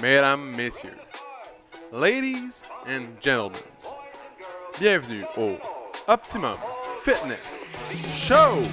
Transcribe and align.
mesdames, 0.00 0.56
messieurs, 0.56 0.96
ladies 1.92 2.62
and 2.86 3.20
gentlemen, 3.20 3.60
bienvenue 4.78 5.24
au 5.36 5.56
Optimum 6.08 6.56
Fitness 7.02 7.68
Show! 8.14 8.64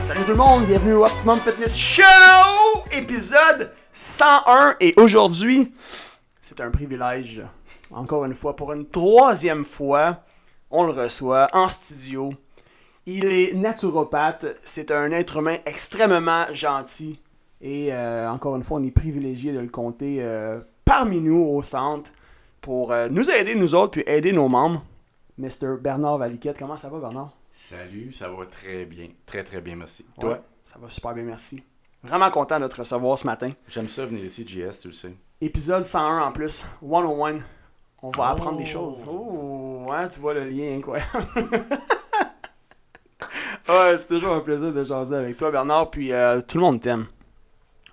Salut 0.00 0.22
tout 0.24 0.30
le 0.30 0.34
monde, 0.36 0.66
bienvenue 0.66 0.94
au 0.94 1.04
Optimum 1.04 1.36
Fitness 1.38 1.76
Show, 1.76 2.02
épisode 2.90 3.72
101. 3.92 4.76
Et 4.80 4.94
aujourd'hui, 4.96 5.74
c'est 6.40 6.60
un 6.60 6.70
privilège, 6.70 7.42
encore 7.90 8.24
une 8.24 8.32
fois, 8.32 8.56
pour 8.56 8.72
une 8.72 8.88
troisième 8.88 9.64
fois, 9.64 10.24
on 10.72 10.84
le 10.84 10.92
reçoit 10.92 11.48
en 11.52 11.68
studio. 11.68 12.32
Il 13.06 13.26
est 13.26 13.52
naturopathe, 13.52 14.46
c'est 14.62 14.90
un 14.90 15.10
être 15.12 15.36
humain 15.36 15.58
extrêmement 15.66 16.46
gentil. 16.52 17.20
Et 17.60 17.92
euh, 17.92 18.28
encore 18.28 18.56
une 18.56 18.64
fois, 18.64 18.80
on 18.80 18.84
est 18.84 18.90
privilégié 18.90 19.52
de 19.52 19.60
le 19.60 19.68
compter 19.68 20.16
euh, 20.20 20.60
parmi 20.84 21.20
nous 21.20 21.38
au 21.38 21.62
centre 21.62 22.10
pour 22.60 22.92
euh, 22.92 23.08
nous 23.08 23.30
aider, 23.30 23.54
nous 23.54 23.74
autres, 23.74 23.92
puis 23.92 24.04
aider 24.06 24.32
nos 24.32 24.48
membres. 24.48 24.84
Mr. 25.38 25.76
Bernard 25.80 26.18
Valiquette, 26.18 26.58
comment 26.58 26.76
ça 26.76 26.88
va, 26.88 26.98
Bernard? 26.98 27.36
Salut, 27.52 28.12
ça 28.12 28.28
va 28.28 28.46
très 28.46 28.86
bien. 28.86 29.08
Très, 29.26 29.44
très 29.44 29.60
bien, 29.60 29.76
merci. 29.76 30.04
Ouais, 30.16 30.22
Toi? 30.22 30.44
ça 30.62 30.78
va 30.80 30.88
super 30.88 31.14
bien, 31.14 31.24
merci. 31.24 31.62
Vraiment 32.02 32.30
content 32.30 32.58
de 32.58 32.66
te 32.66 32.76
recevoir 32.76 33.18
ce 33.18 33.26
matin. 33.26 33.52
J'aime 33.68 33.88
ça 33.88 34.06
venir 34.06 34.24
ici, 34.24 34.46
JS, 34.46 34.80
tu 34.80 34.88
le 34.88 34.94
sais. 34.94 35.14
Épisode 35.40 35.84
101 35.84 36.20
en 36.20 36.32
plus, 36.32 36.64
101. 36.80 37.38
On 38.02 38.10
va 38.10 38.28
Oh. 38.30 38.32
apprendre 38.32 38.58
des 38.58 38.66
choses. 38.66 39.04
Oh, 39.08 39.84
ouais, 39.88 40.08
tu 40.08 40.20
vois 40.20 40.34
le 40.34 40.44
lien 40.48 40.76
incroyable. 40.76 41.26
ouais, 43.68 43.98
c'est 43.98 44.08
toujours 44.08 44.32
un 44.32 44.40
plaisir 44.40 44.72
de 44.72 44.84
jaser 44.84 45.16
avec 45.16 45.36
toi, 45.36 45.50
Bernard. 45.50 45.90
Puis 45.90 46.12
euh, 46.12 46.40
tout 46.40 46.58
le 46.58 46.62
monde 46.62 46.80
t'aime. 46.80 47.06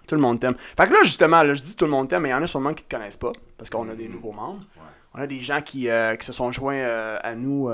Tout 0.08 0.16
le 0.16 0.22
monde 0.22 0.40
t'aime. 0.40 0.56
Fait 0.76 0.88
que 0.88 0.94
là, 0.94 1.00
justement, 1.04 1.44
là, 1.44 1.54
je 1.54 1.62
dis 1.62 1.76
tout 1.76 1.86
le 1.86 1.92
monde 1.92 2.10
t'aime, 2.10 2.24
mais 2.24 2.30
il 2.30 2.32
y 2.32 2.36
en 2.36 2.42
a 2.42 2.48
sûrement 2.48 2.74
qui 2.74 2.84
te 2.84 2.96
connaissent 2.96 3.18
pas, 3.18 3.32
parce 3.58 3.70
qu'on 3.70 3.88
a 3.90 3.94
des 3.94 4.08
nouveaux 4.10 4.32
membres. 4.32 4.64
Ouais. 4.78 4.84
On 5.14 5.20
a 5.20 5.28
des 5.28 5.40
gens 5.40 5.62
qui, 5.62 5.90
euh, 5.90 6.16
qui 6.16 6.26
se 6.26 6.34
sont 6.34 6.52
joints 6.52 6.78
euh, 6.80 7.20
à 7.22 7.36
nous 7.36 7.70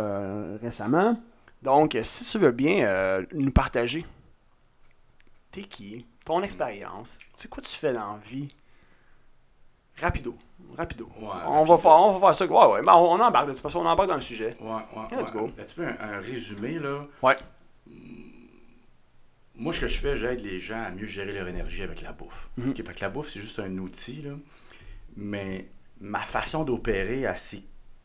récemment. 0.61 1.17
Donc, 1.61 1.97
si 2.03 2.25
tu 2.25 2.37
veux 2.37 2.51
bien 2.51 3.23
nous 3.33 3.51
partager, 3.51 4.05
t'es 5.51 5.63
qui, 5.63 6.05
ton 6.25 6.41
expérience, 6.43 7.17
tu 7.19 7.27
sais 7.33 7.47
quoi 7.47 7.63
tu 7.63 7.69
fais 7.75 7.93
dans 7.93 8.13
la 8.13 8.17
vie, 8.19 8.53
rapido, 10.01 10.35
rapido. 10.75 11.05
Ouais, 11.19 11.27
on, 11.47 11.63
va 11.63 11.77
faire, 11.77 11.91
on 11.91 12.17
va 12.17 12.27
faire 12.27 12.35
ça. 12.35 12.45
Ouais, 12.45 12.73
ouais, 12.73 12.81
mais 12.81 12.91
on, 12.91 13.13
on 13.13 13.19
embarque 13.19 13.47
de 13.47 13.53
toute 13.53 13.61
façon, 13.61 13.79
on 13.79 13.85
embarque 13.85 14.09
dans 14.09 14.15
le 14.15 14.21
sujet. 14.21 14.55
Ouais, 14.59 14.69
ouais, 14.69 15.21
Let's 15.21 15.31
go. 15.31 15.51
Là, 15.57 15.63
tu 15.65 15.79
veux 15.79 15.87
un, 15.87 15.95
un 15.99 16.19
résumé, 16.19 16.79
là? 16.79 17.05
Ouais. 17.21 17.37
Moi, 19.57 19.71
ce 19.73 19.81
que 19.81 19.87
je 19.87 19.97
fais, 19.97 20.17
j'aide 20.17 20.41
les 20.41 20.59
gens 20.59 20.81
à 20.81 20.91
mieux 20.91 21.07
gérer 21.07 21.31
leur 21.31 21.47
énergie 21.47 21.81
avec 21.81 22.01
la 22.01 22.11
bouffe. 22.11 22.49
Mhm. 22.57 22.75
Fait 22.75 22.83
que 22.83 23.01
la 23.01 23.09
bouffe, 23.09 23.29
c'est 23.31 23.41
juste 23.41 23.59
un 23.59 23.77
outil, 23.77 24.21
là. 24.21 24.31
Mais 25.15 25.69
ma 26.01 26.21
façon 26.21 26.63
d'opérer, 26.63 27.21
elle 27.21 27.37
s'est 27.37 27.63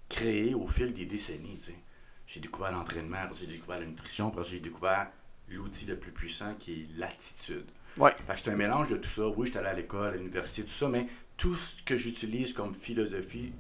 créée 0.09 0.55
au 0.55 0.67
fil 0.67 0.93
des 0.93 1.07
décennies, 1.07 1.57
tu 1.59 1.73
sais. 1.73 1.79
J'ai 2.27 2.39
découvert 2.41 2.71
l'entraînement, 2.71 3.19
j'ai 3.35 3.47
découvert 3.47 3.81
la 3.81 3.87
nutrition, 3.87 4.29
après 4.29 4.45
j'ai 4.45 4.61
découvert 4.61 5.09
l'outil 5.49 5.87
le 5.87 5.99
plus 5.99 6.13
puissant 6.13 6.55
qui 6.61 6.73
est 6.73 6.89
l'attitude. 6.97 7.67
Ouais. 7.97 8.13
Fait 8.27 8.35
que 8.35 8.39
c'est 8.39 8.51
un 8.51 8.57
mélange 8.57 8.89
de 8.89 8.97
tout 8.97 9.11
ça. 9.11 9.27
Oui, 9.27 9.49
j'étais 9.49 9.59
allé 9.59 9.69
à 9.69 9.75
l'école, 9.75 10.15
à 10.15 10.17
l'université, 10.17 10.63
tout 10.63 10.71
ça, 10.71 10.89
mais 10.89 11.09
tout 11.41 11.55
ce 11.55 11.83
que 11.85 11.97
j'utilise 11.97 12.53
comme 12.53 12.75
philosophie 12.75 13.55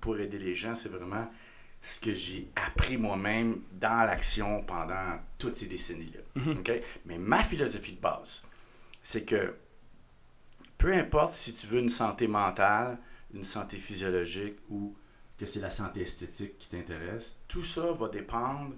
pour 0.00 0.18
aider 0.18 0.38
les 0.38 0.56
gens, 0.56 0.74
c'est 0.74 0.88
vraiment 0.88 1.30
ce 1.82 2.00
que 2.00 2.14
j'ai 2.14 2.48
appris 2.56 2.96
moi-même 2.96 3.60
dans 3.72 4.06
l'action 4.06 4.62
pendant 4.62 5.20
toutes 5.36 5.56
ces 5.56 5.66
décennies-là. 5.66 6.52
OK? 6.52 6.72
Mais 7.04 7.18
ma 7.18 7.44
philosophie 7.44 7.92
de 7.92 8.00
base, 8.00 8.42
c'est 9.02 9.24
que 9.24 9.54
peu 10.78 10.90
importe 10.94 11.34
si 11.34 11.54
tu 11.54 11.66
veux 11.66 11.80
une 11.80 11.90
santé 11.90 12.28
mentale, 12.28 12.98
une 13.34 13.44
santé 13.44 13.76
physiologique 13.76 14.56
ou 14.70 14.96
que 15.36 15.44
c'est 15.44 15.60
la 15.60 15.70
santé 15.70 16.00
esthétique 16.00 16.56
qui 16.56 16.70
t'intéresse, 16.70 17.36
tout 17.46 17.62
ça 17.62 17.92
va 17.92 18.08
dépendre, 18.08 18.74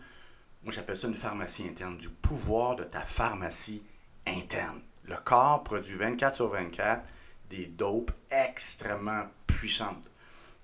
moi 0.64 0.72
j'appelle 0.72 0.96
ça 0.96 1.06
une 1.06 1.14
pharmacie 1.14 1.68
interne, 1.68 1.96
du 1.96 2.08
pouvoir 2.08 2.74
de 2.74 2.82
ta 2.82 3.02
pharmacie 3.02 3.84
interne. 4.26 4.80
Le 5.04 5.14
corps 5.18 5.62
produit 5.62 5.94
24 5.94 6.34
sur 6.34 6.48
24 6.48 7.08
des 7.50 7.66
dopes 7.66 8.10
extrêmement 8.30 9.24
puissantes 9.46 10.08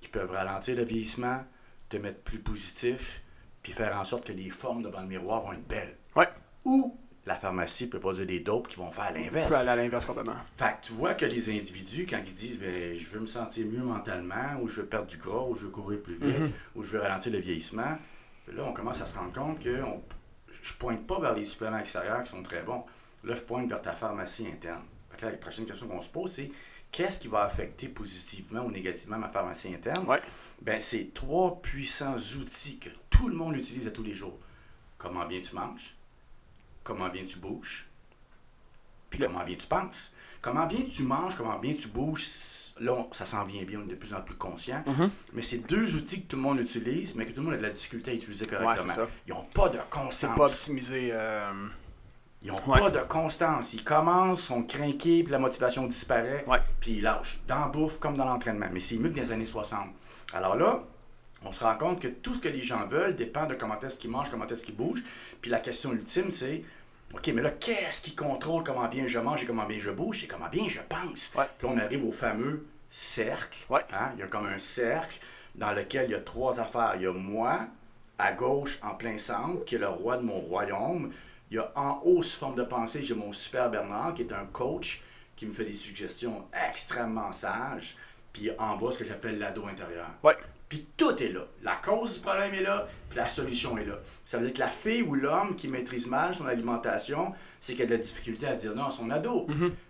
qui 0.00 0.08
peuvent 0.08 0.30
ralentir 0.30 0.76
le 0.76 0.84
vieillissement, 0.84 1.44
te 1.88 1.96
mettre 1.96 2.20
plus 2.20 2.38
positif, 2.38 3.22
puis 3.62 3.72
faire 3.72 3.96
en 3.98 4.04
sorte 4.04 4.26
que 4.26 4.32
les 4.32 4.50
formes 4.50 4.82
devant 4.82 5.00
le 5.00 5.06
miroir 5.06 5.40
vont 5.42 5.52
être 5.52 5.66
belles. 5.66 5.96
Ouais. 6.16 6.28
Ou 6.64 6.96
la 7.26 7.36
pharmacie 7.36 7.86
peut 7.86 7.98
produire 8.00 8.26
des 8.26 8.40
dopes 8.40 8.68
qui 8.68 8.76
vont 8.76 8.90
faire 8.92 9.10
l'inverse. 9.12 9.48
peut 9.48 9.56
aller 9.56 9.68
à 9.70 9.76
l'inverse 9.76 10.04
complètement. 10.04 10.36
Fait 10.56 10.76
que 10.80 10.86
tu 10.86 10.92
vois 10.92 11.14
que 11.14 11.24
les 11.24 11.48
individus, 11.48 12.04
quand 12.06 12.20
ils 12.26 12.34
disent 12.34 12.58
ben, 12.58 12.98
je 12.98 13.06
veux 13.08 13.20
me 13.20 13.26
sentir 13.26 13.64
mieux 13.66 13.82
mentalement, 13.82 14.60
ou 14.60 14.68
je 14.68 14.82
veux 14.82 14.86
perdre 14.86 15.06
du 15.06 15.16
gras, 15.16 15.46
ou 15.48 15.54
je 15.56 15.62
veux 15.62 15.70
courir 15.70 16.02
plus 16.02 16.16
vite, 16.16 16.38
Mhm. 16.38 16.52
ou 16.74 16.82
je 16.84 16.90
veux 16.90 17.00
ralentir 17.00 17.32
le 17.32 17.38
vieillissement, 17.38 17.96
ben 18.46 18.56
là, 18.56 18.64
on 18.66 18.74
commence 18.74 19.00
à 19.00 19.06
se 19.06 19.16
rendre 19.16 19.32
compte 19.32 19.58
que 19.60 19.82
on- 19.82 20.02
je 20.62 20.74
pointe 20.74 21.06
pas 21.06 21.18
vers 21.18 21.34
les 21.34 21.46
suppléments 21.46 21.78
extérieurs 21.78 22.22
qui 22.24 22.30
sont 22.30 22.42
très 22.42 22.62
bons. 22.62 22.84
Là, 23.24 23.34
je 23.34 23.40
pointe 23.40 23.68
vers 23.70 23.80
ta 23.80 23.94
pharmacie 23.94 24.46
interne. 24.46 24.82
Fait 25.10 25.16
que 25.18 25.24
là, 25.26 25.30
la 25.32 25.38
prochaine 25.38 25.64
question 25.64 25.86
qu'on 25.88 26.02
se 26.02 26.08
pose, 26.10 26.30
c'est 26.32 26.50
qu'est-ce 26.94 27.18
qui 27.18 27.26
va 27.28 27.42
affecter 27.42 27.88
positivement 27.88 28.60
ou 28.64 28.70
négativement 28.70 29.18
ma 29.18 29.28
pharmacie 29.28 29.74
interne? 29.74 30.06
Ouais. 30.06 30.20
Ben, 30.62 30.80
c'est 30.80 31.12
trois 31.12 31.60
puissants 31.60 32.16
outils 32.38 32.78
que 32.78 32.88
tout 33.10 33.28
le 33.28 33.34
monde 33.34 33.56
utilise 33.56 33.88
à 33.88 33.90
tous 33.90 34.04
les 34.04 34.14
jours. 34.14 34.38
Comment 34.96 35.26
bien 35.26 35.40
tu 35.40 35.54
manges, 35.56 35.96
comment 36.84 37.08
bien 37.08 37.24
tu 37.24 37.38
bouges, 37.38 37.88
puis 39.10 39.18
Le- 39.18 39.26
comment 39.26 39.44
bien 39.44 39.56
tu 39.56 39.66
penses? 39.66 40.12
Comment 40.40 40.66
bien 40.66 40.82
tu 40.90 41.02
manges, 41.02 41.34
comment 41.36 41.58
bien 41.58 41.74
tu 41.74 41.88
bouges, 41.88 42.24
là, 42.80 42.92
on- 42.94 43.12
ça 43.12 43.26
s'en 43.26 43.42
vient 43.44 43.64
bien, 43.64 43.80
on 43.80 43.84
est 43.84 43.90
de 43.90 43.94
plus 43.96 44.14
en 44.14 44.22
plus 44.22 44.36
conscient. 44.36 44.82
Mhm. 44.86 45.10
Mais 45.32 45.42
c'est 45.42 45.58
deux 45.58 45.96
outils 45.96 46.22
que 46.22 46.28
tout 46.28 46.36
le 46.36 46.42
monde 46.42 46.60
utilise, 46.60 47.14
mais 47.16 47.26
que 47.26 47.30
tout 47.32 47.40
le 47.40 47.44
monde 47.46 47.54
a 47.54 47.58
de 47.58 47.62
la 47.62 47.70
difficulté 47.70 48.12
à 48.12 48.14
utiliser 48.14 48.46
correctement. 48.46 48.76
c'est 48.76 48.94
ça. 48.94 49.08
Ils 49.26 49.30
n'ont 49.34 49.42
pas 49.42 49.68
de 49.68 49.78
C'est 49.78 49.90
constance. 49.90 50.36
pas 50.36 50.46
optimisé. 50.46 51.08
euh, 51.12 51.52
Ils 52.44 52.50
n'ont 52.52 52.56
Ouais. 52.66 52.78
pas 52.78 52.90
de 52.90 52.98
constance. 53.00 53.72
Ils 53.72 53.82
commencent, 53.82 54.42
sont 54.42 54.62
craqués, 54.62 55.22
puis 55.22 55.32
la 55.32 55.38
motivation 55.38 55.86
disparaît, 55.86 56.44
Ouais. 56.46 56.58
puis 56.78 56.92
ils 56.98 57.02
lâchent. 57.02 57.40
Dans 57.48 57.60
la 57.60 57.68
bouffe 57.68 57.98
comme 57.98 58.16
dans 58.16 58.26
l'entraînement. 58.26 58.66
Mais 58.70 58.80
c'est 58.80 58.96
mieux 58.96 59.08
que 59.08 59.16
dans 59.16 59.22
les 59.22 59.32
années 59.32 59.44
60. 59.46 59.88
Alors 60.34 60.54
là, 60.54 60.82
on 61.46 61.52
se 61.52 61.64
rend 61.64 61.76
compte 61.76 62.00
que 62.00 62.08
tout 62.08 62.34
ce 62.34 62.40
que 62.40 62.48
les 62.48 62.62
gens 62.62 62.86
veulent 62.86 63.16
dépend 63.16 63.46
de 63.46 63.54
comment 63.54 63.80
est-ce 63.80 63.98
qu'ils 63.98 64.10
mangent, 64.10 64.30
comment 64.30 64.46
est-ce 64.46 64.64
qu'ils 64.64 64.76
bougent. 64.76 65.02
Puis 65.40 65.50
la 65.50 65.58
question 65.58 65.92
ultime, 65.92 66.30
c'est 66.30 66.62
OK, 67.14 67.28
mais 67.28 67.42
là, 67.42 67.50
qu'est-ce 67.50 68.00
qui 68.02 68.14
contrôle 68.14 68.62
comment 68.64 68.88
bien 68.88 69.06
je 69.06 69.18
mange 69.18 69.42
et 69.42 69.46
comment 69.46 69.64
bien 69.66 69.78
je 69.80 69.90
bouge? 69.90 70.20
C'est 70.22 70.26
comment 70.26 70.48
bien 70.48 70.68
je 70.68 70.80
pense. 70.88 71.30
Ouais. 71.36 71.44
Puis 71.58 71.66
là, 71.66 71.74
on 71.74 71.78
arrive 71.78 72.04
au 72.04 72.12
fameux 72.12 72.66
cercle. 72.90 73.58
Ouais. 73.70 73.82
Hein? 73.92 74.10
Il 74.16 74.20
y 74.20 74.22
a 74.22 74.26
comme 74.26 74.46
un 74.46 74.58
cercle 74.58 75.18
dans 75.54 75.72
lequel 75.72 76.06
il 76.08 76.12
y 76.12 76.14
a 76.14 76.20
trois 76.20 76.60
affaires. 76.60 76.92
Il 76.96 77.02
y 77.02 77.06
a 77.06 77.12
moi, 77.12 77.60
à 78.18 78.32
gauche, 78.32 78.78
en 78.82 78.94
plein 78.94 79.16
centre, 79.18 79.64
qui 79.64 79.76
est 79.76 79.78
le 79.78 79.88
roi 79.88 80.16
de 80.16 80.22
mon 80.24 80.38
royaume. 80.40 81.10
Il 81.54 81.58
y 81.58 81.60
a 81.60 81.70
en 81.76 82.00
haut, 82.02 82.20
sous 82.24 82.36
forme 82.36 82.56
de 82.56 82.64
pensée, 82.64 83.04
j'ai 83.04 83.14
mon 83.14 83.32
super 83.32 83.70
Bernard, 83.70 84.14
qui 84.14 84.22
est 84.22 84.32
un 84.32 84.44
coach, 84.44 85.04
qui 85.36 85.46
me 85.46 85.52
fait 85.52 85.64
des 85.64 85.72
suggestions 85.72 86.48
extrêmement 86.68 87.30
sages. 87.30 87.96
Puis 88.32 88.50
en 88.58 88.76
bas, 88.76 88.90
ce 88.90 88.98
que 88.98 89.04
j'appelle 89.04 89.38
l'ado 89.38 89.64
intérieur. 89.68 90.08
Ouais. 90.24 90.36
Puis 90.68 90.84
tout 90.96 91.16
est 91.22 91.28
là. 91.28 91.42
La 91.62 91.76
cause 91.76 92.14
du 92.14 92.20
problème 92.22 92.52
est 92.54 92.62
là, 92.62 92.88
puis 93.08 93.16
la 93.16 93.28
solution 93.28 93.78
est 93.78 93.84
là. 93.84 94.00
Ça 94.26 94.38
veut 94.38 94.46
dire 94.46 94.54
que 94.54 94.58
la 94.58 94.68
fille 94.68 95.02
ou 95.02 95.14
l'homme 95.14 95.54
qui 95.54 95.68
maîtrise 95.68 96.08
mal 96.08 96.34
son 96.34 96.46
alimentation, 96.46 97.32
c'est 97.60 97.74
qu'il 97.74 97.84
a 97.84 97.86
de 97.86 97.92
la 97.92 97.98
difficulté 97.98 98.48
à 98.48 98.56
dire 98.56 98.74
non 98.74 98.86
à 98.86 98.90
son 98.90 99.08
ado. 99.10 99.46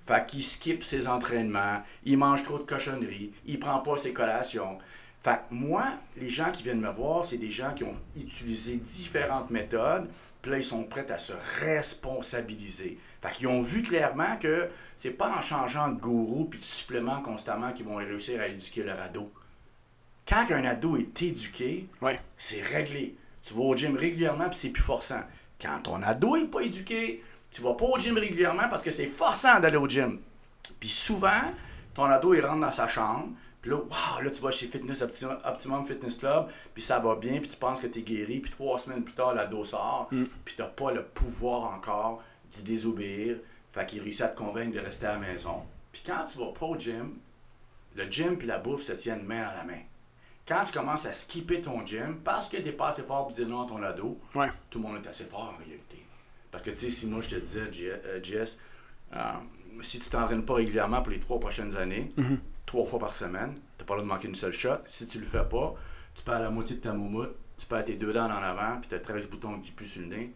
Fait 0.06 0.26
qu'il 0.26 0.44
skip 0.44 0.84
ses 0.84 1.08
entraînements, 1.08 1.82
il 2.04 2.19
mange 2.19 2.44
trop 2.44 2.58
de 2.58 2.64
cochonneries, 2.64 3.32
il 3.46 3.58
prend 3.58 3.78
pas 3.78 3.96
ses 3.96 4.12
collations. 4.12 4.76
Fait 5.22 5.41
que 5.48 5.54
moi, 5.54 5.94
les 6.19 6.28
gens 6.28 6.50
qui 6.52 6.62
viennent 6.62 6.82
me 6.82 6.91
voir, 6.91 7.25
c'est 7.25 7.38
des 7.38 7.50
gens 7.50 7.72
qui 7.72 7.84
ont 7.84 7.96
utilisé 8.14 8.76
différentes 8.76 9.49
méthodes, 9.49 10.10
puis 10.44 10.50
là, 10.50 10.58
ils 10.58 10.62
sont 10.64 10.85
prêts 10.85 11.11
à 11.11 11.19
se 11.19 11.32
responsabiliser. 11.61 12.99
Fait 13.23 13.32
qu'ils 13.32 13.49
ont 13.49 13.62
vu 13.62 13.81
clairement 13.81 14.37
que 14.37 14.69
c'est 14.99 15.11
pas 15.12 15.31
en 15.35 15.41
changeant 15.41 15.88
de 15.88 15.99
gourou 15.99 16.44
puis 16.44 16.61
de 16.61 16.64
suppléments 16.64 17.23
constamment 17.23 17.73
qu'ils 17.73 17.87
vont 17.87 17.96
réussir 17.96 18.38
à 18.43 18.46
éduquer 18.49 18.82
leur 18.82 19.00
ado. 19.00 19.32
Quand 20.29 20.44
un 20.50 20.64
ado 20.67 20.99
est 20.99 21.23
éduqué, 21.23 21.88
Ouais. 22.02 22.20
c'est 22.37 22.61
réglé. 22.61 23.17
Tu 23.43 23.55
vas 23.55 23.62
au 23.62 23.75
gym 23.75 23.96
régulièrement 23.96 24.50
puis 24.50 24.58
c'est 24.58 24.69
plus 24.69 24.82
forçant. 24.82 25.23
Quand 25.58 25.79
ton 25.82 26.02
ado 26.02 26.37
n'est 26.37 26.49
pas 26.49 26.61
éduqué, 26.61 27.25
tu 27.50 27.62
vas 27.62 27.73
pas 27.73 27.87
au 27.87 27.99
gym 27.99 28.19
régulièrement 28.19 28.69
parce 28.69 28.82
que 28.82 28.91
c'est 28.91 29.06
forçant 29.06 29.61
d'aller 29.61 29.79
au 29.79 29.88
gym. 29.88 30.20
Puis 30.79 30.91
souvent, 30.91 31.41
ton 31.94 32.05
ado, 32.05 32.35
il 32.35 32.44
rentre 32.44 32.61
dans 32.61 32.70
sa 32.70 32.87
chambre, 32.87 33.29
puis 33.64 33.70
là, 33.70 33.78
wow, 33.78 34.20
là, 34.22 34.31
tu 34.31 34.43
vas 34.43 34.50
chez 34.50 34.66
Fitness 34.66 35.00
Optimum, 35.00 35.38
Optimum 35.43 35.87
Fitness 35.87 36.16
Club, 36.16 36.49
puis 36.75 36.82
ça 36.82 36.99
va 36.99 37.16
bien, 37.16 37.38
puis 37.40 37.49
tu 37.49 37.56
penses 37.56 37.81
que 37.81 37.87
tu 37.87 38.00
es 38.00 38.02
guéri, 38.02 38.40
puis 38.40 38.50
trois 38.50 38.78
semaines 38.78 39.02
plus 39.02 39.14
tard, 39.14 39.34
l'ado 39.34 39.64
sort, 39.64 40.08
puis 40.44 40.55
tu 40.55 40.61
n'as 40.61 40.69
pas 40.69 40.93
le 40.93 41.02
pouvoir 41.02 41.72
encore 41.72 42.22
d'y 42.50 42.62
désobéir. 42.62 43.38
Fait 43.72 43.87
qu'il 43.87 44.02
réussit 44.02 44.20
à 44.20 44.28
te 44.28 44.37
convaincre 44.37 44.75
de 44.75 44.81
rester 44.81 45.06
à 45.06 45.12
la 45.12 45.19
maison. 45.19 45.62
Puis 45.93 46.02
quand 46.05 46.26
tu 46.31 46.37
vas 46.38 46.52
pas 46.52 46.66
au 46.66 46.78
gym, 46.78 47.14
le 47.96 48.05
gym 48.05 48.37
puis 48.37 48.46
la 48.46 48.58
bouffe 48.58 48.82
se 48.82 48.93
tiennent 48.93 49.25
main 49.25 49.44
à 49.44 49.55
la 49.56 49.64
main. 49.64 49.81
quand 50.46 50.62
tu 50.67 50.72
commences 50.75 51.06
à 51.06 51.14
skipper 51.14 51.62
ton 51.62 51.87
gym 51.87 52.19
parce 52.22 52.50
que 52.50 52.58
t'es 52.58 52.72
pas 52.72 52.88
assez 52.88 53.02
fort 53.02 53.22
pour 53.28 53.32
dire 53.32 53.49
non 53.49 53.62
à 53.62 53.67
ton 53.67 53.82
ado, 53.82 54.20
Ouais. 54.34 54.49
tout 54.69 54.78
le 54.78 54.84
monde 54.88 55.02
est 55.02 55.08
assez 55.08 55.25
fort 55.25 55.55
en 55.55 55.64
réalité. 55.64 56.05
Parce 56.50 56.62
que 56.62 56.69
tu 56.70 56.76
sais, 56.76 56.90
si 56.90 57.06
moi 57.06 57.22
je 57.22 57.31
te 57.31 57.34
disais, 57.37 57.70
euh, 58.05 58.22
Jess, 58.22 58.58
euh, 59.17 59.20
si 59.81 59.99
tu 60.00 60.10
t'entraînes 60.10 60.44
pas 60.44 60.55
régulièrement 60.55 61.00
pour 61.00 61.12
les 61.12 61.19
trois 61.20 61.40
prochaines 61.40 61.75
années, 61.76 62.12
Mm-hmm. 62.19 62.38
Trois 62.66 62.87
fois 62.87 62.99
par 62.99 63.12
semaine, 63.12 63.55
t'as 63.78 63.84
pas 63.84 63.94
le 63.94 64.00
droit 64.02 64.08
de 64.11 64.14
manquer 64.14 64.28
une 64.28 64.34
seule 64.34 64.52
shot. 64.52 64.78
Si 64.87 65.06
tu 65.06 65.19
le 65.19 65.26
fais 65.26 65.44
pas, 65.44 65.75
tu 66.14 66.22
perds 66.22 66.40
la 66.40 66.50
moitié 66.50 66.76
de 66.76 66.81
ta 66.81 66.93
moumoute, 66.93 67.34
tu 67.58 67.66
perds 67.66 67.84
tes 67.84 67.94
deux 67.94 68.12
dents 68.12 68.26
en 68.26 68.43
avant, 68.43 68.78
puis 68.81 68.88
t'as 68.88 68.99
13 68.99 69.28
boutons 69.28 69.56
du 69.58 69.72
pu 69.72 69.87
sur 69.87 70.00
le 70.02 70.08
nez. 70.08 70.32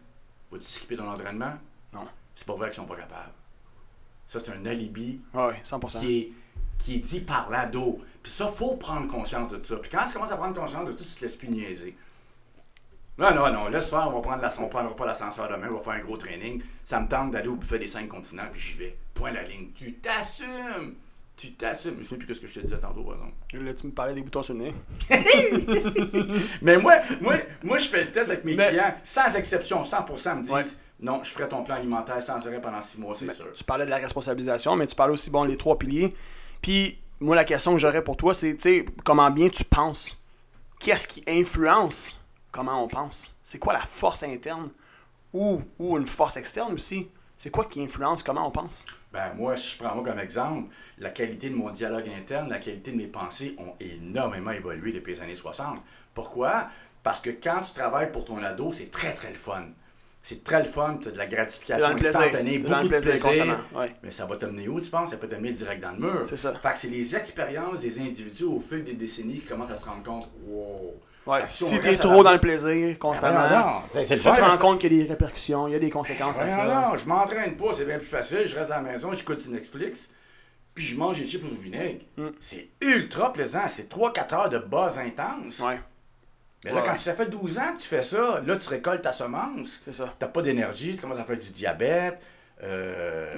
Vas-tu 0.50 0.64
skipper 0.64 0.96
ton 0.96 1.08
entraînement? 1.08 1.54
Non. 1.92 2.06
C'est 2.34 2.46
pas 2.46 2.54
vrai 2.54 2.68
qu'ils 2.68 2.76
sont 2.76 2.86
pas 2.86 2.96
capables. 2.96 3.32
Ça, 4.26 4.40
c'est 4.40 4.52
un 4.52 4.64
alibi 4.66 5.20
Ouais, 5.34 5.46
ouais, 5.46 5.60
100%. 5.64 6.00
qui 6.00 6.18
est, 6.18 6.32
qui 6.78 6.94
est 6.96 6.98
dit 6.98 7.20
par 7.20 7.50
l'ado. 7.50 7.98
Puis 8.22 8.30
ça, 8.30 8.46
faut 8.48 8.76
prendre 8.76 9.06
conscience 9.08 9.50
de 9.52 9.62
ça. 9.64 9.76
Puis 9.76 9.90
quand 9.90 10.04
tu 10.06 10.12
commences 10.12 10.30
à 10.32 10.36
prendre 10.36 10.54
conscience 10.58 10.86
de 10.86 10.92
ça, 10.96 11.04
tu 11.04 11.14
te 11.14 11.20
laisses 11.24 11.36
plus 11.36 11.48
niaiser. 11.48 11.96
Non, 13.18 13.34
non, 13.34 13.50
non, 13.52 13.68
laisse 13.68 13.90
faire, 13.90 14.06
on 14.06 14.12
va 14.12 14.20
prendre 14.20 14.42
la, 14.42 14.50
on 14.60 14.68
prendra 14.68 14.94
pas 14.94 15.06
l'ascenseur 15.06 15.48
demain, 15.48 15.68
on 15.70 15.78
va 15.78 15.80
faire 15.80 15.94
un 15.94 16.04
gros 16.06 16.16
training. 16.16 16.62
Ça 16.84 17.00
me 17.00 17.08
tente 17.08 17.32
d'aller 17.32 17.48
au 17.48 17.56
buffet 17.56 17.80
des 17.80 17.88
cinq 17.88 18.06
continents, 18.08 18.46
puis 18.52 18.60
j'y 18.60 18.76
vais. 18.78 18.96
Point 19.14 19.32
la 19.32 19.42
ligne. 19.42 19.70
Tu 19.74 19.94
t'assumes! 19.94 20.94
Tu 21.38 21.52
t'assumes. 21.52 21.98
Je 22.02 22.08
sais 22.08 22.16
plus 22.16 22.34
ce 22.34 22.40
que 22.40 22.46
je 22.48 22.54
te 22.54 22.60
disais 22.60 22.78
tantôt, 22.78 23.02
par 23.04 23.14
exemple. 23.14 23.32
Là, 23.64 23.72
tu 23.72 23.86
me 23.86 23.92
parlais 23.92 24.12
des 24.12 24.22
boutons 24.22 24.42
sur 24.42 24.54
le 24.54 24.60
nez. 24.60 24.74
Mais 26.62 26.76
moi, 26.78 26.96
moi, 27.20 27.34
moi, 27.62 27.78
je 27.78 27.88
fais 27.88 28.04
le 28.04 28.10
test 28.12 28.30
avec 28.30 28.44
mes 28.44 28.54
Mais- 28.56 28.68
clients, 28.70 28.94
sans 29.04 29.34
exception, 29.36 29.82
100% 29.84 30.36
me 30.36 30.42
disent 30.42 30.50
Ouais. 30.52 30.64
non, 31.00 31.22
je 31.22 31.30
ferai 31.30 31.48
ton 31.48 31.62
plan 31.62 31.76
alimentaire 31.76 32.20
sans 32.22 32.44
arrêt 32.46 32.60
pendant 32.60 32.82
six 32.82 32.98
mois, 32.98 33.14
c'est 33.14 33.26
Ben, 33.26 33.34
sûr. 33.34 33.52
Tu 33.54 33.64
parlais 33.64 33.84
de 33.84 33.90
la 33.90 33.98
responsabilisation, 33.98 34.74
mais 34.76 34.86
tu 34.86 34.94
parlais 34.96 35.12
aussi, 35.12 35.30
bon, 35.30 35.44
les 35.44 35.56
trois 35.56 35.78
piliers. 35.78 36.14
Puis, 36.60 36.98
moi, 37.20 37.36
la 37.36 37.44
question 37.44 37.72
que 37.72 37.78
j'aurais 37.78 38.02
pour 38.02 38.16
toi, 38.16 38.34
c'est, 38.34 38.54
tu 38.56 38.62
sais, 38.62 38.84
comment 39.04 39.30
bien 39.30 39.48
tu 39.48 39.64
penses? 39.64 40.20
Qu'est-ce 40.80 41.06
qui 41.08 41.22
influence 41.26 42.20
comment 42.50 42.82
on 42.82 42.88
pense? 42.88 43.34
C'est 43.42 43.58
quoi 43.58 43.72
la 43.72 43.80
force 43.84 44.22
interne? 44.22 44.70
Ou, 45.32 45.60
ou 45.78 45.96
une 45.98 46.06
force 46.06 46.36
externe 46.36 46.72
aussi? 46.72 47.08
C'est 47.36 47.50
quoi 47.50 47.64
qui 47.66 47.82
influence 47.82 48.22
comment 48.22 48.46
on 48.48 48.50
pense? 48.50 48.86
Ben, 49.12 49.32
moi, 49.34 49.56
si 49.56 49.72
je 49.72 49.78
prends 49.78 49.94
moi 49.94 50.04
comme 50.04 50.18
exemple, 50.18 50.68
la 50.98 51.10
qualité 51.10 51.48
de 51.48 51.54
mon 51.54 51.70
dialogue 51.70 52.08
interne, 52.16 52.50
la 52.50 52.58
qualité 52.58 52.90
de 52.90 52.96
mes 52.96 53.06
pensées 53.06 53.56
ont 53.58 53.74
énormément 53.80 54.50
évolué 54.50 54.92
depuis 54.92 55.14
les 55.14 55.22
années 55.22 55.34
60. 55.34 55.78
Pourquoi? 56.14 56.68
Parce 57.02 57.20
que 57.20 57.30
quand 57.30 57.62
tu 57.62 57.72
travailles 57.72 58.12
pour 58.12 58.24
ton 58.24 58.36
ado, 58.42 58.72
c'est 58.72 58.90
très, 58.90 59.14
très 59.14 59.30
le 59.30 59.36
fun. 59.36 59.64
C'est 60.22 60.44
très 60.44 60.62
le 60.62 60.68
fun, 60.68 60.98
tu 61.00 61.08
as 61.08 61.12
de 61.12 61.16
la 61.16 61.26
gratification 61.26 61.86
instantanée, 61.86 62.58
beaucoup 62.58 62.82
de 62.82 62.88
plaisir 62.88 63.18
plaisir. 63.18 63.64
Ouais. 63.74 63.94
Mais 64.02 64.10
ça 64.10 64.26
va 64.26 64.36
t'amener 64.36 64.68
où, 64.68 64.78
tu 64.78 64.90
penses? 64.90 65.10
Ça 65.10 65.16
peut 65.16 65.28
t'amener 65.28 65.52
direct 65.52 65.80
dans 65.82 65.92
le 65.92 65.98
mur. 65.98 66.26
C'est 66.26 66.36
ça. 66.36 66.52
Fait 66.52 66.72
que 66.72 66.78
c'est 66.78 66.88
les 66.88 67.16
expériences 67.16 67.80
des 67.80 67.98
individus 67.98 68.44
au 68.44 68.60
fil 68.60 68.84
des 68.84 68.92
décennies 68.92 69.40
qui 69.40 69.46
commencent 69.46 69.70
à 69.70 69.76
se 69.76 69.86
rendre 69.86 70.02
compte, 70.02 70.28
wow. 70.46 71.00
Ouais, 71.28 71.42
on 71.42 71.46
si 71.46 71.78
t'es 71.80 71.96
trop 71.96 72.22
dans 72.22 72.32
le 72.32 72.40
plaisir 72.40 72.98
constamment, 72.98 73.82
Ben, 73.92 74.04
c'est 74.06 74.16
tu 74.16 74.24
te 74.24 74.40
rends 74.40 74.56
compte 74.56 74.80
qu'il 74.80 74.94
y 74.94 75.00
a 75.00 75.04
des 75.04 75.10
répercussions, 75.10 75.68
il 75.68 75.72
y 75.72 75.76
a 75.76 75.78
des 75.78 75.90
conséquences 75.90 76.40
à 76.40 76.48
ça. 76.48 76.64
non, 76.64 76.96
je 76.96 77.06
m'entraîne 77.06 77.54
pas, 77.54 77.74
c'est 77.74 77.84
bien 77.84 77.98
plus 77.98 78.06
facile. 78.06 78.46
Je 78.46 78.56
reste 78.56 78.70
à 78.70 78.76
la 78.76 78.92
maison, 78.92 79.12
j'écoute 79.12 79.42
du 79.42 79.50
Netflix, 79.50 80.10
puis 80.74 80.84
je 80.84 80.96
mange 80.96 81.18
des 81.18 81.26
chips 81.26 81.44
au 81.44 81.54
vinaigre. 81.54 82.00
Mm. 82.16 82.28
C'est 82.40 82.68
ultra 82.80 83.30
plaisant. 83.32 83.68
C'est 83.68 83.92
3-4 83.92 84.34
heures 84.34 84.48
de 84.48 84.58
buzz 84.58 84.98
intense. 84.98 85.60
Ouais, 85.60 85.78
Mais 86.64 86.70
là, 86.70 86.76
Ouais, 86.78 86.82
quand 86.86 86.96
ça 86.96 87.12
fait 87.12 87.26
12 87.26 87.58
ans 87.58 87.74
que 87.76 87.82
tu 87.82 87.88
fais 87.88 88.02
ça, 88.02 88.40
là, 88.46 88.56
tu 88.56 88.68
récoltes 88.70 89.02
ta 89.02 89.12
semence. 89.12 89.82
c'est 89.84 89.92
ça. 89.92 90.14
T'as 90.18 90.28
pas 90.28 90.40
d'énergie, 90.40 90.94
tu 90.96 91.02
commences 91.02 91.18
à 91.18 91.24
faire 91.24 91.36
du 91.36 91.50
diabète. 91.50 92.18
Euh, 92.64 93.32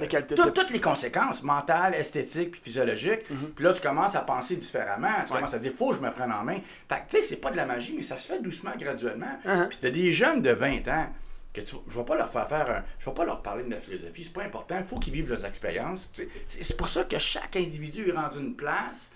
toutes 0.55 0.71
les 0.71 0.81
conséquences 0.81 1.43
mentales, 1.43 1.93
esthétiques 1.93 2.51
puis 2.51 2.61
physiologiques. 2.63 3.25
Puis 3.55 3.63
là, 3.63 3.73
tu 3.73 3.81
commences 3.81 4.15
à 4.15 4.21
penser 4.21 4.55
différemment. 4.55 5.09
Tu. 5.25 5.33
Ouais. 5.33 5.39
commences 5.39 5.53
à 5.53 5.59
dire, 5.59 5.73
faut 5.77 5.91
que 5.91 5.97
je 5.97 6.01
me 6.01 6.11
prenne 6.11 6.31
en 6.31 6.43
main. 6.43 6.57
Fait 6.89 6.95
que, 7.01 7.09
tu 7.09 7.17
sais, 7.17 7.21
c'est 7.21 7.35
pas 7.37 7.51
de 7.51 7.57
la 7.57 7.65
magie, 7.65 7.93
mais 7.95 8.03
ça 8.03 8.17
se 8.17 8.31
fait 8.31 8.41
doucement, 8.41 8.71
graduellement. 8.77 9.39
Uh-huh. 9.45 9.67
Puis 9.67 9.77
t'as 9.79 9.91
des 9.91 10.11
jeunes 10.11 10.41
de 10.41 10.51
20 10.51 10.87
ans 10.87 11.07
que 11.53 11.61
tu, 11.61 11.75
je 11.87 11.97
vais 11.97 12.05
pas 12.05 12.15
leur 12.15 12.29
faire 12.29 12.47
faire 12.47 12.69
un, 12.69 12.83
je 12.99 13.05
vais 13.05 13.13
pas 13.13 13.25
leur 13.25 13.41
parler 13.41 13.63
de 13.63 13.69
la 13.69 13.79
philosophie, 13.79 14.23
c'est 14.23 14.33
pas 14.33 14.43
important. 14.43 14.77
Il 14.79 14.85
faut 14.85 14.97
qu'ils 14.97 15.13
vivent 15.13 15.29
leurs 15.29 15.45
expériences. 15.45 16.11
C'est 16.47 16.77
pour 16.77 16.89
ça 16.89 17.03
que 17.03 17.19
chaque 17.19 17.55
individu 17.55 18.09
est 18.09 18.13
rendu 18.13 18.39
une 18.39 18.55
place. 18.55 19.11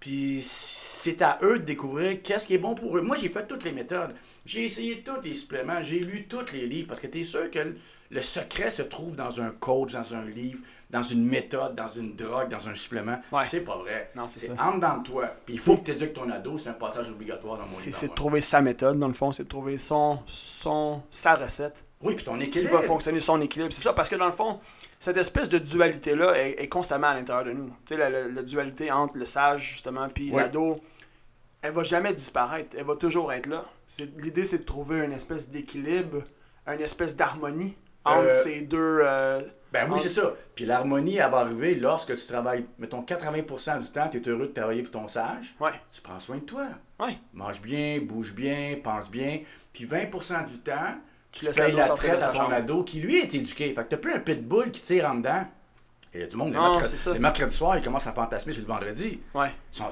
Puis 0.00 0.42
c'est 0.44 1.22
à 1.22 1.38
eux 1.42 1.58
de 1.58 1.64
découvrir 1.64 2.22
qu'est-ce 2.22 2.46
qui 2.46 2.54
est 2.54 2.58
bon 2.58 2.74
pour 2.74 2.96
eux. 2.96 3.00
Moi, 3.00 3.16
j'ai 3.20 3.28
fait 3.28 3.46
toutes 3.46 3.64
les 3.64 3.72
méthodes. 3.72 4.14
J'ai 4.46 4.64
essayé 4.64 5.02
tous 5.02 5.20
les 5.22 5.34
suppléments. 5.34 5.82
J'ai 5.82 5.98
lu 6.00 6.26
tous 6.28 6.52
les 6.52 6.66
livres 6.66 6.88
parce 6.88 7.00
que 7.00 7.08
tu 7.08 7.20
es 7.20 7.24
sûr 7.24 7.50
que 7.50 7.74
le, 8.10 8.22
secret 8.22 8.70
se 8.70 8.82
trouve 8.82 9.14
dans 9.16 9.40
un 9.40 9.50
coach, 9.50 9.92
dans 9.92 10.14
un 10.14 10.24
livre, 10.24 10.60
dans 10.90 11.02
une 11.02 11.24
méthode, 11.24 11.74
dans 11.74 11.88
une 11.88 12.16
drogue, 12.16 12.48
dans 12.48 12.66
un 12.68 12.74
supplément. 12.74 13.20
Ouais. 13.30 13.44
C'est 13.46 13.60
pas 13.60 13.76
vrai. 13.76 14.10
Non, 14.16 14.26
c'est 14.28 14.40
ça. 14.40 14.52
entre 14.58 14.80
dans 14.80 15.02
toi. 15.02 15.26
Puis 15.44 15.54
il 15.54 15.60
faut 15.60 15.76
que 15.76 15.84
tu 15.84 15.90
éduques 15.90 16.14
ton 16.14 16.30
ado. 16.30 16.56
C'est 16.56 16.70
un 16.70 16.72
passage 16.72 17.08
obligatoire 17.10 17.58
dans 17.58 17.64
mon 17.64 17.78
livre. 17.78 17.96
c'est 17.96 18.08
de 18.08 18.14
trouver 18.14 18.40
sa 18.40 18.62
méthode, 18.62 18.98
dans 18.98 19.08
le 19.08 19.14
fond, 19.14 19.30
c'est 19.32 19.44
de 19.44 19.48
trouver 19.48 19.76
son, 19.76 20.20
son, 20.24 21.02
sa 21.10 21.34
recette 21.34 21.84
Oui, 22.00 22.14
puis 22.14 22.24
ton 22.24 22.36
qui 22.38 22.44
équilibre. 22.44 22.72
va 22.72 22.82
fonctionner 22.82 23.20
son 23.20 23.40
équilibre. 23.42 23.72
C'est 23.72 23.82
ça, 23.82 23.92
parce 23.92 24.08
que 24.08 24.16
dans 24.16 24.26
le 24.26 24.32
fond, 24.32 24.60
cette 24.98 25.18
espèce 25.18 25.50
de 25.50 25.58
dualité-là 25.58 26.38
est, 26.38 26.62
est 26.62 26.68
constamment 26.68 27.08
à 27.08 27.14
l'intérieur 27.14 27.44
de 27.44 27.52
nous. 27.52 27.68
Tu 27.84 27.94
sais, 27.94 27.96
la, 27.98 28.08
la- 28.08 28.26
la 28.28 28.42
dualité 28.42 28.90
entre 28.90 29.18
le 29.18 29.26
sage, 29.26 29.72
justement, 29.72 30.08
puis 30.08 30.30
l'ado, 30.30 30.80
elle 31.60 31.72
va 31.72 31.82
jamais 31.82 32.14
disparaître. 32.14 32.74
Elle 32.78 32.86
va 32.86 32.96
toujours 32.96 33.30
être 33.32 33.46
là. 33.46 33.66
L'idée, 34.16 34.44
c'est 34.46 34.58
de 34.58 34.64
trouver 34.64 35.04
une 35.04 35.12
espèce 35.12 35.50
d'équilibre, 35.50 36.22
une 36.66 36.80
espèce 36.80 37.14
d'harmonie 37.14 37.76
entre 38.08 38.26
Euh, 38.26 38.30
ces 38.30 38.60
deux. 38.62 38.98
euh, 39.02 39.40
Ben 39.72 39.86
oui, 39.90 39.98
c'est 40.00 40.08
ça. 40.08 40.32
Puis 40.54 40.64
l'harmonie, 40.66 41.16
elle 41.16 41.30
va 41.30 41.38
arriver 41.38 41.74
lorsque 41.74 42.16
tu 42.16 42.26
travailles, 42.26 42.66
mettons, 42.78 43.02
80% 43.02 43.80
du 43.80 43.86
temps, 43.90 44.08
tu 44.08 44.18
es 44.18 44.28
heureux 44.28 44.46
de 44.48 44.52
travailler 44.52 44.82
pour 44.82 44.92
ton 44.92 45.08
sage. 45.08 45.54
Ouais, 45.60 45.72
Tu 45.94 46.00
prends 46.00 46.18
soin 46.18 46.36
de 46.36 46.42
toi. 46.42 46.66
ouais. 47.00 47.18
Mange 47.34 47.60
bien, 47.60 48.00
bouge 48.02 48.34
bien, 48.34 48.76
pense 48.82 49.10
bien. 49.10 49.40
Puis 49.72 49.84
20% 49.86 50.44
du 50.46 50.58
temps, 50.60 50.72
Tu 51.30 51.40
tu, 51.40 51.44
laisses 51.46 51.56
payes 51.58 51.72
la 51.76 51.88
traite 51.88 52.22
à 52.22 52.28
ton 52.28 52.50
ado 52.50 52.82
qui, 52.82 53.00
lui, 53.00 53.18
est 53.18 53.34
éduqué. 53.34 53.74
Fait 53.74 53.84
que 53.84 53.88
t'as 53.90 53.96
plus 53.98 54.14
un 54.14 54.20
pitbull 54.20 54.70
qui 54.70 54.80
tire 54.80 55.04
en 55.10 55.16
dedans. 55.16 55.44
Et 56.14 56.18
il 56.18 56.20
y 56.22 56.24
a 56.24 56.26
du 56.26 56.36
monde, 56.36 56.48
les, 56.48 56.54
Non, 56.54 56.62
mercredis, 56.70 56.90
c'est 56.92 56.96
ça. 56.96 57.12
les 57.12 57.18
mercredis 57.18 57.54
soirs, 57.54 57.76
ils 57.76 57.84
commencent 57.84 58.06
à 58.06 58.12
fantasmer 58.14 58.54
sur 58.54 58.62
le 58.62 58.68
vendredi. 58.68 59.20
Ouais. 59.34 59.50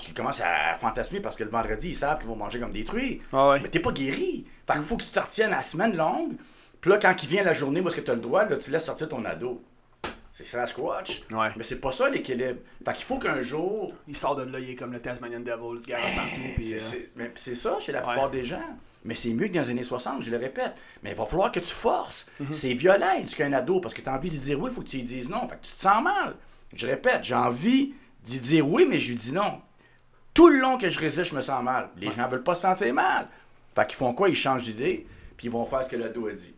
Ils, 0.09 0.15
commencent 0.15 0.41
à 0.41 0.75
fantasmer 0.81 1.21
parce 1.21 1.37
que 1.37 1.45
le 1.45 1.51
vendredi, 1.51 1.91
ils 1.91 1.95
savent 1.97 2.19
qu'ils 2.19 2.29
vont 2.29 2.37
manger 2.37 2.59
comme 2.59 2.73
des 2.73 2.85
truies. 2.87 3.21
Ouais, 3.35 3.49
ouais. 3.51 3.61
Mais 3.61 3.69
t'es 3.69 3.81
pas 3.81 3.93
guéri. 3.93 4.47
Fait 4.67 4.73
qu'il 4.73 4.83
faut 4.83 4.97
que 4.97 5.05
tu 5.05 5.11
te 5.11 5.21
retiennes 5.21 5.53
à 5.53 5.59
la 5.59 5.63
semaine 5.63 5.95
longue. 5.95 6.33
Puis 6.81 6.91
là, 6.91 6.99
quand 6.99 7.15
il 7.23 7.29
vient 7.29 7.43
la 7.43 7.55
journée 7.55 7.81
où 7.81 7.89
est-ce 7.89 7.97
que 7.97 8.01
tu 8.01 8.11
as 8.11 8.15
le 8.15 8.21
droit, 8.21 8.45
là, 8.45 8.57
tu 8.57 8.71
laisses 8.71 8.85
sortir 8.85 9.09
ton 9.09 9.25
ado. 9.25 9.63
C'est 10.35 10.47
ça, 10.47 10.67
Squatch. 10.67 11.23
Ouais. 11.33 11.49
Mais 11.57 11.65
c'est 11.65 11.81
pas 11.81 11.93
ça 11.93 12.11
l'équilibre. 12.11 12.61
Fait 12.85 12.93
qu'il 12.93 13.05
faut 13.07 13.19
qu'un 13.19 13.41
jour. 13.41 13.95
Il 14.07 14.15
sort 14.17 14.37
de 14.37 14.43
là, 14.43 14.61
il 14.61 14.71
est 14.71 14.75
comme 14.75 14.93
le 14.93 15.01
Tasmanian 15.01 15.41
Devil, 15.41 15.75
il 15.77 15.81
se 15.81 15.87
garage 15.87 16.15
partout. 16.15 16.41
Puis, 16.57 16.75
C'est- 16.79 16.97
euh, 16.99 17.11
mais 17.17 17.33
c'est 17.37 17.55
ça 17.55 17.79
chez 17.81 17.93
la 17.93 18.01
Ouais. 18.01 18.07
plupart 18.13 18.31
des 18.31 18.45
gens. 18.45 18.61
Mais 19.05 19.15
c'est 19.15 19.33
mieux 19.33 19.49
que 19.49 19.55
dans 19.55 19.63
les 19.63 19.71
années 19.71 19.83
60, 19.85 20.23
je 20.23 20.31
le 20.31 20.37
répète. 20.37 20.75
Mais 21.03 21.13
il 21.13 21.17
va 21.17 21.25
falloir 21.25 21.51
que 21.53 21.61
tu 21.61 21.73
forces. 21.73 22.27
Mhm. 22.41 22.53
C'est 22.53 22.75
violent 22.75 23.15
éduquer 23.19 23.45
un 23.45 23.53
ado 23.55 23.81
parce 23.81 23.95
que 23.95 24.03
tu 24.03 24.09
as 24.11 24.15
envie 24.15 24.29
de 24.29 24.35
lui 24.35 24.41
dire 24.41 24.61
oui, 24.61 24.69
il 24.71 24.75
faut 24.75 24.83
que 24.83 24.89
tu 24.89 24.97
lui 24.97 25.05
dises 25.05 25.31
non. 25.31 25.49
Fait 25.49 25.57
que 25.57 25.65
tu 25.65 25.73
te 25.73 25.81
sens 25.81 26.03
mal. 26.03 26.35
Je 26.75 26.87
répète, 26.87 27.25
j'ai 27.25 27.35
envie 27.35 27.95
d'y 28.23 28.39
dire 28.41 28.69
oui, 28.69 28.85
mais 28.87 28.99
je 28.99 29.09
lui 29.11 29.17
dis 29.17 29.33
non. 29.33 29.63
Tout 30.35 30.49
le 30.51 30.59
long 30.59 30.77
que 30.77 30.91
je 30.91 30.99
résiste, 30.99 31.31
je 31.31 31.35
me 31.35 31.41
sens 31.41 31.63
mal. 31.63 31.89
Les 31.97 32.11
gens 32.11 32.29
veulent 32.29 32.43
pas 32.43 32.55
se 32.55 32.63
sentir 32.63 32.93
mal. 32.93 33.29
Fait 33.75 33.87
qu'ils 33.87 33.97
font 33.97 34.13
quoi? 34.13 34.29
Ils 34.29 34.37
changent 34.37 34.65
d'idée, 34.65 35.07
puis 35.39 35.47
ils 35.47 35.51
vont 35.51 35.65
faire 35.65 35.83
ce 35.85 35.89
que 35.89 35.97
l'ado 35.97 36.27
a 36.29 36.33
dit. 36.33 36.55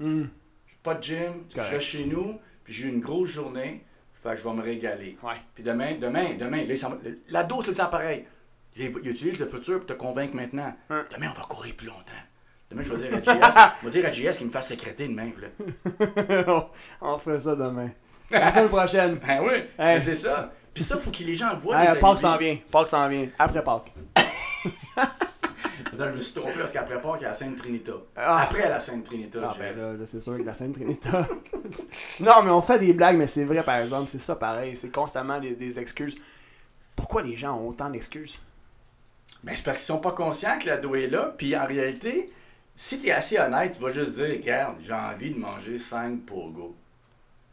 Hum, 0.00 0.28
J'ai 0.66 0.76
Pas 0.82 0.94
de 0.94 1.02
gym, 1.02 1.44
je 1.54 1.60
reste 1.60 1.80
chez 1.86 2.04
nous, 2.06 2.38
puis 2.64 2.72
j'ai 2.74 2.86
eu 2.86 2.90
une 2.90 3.00
grosse 3.00 3.28
journée. 3.30 3.84
Fait 4.22 4.30
que 4.30 4.36
je 4.36 4.44
vais 4.48 4.54
me 4.54 4.62
régaler. 4.62 5.18
Ouais. 5.22 5.34
Puis 5.54 5.62
demain, 5.62 5.96
demain, 6.00 6.34
demain, 6.34 6.64
là, 6.64 6.74
va- 6.88 6.98
l'ado, 7.28 7.56
c'est 7.58 7.64
tout 7.66 7.70
le 7.72 7.76
temps 7.76 7.88
pareil. 7.90 8.24
Il, 8.76 8.86
il 9.04 9.10
utilise 9.10 9.38
le 9.38 9.46
futur 9.46 9.78
pour 9.78 9.86
te 9.86 9.92
convaincre 9.92 10.34
maintenant. 10.34 10.74
Hein. 10.90 11.04
Demain, 11.14 11.30
on 11.34 11.38
va 11.38 11.46
courir 11.46 11.74
plus 11.76 11.86
longtemps. 11.86 12.12
Demain, 12.70 12.82
je 12.82 12.94
vais 12.94 13.08
dire 13.08 13.14
à 13.14 13.20
JS, 13.20 13.76
je 13.82 13.86
vais 13.86 13.92
dire 13.92 14.06
à 14.06 14.10
JS 14.32 14.38
qu'il 14.38 14.46
me 14.46 14.52
fasse 14.52 14.68
sécréter 14.68 15.06
demain. 15.08 15.30
Là. 15.38 16.70
on 17.02 17.18
fait 17.18 17.38
ça 17.38 17.54
demain. 17.54 17.90
La 18.30 18.50
semaine 18.50 18.68
prochaine. 18.68 19.18
Ben 19.26 19.42
oui, 19.42 19.52
Hey. 19.78 19.94
mais 19.96 20.00
c'est 20.00 20.14
ça. 20.14 20.50
Puis 20.72 20.82
ça, 20.82 20.96
faut 20.96 21.10
que 21.10 21.22
les 21.22 21.34
gens 21.36 21.54
voient. 21.56 21.80
Hey, 21.80 21.94
les 21.94 22.00
Pâques 22.00 22.04
alibis. 22.04 22.20
s'en 22.22 22.36
vient. 22.38 22.58
Pâques 22.72 22.88
s'en 22.88 23.08
vient. 23.08 23.28
Après 23.38 23.62
Pâques. 23.62 23.92
Je 25.98 26.16
me 26.16 26.22
suis 26.22 26.34
trompé 26.34 26.52
parce 26.58 26.72
qu'après 26.72 27.00
Pâques, 27.00 27.18
il 27.20 27.22
y 27.22 27.26
a 27.26 27.30
la 27.30 27.34
Sainte 27.34 27.56
Trinita. 27.56 27.92
Ah. 28.16 28.42
Après 28.42 28.68
la 28.68 28.80
Sainte 28.80 29.04
Trinita, 29.04 29.40
Ah 29.42 29.56
ben 29.58 29.76
là, 29.76 29.92
là, 29.94 30.06
c'est 30.06 30.20
sûr 30.20 30.36
que 30.36 30.42
la 30.42 30.54
Sainte 30.54 30.74
Trinita. 30.74 31.26
non, 32.20 32.42
mais 32.42 32.50
on 32.50 32.62
fait 32.62 32.78
des 32.78 32.92
blagues, 32.92 33.16
mais 33.16 33.26
c'est 33.26 33.44
vrai 33.44 33.62
par 33.62 33.76
exemple, 33.76 34.08
c'est 34.08 34.18
ça 34.18 34.36
pareil, 34.36 34.76
c'est 34.76 34.90
constamment 34.90 35.40
des, 35.40 35.54
des 35.54 35.78
excuses. 35.78 36.16
Pourquoi 36.96 37.22
les 37.22 37.36
gens 37.36 37.58
ont 37.58 37.68
autant 37.68 37.90
d'excuses? 37.90 38.40
Ben, 39.42 39.54
c'est 39.54 39.62
parce 39.62 39.78
qu'ils 39.78 39.86
sont 39.86 39.98
pas 39.98 40.12
conscients 40.12 40.58
que 40.58 40.66
l'ado 40.66 40.94
est 40.94 41.08
là. 41.08 41.34
Puis 41.36 41.56
en 41.56 41.66
réalité, 41.66 42.26
si 42.74 42.98
tu 43.00 43.08
es 43.08 43.10
assez 43.12 43.38
honnête, 43.38 43.74
tu 43.74 43.82
vas 43.82 43.92
juste 43.92 44.14
dire 44.14 44.28
Regarde, 44.30 44.76
j'ai 44.82 44.92
envie 44.92 45.30
de 45.32 45.38
manger 45.38 45.78
5 45.78 46.24
go. 46.24 46.74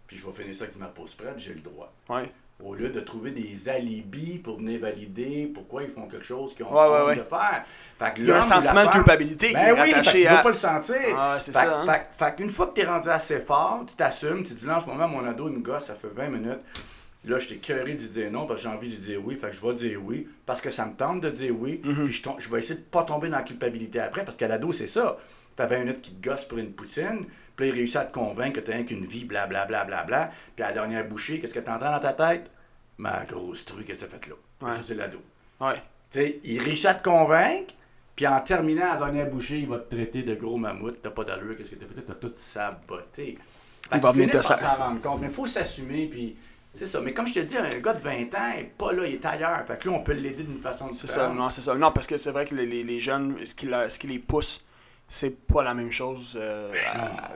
Puis 0.08 0.18
je 0.18 0.26
vais 0.26 0.34
finir 0.34 0.56
ça 0.56 0.64
avec 0.64 0.78
ma 0.78 0.88
pause 0.88 1.14
prête, 1.16 1.38
j'ai 1.38 1.54
le 1.54 1.62
droit. 1.62 1.92
Ouais. 2.10 2.32
Au 2.64 2.76
lieu 2.76 2.90
de 2.90 3.00
trouver 3.00 3.32
des 3.32 3.70
alibis 3.70 4.38
pour 4.38 4.58
venir 4.58 4.80
valider 4.82 5.52
pourquoi 5.54 5.84
ils 5.84 5.90
font 5.92 6.08
quelque 6.08 6.26
chose 6.26 6.54
qu'ils 6.54 6.66
ont 6.66 6.74
Ouais, 6.74 7.06
ouais, 7.08 7.16
de 7.16 7.24
faire. 7.24 7.64
Fait 8.00 8.14
que 8.14 8.22
Il 8.22 8.28
y 8.28 8.32
a 8.32 8.38
un 8.38 8.42
sentiment 8.42 8.86
de 8.86 8.92
culpabilité 8.92 9.48
qui 9.48 9.54
Ben 9.54 9.68
est 9.68 9.82
oui, 9.82 9.92
fait 9.94 10.02
que 10.02 10.10
tu 10.22 10.28
à- 10.28 10.38
pas 10.44 10.50
le 10.50 10.56
sentir. 10.56 10.96
Ah, 11.18 11.38
c'est 11.40 11.52
Fait- 11.54 11.60
ça, 11.60 11.80
hein. 11.80 11.86
Fait, 11.86 12.08
fait 12.18 12.36
qu'une 12.36 12.50
fois 12.50 12.68
que 12.68 12.74
tu 12.76 12.82
es 12.82 12.86
rendu 12.86 13.10
assez 13.10 13.40
fort, 13.40 13.84
tu 13.88 13.96
t'assumes, 13.96 14.44
tu 14.44 14.54
te 14.54 14.60
dis 14.60 14.66
là 14.66 14.78
en 14.78 14.82
ce 14.82 14.86
moment, 14.86 15.08
mon 15.08 15.26
ado, 15.26 15.48
il 15.50 15.56
me 15.56 15.62
gosse, 15.62 15.86
ça 15.86 15.96
fait 15.96 16.08
20 16.16 16.30
minutes. 16.30 16.60
Là, 17.26 17.38
j'étais 17.38 17.58
curé 17.58 17.94
de 17.94 17.98
dire 18.00 18.32
non 18.32 18.48
parce 18.48 18.62
que 18.62 18.68
j'ai 18.70 18.76
envie 18.76 18.90
de 18.90 19.00
dire 19.00 19.20
oui. 19.24 19.36
Fait 19.38 19.50
que 19.50 19.56
je 19.56 19.62
vais 19.66 19.74
dire 19.76 20.00
oui 20.04 20.28
parce 20.46 20.60
que 20.60 20.72
ça 20.72 20.86
me 20.86 20.94
tente 20.94 21.22
de 21.22 21.30
dire 21.30 21.54
oui. 21.58 21.82
Puis 21.84 22.14
je, 22.14 22.22
je 22.40 22.50
vais 22.50 22.60
essayer 22.60 22.76
de 22.80 22.84
pas 22.86 23.04
tomber 23.04 23.30
dans 23.30 23.38
la 23.38 23.44
culpabilité 23.44 24.00
après 24.00 24.26
parce 24.26 24.36
qu'à 24.38 24.48
l'ado, 24.48 24.74
c'est 24.74 24.88
ça. 24.88 25.18
T'as 25.56 25.68
20 25.68 25.80
minutes 25.80 26.02
qui 26.02 26.12
te 26.14 26.28
gosse 26.30 26.46
pour 26.46 26.58
une 26.58 26.72
poutine. 26.72 27.26
Puis 27.62 27.70
là, 27.70 27.76
il 27.76 27.78
réussit 27.78 27.98
à 27.98 28.06
te 28.06 28.14
convaincre 28.14 28.60
que 28.60 28.66
t'as 28.66 28.74
rien 28.74 28.84
qu'une 28.84 29.06
vie, 29.06 29.24
blablabla. 29.24 29.84
Bla, 29.86 30.04
bla, 30.04 30.04
bla, 30.04 30.32
Puis 30.56 30.64
à 30.64 30.70
la 30.70 30.74
dernière 30.74 31.08
bouchée, 31.08 31.40
qu'est-ce 31.40 31.54
que 31.54 31.60
t'entends 31.60 31.92
dans 31.92 32.00
ta 32.00 32.14
tête? 32.14 32.50
Ma 32.98 33.24
grosse 33.26 33.66
truc, 33.66 33.86
qu'est-ce 33.86 34.00
que 34.00 34.06
t'as 34.06 34.18
fait 34.18 34.28
là? 34.30 34.36
Ouais. 34.62 34.78
Ça, 34.78 34.82
c'est 34.88 34.96
l'ado. 34.96 35.20
Ouais. 35.60 35.76
Tu 35.76 36.20
sais, 36.20 36.40
il 36.44 36.60
réussit 36.60 36.88
à 36.88 36.96
te 36.96 37.04
convaincre, 37.08 37.76
puis 38.16 38.26
en 38.26 38.40
terminant 38.40 38.90
à 38.92 38.94
la 38.96 39.00
dernière 39.06 39.30
bouchée, 39.30 39.60
il 39.60 39.68
va 39.68 39.78
te 39.78 39.94
traiter 39.94 40.24
de 40.24 40.34
gros 40.34 40.58
mammouth, 40.58 41.02
t'as 41.04 41.12
pas 41.12 41.24
d'allure, 41.24 41.56
qu'est-ce 41.56 41.70
que 41.70 41.76
t'as 41.76 41.86
fait? 41.86 42.02
T'as 42.02 42.14
tout 42.16 42.32
saboté. 42.34 43.38
Fait 43.90 43.98
Il 43.98 44.02
va 44.02 44.12
venir 44.12 44.32
te 44.32 44.42
s'en 44.42 44.56
rendre 44.56 45.02
compte, 45.02 45.22
mais 45.22 45.28
il 45.28 45.34
faut 45.34 45.46
s'assumer, 45.46 46.08
puis 46.08 46.36
c'est 46.74 46.86
ça. 46.88 47.00
Mais 47.02 47.14
comme 47.14 47.28
je 47.28 47.34
te 47.36 47.40
dis, 47.40 47.58
un 47.58 47.70
gars 47.80 47.94
de 47.94 48.00
20 48.00 48.34
ans 48.36 48.52
est 48.58 48.64
pas 48.76 48.92
là, 48.92 49.06
il 49.06 49.14
est 49.14 49.26
ailleurs. 49.26 49.64
Fait 49.68 49.78
que 49.80 49.88
là, 49.88 49.96
on 49.96 50.04
peut 50.04 50.14
l'aider 50.14 50.44
d'une 50.44 50.58
façon 50.58 50.88
C'est 50.94 51.06
différente. 51.08 51.30
ça, 51.30 51.34
non, 51.36 51.50
c'est 51.52 51.62
ça. 51.62 51.76
Non, 51.76 51.92
parce 51.92 52.08
que 52.08 52.18
c'est 52.18 52.32
vrai 52.32 52.46
que 52.46 52.56
les, 52.56 53.00
jeunes, 53.00 53.36
ce 53.46 53.54
qui, 53.54 53.68
la- 53.68 53.90
ce 53.90 54.00
qui 54.00 54.08
les 54.08 54.20
pousse, 54.20 54.64
c'est 55.14 55.46
pas 55.46 55.62
la 55.62 55.74
même 55.74 55.92
chose. 55.92 56.38
euh, 56.40 56.72
à- 56.94 57.32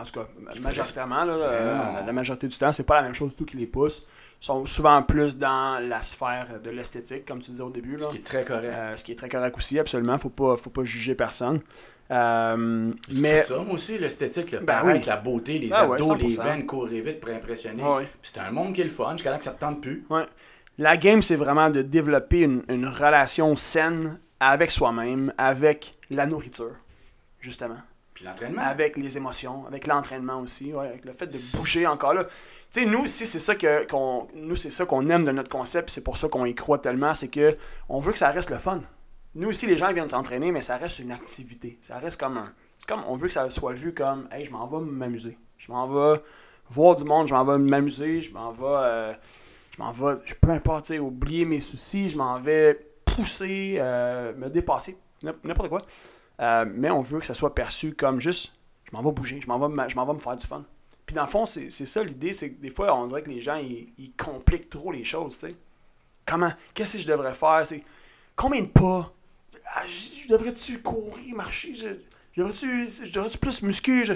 en 0.00 0.04
tout 0.04 0.12
cas, 0.20 0.26
majoritairement, 0.62 1.24
là, 1.24 1.32
euh, 1.32 2.04
la 2.06 2.12
majorité 2.12 2.46
du 2.48 2.56
temps, 2.58 2.70
c'est 2.70 2.84
pas 2.86 2.96
la 2.96 3.02
même 3.02 3.14
chose 3.14 3.30
du 3.30 3.36
tout 3.36 3.46
qui 3.46 3.56
les 3.56 3.66
pousse. 3.66 4.04
Ils 4.42 4.44
sont 4.44 4.66
souvent 4.66 5.02
plus 5.02 5.38
dans 5.38 5.78
la 5.82 6.02
sphère 6.02 6.60
de 6.62 6.68
l'esthétique, 6.70 7.24
comme 7.26 7.40
tu 7.40 7.50
disais 7.50 7.62
au 7.62 7.70
début. 7.70 7.96
Là. 7.96 8.06
Ce 8.06 8.10
qui 8.12 8.18
est 8.18 8.24
très 8.24 8.44
correct. 8.44 8.72
Euh, 8.72 8.96
ce 8.96 9.02
qui 9.04 9.12
est 9.12 9.14
très 9.16 9.28
correct 9.30 9.56
aussi, 9.56 9.78
absolument. 9.78 10.18
Faut 10.18 10.28
pas, 10.28 10.56
faut 10.58 10.70
pas 10.70 10.84
juger 10.84 11.14
personne. 11.14 11.60
Euh, 12.10 12.92
mais. 13.12 13.42
ça, 13.42 13.56
moi 13.58 13.74
aussi, 13.74 13.98
l'esthétique, 13.98 14.52
le 14.52 14.60
Ben 14.60 14.82
oui. 14.84 15.00
la 15.06 15.16
beauté, 15.16 15.58
les 15.58 15.70
Ah 15.72 15.86
ouais, 15.88 15.96
abdos, 16.00 16.14
les 16.14 16.30
100%. 16.30 16.42
veines 16.44 16.66
courir 16.66 17.04
vite 17.04 17.20
pour 17.20 17.30
impressionner. 17.32 17.82
Ouais, 17.82 17.96
ouais. 17.96 18.08
Puis 18.22 18.30
C'est 18.34 18.40
un 18.40 18.50
monde 18.50 18.74
qui 18.74 18.82
est 18.82 18.84
le 18.84 18.90
fun, 18.90 19.12
jusqu'à 19.12 19.30
là 19.30 19.38
que 19.38 19.44
ça 19.44 19.52
te 19.52 19.60
tente 19.60 19.80
plus. 19.80 20.06
La 20.78 20.96
game, 20.96 21.22
c'est 21.22 21.36
vraiment 21.36 21.70
de 21.70 21.82
développer 21.82 22.40
une, 22.40 22.62
une 22.68 22.86
relation 22.86 23.56
saine 23.56 24.20
avec 24.40 24.70
soi-même, 24.70 25.32
avec 25.36 25.96
la 26.10 26.26
nourriture, 26.26 26.76
justement. 27.40 27.78
Puis 28.14 28.24
l'entraînement. 28.24 28.62
avec 28.62 28.96
les 28.96 29.16
émotions, 29.16 29.64
avec 29.66 29.86
l'entraînement 29.86 30.40
aussi, 30.40 30.72
ouais, 30.72 30.88
avec 30.88 31.04
le 31.04 31.12
fait 31.12 31.26
de 31.28 31.56
bouger 31.56 31.86
encore 31.86 32.14
là. 32.14 32.24
Tu 32.24 32.82
sais, 32.82 32.84
nous 32.86 33.04
aussi, 33.04 33.26
c'est 33.26 33.38
ça 33.38 33.54
que 33.54 33.86
qu'on 33.86 34.26
nous 34.34 34.56
c'est 34.56 34.70
ça 34.70 34.84
qu'on 34.86 35.08
aime 35.08 35.24
de 35.24 35.30
notre 35.30 35.48
concept, 35.48 35.88
c'est 35.90 36.02
pour 36.02 36.16
ça 36.18 36.28
qu'on 36.28 36.44
y 36.44 36.54
croit 36.54 36.78
tellement, 36.78 37.14
c'est 37.14 37.28
que 37.28 37.56
on 37.88 38.00
veut 38.00 38.12
que 38.12 38.18
ça 38.18 38.30
reste 38.30 38.50
le 38.50 38.58
fun. 38.58 38.82
Nous 39.36 39.48
aussi, 39.50 39.66
les 39.66 39.76
gens 39.76 39.92
viennent 39.92 40.08
s'entraîner, 40.08 40.50
mais 40.50 40.62
ça 40.62 40.76
reste 40.78 40.98
une 40.98 41.12
activité. 41.12 41.78
Ça 41.80 41.98
reste 41.98 42.18
comme 42.18 42.36
un. 42.38 42.52
C'est 42.78 42.88
comme 42.88 43.04
on 43.06 43.16
veut 43.16 43.28
que 43.28 43.32
ça 43.34 43.48
soit 43.50 43.72
vu 43.72 43.94
comme 43.94 44.28
Hey, 44.32 44.44
je 44.44 44.50
m'en 44.50 44.66
vais 44.66 44.84
m'amuser. 44.84 45.38
Je 45.56 45.70
m'en 45.70 45.86
vais 45.86 46.20
voir 46.70 46.96
du 46.96 47.04
monde, 47.04 47.28
je 47.28 47.34
m'en 47.34 47.44
vais 47.44 47.58
m'amuser, 47.58 48.20
je 48.20 48.32
m'en 48.32 48.50
vais. 48.50 48.64
euh, 48.66 49.12
je 49.76 49.82
m'en 49.82 49.92
vais. 49.92 50.20
je- 50.24 50.34
Peu 50.34 50.50
importe, 50.50 50.86
tu 50.86 50.94
sais, 50.94 50.98
oublier 50.98 51.44
mes 51.44 51.60
soucis, 51.60 52.08
je 52.08 52.16
m'en 52.16 52.38
vais 52.40 52.84
pousser, 53.04 53.76
euh, 53.78 54.34
me 54.34 54.48
dépasser, 54.50 54.98
n'im- 55.22 55.34
n'importe 55.44 55.68
quoi. 55.68 55.82
Euh, 56.40 56.64
mais 56.72 56.90
on 56.90 57.02
veut 57.02 57.20
que 57.20 57.26
ça 57.26 57.34
soit 57.34 57.54
perçu 57.54 57.94
comme 57.94 58.20
juste 58.20 58.54
je 58.84 58.96
m'en 58.96 59.02
vais 59.02 59.12
bouger, 59.12 59.40
je 59.40 59.46
m'en 59.48 59.58
vais, 59.58 59.68
me- 59.68 59.88
je 59.88 59.96
m'en 59.96 60.06
vais 60.06 60.14
me 60.14 60.18
faire 60.18 60.36
du 60.36 60.46
fun. 60.46 60.64
Puis 61.04 61.14
dans 61.14 61.24
le 61.24 61.28
fond, 61.30 61.44
c'est 61.46 61.70
c'est 61.70 61.86
ça 61.86 62.02
l'idée, 62.02 62.32
c'est 62.32 62.50
que 62.50 62.60
des 62.60 62.70
fois, 62.70 62.94
on 62.96 63.06
dirait 63.06 63.22
que 63.22 63.30
les 63.30 63.40
gens, 63.40 63.56
ils, 63.56 63.92
ils 63.98 64.12
compliquent 64.12 64.70
trop 64.70 64.92
les 64.92 65.04
choses, 65.04 65.38
tu 65.38 65.48
sais. 65.48 65.54
Comment, 66.26 66.52
qu'est-ce 66.74 66.94
que 66.94 67.02
je 67.02 67.08
devrais 67.08 67.34
faire? 67.34 67.64
C'est 67.64 67.82
combien 68.36 68.62
de 68.62 68.68
pas? 68.68 69.12
Ah, 69.74 69.86
je, 69.86 70.28
devrais-tu 70.28 70.80
courir, 70.80 71.34
marcher? 71.34 71.74
Je, 71.74 71.88
je 72.36 72.42
devrais-tu, 72.42 73.38
plus 73.38 73.62
muscu? 73.62 74.04
Je... 74.04 74.14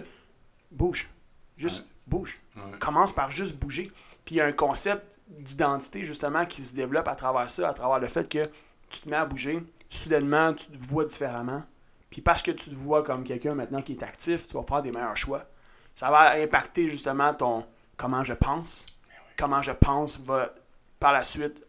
Bouge. 0.70 1.08
Juste 1.56 1.86
bouge. 2.06 2.40
Ouais. 2.56 2.78
Commence 2.78 3.12
par 3.12 3.30
juste 3.30 3.56
bouger. 3.56 3.90
Puis 4.24 4.36
il 4.36 4.38
y 4.38 4.40
a 4.40 4.46
un 4.46 4.52
concept 4.52 5.18
d'identité, 5.28 6.04
justement, 6.04 6.46
qui 6.46 6.62
se 6.62 6.74
développe 6.74 7.08
à 7.08 7.14
travers 7.14 7.50
ça, 7.50 7.68
à 7.68 7.74
travers 7.74 7.98
le 7.98 8.06
fait 8.06 8.28
que 8.28 8.48
tu 8.88 9.00
te 9.00 9.08
mets 9.08 9.16
à 9.16 9.24
bouger, 9.24 9.62
soudainement, 9.88 10.52
tu 10.54 10.66
te 10.66 10.76
vois 10.86 11.04
différemment. 11.04 11.62
Puis 12.12 12.20
parce 12.20 12.42
que 12.42 12.50
tu 12.52 12.70
te 12.70 12.74
vois 12.74 13.02
comme 13.02 13.24
quelqu'un 13.24 13.54
maintenant 13.54 13.82
qui 13.82 13.92
est 13.92 14.02
actif, 14.04 14.46
tu 14.46 14.54
vas 14.54 14.62
faire 14.62 14.82
des 14.82 14.92
meilleurs 14.92 15.16
choix. 15.16 15.46
Ça 15.96 16.10
va 16.10 16.32
impacter 16.34 16.86
justement 16.88 17.34
ton 17.34 17.64
comment 17.96 18.22
je 18.22 18.34
pense. 18.34 18.86
Comment 19.36 19.62
je 19.62 19.72
pense 19.72 20.20
va 20.20 20.54
par 21.00 21.12
la 21.12 21.24
suite 21.24 21.66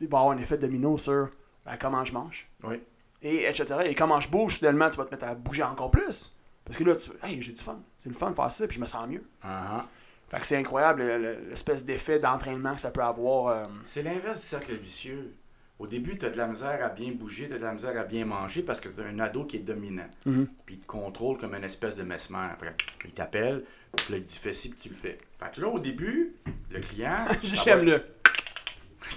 il 0.00 0.08
va 0.08 0.18
avoir 0.18 0.34
un 0.36 0.38
effet 0.38 0.58
domino 0.58 0.98
sur 0.98 1.30
ben, 1.64 1.76
comment 1.78 2.04
je 2.04 2.12
mange. 2.12 2.48
Oui. 2.64 2.82
Et 3.22 3.44
etc. 3.44 3.64
Et 3.84 3.94
comment 3.94 4.20
je 4.20 4.28
bouge, 4.28 4.56
soudainement, 4.56 4.88
tu 4.90 4.96
vas 4.98 5.04
te 5.04 5.10
mettre 5.10 5.24
à 5.26 5.34
bouger 5.34 5.62
encore 5.62 5.90
plus. 5.90 6.32
Parce 6.64 6.76
que 6.76 6.84
là, 6.84 6.96
tu 6.96 7.10
hey, 7.22 7.40
j'ai 7.42 7.52
du 7.52 7.62
fun. 7.62 7.80
C'est 7.98 8.08
le 8.08 8.14
fun 8.14 8.30
de 8.30 8.34
faire 8.36 8.50
ça, 8.50 8.66
puis 8.66 8.76
je 8.76 8.80
me 8.80 8.86
sens 8.86 9.06
mieux. 9.08 9.24
Uh-huh. 9.44 9.82
Fait 10.28 10.40
que 10.40 10.46
c'est 10.46 10.56
incroyable 10.56 11.02
le- 11.04 11.18
le- 11.18 11.48
l'espèce 11.50 11.84
d'effet 11.84 12.18
d'entraînement 12.18 12.74
que 12.74 12.80
ça 12.80 12.90
peut 12.90 13.02
avoir. 13.02 13.46
euh, 13.48 13.66
C'est 13.84 14.02
l'inverse 14.02 14.40
du 14.40 14.46
cercle 14.46 14.74
vicieux. 14.74 15.34
Au 15.78 15.86
début, 15.86 16.16
tu 16.16 16.24
as 16.24 16.30
de 16.30 16.38
la 16.38 16.46
misère 16.46 16.82
à 16.82 16.88
bien 16.88 17.12
bouger, 17.12 17.48
tu 17.48 17.54
as 17.54 17.58
de 17.58 17.62
la 17.62 17.74
misère 17.74 17.98
à 17.98 18.04
bien 18.04 18.24
manger 18.24 18.62
parce 18.62 18.80
que 18.80 18.88
tu 18.88 19.00
as 19.00 19.04
un 19.04 19.18
ado 19.18 19.44
qui 19.44 19.56
est 19.56 19.60
dominant. 19.60 20.08
Mhm. 20.24 20.48
Puis 20.64 20.76
il 20.76 20.80
te 20.80 20.86
contrôle 20.86 21.36
comme 21.36 21.54
une 21.54 21.64
espèce 21.64 21.96
de 21.96 22.02
mesmer. 22.02 22.48
Après, 22.50 22.74
il 23.04 23.10
t'appelle, 23.12 23.64
puis 23.94 24.12
là, 24.12 24.18
il 24.18 24.24
dit 24.24 24.36
fais 24.36 24.54
ci, 24.54 24.70
puis 24.70 24.80
tu 24.80 24.88
le 24.88 24.94
fais. 24.94 25.18
Fait 25.38 25.54
que 25.54 25.60
là, 25.60 25.68
au 25.68 25.78
début, 25.78 26.34
le 26.70 26.80
client. 26.80 27.26
J'aime 27.42 27.84
le. 27.84 28.02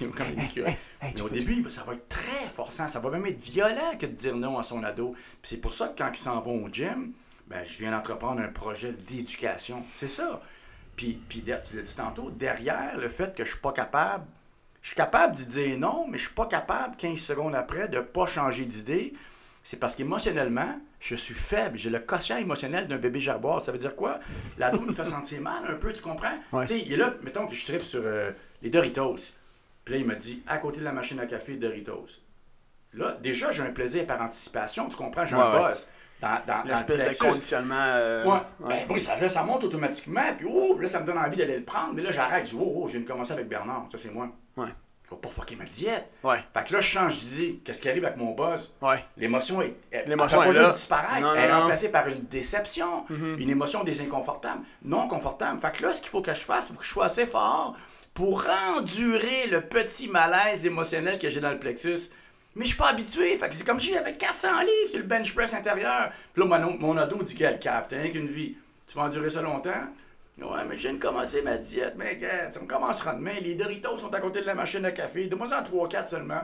Mais 0.00 1.20
au 1.20 1.28
début, 1.28 1.68
ça 1.70 1.82
va 1.82 1.94
être 1.94 2.08
très 2.08 2.48
forçant. 2.48 2.86
Ça 2.86 3.00
va 3.00 3.10
même 3.10 3.26
être 3.26 3.40
violent 3.40 3.96
que 3.98 4.06
de 4.06 4.12
dire 4.12 4.36
non 4.36 4.58
à 4.58 4.62
son 4.62 4.84
ado. 4.84 5.12
Puis 5.12 5.50
c'est 5.50 5.56
pour 5.56 5.74
ça 5.74 5.88
que 5.88 5.98
quand 5.98 6.10
ils 6.12 6.18
s'en 6.18 6.40
vont 6.40 6.64
au 6.64 6.68
gym, 6.68 7.12
ben, 7.48 7.64
je 7.64 7.78
viens 7.78 7.90
d'entreprendre 7.90 8.40
un 8.40 8.48
projet 8.48 8.92
d'éducation. 8.92 9.84
C'est 9.90 10.08
ça. 10.08 10.40
Puis, 10.96 11.18
puis 11.28 11.42
tu 11.42 11.76
l'as 11.76 11.82
dit 11.82 11.96
tantôt, 11.96 12.30
derrière 12.30 12.96
le 12.98 13.08
fait 13.08 13.34
que 13.34 13.44
je 13.44 13.50
suis 13.50 13.60
pas 13.60 13.72
capable, 13.72 14.26
je 14.82 14.88
suis 14.88 14.96
capable 14.96 15.34
d'y 15.34 15.46
dire 15.46 15.78
non, 15.78 16.06
mais 16.08 16.18
je 16.18 16.24
suis 16.24 16.34
pas 16.34 16.46
capable 16.46 16.96
15 16.96 17.18
secondes 17.18 17.54
après 17.54 17.88
de 17.88 18.00
pas 18.00 18.26
changer 18.26 18.64
d'idée. 18.64 19.12
C'est 19.62 19.76
parce 19.76 19.94
qu'émotionnellement, 19.94 20.80
je 21.00 21.14
suis 21.14 21.34
faible. 21.34 21.76
J'ai 21.76 21.90
le 21.90 21.98
quotient 21.98 22.38
émotionnel 22.38 22.86
d'un 22.86 22.96
bébé 22.96 23.20
gerboire. 23.20 23.60
Ça 23.60 23.72
veut 23.72 23.78
dire 23.78 23.94
quoi? 23.94 24.20
L'ado 24.58 24.80
me 24.80 24.92
fait 24.92 25.04
sentir 25.04 25.40
mal 25.42 25.64
un 25.68 25.74
peu, 25.74 25.92
tu 25.92 26.02
comprends? 26.02 26.34
Ouais. 26.52 26.66
Tu 26.66 26.74
sais, 26.74 26.80
il 26.80 26.92
est 26.92 26.96
là, 26.96 27.12
mettons 27.22 27.46
que 27.46 27.54
je 27.54 27.64
tripe 27.66 27.82
sur 27.82 28.00
euh, 28.04 28.30
les 28.62 28.70
Doritos. 28.70 29.16
Puis 29.84 29.94
là, 29.94 30.00
il 30.00 30.06
m'a 30.06 30.14
dit, 30.14 30.42
à 30.46 30.58
côté 30.58 30.80
de 30.80 30.84
la 30.84 30.92
machine 30.92 31.20
à 31.20 31.26
café, 31.26 31.56
Doritos. 31.56 32.06
Là, 32.94 33.16
déjà, 33.22 33.52
j'ai 33.52 33.62
un 33.62 33.70
plaisir 33.70 34.06
par 34.06 34.20
anticipation, 34.20 34.88
tu 34.88 34.96
comprends? 34.96 35.24
J'ai 35.24 35.36
un 35.36 35.62
ouais. 35.62 35.72
Dans, 36.20 36.62
L'espèce 36.66 37.02
le 37.02 37.10
de 37.10 37.16
conditionnement. 37.18 37.74
euh, 37.78 38.24
Ouais. 38.24 38.30
ouais. 38.60 38.68
Ben 38.68 38.94
oui, 38.94 39.00
ça, 39.00 39.16
là, 39.16 39.28
ça 39.28 39.42
monte 39.42 39.64
automatiquement, 39.64 40.20
puis 40.36 40.46
oh, 40.50 40.76
là, 40.78 40.86
ça 40.88 41.00
me 41.00 41.06
donne 41.06 41.16
envie 41.18 41.36
d'aller 41.36 41.56
le 41.56 41.64
prendre, 41.64 41.94
mais 41.94 42.02
là, 42.02 42.10
j'arrête. 42.10 42.44
Je 42.46 42.50
dis, 42.50 42.58
oh, 42.60 42.72
oh, 42.76 42.86
je 42.86 42.92
viens 42.92 43.00
de 43.00 43.06
commencer 43.06 43.32
avec 43.32 43.48
Bernard, 43.48 43.86
ça, 43.90 43.96
c'est 43.98 44.12
moi. 44.12 44.28
Ouais. 44.56 44.66
Je 45.04 45.16
vais 45.16 45.20
pas 45.22 45.28
fucker 45.28 45.56
ma 45.56 45.64
diète. 45.64 46.06
Ouais. 46.22 46.38
Fait 46.54 46.64
que 46.64 46.72
là, 46.74 46.80
je 46.80 46.88
change 46.88 47.18
d'idée. 47.18 47.60
Qu'est-ce 47.64 47.80
qui 47.82 47.88
arrive 47.88 48.04
avec 48.04 48.16
mon 48.16 48.32
buzz? 48.32 48.72
Ouais. 48.80 49.04
L'émotion 49.16 49.60
est. 49.60 49.74
elle- 49.90 50.08
L'émotion 50.08 50.40
est 50.42 50.46
va 50.46 50.52
pas 50.52 50.58
là. 50.60 50.64
juste 50.66 50.76
disparaître. 50.76 51.20
Non, 51.20 51.34
elle 51.34 51.50
est 51.50 51.52
remplacée 51.52 51.88
par 51.88 52.06
une 52.06 52.22
déception, 52.26 53.04
Mhm. 53.08 53.36
une 53.40 53.50
émotion 53.50 53.82
désinconfortable, 53.82 54.60
non 54.84 55.08
confortable. 55.08 55.60
Fait 55.60 55.72
que 55.72 55.82
là, 55.82 55.92
ce 55.94 56.00
qu'il 56.00 56.10
faut 56.10 56.22
que 56.22 56.32
je 56.32 56.40
fasse, 56.40 56.68
il 56.68 56.74
faut 56.74 56.80
que 56.80 56.86
je 56.86 56.92
sois 56.92 57.06
assez 57.06 57.26
fort 57.26 57.74
pour 58.14 58.46
endurer 58.76 59.46
le 59.48 59.62
petit 59.62 60.08
malaise 60.08 60.64
émotionnel 60.64 61.18
que 61.18 61.28
j'ai 61.30 61.40
dans 61.40 61.50
le 61.50 61.58
plexus. 61.58 62.10
Mais 62.54 62.64
je 62.64 62.70
suis 62.70 62.78
pas 62.78 62.88
habitué. 62.90 63.36
Fait 63.36 63.48
que 63.48 63.54
c'est 63.54 63.64
comme 63.64 63.78
si 63.78 63.92
j'avais 63.92 64.16
400 64.16 64.60
livres 64.60 64.88
sur 64.90 64.98
le 64.98 65.04
bench 65.04 65.34
press 65.34 65.54
intérieur. 65.54 66.10
Puis 66.32 66.42
là, 66.42 66.58
mon, 66.58 66.78
mon 66.78 66.96
ado 66.96 67.22
dit 67.22 67.34
quelle 67.34 67.58
cave, 67.58 67.86
t'as 67.88 68.00
rien 68.00 68.10
qu'une 68.10 68.26
vie. 68.26 68.56
Tu 68.88 68.96
vas 68.96 69.04
endurer 69.04 69.30
ça 69.30 69.40
longtemps? 69.40 69.86
Ouais, 70.38 70.64
mais 70.68 70.76
je 70.76 70.82
viens 70.82 70.94
de 70.94 70.98
commencer 70.98 71.42
ma 71.42 71.56
diète. 71.58 71.94
Mais 71.96 72.14
regarde, 72.14 72.52
ça 72.52 72.60
me 72.60 72.66
commencera 72.66 73.14
demain. 73.14 73.38
Les 73.40 73.54
Doritos 73.54 73.98
sont 73.98 74.12
à 74.12 74.20
côté 74.20 74.40
de 74.40 74.46
la 74.46 74.54
machine 74.54 74.84
à 74.84 74.90
café. 74.90 75.26
Donne-moi 75.26 75.48
en 75.48 75.62
3-4 75.62 76.08
seulement. 76.08 76.42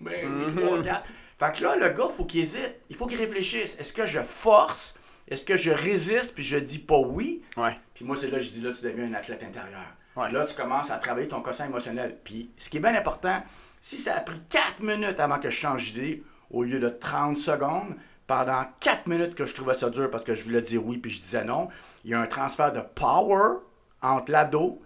Mais 0.00 0.24
oui, 0.26 0.62
3-4. 0.62 1.02
Fait 1.38 1.56
que 1.56 1.62
là, 1.62 1.76
le 1.76 1.88
gars, 1.90 2.08
faut 2.14 2.24
qu'il 2.24 2.40
hésite. 2.40 2.74
Il 2.90 2.96
faut 2.96 3.06
qu'il 3.06 3.18
réfléchisse. 3.18 3.76
Est-ce 3.78 3.92
que 3.92 4.06
je 4.06 4.20
force? 4.20 4.96
Est-ce 5.28 5.44
que 5.44 5.56
je 5.56 5.70
résiste? 5.70 6.34
Puis 6.34 6.42
je 6.42 6.56
dis 6.56 6.78
pas 6.78 6.98
oui? 6.98 7.42
Ouais. 7.56 7.78
Puis 7.94 8.04
moi, 8.04 8.16
c'est 8.16 8.30
là 8.30 8.38
que 8.38 8.44
je 8.44 8.50
dis, 8.50 8.60
là, 8.60 8.72
tu 8.72 8.82
deviens 8.82 9.04
un 9.04 9.14
athlète 9.14 9.42
intérieur. 9.42 9.86
Ouais. 10.16 10.32
Là, 10.32 10.44
tu 10.44 10.54
commences 10.54 10.90
à 10.90 10.96
travailler 10.96 11.28
ton 11.28 11.40
quotient 11.40 11.66
émotionnel. 11.66 12.18
Puis, 12.24 12.50
ce 12.58 12.68
qui 12.68 12.78
est 12.78 12.80
bien 12.80 12.94
important, 12.94 13.40
si 13.80 13.96
ça 13.96 14.16
a 14.16 14.20
pris 14.20 14.40
4 14.48 14.80
minutes 14.82 15.20
avant 15.20 15.38
que 15.38 15.50
je 15.50 15.56
change 15.56 15.92
d'idée, 15.92 16.22
au 16.50 16.62
lieu 16.62 16.80
de 16.80 16.88
30 16.88 17.36
secondes, 17.36 17.94
pendant 18.26 18.64
4 18.80 19.06
minutes 19.06 19.34
que 19.34 19.44
je 19.44 19.54
trouvais 19.54 19.74
ça 19.74 19.88
dur 19.90 20.10
parce 20.10 20.24
que 20.24 20.34
je 20.34 20.44
voulais 20.44 20.60
dire 20.60 20.84
oui 20.84 20.98
puis 20.98 21.10
je 21.10 21.20
disais 21.22 21.44
non, 21.44 21.68
il 22.04 22.10
y 22.10 22.14
a 22.14 22.20
un 22.20 22.26
transfert 22.26 22.72
de 22.72 22.80
power 22.80 23.58
entre 24.02 24.30
l'ado 24.30 24.82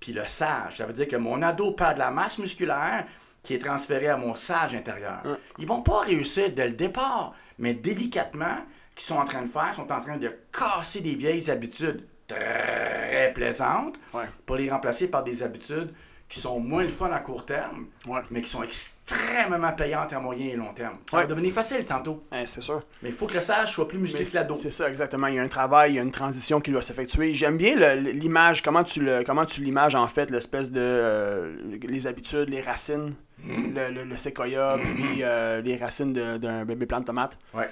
puis 0.00 0.12
le 0.12 0.24
sage. 0.26 0.76
Ça 0.78 0.86
veut 0.86 0.92
dire 0.92 1.08
que 1.08 1.16
mon 1.16 1.40
ado 1.42 1.72
perd 1.72 1.94
de 1.94 1.98
la 2.00 2.10
masse 2.10 2.38
musculaire 2.38 3.06
qui 3.42 3.54
est 3.54 3.58
transférée 3.58 4.08
à 4.08 4.16
mon 4.16 4.34
sage 4.34 4.74
intérieur. 4.74 5.22
Ils 5.58 5.66
vont 5.66 5.82
pas 5.82 6.00
réussir 6.00 6.50
dès 6.52 6.66
le 6.68 6.74
départ, 6.74 7.34
mais 7.58 7.74
délicatement, 7.74 8.56
qu'ils 8.94 9.04
sont 9.06 9.16
en 9.16 9.24
train 9.24 9.42
de 9.42 9.48
faire, 9.48 9.74
sont 9.74 9.90
en 9.92 10.00
train 10.00 10.16
de 10.18 10.30
casser 10.52 11.00
des 11.00 11.14
vieilles 11.14 11.50
habitudes 11.50 12.06
très 12.26 13.32
plaisantes 13.34 13.96
Ouais. 14.12 14.24
pour 14.46 14.56
les 14.56 14.70
remplacer 14.70 15.08
par 15.08 15.24
des 15.24 15.42
habitudes 15.42 15.92
qui 16.28 16.40
sont 16.40 16.58
moins 16.58 16.82
le 16.82 16.88
fun 16.88 17.10
à 17.12 17.20
court 17.20 17.44
terme, 17.46 17.86
Ouais. 18.08 18.20
mais 18.30 18.40
qui 18.40 18.48
sont 18.48 18.62
extrêmement 18.62 19.72
payantes 19.72 20.12
à 20.12 20.18
moyen 20.18 20.46
et 20.52 20.56
long 20.56 20.72
terme. 20.72 20.96
Ça 21.10 21.18
va 21.18 21.26
devenir 21.26 21.52
facile 21.52 21.84
tantôt. 21.84 22.24
Hein, 22.32 22.42
c'est 22.46 22.60
sûr. 22.62 22.82
Mais 23.02 23.10
il 23.10 23.14
faut 23.14 23.26
que 23.26 23.34
le 23.34 23.40
sage 23.40 23.72
soit 23.72 23.86
plus 23.86 23.98
musclé 23.98 24.24
que 24.24 24.34
la 24.34 24.44
dos. 24.44 24.54
C'est 24.54 24.70
ça, 24.70 24.88
exactement. 24.88 25.26
Il 25.28 25.34
y 25.34 25.38
a 25.38 25.42
un 25.42 25.48
travail, 25.48 25.92
il 25.92 25.96
y 25.96 25.98
a 25.98 26.02
une 26.02 26.10
transition 26.10 26.60
qui 26.60 26.70
doit 26.70 26.82
s'effectuer. 26.82 27.34
J'aime 27.34 27.56
bien 27.56 27.76
l'image, 27.96 28.62
comment 28.62 28.82
tu 28.84 29.00
le, 29.04 29.22
comment 29.24 29.44
tu 29.44 29.60
l'images 29.62 29.94
en 29.94 30.08
fait, 30.08 30.30
l'espèce 30.30 30.72
de 30.72 30.80
euh, 30.80 31.56
les 31.82 32.06
habitudes, 32.06 32.48
les 32.48 32.62
racines, 32.62 33.14
Mm. 33.42 33.74
le, 33.74 33.90
le- 33.94 34.04
le 34.04 34.16
séquoia, 34.16 34.78
puis 34.94 35.18
euh, 35.22 35.60
les 35.60 35.76
racines 35.76 36.12
d'un 36.12 36.64
bébé 36.64 36.86
plant 36.86 37.00
de 37.00 37.04
tomate. 37.04 37.36
Ouais. 37.52 37.68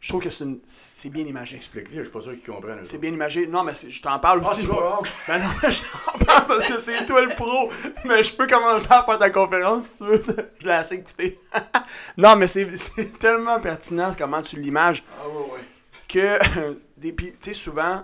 Je 0.00 0.08
trouve 0.10 0.22
que 0.22 0.30
c'est 0.30 0.44
une- 0.44 0.60
c'est 0.64 1.10
bien 1.10 1.24
imagé. 1.26 1.56
Explique-le, 1.56 1.96
je 1.98 2.02
suis 2.04 2.12
pas 2.12 2.20
sûr 2.20 2.32
qu'ils 2.34 2.42
comprennent. 2.54 2.84
C'est 2.84 2.98
bien 2.98 3.10
imagé. 3.12 3.48
Non, 3.48 3.64
mais 3.64 3.72
je 3.74 4.00
t'en 4.00 4.18
parle 4.20 4.42
Ah, 4.44 4.48
aussi. 4.48 4.64
vois, 4.64 5.02
Ben 5.26 5.38
non, 5.40 5.46
j'en 5.62 6.24
parle 6.24 6.46
parce 6.46 6.64
que 6.66 6.78
c'est 6.78 7.04
toi 7.04 7.20
le 7.22 7.34
pro. 7.34 7.68
Mais 8.04 8.22
je 8.22 8.32
peux 8.34 8.46
commencer 8.46 8.86
à 8.90 9.02
faire 9.02 9.18
ta 9.18 9.30
conférence 9.30 9.86
si 9.86 9.98
tu 9.98 10.04
veux. 10.04 10.20
Je 10.60 10.64
l'ai 10.66 10.72
assez 10.72 10.94
écouté. 10.96 11.36
non, 12.16 12.36
mais 12.36 12.46
c'est 12.46 13.18
tellement 13.18 13.58
pertinent 13.60 14.12
comment 14.16 14.40
tu 14.40 14.60
l'images 14.60 15.02
Ah 15.20 15.28
ouais, 15.28 15.34
ouais. 15.52 15.60
que 16.06 17.10
puis, 17.10 17.32
tu 17.32 17.36
sais 17.40 17.52
souvent 17.52 18.02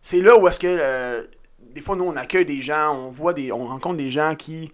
c'est 0.00 0.20
là 0.20 0.36
où 0.36 0.46
est-ce 0.48 0.58
que 0.58 0.66
euh, 0.68 1.22
des 1.60 1.80
fois 1.80 1.94
nous 1.96 2.04
on 2.04 2.16
accueille 2.16 2.44
des 2.46 2.60
gens 2.62 2.92
on 2.96 3.10
voit 3.10 3.32
des 3.32 3.52
on 3.52 3.66
rencontre 3.66 3.96
des 3.98 4.10
gens 4.10 4.34
qui 4.34 4.72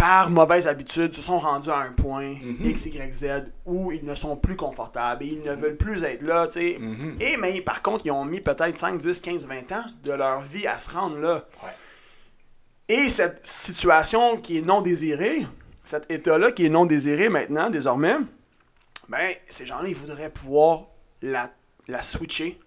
par 0.00 0.30
mauvaise 0.30 0.66
habitude 0.66 1.12
se 1.12 1.20
sont 1.22 1.38
rendus 1.38 1.70
à 1.70 1.76
un 1.78 1.92
point 1.92 2.34
Mhm. 2.42 2.56
x 2.70 2.86
y 2.86 3.10
z 3.12 3.26
où 3.66 3.92
ils 3.92 4.04
ne 4.04 4.14
sont 4.14 4.36
plus 4.36 4.56
confortables 4.56 5.22
et 5.24 5.26
ils 5.28 5.42
ne 5.42 5.52
veulent 5.54 5.76
plus 5.76 6.02
être 6.04 6.22
là 6.22 6.46
tu 6.46 6.54
sais 6.60 6.76
Mhm. 6.80 7.16
et 7.20 7.36
mais 7.36 7.60
par 7.60 7.82
contre 7.82 8.06
ils 8.06 8.10
ont 8.10 8.24
mis 8.24 8.40
peut-être 8.40 8.78
5 8.78 8.98
10 8.98 9.20
15 9.20 9.46
20 9.46 9.70
ans 9.72 9.84
de 10.04 10.12
leur 10.12 10.40
vie 10.40 10.66
à 10.66 10.78
se 10.78 10.90
rendre 10.90 11.18
là 11.18 11.44
Ouais. 11.62 12.94
et 12.96 13.08
cette 13.08 13.44
situation 13.46 14.36
qui 14.38 14.58
est 14.58 14.62
non 14.62 14.80
désirée 14.80 15.46
cet 15.84 16.10
état 16.10 16.38
là 16.38 16.50
qui 16.52 16.66
est 16.66 16.70
non 16.70 16.86
désiré 16.86 17.28
maintenant 17.28 17.68
désormais 17.70 18.16
ben 19.08 19.30
ces 19.48 19.66
gens-là 19.66 19.88
ils 19.88 19.94
voudraient 19.94 20.30
pouvoir 20.30 20.84
la, 21.22 21.50
la 21.88 22.00
switcher 22.02 22.58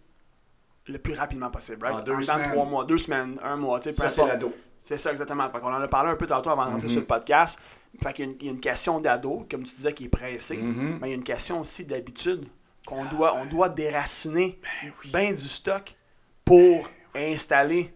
le 0.85 0.97
plus 0.99 1.13
rapidement 1.13 1.49
possible, 1.49 1.85
right? 1.85 2.01
En 2.01 2.03
deux 2.03 2.21
semaines. 2.23 2.51
trois 2.51 2.65
mois, 2.65 2.83
deux 2.83 2.97
semaines, 2.97 3.39
un 3.41 3.55
mois, 3.55 3.79
tu 3.79 3.89
sais, 3.89 3.95
Ça, 3.95 4.09
c'est 4.09 4.25
l'ado. 4.25 4.53
C'est 4.83 4.97
ça, 4.97 5.11
exactement. 5.11 5.49
Fait 5.49 5.59
qu'on 5.59 5.73
en 5.73 5.81
a 5.81 5.87
parlé 5.87 6.11
un 6.11 6.15
peu 6.17 6.25
tantôt 6.27 6.49
avant 6.49 6.65
de 6.65 6.71
rentrer 6.71 6.83
Mhm. 6.87 6.91
sur 6.91 6.99
le 7.01 7.07
podcast. 7.07 7.59
Fait 8.03 8.11
qu'il 8.13 8.25
y 8.25 8.27
a 8.27 8.31
une, 8.31 8.37
il 8.41 8.45
y 8.45 8.49
a 8.49 8.51
une 8.51 8.59
question 8.59 8.99
d'ado, 8.99 9.47
comme 9.49 9.63
tu 9.63 9.75
disais, 9.75 9.93
qui 9.93 10.05
est 10.05 10.09
pressée. 10.09 10.57
Mhm. 10.57 10.99
Mais 11.01 11.07
il 11.07 11.11
y 11.11 11.13
a 11.13 11.17
une 11.17 11.23
question 11.23 11.61
aussi 11.61 11.85
d'habitude 11.85 12.45
qu'on 12.85 13.05
doit, 13.05 13.37
on 13.37 13.45
doit 13.45 13.69
déraciner 13.69 14.59
bien 15.05 15.31
du 15.31 15.37
stock 15.37 15.95
pour 16.43 16.89
installer 17.15 17.93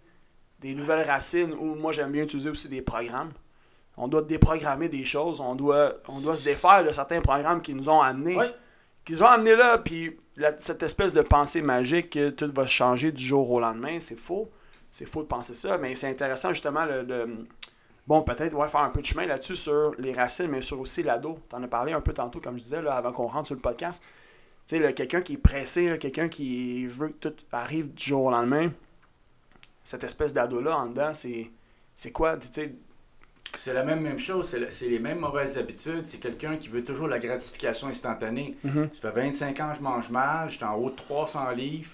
des 0.59 0.73
nouvelles 0.73 1.05
racines 1.05 1.53
ou 1.53 1.75
moi 1.75 1.91
j'aime 1.91 2.11
bien 2.11 2.23
utiliser 2.23 2.49
aussi 2.49 2.69
des 2.69 2.81
programmes. 2.81 3.31
On 3.97 4.07
doit 4.07 4.21
déprogrammer 4.21 4.87
des 4.89 5.03
choses, 5.05 5.41
on 5.41 5.55
doit, 5.55 5.95
on 6.07 6.19
doit 6.19 6.35
se 6.35 6.43
défaire 6.43 6.83
de 6.85 6.91
certains 6.91 7.19
programmes 7.19 7.61
qui 7.61 7.73
nous 7.73 7.89
ont 7.89 8.01
amenés 8.01 8.35
qui 9.05 9.13
nous 9.13 9.23
ont 9.23 9.27
amené 9.27 9.55
là, 9.55 9.77
puis 9.77 10.17
la- 10.35 10.57
cette 10.57 10.83
espèce 10.83 11.13
de 11.13 11.21
pensée 11.21 11.61
magique 11.61 12.09
que 12.11 12.29
tout 12.29 12.51
va 12.53 12.67
changer 12.67 13.11
du 13.13 13.23
jour 13.25 13.49
au 13.51 13.59
lendemain, 13.61 13.99
c'est 14.01 14.17
faux. 14.19 14.49
C'est 14.97 15.05
faux 15.05 15.21
de 15.21 15.27
penser 15.27 15.53
ça, 15.53 15.77
mais 15.77 15.93
c'est 15.95 16.09
intéressant 16.09 16.49
justement 16.49 16.85
le, 16.85 17.03
de- 17.03 17.45
Bon, 18.07 18.21
peut-être 18.23 18.55
ouais, 18.55 18.67
faire 18.67 18.79
un 18.81 18.89
peu 18.89 19.01
de 19.01 19.05
chemin 19.05 19.25
là-dessus 19.27 19.55
sur 19.57 19.93
les 19.99 20.13
racines, 20.13 20.47
mais 20.47 20.61
sur 20.61 20.79
aussi 20.79 21.03
l'ado. 21.03 21.37
Tu 21.49 21.55
en 21.55 21.61
as 21.61 21.67
parlé 21.67 21.91
un 21.93 22.01
peu 22.01 22.13
tantôt, 22.13 22.39
comme 22.39 22.57
je 22.57 22.63
disais, 22.63 22.81
là, 22.81 22.95
avant 22.95 23.11
qu'on 23.11 23.27
rentre 23.27 23.47
sur 23.47 23.55
le 23.55 23.61
podcast. 23.61 24.01
Tu 24.65 24.81
sais, 24.81 24.93
quelqu'un 24.93 25.21
qui 25.21 25.33
est 25.33 25.37
pressé, 25.37 25.97
quelqu'un 25.99 26.29
qui 26.29 26.87
veut 26.87 27.09
que 27.09 27.27
tout 27.29 27.35
arrive 27.51 27.93
du 27.93 28.03
jour 28.05 28.23
au 28.25 28.31
lendemain, 28.31 28.71
cette 29.83 30.03
espèce 30.03 30.33
d'ado-là 30.33 30.77
en 30.77 30.85
dedans, 30.87 31.13
c'est, 31.13 31.51
c'est 31.95 32.11
quoi? 32.11 32.37
Tu 32.37 32.47
sais, 32.51 32.73
C'est 33.57 33.73
la 33.73 33.83
même, 33.83 34.01
même 34.01 34.19
chose, 34.19 34.47
c'est 34.49 34.59
le- 34.59 34.71
c'est 34.71 34.89
les 34.89 34.99
mêmes 34.99 35.19
mauvaises 35.19 35.57
habitudes. 35.57 36.05
C'est 36.05 36.17
quelqu'un 36.17 36.57
qui 36.57 36.69
veut 36.69 36.83
toujours 36.83 37.07
la 37.07 37.19
gratification 37.19 37.87
instantanée. 37.87 38.57
Mhm. 38.63 38.89
Ça 38.93 39.11
fait 39.11 39.21
25 39.21 39.59
ans 39.59 39.71
que 39.71 39.77
je 39.77 39.81
mange 39.83 40.09
mal, 40.09 40.49
j'étais 40.49 40.65
en 40.65 40.75
haut 40.75 40.89
de 40.89 40.95
300 40.95 41.51
livres, 41.51 41.91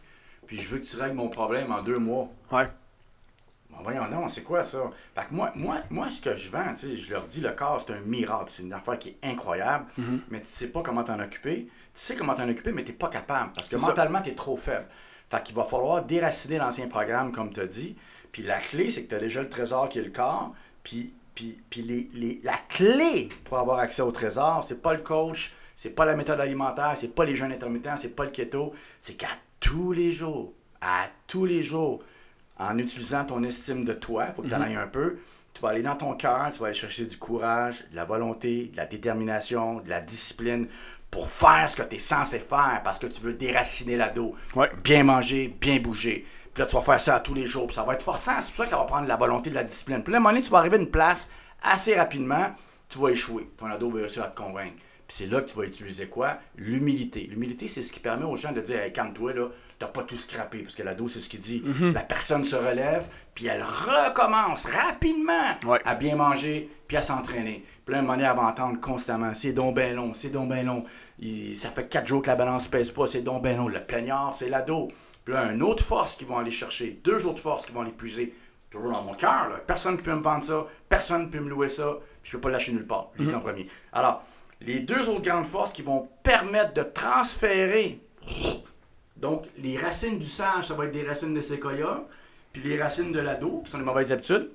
puis 0.47 0.57
je 0.57 0.67
veux 0.69 0.79
que 0.79 0.85
tu 0.85 0.95
règles 0.95 1.15
mon 1.15 1.29
problème 1.29 1.71
en 1.71 1.81
deux 1.81 1.99
mois. 1.99 2.29
ouais. 2.51 2.69
Bon, 3.75 3.83
voyons 3.83 4.07
non, 4.09 4.29
c'est 4.29 4.43
quoi 4.43 4.63
ça? 4.63 4.79
Fait 5.15 5.25
que 5.27 5.33
moi, 5.33 5.51
moi, 5.55 5.77
moi, 5.89 6.09
ce 6.09 6.21
que 6.21 6.35
je 6.35 6.49
vends, 6.49 6.73
tu 6.79 6.95
je 6.97 7.11
leur 7.11 7.25
dis, 7.25 7.41
le 7.41 7.51
corps, 7.51 7.83
c'est 7.85 7.93
un 7.93 8.01
miracle. 8.01 8.45
C'est 8.49 8.63
une 8.63 8.73
affaire 8.73 8.97
qui 8.99 9.09
est 9.09 9.17
incroyable, 9.23 9.85
Mhm. 9.97 10.21
mais 10.29 10.39
tu 10.41 10.47
sais 10.47 10.67
pas 10.67 10.81
comment 10.81 11.03
t'en 11.03 11.19
occuper. 11.19 11.65
Tu 11.65 11.71
sais 11.93 12.15
comment 12.15 12.33
t'en 12.33 12.47
occuper, 12.49 12.71
mais 12.71 12.83
t'es 12.83 12.93
pas 12.93 13.09
capable, 13.09 13.51
parce 13.53 13.67
que 13.67 13.75
mentalement, 13.77 14.21
t'es 14.21 14.35
trop 14.35 14.55
faible. 14.57 14.85
Fait 15.27 15.41
qu'il 15.43 15.55
va 15.55 15.63
falloir 15.63 16.03
déraciner 16.03 16.57
l'ancien 16.57 16.87
programme, 16.87 17.31
comme 17.31 17.51
tu 17.51 17.59
as 17.61 17.67
dit. 17.67 17.95
Puis 18.31 18.43
la 18.43 18.59
clé, 18.59 18.91
c'est 18.91 19.03
que 19.03 19.09
tu 19.09 19.15
as 19.15 19.19
déjà 19.19 19.41
le 19.41 19.49
trésor 19.49 19.89
qui 19.89 19.99
est 19.99 20.03
le 20.03 20.11
corps. 20.11 20.53
Puis, 20.83 21.13
puis, 21.35 21.59
puis 21.69 21.81
les, 21.81 22.09
les- 22.13 22.41
la 22.43 22.57
clé 22.69 23.29
pour 23.45 23.57
avoir 23.57 23.79
accès 23.79 24.01
au 24.01 24.11
trésor, 24.11 24.63
c'est 24.67 24.81
pas 24.81 24.93
le 24.93 25.01
coach, 25.01 25.53
c'est 25.75 25.89
pas 25.91 26.05
la 26.05 26.15
méthode 26.15 26.39
alimentaire, 26.39 26.93
c'est 26.95 27.13
pas 27.13 27.25
les 27.25 27.35
jeûnes 27.35 27.51
intermittents, 27.51 27.97
c'est 27.97 28.09
pas 28.15 28.25
le 28.25 28.29
keto. 28.31 28.73
C'est 28.99 29.13
qu'à 29.15 29.29
tous 29.59 29.91
les 29.93 30.11
jours, 30.11 30.53
à 30.81 31.07
tous 31.27 31.45
les 31.45 31.63
jours, 31.63 32.03
en 32.57 32.77
utilisant 32.77 33.25
ton 33.25 33.43
estime 33.43 33.85
de 33.85 33.93
toi, 33.93 34.27
il 34.29 34.35
faut 34.35 34.41
que 34.41 34.47
tu 34.47 34.55
en 34.55 34.61
ailles 34.61 34.75
un 34.75 34.87
peu. 34.87 35.17
Tu 35.53 35.61
vas 35.61 35.69
aller 35.69 35.81
dans 35.83 35.95
ton 35.95 36.15
cœur, 36.15 36.49
tu 36.51 36.59
vas 36.59 36.67
aller 36.67 36.75
chercher 36.75 37.05
du 37.05 37.17
courage, 37.17 37.85
de 37.91 37.95
la 37.95 38.05
volonté, 38.05 38.71
de 38.71 38.77
la 38.77 38.85
détermination, 38.85 39.79
de 39.81 39.89
la 39.89 40.01
discipline 40.01 40.67
pour 41.11 41.29
faire 41.29 41.69
ce 41.69 41.75
que 41.75 41.83
tu 41.83 41.95
es 41.97 41.99
censé 41.99 42.39
faire 42.39 42.81
parce 42.83 42.97
que 42.97 43.05
tu 43.05 43.21
veux 43.21 43.33
déraciner 43.33 43.97
l'ado. 43.97 44.35
Ouais. 44.55 44.71
Bien 44.83 45.03
manger, 45.03 45.55
bien 45.61 45.79
bouger. 45.79 46.25
Puis 46.53 46.61
là, 46.61 46.65
tu 46.65 46.75
vas 46.75 46.81
faire 46.81 46.99
ça 46.99 47.15
à 47.15 47.19
tous 47.19 47.35
les 47.35 47.45
jours. 47.45 47.67
Puis 47.67 47.75
ça 47.75 47.83
va 47.83 47.93
être 47.93 48.03
forçant. 48.03 48.41
C'est 48.41 48.49
pour 48.49 48.57
ça 48.57 48.63
que 48.65 48.69
ça 48.71 48.77
va 48.77 48.85
prendre 48.85 49.03
de 49.03 49.09
la 49.09 49.15
volonté, 49.15 49.51
de 49.51 49.55
la 49.55 49.63
discipline. 49.63 50.03
Puis 50.03 50.11
là, 50.11 50.17
à 50.17 50.19
un 50.19 50.21
moment 50.21 50.33
donné, 50.33 50.43
tu 50.43 50.49
vas 50.49 50.57
arriver 50.59 50.77
à 50.77 50.79
une 50.79 50.89
place 50.89 51.27
assez 51.61 51.95
rapidement, 51.95 52.55
tu 52.89 52.97
vas 52.97 53.09
échouer. 53.09 53.49
Ton 53.57 53.67
ado 53.67 53.89
va 53.91 54.01
réussir 54.01 54.23
à 54.23 54.27
te 54.27 54.39
convaincre. 54.39 54.75
C'est 55.15 55.27
là 55.27 55.41
que 55.41 55.49
tu 55.51 55.55
vas 55.55 55.65
utiliser 55.65 56.07
quoi? 56.07 56.37
L'humilité. 56.55 57.27
L'humilité, 57.29 57.67
c'est 57.67 57.83
ce 57.83 57.91
qui 57.93 57.99
permet 57.99 58.23
aux 58.25 58.35
gens 58.35 58.51
de 58.51 58.61
dire, 58.61 58.79
hey, 58.81 58.91
calme-toi, 58.91 59.33
là, 59.33 59.49
t'as 59.77 59.85
pas 59.85 60.01
tout 60.01 60.17
scrappé. 60.17 60.59
Parce 60.63 60.73
que 60.73 60.81
l'ado, 60.81 61.07
c'est 61.07 61.21
ce 61.21 61.29
qu'il 61.29 61.39
dit. 61.39 61.63
La 61.93 62.01
personne 62.01 62.43
se 62.43 62.55
relève, 62.55 63.07
puis 63.35 63.45
elle 63.45 63.61
recommence 63.61 64.65
rapidement 64.65 65.33
Ouais. 65.67 65.79
à 65.85 65.93
bien 65.93 66.15
manger, 66.15 66.67
puis 66.87 66.97
à 66.97 67.03
s'entraîner. 67.03 67.63
Puis 67.85 67.93
là, 67.93 67.99
un 67.99 68.01
moment 68.01 68.13
donné, 68.15 68.27
elle 68.27 68.35
va 68.35 68.41
entendre 68.43 68.79
constamment, 68.81 69.35
c'est 69.35 69.53
donc 69.53 69.75
ben 69.75 69.95
long, 69.95 70.15
c'est 70.15 70.29
donc 70.29 70.49
ben 70.49 70.65
long. 70.65 70.83
Il- 71.19 71.55
ça 71.55 71.69
fait 71.69 71.87
quatre 71.87 72.07
jours 72.07 72.23
que 72.23 72.27
la 72.27 72.35
balance 72.35 72.67
pèse 72.67 72.89
pas, 72.89 73.05
c'est 73.05 73.21
donc 73.21 73.43
ben 73.43 73.55
long. 73.55 73.67
Le 73.67 73.81
plaignard, 73.81 74.33
c'est 74.33 74.49
l'ado. 74.49 74.87
Puis 75.25 75.35
là, 75.35 75.51
une 75.51 75.61
autre 75.61 75.83
force 75.83 76.15
qu'ils 76.15 76.27
vont 76.27 76.39
aller 76.39 76.49
chercher, 76.49 76.99
deux 77.03 77.27
autres 77.27 77.41
forces 77.41 77.67
qui 77.67 77.71
vont 77.71 77.83
les 77.83 77.91
puiser, 77.91 78.33
toujours 78.71 78.89
dans 78.91 79.03
mon 79.03 79.13
cœur. 79.13 79.47
là. 79.49 79.57
Personne 79.67 79.95
ne 79.97 80.01
peut 80.01 80.15
me 80.15 80.23
vendre 80.23 80.43
ça, 80.43 80.65
personne 80.89 81.23
ne 81.23 81.27
peut 81.27 81.39
me 81.39 81.49
louer 81.49 81.69
ça, 81.69 81.97
puis 82.23 82.31
je 82.31 82.37
peux 82.37 82.41
pas 82.41 82.49
le 82.49 82.53
lâcher 82.53 82.71
nulle 82.71 82.87
part. 82.87 83.11
Je 83.15 83.23
dis 83.25 83.35
en 83.35 83.39
premier. 83.41 83.67
Alors, 83.91 84.23
les 84.65 84.79
deux 84.79 85.09
autres 85.09 85.21
grandes 85.21 85.45
forces 85.45 85.73
qui 85.73 85.81
vont 85.81 86.09
permettre 86.23 86.73
de 86.73 86.83
transférer 86.83 87.99
donc, 89.23 89.45
les 89.57 89.77
racines 89.77 90.19
du 90.19 90.27
sage, 90.27 90.67
ça 90.67 90.73
va 90.73 90.83
être 90.83 90.91
des 90.91 91.07
racines 91.07 91.33
de 91.33 91.39
séquoia. 91.39 92.03
Puis 92.51 92.61
les 92.61 92.81
racines 92.81 93.13
de 93.13 93.19
l'ado, 93.19 93.61
qui 93.63 93.71
sont 93.71 93.77
les 93.77 93.85
mauvaises 93.85 94.11
habitudes, 94.11 94.51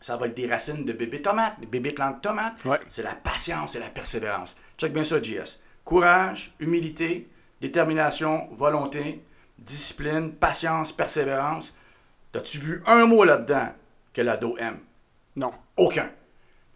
ça 0.00 0.16
va 0.16 0.26
être 0.26 0.34
des 0.34 0.48
racines 0.48 0.84
de 0.84 0.92
bébé 0.92 1.22
tomate, 1.22 1.60
des 1.60 1.68
bébés 1.68 1.92
plants 1.92 2.10
de 2.10 2.20
tomates. 2.20 2.64
Ouais. 2.64 2.80
C'est 2.88 3.04
la 3.04 3.14
patience 3.14 3.76
et 3.76 3.78
la 3.78 3.90
persévérance. 3.90 4.56
Check 4.76 4.92
bien 4.92 5.04
ça, 5.04 5.22
JS. 5.22 5.60
Courage, 5.84 6.52
humilité, 6.58 7.28
détermination, 7.60 8.48
volonté, 8.50 9.22
discipline, 9.56 10.32
patience, 10.32 10.90
persévérance. 10.90 11.72
T'as-tu 12.32 12.58
vu 12.58 12.82
un 12.86 13.06
mot 13.06 13.22
là-dedans 13.22 13.68
que 14.12 14.22
l'ado 14.22 14.56
aime? 14.58 14.80
Non. 15.36 15.52
Aucun. 15.76 16.10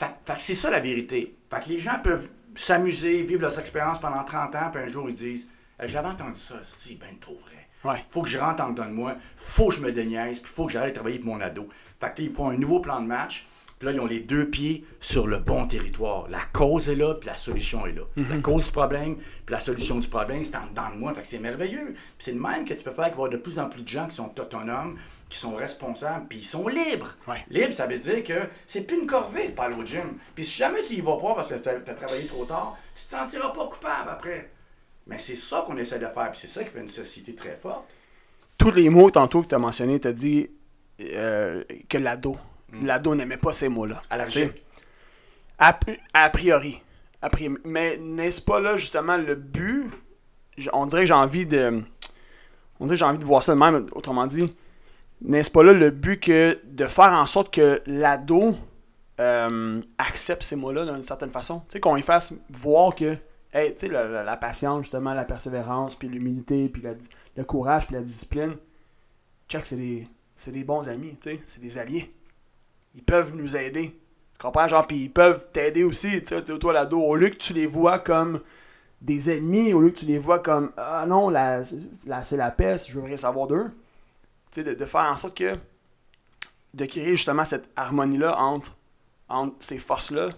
Fait, 0.02 0.10
fait 0.24 0.32
que 0.34 0.40
c'est 0.42 0.54
ça 0.54 0.68
la 0.70 0.80
vérité. 0.80 1.36
Fait 1.48 1.60
que 1.60 1.68
les 1.68 1.78
gens 1.78 1.98
peuvent 2.02 2.28
s'amuser, 2.56 3.22
vivre 3.22 3.42
leurs 3.42 3.58
expériences 3.58 4.00
pendant 4.00 4.24
30 4.24 4.54
ans, 4.56 4.70
puis 4.72 4.82
un 4.82 4.88
jour 4.88 5.08
ils 5.08 5.14
disent 5.14 5.48
Eh, 5.80 5.86
J'avais 5.86 6.08
entendu 6.08 6.40
ça, 6.40 6.56
c'est 6.64 6.98
bien 6.98 7.14
trop 7.20 7.38
vrai. 7.44 7.68
Ouais. 7.84 8.04
Faut 8.10 8.22
que 8.22 8.28
je 8.28 8.38
rentre 8.38 8.62
en 8.62 8.70
dedans 8.70 8.86
de 8.86 8.94
moi, 8.94 9.16
faut 9.36 9.68
que 9.68 9.74
je 9.74 9.80
me 9.80 9.92
déniaise, 9.92 10.40
puis 10.40 10.52
faut 10.52 10.66
que 10.66 10.72
j'arrête 10.72 10.90
de 10.90 10.94
travailler 10.94 11.18
pour 11.18 11.34
mon 11.34 11.40
ado. 11.40 11.68
Fait 12.00 12.12
que 12.14 12.20
là, 12.22 12.28
ils 12.28 12.30
font 12.30 12.48
un 12.50 12.56
nouveau 12.56 12.80
plan 12.80 13.00
de 13.00 13.06
match, 13.06 13.46
puis 13.78 13.86
là, 13.86 13.92
ils 13.92 14.00
ont 14.00 14.06
les 14.06 14.20
deux 14.20 14.48
pieds 14.48 14.84
sur 15.00 15.26
le 15.26 15.40
bon 15.40 15.66
territoire. 15.66 16.28
La 16.28 16.42
cause 16.52 16.88
est 16.88 16.94
là, 16.94 17.14
puis 17.14 17.28
la 17.28 17.34
solution 17.34 17.84
est 17.86 17.92
là. 17.92 18.02
La 18.16 18.38
cause 18.38 18.66
du 18.66 18.70
problème, 18.70 19.16
puis 19.16 19.52
la 19.52 19.58
solution 19.58 19.98
du 19.98 20.06
problème, 20.06 20.44
c'est 20.44 20.54
en 20.54 20.68
dedans 20.68 20.90
de 20.94 20.98
moi. 20.98 21.12
Fait 21.14 21.22
que 21.22 21.26
c'est 21.26 21.40
merveilleux. 21.40 21.94
C'est 22.18 22.30
le 22.30 22.40
même 22.40 22.64
que 22.64 22.74
tu 22.74 22.84
peux 22.84 22.92
faire 22.92 23.06
qu'il 23.06 23.14
va 23.16 23.22
y 23.22 23.26
avoir 23.26 23.30
de 23.30 23.36
plus 23.38 23.58
en 23.58 23.68
plus 23.68 23.82
de 23.82 23.88
gens 23.88 24.06
qui 24.06 24.14
sont 24.14 24.32
autonomes, 24.38 24.96
qui 25.32 25.38
sont 25.38 25.56
responsables, 25.56 26.26
puis 26.28 26.40
ils 26.40 26.44
sont 26.44 26.68
libres. 26.68 27.16
Ouais. 27.26 27.42
Libre, 27.48 27.72
ça 27.72 27.86
veut 27.86 27.98
dire 27.98 28.22
que 28.22 28.48
c'est 28.66 28.82
plus 28.82 29.00
une 29.00 29.06
corvée 29.06 29.48
de 29.48 29.52
pas 29.52 29.64
aller 29.64 29.76
au 29.76 29.84
gym. 29.84 30.18
Puis 30.34 30.44
si 30.44 30.58
jamais 30.58 30.82
tu 30.82 30.92
y 30.92 31.00
vas 31.00 31.16
pas 31.16 31.34
parce 31.34 31.48
que 31.48 31.54
tu 31.54 31.68
as, 31.70 31.94
travaillé 31.94 32.26
trop 32.26 32.44
tard, 32.44 32.76
tu 32.94 33.04
te 33.04 33.10
sentiras 33.10 33.48
pas 33.48 33.66
coupable 33.66 34.10
après. 34.10 34.50
Mais 35.06 35.18
c'est 35.18 35.36
ça 35.36 35.64
qu'on 35.66 35.78
essaie 35.78 35.98
de 35.98 36.06
faire, 36.06 36.30
puis 36.30 36.40
c'est 36.40 36.48
ça 36.48 36.62
qui 36.62 36.68
fait 36.68 36.80
une 36.80 36.88
société 36.88 37.34
très 37.34 37.56
forte. 37.56 37.84
tous 38.58 38.70
les 38.72 38.90
mots 38.90 39.10
tantôt 39.10 39.42
que 39.42 39.48
tu 39.48 39.54
as 39.54 39.58
mentionnés, 39.58 39.98
tu 39.98 40.08
as 40.08 40.12
dit 40.12 40.50
euh, 41.00 41.64
que 41.88 41.96
l'ado. 41.96 42.36
L'ado 42.82 43.14
n'aimait 43.14 43.38
pas 43.38 43.52
ces 43.52 43.70
mots-là. 43.70 44.02
Tu 44.26 44.30
sais, 44.30 44.54
A, 45.58 45.78
a 46.12 46.30
priori. 46.30 46.82
A 47.22 47.30
priori. 47.30 47.56
Mais 47.64 47.96
n'est-ce 47.96 48.42
pas 48.42 48.60
là 48.60 48.76
justement 48.76 49.16
le 49.16 49.34
but? 49.34 49.90
On 50.74 50.84
dirait 50.84 51.02
que 51.02 51.06
j'ai 51.06 51.14
envie 51.14 51.46
de. 51.46 51.82
On 52.80 52.84
dirait 52.84 52.96
que 52.96 52.98
j'ai 52.98 53.06
envie 53.06 53.18
de 53.18 53.24
voir 53.24 53.42
ça 53.42 53.54
de 53.54 53.58
même. 53.58 53.86
Autrement 53.92 54.26
dit, 54.26 54.54
n'est-ce 55.24 55.50
pas 55.50 55.62
là 55.62 55.72
le 55.72 55.90
but 55.90 56.20
que 56.20 56.58
de 56.64 56.86
faire 56.86 57.12
en 57.12 57.26
sorte 57.26 57.52
que 57.52 57.80
l'ado 57.86 58.54
euh, 59.20 59.80
accepte 59.98 60.42
ces 60.42 60.56
mots-là 60.56 60.84
d'une 60.84 61.02
certaine 61.02 61.30
façon. 61.30 61.60
Tu 61.60 61.74
sais, 61.74 61.80
qu'on 61.80 61.94
lui 61.94 62.02
fasse 62.02 62.34
voir 62.50 62.94
que, 62.94 63.16
hey, 63.52 63.72
tu 63.72 63.80
sais, 63.80 63.88
la, 63.88 64.24
la- 64.24 64.36
patience, 64.36 64.82
justement, 64.82 65.14
la 65.14 65.24
persévérance, 65.24 65.94
puis 65.94 66.08
l'humilité, 66.08 66.68
puis 66.68 66.82
le 67.36 67.44
courage, 67.44 67.86
puis 67.86 67.94
la 67.94 68.02
discipline, 68.02 68.54
check, 69.48 69.64
c'est 69.64 69.76
des, 69.76 70.08
c'est 70.34 70.52
des 70.52 70.64
bons 70.64 70.88
amis, 70.88 71.16
tu 71.20 71.30
sais, 71.30 71.40
c'est 71.46 71.60
des 71.60 71.78
alliés. 71.78 72.12
Ils 72.94 73.02
peuvent 73.04 73.34
nous 73.36 73.56
aider. 73.56 73.98
Tu 74.38 74.38
comprends? 74.46 74.66
Genre, 74.66 74.86
puis 74.86 75.04
ils 75.04 75.12
peuvent 75.12 75.48
t'aider 75.52 75.84
aussi, 75.84 76.22
tu 76.22 76.28
sais, 76.28 76.42
toi, 76.42 76.72
l'ado, 76.72 77.00
au 77.00 77.14
lieu 77.14 77.28
que 77.28 77.36
tu 77.36 77.52
les 77.52 77.66
vois 77.66 77.98
comme 77.98 78.40
des 79.00 79.30
ennemis, 79.30 79.72
au 79.72 79.80
lieu 79.80 79.90
que 79.90 79.98
tu 79.98 80.06
les 80.06 80.18
vois 80.18 80.38
comme, 80.38 80.72
ah 80.76 81.04
non, 81.06 81.32
c'est 82.24 82.36
la 82.36 82.50
peste, 82.50 82.90
je 82.90 82.98
rien 82.98 83.16
savoir 83.16 83.46
d'eux. 83.46 83.70
De, 84.56 84.62
de 84.74 84.84
faire 84.84 85.02
en 85.10 85.16
sorte 85.16 85.36
que, 85.36 85.56
de 86.74 86.84
créer 86.86 87.16
justement 87.16 87.44
cette 87.44 87.68
harmonie-là 87.76 88.38
entre, 88.38 88.76
entre 89.28 89.56
ces 89.60 89.78
forces-là, 89.78 90.30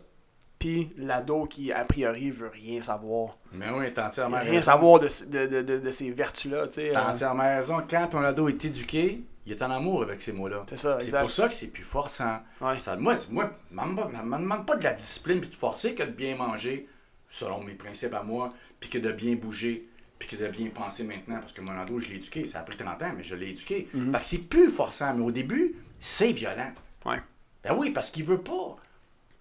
puis 0.58 0.92
l'ado 0.96 1.46
qui, 1.46 1.72
a 1.72 1.84
priori, 1.84 2.30
veut 2.30 2.48
rien 2.48 2.80
savoir. 2.80 3.36
Mais 3.52 3.70
oui, 3.70 3.92
t'as 3.92 4.06
entièrement 4.08 4.38
Rien 4.38 4.50
raison. 4.52 4.62
savoir 4.62 5.00
de, 5.00 5.08
de, 5.30 5.62
de, 5.62 5.78
de- 5.78 5.90
ces 5.90 6.10
vertus-là, 6.10 6.66
tu 6.68 6.74
sais. 6.74 6.90
T'as 6.92 7.08
euh, 7.10 7.12
entièrement 7.12 7.42
raison. 7.42 7.82
Quand 7.88 8.06
ton 8.08 8.22
ado 8.22 8.48
est 8.48 8.64
éduqué, 8.64 9.24
il 9.46 9.52
est 9.52 9.62
en 9.62 9.70
amour 9.70 10.02
avec 10.02 10.22
ces 10.22 10.32
mots-là. 10.32 10.62
C'est 10.68 10.76
ça, 10.78 10.98
C'est 11.00 11.18
pour 11.20 11.30
ça 11.30 11.48
que 11.48 11.52
c'est 11.54 11.66
plus 11.66 11.82
forçant. 11.84 12.40
Ouais. 12.60 12.78
Ça, 12.80 12.96
moi, 12.96 13.16
moi, 13.30 13.50
ne 13.72 13.76
me 13.82 14.38
demande 14.38 14.64
pas 14.66 14.76
de 14.76 14.84
la 14.84 14.94
discipline 14.94 15.40
puis 15.40 15.50
de 15.50 15.56
forcer 15.56 15.94
que 15.94 16.02
de 16.04 16.10
bien 16.10 16.36
manger, 16.36 16.88
selon 17.28 17.62
mes 17.62 17.74
principes 17.74 18.14
à 18.14 18.22
moi, 18.22 18.52
puis 18.80 18.88
que 18.88 18.98
de 18.98 19.12
bien 19.12 19.34
bouger, 19.36 19.88
puis 20.26 20.36
que 20.36 20.42
de 20.42 20.48
bien 20.48 20.68
penser 20.68 21.04
maintenant. 21.04 21.38
Parce 21.40 21.52
que 21.52 21.60
mon 21.60 21.72
ado, 21.72 21.98
je 22.00 22.08
l'ai 22.08 22.16
éduqué. 22.16 22.46
Ça 22.46 22.60
a 22.60 22.62
pris 22.62 22.76
30 22.76 23.02
ans, 23.02 23.12
mais 23.16 23.24
je 23.24 23.34
l'ai 23.34 23.50
éduqué. 23.50 23.88
Mhm. 23.92 24.12
Fait 24.12 24.18
que 24.18 24.24
c'est 24.26 24.38
plus 24.38 24.70
forçant. 24.70 25.14
Mais 25.14 25.22
au 25.24 25.30
début, 25.30 25.74
c'est 26.00 26.32
violent. 26.32 26.72
Ouais. 27.04 27.20
Ben 27.62 27.74
oui, 27.76 27.90
parce 27.90 28.10
qu'il 28.10 28.24
veut 28.24 28.40
pas. 28.40 28.76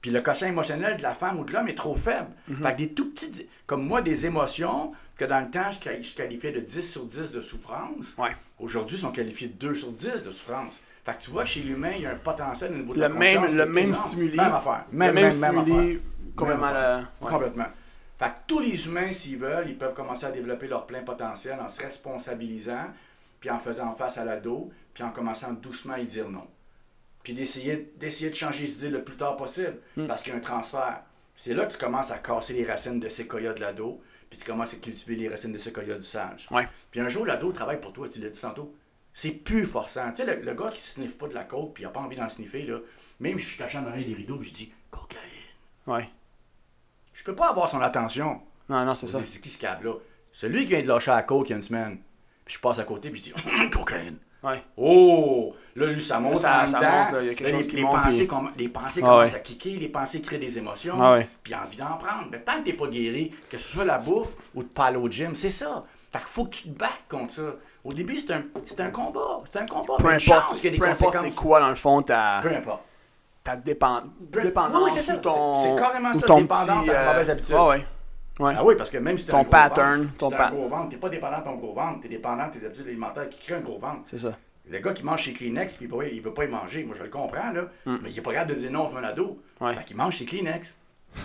Puis 0.02 0.12
le 0.12 0.19
quotient 0.22 0.48
émotionnel 0.48 0.98
de 0.98 1.02
la 1.04 1.13
femme 1.13 1.39
ou 1.39 1.46
de 1.46 1.54
l'homme 1.54 1.67
est 1.69 1.76
trop 1.76 1.96
faible. 1.96 2.28
Mhm. 2.50 2.58
Fait 2.63 2.72
que 2.74 2.78
des 2.78 2.89
tout 2.89 3.12
petits, 3.12 3.48
comme 3.65 3.86
moi, 3.86 4.02
des 4.02 4.26
émotions 4.26 4.91
que 5.15 5.26
dans 5.26 5.39
le 5.39 5.50
temps, 5.50 5.72
je, 5.72 5.80
quali- 5.80 6.04
je 6.04 6.15
qualifiais 6.15 6.52
de 6.52 6.60
10 6.60 6.82
sur 6.91 7.06
10 7.06 7.32
de 7.32 7.39
souffrance, 7.41 8.13
Ouais. 8.17 8.36
aujourd'hui 8.60 8.98
sont 8.98 9.12
qualifiés 9.12 9.48
de 9.48 9.54
2 9.54 9.76
sur 9.76 9.91
10 9.91 10.24
de 10.24 10.32
souffrance. 10.32 10.82
Fait 11.06 11.13
que 11.17 11.22
tu 11.22 11.32
vois, 11.32 11.46
chez 11.46 11.62
l'humain, 11.62 11.91
il 11.96 12.02
y 12.02 12.06
a 12.06 12.12
un 12.12 12.15
potentiel 12.15 12.72
au 12.72 12.76
niveau 12.76 12.93
de 12.93 13.00
Le 13.00 13.08
la 13.08 13.10
même, 13.10 13.56
le 13.56 13.65
même 13.65 13.93
stimuli. 13.93 14.36
Même 14.38 14.54
affaire. 14.54 14.86
le 14.91 14.98
même, 15.13 15.32
stimuli, 15.32 15.60
affaire. 15.72 16.00
complètement 16.36 16.65
Même 16.65 16.74
la. 16.74 16.98
ouais. 17.22 17.30
Complètement. 17.30 17.65
Fait 18.24 18.30
que 18.30 18.36
tous 18.48 18.60
les 18.60 18.88
humains, 18.88 19.12
s'ils 19.12 19.38
veulent, 19.38 19.70
ils 19.70 19.78
peuvent 19.78 19.94
commencer 19.94 20.26
à 20.26 20.32
développer 20.32 20.68
leur 20.68 20.86
plein 20.86 21.02
potentiel 21.04 21.60
en 21.60 21.68
se 21.70 21.82
responsabilisant, 21.82 22.88
puis 23.40 23.50
en 23.50 23.60
faisant 23.60 23.92
face 23.94 24.18
à 24.18 24.24
l'ado, 24.26 24.72
puis 24.94 25.04
en 25.04 25.10
commençant 25.12 25.52
doucement 25.54 25.94
à 25.96 26.00
y 26.00 26.06
dire 26.06 26.30
non. 26.30 26.48
Puis 27.24 27.34
d'essayer, 27.34 27.94
d'essayer 27.98 28.30
de 28.30 28.36
changer 28.36 28.66
les 28.66 28.74
idées 28.78 28.90
le 28.90 29.04
plus 29.04 29.16
tard 29.18 29.36
possible, 29.36 29.78
Hmm. 29.98 30.08
parce 30.08 30.22
qu'il 30.22 30.32
y 30.34 30.36
a 30.36 30.40
un 30.40 30.42
transfert. 30.42 31.02
C'est 31.36 31.54
là 31.54 31.66
que 31.66 31.72
tu 31.74 31.78
commences 31.78 32.12
à 32.12 32.18
casser 32.18 32.54
les 32.54 32.66
racines 32.66 33.00
de 33.00 33.10
séquoia 33.10 33.54
de 33.54 33.62
l'ado, 33.62 34.02
puis 34.30 34.40
tu 34.40 34.46
commences 34.46 34.74
à 34.74 34.78
cultiver 34.78 35.16
les 35.16 35.28
racines 35.30 35.52
de 35.52 35.58
séquoia 35.58 35.96
du 35.98 36.06
sage. 36.06 36.48
Ouais. 36.52 36.68
Puis 36.92 37.00
un 37.02 37.10
jour, 37.10 37.26
l'ado 37.26 37.52
travaille 37.52 37.82
pour 37.82 37.92
toi, 37.94 38.08
tu 38.08 38.20
l'as 38.20 38.30
dit 38.30 38.40
tantôt. 38.40 38.74
C'est 39.14 39.32
plus 39.32 39.66
forçant. 39.66 40.10
Tu 40.12 40.24
sais, 40.24 40.26
le, 40.26 40.42
le 40.44 40.54
gars 40.54 40.70
qui 40.72 40.82
sniffe 40.82 41.18
pas 41.18 41.28
de 41.28 41.34
la 41.34 41.44
coke, 41.44 41.74
puis 41.74 41.84
il 41.84 41.86
a 41.86 41.90
pas 41.90 42.00
envie 42.00 42.16
d'en 42.16 42.30
sniffer, 42.30 42.64
là, 42.66 42.80
même 43.20 43.38
si 43.38 43.44
je 43.46 43.50
suis 43.50 43.58
caché 43.58 43.78
en 43.78 43.86
arrière 43.86 44.08
des 44.08 44.14
rideaux, 44.16 44.38
puis 44.38 44.50
je 44.50 44.54
dis 44.54 44.74
cocaïne. 44.90 45.22
Ouais. 45.88 46.10
Je 47.13 47.23
peux 47.23 47.36
pas 47.36 47.49
avoir 47.49 47.69
son 47.69 47.82
attention. 47.82 48.41
Non, 48.69 48.86
non, 48.86 48.95
c'est 48.95 49.08
ça. 49.08 49.19
C'est 49.26 49.39
qui 49.39 49.49
ce 49.49 49.58
câble-là? 49.58 49.93
Celui 50.32 50.62
qui 50.62 50.67
vient 50.73 50.82
de 50.82 50.88
lâcher 50.88 51.12
à 51.12 51.15
la 51.15 51.23
coke 51.23 51.47
il 51.49 51.52
y 51.52 51.54
a 51.54 51.58
une 51.58 51.63
semaine. 51.63 51.99
Puis 52.45 52.56
je 52.56 52.60
passe 52.60 52.80
à 52.80 52.84
côté, 52.84 53.10
puis 53.10 53.23
je 53.23 53.32
dis 53.32 53.69
cocaïne. 53.71 54.17
Ouais. 54.43 54.62
Oh! 54.76 55.54
Là, 55.76 55.86
lui, 55.88 56.02
ça 56.02 56.19
monte 56.19 56.38
Ça- 56.38 56.63
monte, 56.65 56.82
là, 56.82 57.12
il 57.21 57.28
y 57.28 57.30
a 57.30 57.34
quelque 57.34 57.43
Là, 57.43 57.52
chose 57.56 57.63
les, 57.65 57.69
qui 57.69 57.76
les 57.78 57.84
monte, 57.84 58.04
pensées, 58.04 58.17
puis- 58.17 58.28
comm- 58.28 58.49
les 58.58 58.67
pensées 58.69 58.99
Ah 59.02 59.08
commencent 59.08 59.30
ouais. 59.32 59.36
à 59.36 59.39
kicker, 59.39 59.80
les 59.80 59.88
pensées 59.88 60.21
créent 60.21 60.38
des 60.38 60.58
émotions, 60.58 61.02
Ah 61.02 61.13
ouais. 61.13 61.28
puis 61.43 61.56
envie 61.56 61.78
d'en 61.78 61.95
prendre. 61.97 62.28
Mais 62.30 62.39
tant 62.41 62.60
que 62.60 62.65
t'es 62.65 62.73
pas 62.73 62.88
guéri, 62.88 63.32
que 63.49 63.58
ce 63.58 63.69
soit 63.71 63.86
la 63.86 63.99
bouffe 63.99 64.36
ou 64.54 64.63
de 64.63 64.67
pas 64.67 64.86
aller 64.88 64.97
au 64.97 65.10
gym, 65.10 65.34
c'est 65.36 65.49
ça. 65.49 65.86
Fait 66.12 66.19
qu'il 66.19 66.28
faut 66.28 66.45
que 66.45 66.56
tu 66.56 66.63
te 66.63 66.78
battes 66.78 67.04
contre 67.10 67.32
ça. 67.34 67.56
Au 67.86 67.93
début, 67.93 68.19
c'est 68.19 68.34
un, 68.34 68.43
un 68.80 68.89
combat. 68.91 69.39
C'est 69.52 69.60
un 69.62 69.65
combat. 69.65 69.95
Peu 69.97 70.08
importe, 70.10 70.58
c'est 70.58 71.36
quoi, 71.36 71.60
dans 71.62 71.69
le 71.69 71.76
fond, 71.76 72.02
ta, 72.02 72.39
Peu 72.41 72.54
importe. 72.54 72.84
Ta 73.44 73.56
dépend- 73.56 74.02
Peu- 74.32 74.42
dépendance 74.42 74.82
Oui, 74.84 74.90
oui, 74.94 75.00
ça. 75.00 75.16
ou 75.16 75.20
ton. 75.20 75.58
C'est- 75.64 75.76
carrément 75.76 76.12
ou 76.12 76.20
ça, 76.20 76.26
ton 76.28 76.38
dépendance 76.42 76.66
petit, 76.84 76.90
à 76.90 76.94
la 76.94 77.02
euh, 77.02 77.12
mauvaise 77.14 77.30
habitude. 77.30 77.56
Ouais, 77.56 77.62
ouais. 77.68 77.86
Ouais. 78.40 78.54
Ah 78.58 78.64
oui, 78.66 78.74
parce 78.76 78.90
que 78.90 78.98
même 78.98 79.18
si 79.18 79.26
t'as 79.28 79.32
Ton 79.34 79.38
un 79.40 79.42
gros 79.44 79.52
pattern, 79.52 80.02
ventre, 80.04 80.14
ton 80.18 80.30
si 80.32 80.36
un 80.36 80.50
gros 80.50 80.68
ventre, 80.68 80.90
t'es 80.90 80.98
pas 80.98 81.10
dépendant 81.10 81.38
de 81.40 81.44
ton 81.44 81.56
gros 81.56 81.74
ventre, 81.74 82.00
t'es 82.02 82.08
dépendant 82.08 82.48
de 82.48 82.54
tes 82.58 82.66
habitudes 82.66 82.88
alimentaires 82.88 83.30
qui 83.30 83.40
créent 83.40 83.56
un 83.56 83.62
gros 83.62 83.78
ventre. 83.78 84.02
C'est 84.08 84.18
ça. 84.18 84.36
Le 84.68 84.80
gars 84.80 84.94
qui 84.94 85.04
mange 85.06 85.22
chez 85.22 85.34
Kleenex 85.34 85.76
puis 85.78 85.88
il 86.14 86.22
veut- 86.22 86.34
pas 86.34 86.46
y 86.46 86.48
manger, 86.48 86.84
moi 86.86 86.96
je 86.98 87.04
le 87.04 87.10
comprends 87.10 87.52
là, 87.52 87.66
mais 87.86 88.10
il 88.10 88.18
est 88.18 88.22
pas 88.22 88.32
capable 88.32 88.52
de 88.54 88.56
dire 88.60 88.72
non 88.72 88.96
à 88.96 89.00
un 89.00 89.04
ado. 89.04 89.40
Ouais. 89.62 89.76
Fait 89.76 89.84
qu'il 89.84 89.98
mange 89.98 90.16
chez 90.16 90.26
Kleenex. 90.26 90.74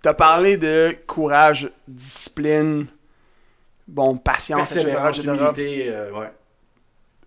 T'as 0.00 0.14
parlé 0.14 0.56
de 0.56 0.96
courage, 1.06 1.70
discipline, 1.88 2.86
bon, 3.88 4.16
patience. 4.16 4.70
Persévérance, 4.72 5.18
etc. 5.18 5.90
euh, 5.92 6.12
ouais. 6.12 6.32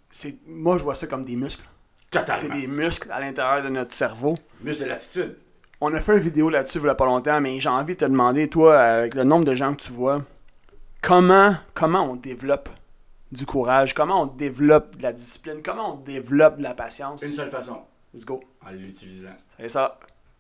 C'est- 0.10 0.38
Moi, 0.48 0.78
je 0.78 0.84
vois 0.84 0.96
ça 0.96 1.06
comme 1.08 1.26
des 1.26 1.36
muscles. 1.36 1.66
C'est 2.14 2.20
Totalement. 2.26 2.56
des 2.56 2.68
muscles 2.68 3.10
à 3.12 3.22
l'intérieur 3.22 3.64
de 3.64 3.70
notre 3.70 3.94
cerveau. 3.94 4.38
Muscle 4.62 4.84
de 4.84 4.90
l'attitude. 4.90 5.38
On 5.80 5.94
a 5.94 6.00
fait 6.02 6.14
une 6.14 6.20
vidéo 6.20 6.50
là-dessus 6.50 6.80
il 6.80 6.86
y 6.86 6.90
a 6.90 6.96
pas 6.96 7.06
longtemps, 7.06 7.40
mais 7.40 7.58
j'ai 7.60 7.70
envie 7.70 7.94
de 7.96 8.00
te 8.00 8.06
demander, 8.06 8.50
toi, 8.50 8.80
avec 8.80 9.16
le 9.16 9.24
nombre 9.24 9.46
de 9.46 9.56
gens 9.56 9.74
que 9.74 9.82
tu 9.82 9.94
vois, 9.94 10.22
comment, 11.02 11.56
comment 11.74 12.12
on 12.12 12.16
développe 12.18 12.68
du 13.32 13.46
courage, 13.46 13.94
comment 13.94 14.24
on 14.24 14.26
développe 14.26 14.98
de 14.98 15.04
la 15.04 15.14
discipline, 15.14 15.62
comment 15.64 15.94
on 15.94 15.96
développe 15.96 16.58
de 16.58 16.64
la 16.64 16.74
patience? 16.74 17.24
Une 17.24 17.32
seule 17.32 17.50
façon, 17.50 17.80
Let's 18.14 18.26
go. 18.26 18.42
en 18.68 18.72
l'utilisant. 18.72 19.30
C'est 19.58 19.70
ça. 19.70 19.98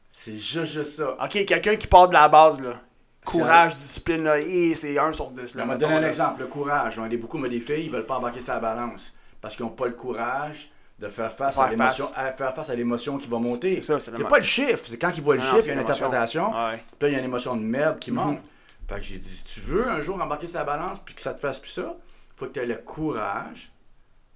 C'est 0.10 0.38
juste, 0.38 0.74
juste 0.74 0.98
ça. 0.98 1.14
Ok, 1.24 1.46
quelqu'un 1.46 1.78
qui 1.78 1.88
part 1.88 2.10
de 2.10 2.14
la 2.14 2.28
base, 2.28 2.60
là. 2.62 2.82
Courage, 3.24 3.78
discipline, 3.78 4.24
là, 4.24 4.40
et 4.40 4.74
c'est 4.76 4.98
1 5.00 5.14
sur 5.14 5.30
10. 5.30 5.54
Je 5.54 5.58
Là, 5.58 5.64
vais 5.64 5.70
te 5.70 5.74
mettons, 5.76 5.80
donner 5.80 5.96
un 5.96 6.02
là. 6.02 6.08
exemple, 6.10 6.42
le 6.42 6.48
courage. 6.48 7.00
On 7.00 7.04
a 7.04 7.08
des, 7.08 7.18
beaucoup 7.18 7.40
de 7.42 7.48
des 7.48 7.60
filles, 7.62 7.86
ils 7.86 7.92
veulent 7.92 8.06
pas 8.06 8.18
embarquer 8.18 8.42
sur 8.42 8.54
la 8.54 8.60
balance 8.60 9.14
parce 9.40 9.56
qu'ils 9.56 9.64
n'ont 9.66 9.72
pas 9.72 9.86
le 9.86 9.94
courage 9.94 10.70
de 11.02 11.08
faire 11.10 11.34
face 11.34 11.56
Faire 11.56 11.64
à 11.66 11.70
l'émotion, 11.72 12.06
face. 12.06 12.14
à 12.18 12.32
faire 12.32 12.54
face 12.56 12.70
à 12.70 12.76
l'émotion 12.76 13.18
qui 13.18 13.28
va 13.28 13.40
monter. 13.40 13.68
C'est 13.70 13.82
ça, 13.82 14.00
c'est 14.00 14.16
c'est 14.16 14.24
pas 14.24 14.38
le 14.38 14.44
chiffre, 14.44 14.84
c'est 14.88 14.98
quand 14.98 15.12
ils 15.16 15.22
voient 15.24 15.36
le 15.36 15.42
Non, 15.42 15.48
chiffre, 15.48 15.64
il 15.64 15.68
y 15.68 15.70
a 15.72 15.74
une 15.74 15.80
l'émotion. 15.80 16.06
interprétation. 16.06 16.52
Ouais. 16.52 16.76
Puis 16.78 16.84
là, 17.02 17.08
il 17.10 17.12
y 17.14 17.16
a 17.16 17.20
une 17.20 17.26
émotion 17.26 17.56
de 17.58 17.62
merde 17.64 17.98
qui 18.00 18.12
monte. 18.12 18.38
Mhm. 18.38 18.42
Fait 18.88 18.96
que 18.96 19.02
j'ai 19.02 19.18
dit, 19.18 19.30
si 19.30 19.44
tu 19.46 19.60
veux 19.62 19.88
un 19.90 20.00
jour 20.02 20.22
embarquer 20.22 20.48
sur 20.48 20.60
la 20.60 20.66
balance 20.66 21.00
puis 21.04 21.16
que 21.16 21.22
ça 21.22 21.34
te 21.34 21.40
fasse 21.40 21.60
plus 21.60 21.72
ça, 21.72 21.96
faut 22.36 22.46
que 22.46 22.52
tu 22.54 22.60
aies 22.60 22.66
le 22.66 22.76
courage 22.76 23.72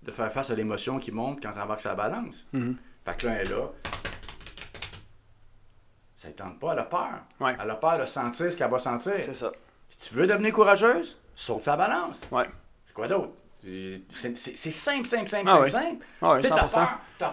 de 0.04 0.12
faire 0.12 0.32
face 0.32 0.50
à 0.50 0.56
l'émotion 0.56 0.98
qui 1.00 1.12
monte 1.12 1.42
quand 1.42 1.52
tu 1.52 1.60
embarques 1.60 1.82
sur 1.82 1.90
la 1.90 1.96
balance. 1.96 2.46
Mhm. 2.54 2.76
Fait 3.06 3.16
que 3.18 3.28
là, 3.28 3.34
elle 3.34 3.48
est 3.48 3.52
là. 3.52 3.68
Ça 6.18 6.30
ne 6.30 6.34
tente 6.34 6.60
pas, 6.60 6.74
elle 6.74 6.80
a 6.80 6.84
peur. 6.86 7.10
Ouais. 7.40 7.56
Elle 7.62 7.70
a 7.70 7.76
peur 7.76 8.00
de 8.00 8.06
sentir 8.06 8.52
ce 8.52 8.58
qu'elle 8.58 8.72
va 8.72 8.80
sentir. 8.80 9.14
C'est 9.18 9.34
ça. 9.36 9.52
Si 9.90 10.10
tu 10.10 10.16
veux 10.16 10.26
devenir 10.26 10.54
courageuse, 10.54 11.20
saute 11.36 11.62
sa 11.62 11.76
balance. 11.78 12.22
Ouais. 12.32 12.46
C'est 12.88 12.94
quoi 12.94 13.08
d'autre? 13.08 13.30
C'est 13.66 14.72
simple, 14.72 15.08
simple, 15.08 15.30
simple, 15.30 15.44
Ah 15.48 15.52
simple, 15.52 15.64
oui. 15.64 15.72
simple. 15.72 16.06
Ah 16.22 16.34
oui, 16.34 16.40
Tu 16.42 16.48
sais, 16.48 16.54
t'as 16.54 16.68
100%. 16.68 16.88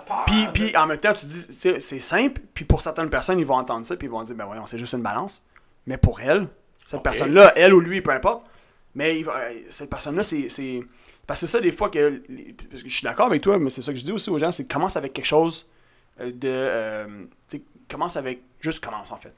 peur. 0.07 0.25
Puis, 0.27 0.47
de- 0.47 0.51
puis 0.53 0.77
en 0.77 0.87
même 0.87 0.99
temps, 0.99 1.13
tu 1.13 1.27
dis, 1.27 1.47
c'est 1.81 1.99
simple, 1.99 2.41
puis 2.55 2.65
pour 2.65 2.81
certaines 2.81 3.11
personnes, 3.11 3.39
ils 3.39 3.45
vont 3.47 3.57
entendre 3.57 3.85
ça, 3.87 3.97
puis 3.97 4.07
ils 4.07 4.11
vont 4.11 4.23
dire, 4.23 4.35
ben 4.35 4.45
voyons, 4.47 4.67
c'est 4.67 4.79
juste 4.79 4.95
une 4.95 5.03
balance. 5.03 5.45
Mais 5.87 5.97
pour 5.99 6.21
elle, 6.21 6.49
cette 6.87 7.03
personne-là, 7.03 7.53
elle 7.57 7.75
ou 7.75 7.81
lui, 7.81 8.01
peu 8.01 8.11
importe, 8.13 8.45
mais 8.95 9.23
cette 9.71 9.91
personne-là, 9.91 10.23
c'est. 10.23 10.81
Parce 11.27 11.41
que 11.41 11.47
c'est 11.47 11.53
ça, 11.53 11.61
des 11.61 11.73
fois, 11.73 11.89
que. 11.91 12.23
Parce 12.71 12.83
que 12.83 12.89
je 12.89 12.95
suis 12.95 13.05
d'accord 13.05 13.27
avec 13.27 13.43
toi, 13.43 13.59
mais 13.59 13.71
c'est 13.71 13.83
ça 13.83 13.93
que 13.93 13.99
je 13.99 14.05
dis 14.05 14.13
aussi 14.13 14.29
aux 14.31 14.39
gens, 14.39 14.51
c'est 14.53 14.67
commence 14.67 14.97
avec 14.97 15.13
quelque 15.13 15.25
chose 15.27 15.69
euh, 16.21 16.33
de. 16.33 16.49
euh, 16.49 17.25
tu 17.49 17.59
sais, 17.59 17.63
commence 17.91 18.17
avec. 18.17 18.43
Juste 18.61 18.83
commence, 18.85 19.13
en 19.13 19.17
fait. 19.17 19.35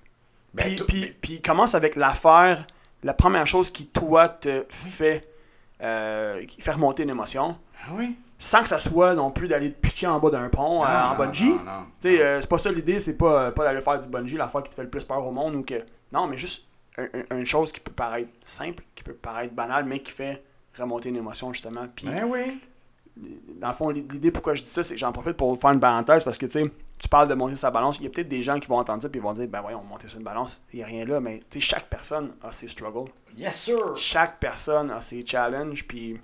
Ben, 0.54 0.64
Puis, 0.76 0.84
puis, 0.86 1.14
puis 1.20 1.42
commence 1.42 1.74
avec 1.74 1.96
l'affaire, 1.96 2.66
la 3.02 3.12
première 3.14 3.46
chose 3.46 3.70
qui, 3.70 3.86
toi, 3.86 4.28
te 4.28 4.64
fait. 4.70 5.28
Euh, 5.84 6.44
qui 6.46 6.60
fait 6.62 6.72
remonter 6.72 7.02
une 7.04 7.10
émotion 7.10 7.56
Ah 7.86 7.92
oui? 7.94 8.16
sans 8.38 8.62
que 8.62 8.68
ça 8.68 8.78
soit 8.78 9.14
non 9.14 9.30
plus 9.30 9.46
d'aller 9.48 9.72
te 9.72 9.80
pitcher 9.80 10.06
en 10.08 10.18
bas 10.18 10.30
d'un 10.30 10.48
pont 10.48 10.84
euh, 10.84 10.88
en 10.88 11.14
bungee. 11.16 11.54
euh, 12.06 12.40
c'est 12.40 12.48
pas 12.50 12.58
ça 12.58 12.72
l'idée, 12.72 12.98
c'est 13.00 13.16
pas, 13.16 13.44
euh, 13.44 13.50
pas 13.52 13.64
d'aller 13.64 13.80
faire 13.80 13.98
du 13.98 14.08
bungee, 14.08 14.36
l'affaire 14.36 14.62
qui 14.62 14.70
te 14.70 14.74
fait 14.74 14.82
le 14.82 14.90
plus 14.90 15.04
peur 15.04 15.24
au 15.24 15.30
monde 15.30 15.54
ou 15.54 15.62
que. 15.62 15.82
Non, 16.12 16.26
mais 16.26 16.36
juste 16.36 16.66
un- 16.98 17.08
un- 17.30 17.38
une 17.38 17.46
chose 17.46 17.70
qui 17.72 17.80
peut 17.80 17.92
paraître 17.92 18.30
simple, 18.44 18.82
qui 18.94 19.02
peut 19.04 19.14
paraître 19.14 19.54
banale, 19.54 19.84
mais 19.84 20.00
qui 20.00 20.10
fait 20.12 20.42
remonter 20.78 21.08
une 21.10 21.16
émotion 21.16 21.52
justement. 21.52 21.86
Puis, 21.94 22.06
Ben 22.08 22.24
oui. 22.24 22.60
dans 23.16 23.68
le 23.68 23.74
fond, 23.74 23.88
l'idée 23.90 24.30
pourquoi 24.30 24.54
je 24.54 24.62
dis 24.62 24.68
ça, 24.68 24.82
c'est 24.82 24.94
que 24.94 25.00
j'en 25.00 25.12
profite 25.12 25.36
pour 25.36 25.58
faire 25.60 25.70
une 25.70 25.80
parenthèse 25.80 26.24
parce 26.24 26.36
que 26.38 26.46
tu 26.46 26.52
sais, 26.52 26.70
tu 26.98 27.08
parles 27.08 27.28
de 27.28 27.34
monter 27.34 27.56
sa 27.56 27.70
balance. 27.70 27.98
Il 27.98 28.04
y 28.04 28.06
a 28.06 28.10
peut-être 28.10 28.28
des 28.28 28.42
gens 28.42 28.58
qui 28.60 28.68
vont 28.68 28.78
entendre 28.78 29.02
ça 29.02 29.08
ils 29.12 29.20
vont 29.20 29.32
dire, 29.32 29.48
ben 29.48 29.60
voyons, 29.60 29.82
monter 29.82 30.08
sur 30.08 30.18
une 30.18 30.24
balance, 30.24 30.64
il 30.72 30.76
n'y 30.78 30.82
a 30.82 30.86
rien 30.86 31.04
là, 31.04 31.20
mais 31.20 31.38
tu 31.50 31.60
sais, 31.60 31.60
chaque 31.60 31.88
personne 31.88 32.32
a 32.42 32.52
ses 32.52 32.68
struggles. 32.68 33.10
Yes, 33.36 33.56
sir. 33.62 33.96
Chaque 33.96 34.38
personne 34.38 34.90
a 34.90 35.00
ses 35.00 35.24
challenges, 35.26 35.86
puis 35.86 36.20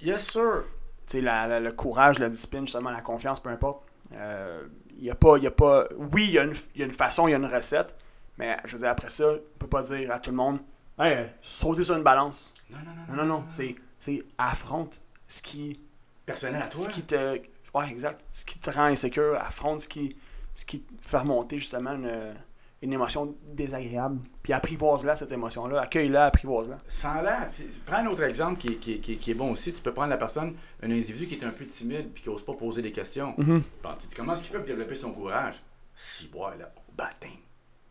Yes, 0.00 0.26
sir. 0.28 0.64
tu 1.06 1.20
sais, 1.20 1.20
le 1.20 1.70
courage, 1.72 2.18
la 2.18 2.28
discipline, 2.28 2.66
justement, 2.66 2.90
la 2.90 3.00
confiance, 3.02 3.40
peu 3.40 3.48
importe. 3.50 3.82
Euh, 4.14 4.62
Il 4.98 5.04
y 5.06 5.10
a 5.10 5.14
pas, 5.16 5.36
il 5.36 5.42
y 5.42 5.46
a 5.48 5.50
pas. 5.50 5.86
Oui, 5.96 6.26
il 6.26 6.30
y, 6.32 6.38
a 6.38 6.44
une- 6.44 6.52
y 6.76 6.82
a 6.82 6.84
une 6.84 6.92
façon, 6.92 7.26
il 7.26 7.32
y 7.32 7.34
a 7.34 7.36
une 7.38 7.46
recette, 7.46 7.96
mais 8.38 8.56
je 8.66 8.74
veux 8.76 8.82
dire, 8.82 8.90
après 8.90 9.08
ça, 9.08 9.32
on 9.32 9.58
peut 9.58 9.66
pas 9.66 9.82
dire 9.82 10.12
à 10.12 10.20
tout 10.20 10.30
le 10.30 10.36
monde, 10.36 10.58
hey, 10.98 11.26
sauter 11.40 11.82
sur 11.82 11.96
une 11.96 12.04
balance. 12.04 12.54
Non, 12.70 12.78
non, 12.78 12.84
non. 12.84 13.16
Non, 13.16 13.22
non, 13.24 13.38
non, 13.40 13.44
c'est, 13.48 13.74
c'est 13.98 14.22
affronte 14.38 15.00
ce 15.26 15.42
qui, 15.42 15.80
Personnel 16.24 16.62
à 16.62 16.68
toi. 16.68 16.80
ce 16.82 16.90
qui 16.90 17.02
te. 17.02 17.40
Ouais, 17.74 17.88
exact. 17.90 18.24
Ce 18.32 18.44
qui 18.44 18.58
te 18.58 18.70
rend 18.70 18.84
insécure, 18.84 19.36
affronte 19.40 19.80
ce 19.80 19.88
qui, 19.88 20.16
ce 20.54 20.64
qui 20.64 20.80
te 20.82 21.08
fait 21.08 21.18
remonter 21.18 21.58
justement 21.58 21.92
une, 21.94 22.34
une 22.82 22.92
émotion 22.92 23.34
désagréable. 23.46 24.20
Puis 24.42 24.52
apprivoise-la, 24.52 25.16
cette 25.16 25.32
émotion-là. 25.32 25.80
Accueille-la, 25.80 26.26
apprivoise-la. 26.26 26.78
Sans-la, 26.88 27.48
prends 27.86 27.96
un 27.98 28.06
autre 28.06 28.22
exemple 28.24 28.58
qui, 28.60 28.68
est- 28.68 28.76
qui 28.76 29.00
qui 29.00 29.12
est- 29.12 29.16
qui 29.16 29.30
est 29.30 29.34
bon 29.34 29.52
aussi. 29.52 29.72
Tu 29.72 29.80
peux 29.80 29.92
prendre 29.94 30.10
la 30.10 30.18
personne, 30.18 30.54
un 30.82 30.90
individu 30.90 31.26
qui 31.26 31.36
est 31.36 31.44
un 31.44 31.50
peu 31.50 31.64
timide 31.66 32.10
puis 32.12 32.22
qui 32.24 32.28
n'ose 32.28 32.44
pas 32.44 32.52
poser 32.54 32.82
des 32.82 32.92
questions. 32.92 33.34
Bon, 33.38 33.94
tu 33.98 34.06
dis 34.06 34.14
comment 34.14 34.34
est-ce 34.34 34.42
qu'il 34.42 34.52
fait 34.52 34.58
pour 34.58 34.66
développer 34.66 34.96
son 34.96 35.12
courage? 35.12 35.54
Si, 35.96 36.26
bois, 36.28 36.54
là, 36.58 36.70
baptême. 36.96 37.30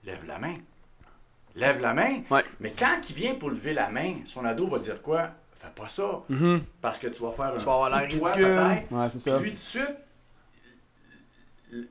Lève 0.04 0.26
la 0.26 0.38
main. 0.40 0.56
Lève 1.56 1.82
la 1.82 1.94
main. 1.94 2.22
Ouais. 2.30 2.44
Mais 2.60 2.72
quand 2.78 2.98
il 3.10 3.16
vient 3.16 3.36
pour 3.36 3.50
lever 3.50 3.74
la 3.74 3.90
main, 3.90 4.16
son 4.26 4.46
ado 4.46 4.68
va 4.68 4.80
dire 4.80 5.02
quoi? 5.02 5.32
Fais 5.62 5.70
pas 5.76 5.88
ça. 5.88 6.24
Mhm. 6.30 6.62
Parce 6.82 6.98
que 6.98 7.08
tu 7.08 7.22
vas 7.22 7.32
faire 7.32 7.46
un 7.54 7.58
Tu 7.58 7.66
vas 7.66 7.74
avoir 7.74 7.90
l'air 7.92 8.08
ridicule. 8.08 8.32
peut-être. 8.32 8.92
Ouais, 8.92 9.10
c'est 9.10 9.22
Puis 9.22 9.32
ça. 9.32 9.40
lui, 9.40 9.50
tout 9.50 9.56
de 9.56 9.60
suite, 9.60 9.96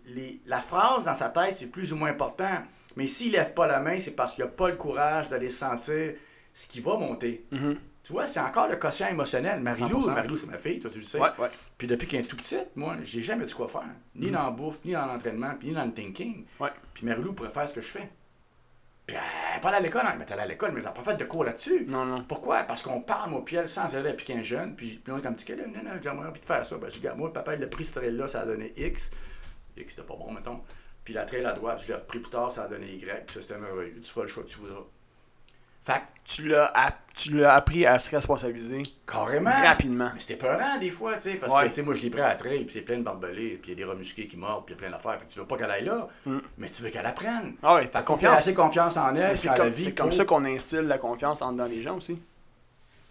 les- 0.06 0.40
la 0.46 0.60
phrase 0.60 1.04
dans 1.04 1.14
sa 1.14 1.28
tête, 1.28 1.56
c'est 1.58 1.66
plus 1.66 1.92
ou 1.92 1.96
moins 1.96 2.10
important. 2.10 2.58
Mais 2.96 3.06
s'il 3.08 3.32
lève 3.32 3.54
pas 3.54 3.66
la 3.66 3.80
main, 3.80 3.98
c'est 4.00 4.10
parce 4.10 4.34
qu'il 4.34 4.44
n'a 4.44 4.50
pas 4.50 4.68
le 4.68 4.76
courage 4.76 5.28
d'aller 5.28 5.50
sentir 5.50 6.14
ce 6.52 6.66
qui 6.66 6.80
va 6.80 6.96
monter. 6.96 7.46
Mhm. 7.52 7.76
Tu 8.02 8.12
vois, 8.12 8.26
c'est 8.26 8.40
encore 8.40 8.66
le 8.66 8.76
quotient 8.76 9.06
émotionnel. 9.08 9.60
Marie-Lou, 9.60 10.00
100%. 10.00 10.14
Marie-Lou, 10.14 10.36
c'est 10.38 10.46
ma 10.46 10.58
fille, 10.58 10.80
toi, 10.80 10.90
tu 10.90 10.98
le 10.98 11.04
sais. 11.04 11.20
Ouais, 11.20 11.28
ouais. 11.38 11.48
Puis 11.78 11.86
depuis 11.86 12.08
qu'elle 12.08 12.20
est 12.24 12.28
tout 12.28 12.36
petite, 12.36 12.74
moi, 12.74 12.96
j'ai 13.04 13.22
jamais 13.22 13.44
dit 13.44 13.52
quoi 13.54 13.68
faire. 13.68 13.84
Ni 14.16 14.30
dans 14.30 14.42
la 14.42 14.50
bouffe, 14.50 14.84
ni 14.84 14.92
dans 14.92 15.06
l'entraînement, 15.06 15.52
puis 15.58 15.68
ni 15.68 15.74
dans 15.74 15.84
le 15.84 15.92
thinking. 15.92 16.44
Ouais. 16.58 16.70
Puis 16.92 17.06
Marie-Lou 17.06 17.34
pourrait 17.34 17.50
faire 17.50 17.68
ce 17.68 17.74
que 17.74 17.80
je 17.82 17.86
fais. 17.86 18.10
Puis 19.10 19.18
elle 19.18 19.54
n'est 19.56 19.60
pas 19.60 19.68
allée 19.70 19.78
à 19.78 19.80
l'école, 19.80 20.02
hein, 20.06 20.14
mais 20.16 20.24
elle 20.28 20.38
est 20.38 20.42
à 20.42 20.46
l'école, 20.46 20.70
mais 20.70 20.78
elle 20.78 20.86
n'a 20.86 20.92
pas 20.92 21.02
fait 21.02 21.16
de 21.16 21.24
cours 21.24 21.42
là-dessus. 21.42 21.84
Non, 21.88 22.04
non. 22.04 22.22
Pourquoi? 22.22 22.62
Parce 22.62 22.80
qu'on 22.80 23.00
parle, 23.00 23.30
moi, 23.30 23.44
puis 23.44 23.56
elle, 23.56 23.68
sans 23.68 23.92
aller 23.96 24.10
appliquer 24.10 24.34
un 24.34 24.42
jeune, 24.42 24.76
puis, 24.76 25.00
puis 25.02 25.12
on 25.12 25.18
est 25.18 25.22
comme 25.22 25.34
petit, 25.34 25.44
que 25.44 25.54
là, 25.54 25.66
non, 25.66 25.82
non, 25.82 25.98
j'aimerais 26.00 26.28
envie 26.28 26.38
de 26.38 26.44
faire 26.44 26.64
ça. 26.64 26.78
Ben, 26.78 26.88
je 26.88 27.00
dis, 27.00 27.08
moi, 27.16 27.32
papa, 27.32 27.56
il 27.56 27.64
a 27.64 27.66
pris 27.66 27.84
ce 27.84 27.94
trail-là, 27.94 28.28
ça 28.28 28.42
a 28.42 28.46
donné 28.46 28.72
X. 28.76 29.10
X, 29.76 29.90
c'était 29.90 30.06
pas 30.06 30.14
bon, 30.14 30.30
mettons. 30.32 30.60
Puis 31.02 31.12
la 31.12 31.24
trail 31.24 31.44
à 31.44 31.52
droite, 31.52 31.80
je 31.82 31.88
l'ai 31.88 31.94
repris 31.94 32.20
plus 32.20 32.30
tard, 32.30 32.52
ça 32.52 32.64
a 32.64 32.68
donné 32.68 32.86
Y, 32.86 33.26
puis 33.26 33.34
ça, 33.34 33.42
c'était 33.42 33.58
merveilleux. 33.58 34.00
Tu 34.00 34.08
feras 34.08 34.22
le 34.22 34.28
choix 34.28 34.44
que 34.44 34.48
tu 34.48 34.60
voudras. 34.60 34.84
Fait 35.82 35.94
que, 35.94 35.98
Tu 36.24 36.46
l'as 36.48 36.72
tu 37.14 37.36
l'as 37.36 37.54
appris 37.54 37.84
à 37.86 37.98
se 37.98 38.08
responsabiliser 38.10 38.82
carrément. 39.06 39.50
rapidement. 39.50 40.10
Mais 40.14 40.20
c'était 40.20 40.36
peurant 40.36 40.78
des 40.78 40.90
fois, 40.90 41.14
tu 41.14 41.22
sais, 41.22 41.34
parce 41.36 41.52
Ouais. 41.52 41.64
que, 41.64 41.68
tu 41.68 41.74
sais, 41.74 41.82
moi, 41.82 41.94
je 41.94 42.00
l'ai 42.02 42.08
pris 42.10 42.20
à 42.20 42.28
la 42.28 42.34
trail, 42.34 42.64
puis 42.64 42.72
c'est 42.72 42.80
plein 42.82 42.98
de 42.98 43.02
barbelés, 43.02 43.58
puis 43.60 43.72
il 43.72 43.78
y 43.78 43.82
a 43.82 43.84
des 43.86 43.90
remusqués 43.90 44.26
qui 44.28 44.36
mordent, 44.36 44.64
puis 44.64 44.74
il 44.74 44.76
y 44.76 44.80
a 44.84 44.88
plein 44.88 44.96
d'affaires. 44.96 45.18
Fait 45.18 45.26
que 45.26 45.32
tu 45.32 45.38
veux 45.38 45.46
pas 45.46 45.56
qu'elle 45.58 45.70
aille 45.70 45.84
là, 45.84 46.08
mais 46.56 46.68
tu 46.70 46.82
veux 46.82 46.90
qu'elle 46.90 47.04
apprenne. 47.04 47.54
Ah 47.62 47.74
ouais, 47.74 47.82
Fait 47.82 47.88
t'as 47.88 48.02
confiance. 48.02 48.36
assez 48.36 48.54
confiance 48.54 48.96
en 48.96 49.14
elle, 49.16 49.36
C'est 49.36 49.54
comme, 49.54 49.68
vie. 49.70 49.82
c'est 49.82 49.94
comme 49.94 50.12
ça 50.12 50.24
qu'on 50.24 50.44
instille 50.44 50.82
la 50.84 50.98
confiance 50.98 51.42
en 51.42 51.52
dans 51.52 51.66
les 51.66 51.82
gens 51.82 51.96
aussi. 51.96 52.22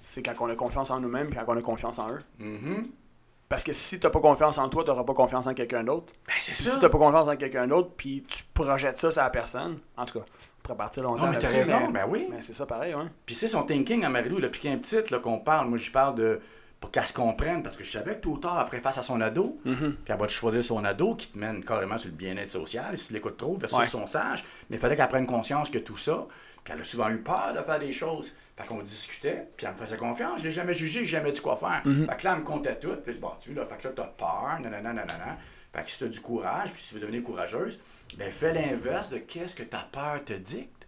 C'est 0.02 0.24
quand 0.24 0.34
on 0.40 0.50
a 0.50 0.56
confiance 0.56 0.92
en 0.92 1.00
nous-mêmes 1.00 1.30
quand 1.34 1.44
on 1.48 1.58
a 1.58 1.62
confiance 1.62 2.00
en 2.00 2.10
eux. 2.12 2.24
Mhm. 2.40 2.88
Parce 3.50 3.64
que 3.64 3.74
si 3.74 4.00
t'as 4.00 4.10
pas 4.12 4.20
confiance 4.22 4.58
en 4.60 4.70
toi, 4.70 4.84
t'auras 4.84 5.04
pas 5.04 5.14
confiance 5.16 5.48
en 5.48 5.54
quelqu'un 5.56 5.84
d'autre. 5.84 6.14
Ben, 6.28 6.34
c'est 6.40 6.54
ça. 6.56 6.70
si 6.70 6.80
t'as 6.80 6.88
pas 6.90 6.98
confiance 7.00 7.28
en 7.28 7.36
quelqu'un 7.36 7.68
d'autre, 7.68 7.90
puis 7.98 8.24
tu 8.28 8.44
projettes 8.54 8.98
ça 9.00 9.10
sur 9.12 9.22
la 9.24 9.30
personne, 9.32 9.80
en 9.98 10.06
tout 10.06 10.20
cas, 10.20 10.26
pourrait 10.64 10.78
partir 10.78 11.04
longtemps 11.04 11.26
Non, 11.26 11.32
mais 11.32 11.40
t'as 11.40 11.48
raison, 11.48 11.88
mais- 11.88 12.00
ben 12.02 12.06
oui. 12.10 12.28
Mais 12.30 12.42
c'est 12.42 12.54
ça 12.54 12.66
pareil, 12.66 12.94
ouais. 12.96 13.06
Puis 13.26 13.36
c'est 13.36 13.48
son 13.48 13.64
thinking 13.64 14.04
à 14.04 14.10
Marilou, 14.10 14.38
là, 14.40 14.50
puis 14.50 14.60
qu'un 14.62 14.78
petit, 14.78 14.98
là, 15.12 15.20
qu'on 15.20 15.40
parle, 15.40 15.68
moi, 15.70 15.78
j'y 15.78 15.90
parle 15.92 16.16
de. 16.16 16.40
pour 16.80 16.92
qu'elle 16.92 17.06
se 17.06 17.12
comprenne, 17.12 17.62
parce 17.62 17.76
que 17.76 17.84
je 17.84 17.92
savais 17.92 18.16
que 18.16 18.22
tôt 18.22 18.30
ou 18.30 18.38
tard, 18.38 18.58
elle 18.62 18.66
ferait 18.68 18.80
face 18.80 18.98
à 18.98 19.02
son 19.02 19.20
ado, 19.20 19.60
Mhm. 19.66 19.96
puis 20.02 20.14
elle 20.14 20.18
va 20.18 20.28
te 20.28 20.32
choisir 20.32 20.64
son 20.64 20.86
ado 20.86 21.14
qui 21.14 21.28
te 21.28 21.38
mène 21.38 21.62
carrément 21.62 21.98
sur 21.98 22.10
le 22.10 22.16
bien-être 22.16 22.50
social, 22.50 22.98
si 22.98 23.08
tu 23.08 23.14
l'écoutes 23.14 23.36
trop, 23.36 23.58
versus 23.58 23.78
Ouais. 23.78 23.86
son 23.86 24.08
sage. 24.08 24.46
Mais 24.70 24.78
il 24.78 24.80
fallait 24.80 24.96
qu'elle 24.96 25.10
prenne 25.10 25.28
conscience 25.28 25.70
que 25.70 25.78
tout 25.80 25.98
ça, 25.98 26.26
puis 26.64 26.74
elle 26.74 26.80
a 26.80 26.84
souvent 26.86 27.10
eu 27.10 27.18
peur 27.22 27.54
de 27.54 27.62
faire 27.64 27.80
des 27.80 27.92
choses. 27.92 28.34
Fait 28.56 28.66
qu'on 28.66 28.82
discutait, 28.82 29.50
puis 29.58 29.66
elle 29.66 29.74
me 29.74 29.78
faisait 29.78 29.98
confiance, 29.98 30.40
je 30.40 30.46
l'ai 30.46 30.52
jamais 30.54 30.74
jugé, 30.74 31.02
j'ai 31.02 31.06
jamais 31.08 31.34
dit 31.34 31.42
quoi 31.42 31.58
faire. 31.58 31.82
Mhm. 31.84 32.08
Fait 32.10 32.16
que 32.16 32.24
là, 32.24 32.32
elle 32.36 32.40
me 32.40 32.46
comptait 32.46 32.80
tout, 32.80 32.96
puis 33.06 33.14
bon, 33.16 33.32
tu 33.42 33.52
vois, 33.52 33.64
là, 33.64 33.68
fait 33.70 33.78
que 33.82 33.88
là, 33.90 33.94
t'as 33.98 34.08
peur, 34.08 34.60
nanana, 34.62 34.94
nanana. 34.94 35.38
Fait 35.74 35.84
que 35.84 35.92
si 35.92 36.00
t'as 36.00 36.08
du 36.08 36.22
courage, 36.22 36.72
puis 36.72 36.82
si 36.82 36.90
tu 36.90 36.96
veux 36.96 37.02
devenir 37.02 37.24
courageuse, 37.26 37.78
ben 38.18 38.32
fais 38.32 38.54
l'inverse 38.54 39.10
de 39.10 39.18
qu'est-ce 39.20 39.56
que 39.56 39.64
ta 39.64 39.80
peur 39.92 40.24
te 40.26 40.34
dicte. 40.34 40.86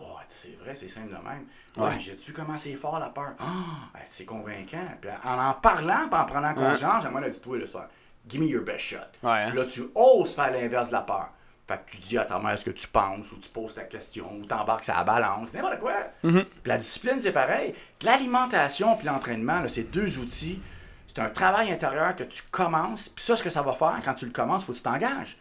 Oh, 0.00 0.16
c'est 0.28 0.56
vrai, 0.62 0.74
c'est 0.74 0.88
simple 0.88 1.08
de 1.08 1.14
même. 1.14 1.44
Ouais, 1.76 1.82
Ouais. 1.84 1.94
mais 1.94 2.00
j'ai-tu 2.00 2.32
comment 2.32 2.56
c'est 2.56 2.74
fort 2.74 2.98
la 2.98 3.10
peur? 3.10 3.34
Ah, 3.38 3.88
ben, 3.92 4.00
c'est 4.08 4.24
convaincant. 4.24 4.86
Puis 5.00 5.10
en 5.24 5.38
en 5.38 5.54
parlant, 5.54 6.08
puis 6.10 6.18
en 6.20 6.24
prenant 6.24 6.54
conscience, 6.54 7.04
moi, 7.10 7.20
elle 7.20 7.26
a 7.26 7.30
dit, 7.30 7.40
toi, 7.40 7.58
le 7.58 7.66
soir, 7.66 7.86
give 8.28 8.40
me 8.40 8.46
your 8.46 8.64
best 8.64 8.80
shot. 8.80 8.96
Ouais, 9.22 9.30
hein? 9.42 9.48
Puis 9.50 9.58
là, 9.58 9.64
tu 9.66 9.82
oses 9.94 10.34
faire 10.34 10.50
l'inverse 10.52 10.88
de 10.88 10.92
la 10.94 11.02
peur. 11.02 11.28
Fait 11.68 11.78
que 11.86 11.90
tu 11.92 11.98
dis 11.98 12.18
à 12.18 12.24
ta 12.24 12.38
mère 12.38 12.58
ce 12.58 12.64
que 12.64 12.70
tu 12.70 12.88
penses, 12.88 13.30
ou 13.30 13.36
tu 13.36 13.48
poses 13.48 13.74
ta 13.74 13.82
question, 13.84 14.32
ou 14.34 14.44
t'embarques 14.44 14.86
la 14.86 15.04
balance, 15.04 15.48
n'importe 15.52 15.78
quoi. 15.78 15.94
Puis 16.22 16.44
la 16.64 16.78
discipline, 16.78 17.20
c'est 17.20 17.30
pareil. 17.32 17.74
L'alimentation 18.02 18.96
puis 18.96 19.06
l'entraînement, 19.06 19.60
là, 19.60 19.68
c'est 19.68 19.84
deux 19.84 20.18
outils. 20.18 20.60
C'est 21.06 21.20
un 21.20 21.28
travail 21.30 21.70
intérieur 21.72 22.16
que 22.16 22.24
tu 22.24 22.42
commences. 22.50 23.08
Puis 23.08 23.24
ça, 23.24 23.36
ce 23.36 23.42
que 23.44 23.50
ça 23.50 23.62
va 23.62 23.72
faire, 23.74 24.00
quand 24.04 24.14
tu 24.14 24.24
le 24.26 24.32
commences, 24.32 24.62
il 24.62 24.66
faut 24.66 24.72
que 24.72 24.78
tu 24.78 24.82
t'engages. 24.84 25.36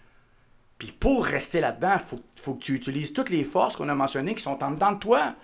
Puis 0.80 0.92
pour 0.92 1.26
rester 1.26 1.60
là-dedans, 1.60 1.96
il 1.96 2.08
faut, 2.08 2.20
faut 2.42 2.54
que 2.56 2.64
tu 2.64 2.74
utilises 2.74 3.14
toutes 3.14 3.30
les 3.30 3.44
forces 3.44 3.76
qu'on 3.76 3.90
a 3.90 3.96
mentionnées 3.96 4.34
qui 4.34 4.42
sont 4.42 4.64
en 4.64 4.72
dedans 4.72 4.94
de 4.94 5.00
toi. 5.00 5.36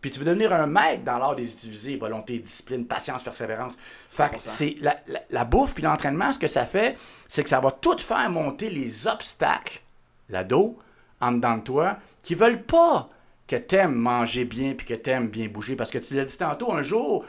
Puis 0.00 0.10
tu 0.10 0.18
veux 0.20 0.24
devenir 0.24 0.52
un 0.52 0.66
maître 0.66 1.02
dans 1.02 1.18
l'art 1.18 1.34
des 1.34 1.50
utiliser, 1.50 1.96
volonté, 1.96 2.38
discipline, 2.38 2.86
patience, 2.86 3.22
persévérance. 3.22 3.74
Fait 4.08 4.30
que 4.30 4.36
100%. 4.36 4.40
c'est 4.40 4.76
la, 4.80 4.96
la, 5.08 5.20
la 5.30 5.44
bouffe 5.44 5.74
puis 5.74 5.82
l'entraînement, 5.82 6.32
ce 6.32 6.38
que 6.38 6.46
ça 6.46 6.64
fait, 6.64 6.96
c'est 7.28 7.42
que 7.42 7.48
ça 7.48 7.60
va 7.60 7.72
tout 7.72 7.98
faire 7.98 8.30
monter 8.30 8.70
les 8.70 9.06
obstacles, 9.06 9.80
l'ado, 10.28 10.78
en 11.20 11.32
dedans 11.32 11.56
de 11.56 11.62
toi, 11.62 11.98
qui 12.22 12.34
veulent 12.34 12.62
pas 12.62 13.08
que 13.46 13.56
t'aimes 13.56 13.94
manger 13.94 14.44
bien 14.44 14.74
puis 14.74 14.86
que 14.86 14.94
t'aimes 14.94 15.28
bien 15.28 15.48
bouger. 15.48 15.74
Parce 15.76 15.90
que 15.90 15.98
tu 15.98 16.14
l'as 16.14 16.24
dit 16.24 16.36
tantôt, 16.36 16.72
un 16.72 16.82
jour, 16.82 17.24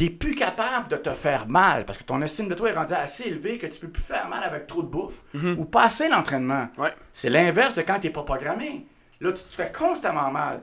t'es 0.00 0.08
plus 0.08 0.34
capable 0.34 0.88
de 0.88 0.96
te 0.96 1.12
faire 1.12 1.46
mal 1.46 1.84
parce 1.84 1.98
que 1.98 2.04
ton 2.04 2.22
estime 2.22 2.48
de 2.48 2.54
toi 2.54 2.70
est 2.70 2.72
rendue 2.72 2.94
assez 2.94 3.24
élevée 3.24 3.58
que 3.58 3.66
tu 3.66 3.78
peux 3.78 3.88
plus 3.88 4.02
faire 4.02 4.30
mal 4.30 4.42
avec 4.42 4.66
trop 4.66 4.82
de 4.82 4.88
bouffe 4.88 5.24
ou 5.34 5.66
pas 5.66 5.84
assez 5.84 6.08
d'entraînement. 6.08 6.68
Ouais. 6.78 6.94
C'est 7.12 7.28
l'inverse 7.28 7.74
de 7.74 7.82
quand 7.82 8.00
t'es 8.00 8.08
pas 8.08 8.22
programmé. 8.22 8.86
Là, 9.20 9.30
tu 9.32 9.44
te 9.44 9.54
fais 9.54 9.70
constamment 9.70 10.30
mal. 10.30 10.62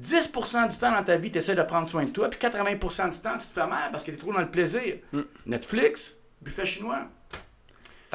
10% 0.00 0.70
du 0.70 0.76
temps 0.76 0.92
dans 0.92 1.02
ta 1.02 1.16
vie, 1.16 1.32
tu 1.32 1.38
essaies 1.38 1.56
de 1.56 1.62
prendre 1.64 1.88
soin 1.88 2.04
de 2.04 2.10
toi, 2.10 2.30
puis 2.30 2.38
80% 2.38 3.10
du 3.10 3.18
temps, 3.18 3.32
tu 3.32 3.48
te 3.48 3.52
fais 3.52 3.66
mal 3.66 3.90
parce 3.90 4.04
que 4.04 4.12
tu 4.12 4.18
es 4.18 4.20
trop 4.20 4.32
dans 4.32 4.38
le 4.38 4.50
plaisir. 4.50 4.98
Netflix, 5.46 6.16
buffet 6.40 6.64
chinois. 6.64 7.08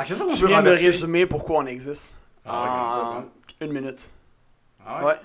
C'est 0.05 0.15
ça 0.15 0.23
qu'on 0.23 0.33
Tu 0.33 0.47
viens 0.47 0.63
de 0.63 0.69
résumer 0.69 1.25
pourquoi 1.25 1.57
on 1.57 1.65
existe. 1.65 2.15
Ah 2.45 3.17
en 3.17 3.17
hein. 3.17 3.25
une 3.59 3.73
minute. 3.73 4.09
Ah 4.85 4.99
ouais? 4.99 5.05
Ouais. 5.07 5.17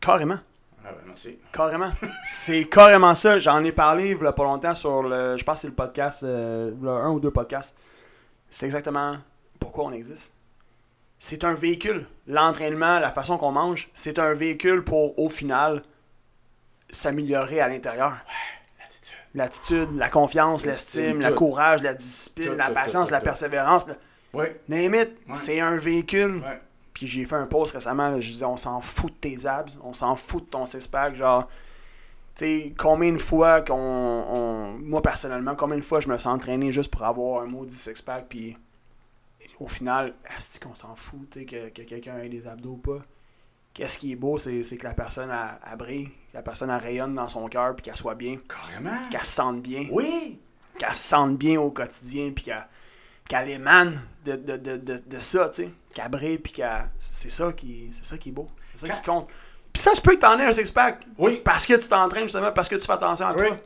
Carrément. 0.00 0.38
Ah 0.84 0.90
ouais, 0.90 0.98
merci. 1.06 1.38
Carrément. 1.52 1.90
c'est 2.24 2.64
carrément 2.64 3.14
ça. 3.14 3.38
J'en 3.38 3.62
ai 3.64 3.72
parlé 3.72 4.10
il 4.10 4.22
y 4.22 4.26
a 4.26 4.32
pas 4.32 4.44
longtemps 4.44 4.74
sur 4.74 5.02
le. 5.02 5.36
Je 5.36 5.44
pense 5.44 5.56
que 5.58 5.60
c'est 5.62 5.68
le 5.68 5.74
podcast, 5.74 6.22
euh, 6.24 6.72
un 6.84 7.10
ou 7.10 7.20
deux 7.20 7.30
podcasts. 7.30 7.76
C'est 8.50 8.66
exactement 8.66 9.16
pourquoi 9.60 9.84
on 9.84 9.92
existe. 9.92 10.34
C'est 11.18 11.44
un 11.44 11.54
véhicule. 11.54 12.06
L'entraînement, 12.26 12.98
la 12.98 13.12
façon 13.12 13.38
qu'on 13.38 13.52
mange, 13.52 13.88
c'est 13.94 14.18
un 14.18 14.34
véhicule 14.34 14.82
pour, 14.82 15.16
au 15.18 15.28
final, 15.28 15.82
s'améliorer 16.90 17.60
à 17.60 17.68
l'intérieur. 17.68 18.16
L'attitude. 18.78 19.16
L'attitude, 19.34 19.88
la 19.96 20.08
confiance, 20.08 20.66
L'estime, 20.66 21.20
le 21.20 21.32
courage, 21.32 21.82
la 21.82 21.94
discipline, 21.94 22.50
Tout, 22.50 22.56
la 22.56 22.70
patience, 22.70 23.08
tout, 23.08 23.12
la 23.14 23.20
persévérance. 23.20 23.86
le- 23.86 23.94
Oui, 24.34 24.46
Name 24.68 24.94
it, 24.94 25.10
Ouais. 25.28 25.34
c'est 25.34 25.60
un 25.60 25.76
véhicule. 25.78 26.38
ouais. 26.38 26.60
Puis 26.94 27.06
j'ai 27.06 27.24
fait 27.24 27.36
un 27.36 27.46
post 27.46 27.74
récemment, 27.74 28.10
là, 28.10 28.20
je 28.20 28.28
disais 28.30 28.44
on 28.44 28.56
s'en 28.56 28.80
fout 28.80 29.12
de 29.12 29.16
tes 29.18 29.46
abs, 29.46 29.78
on 29.82 29.94
s'en 29.94 30.14
fout 30.16 30.44
de 30.44 30.50
ton 30.50 30.66
six-pack, 30.66 31.14
genre 31.14 31.48
tu 32.34 32.44
sais 32.46 32.74
combien 32.78 33.12
de 33.12 33.18
fois 33.18 33.62
qu'on 33.62 33.74
on- 33.74 34.78
moi 34.78 35.02
personnellement, 35.02 35.54
combien 35.54 35.76
de 35.76 35.82
fois 35.82 36.00
je 36.00 36.08
me 36.08 36.16
suis 36.18 36.28
entraîné 36.28 36.70
juste 36.72 36.90
pour 36.90 37.02
avoir 37.04 37.42
un 37.42 37.46
maudit 37.46 37.74
six-pack 37.74 38.26
puis 38.28 38.56
au 39.60 39.68
final, 39.68 40.14
est 40.38 40.58
qu'on 40.62 40.74
s'en 40.74 40.94
fout, 40.96 41.30
tu 41.30 41.40
sais 41.40 41.46
que, 41.46 41.68
que 41.68 41.82
quelqu'un 41.82 42.18
ait 42.18 42.28
des 42.28 42.46
abdos 42.46 42.70
ou 42.72 42.76
pas? 42.78 42.98
Qu'est-ce 43.74 43.96
qui 43.98 44.12
est 44.12 44.16
beau, 44.16 44.36
c'est 44.36 44.62
c'est 44.64 44.76
que 44.76 44.86
la 44.86 44.92
personne 44.94 45.30
a, 45.30 45.58
a 45.62 45.76
brille, 45.76 46.08
que 46.08 46.34
la 46.34 46.42
personne 46.42 46.68
a 46.68 46.76
rayonne 46.78 47.14
dans 47.14 47.28
son 47.28 47.46
cœur 47.46 47.74
puis 47.76 47.82
qu'elle 47.84 47.96
soit 47.96 48.14
bien, 48.16 48.38
Carrément. 48.48 49.00
qu'elle 49.10 49.20
se 49.24 49.26
sente 49.36 49.62
bien 49.62 49.86
Oui. 49.90 50.38
qu'elle 50.78 50.90
se 50.94 51.08
sente 51.08 51.38
bien 51.38 51.58
au 51.60 51.70
quotidien, 51.70 52.32
puis 52.34 52.44
qu'elle 52.44 52.66
qu'elle 53.28 53.48
émane 53.50 54.00
de, 54.24 54.36
de, 54.36 54.56
de, 54.56 54.76
de, 54.76 55.02
de 55.06 55.18
ça, 55.20 55.48
tu 55.48 55.62
sais. 55.62 55.70
Qu'elle 55.94 56.08
brille, 56.08 56.38
puis. 56.38 56.54
C'est 56.98 57.30
ça, 57.30 57.52
qui, 57.52 57.88
c'est 57.92 58.04
ça 58.04 58.18
qui 58.18 58.30
est 58.30 58.32
beau. 58.32 58.48
C'est 58.72 58.86
ça 58.88 58.94
qui 58.94 59.02
compte. 59.02 59.28
Puis 59.72 59.82
ça 59.82 59.94
se 59.94 60.00
peut 60.02 60.14
que 60.16 60.20
t'en 60.20 60.38
aies 60.38 60.44
un 60.46 60.52
six-pack. 60.52 61.06
Oui. 61.18 61.40
Parce 61.44 61.66
que 61.66 61.74
tu 61.74 61.88
t'entraînes, 61.88 62.24
justement, 62.24 62.52
parce 62.52 62.68
que 62.68 62.76
tu 62.76 62.84
fais 62.86 62.92
attention 62.92 63.26
à 63.26 63.34
toi. 63.34 63.58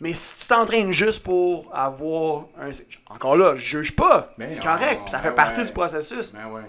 Mais 0.00 0.14
si 0.14 0.42
tu 0.42 0.46
t'entraînes 0.48 0.92
juste 0.92 1.22
pour 1.24 1.74
avoir 1.74 2.46
un. 2.60 2.70
Encore 3.08 3.36
là, 3.36 3.56
je 3.56 3.78
juge 3.78 3.96
pas. 3.96 4.32
C'est 4.48 4.62
correct, 4.62 5.08
ça 5.08 5.18
fait 5.20 5.32
partie 5.32 5.60
ouais. 5.60 5.66
du 5.66 5.72
processus. 5.72 6.32
Ouais. 6.34 6.62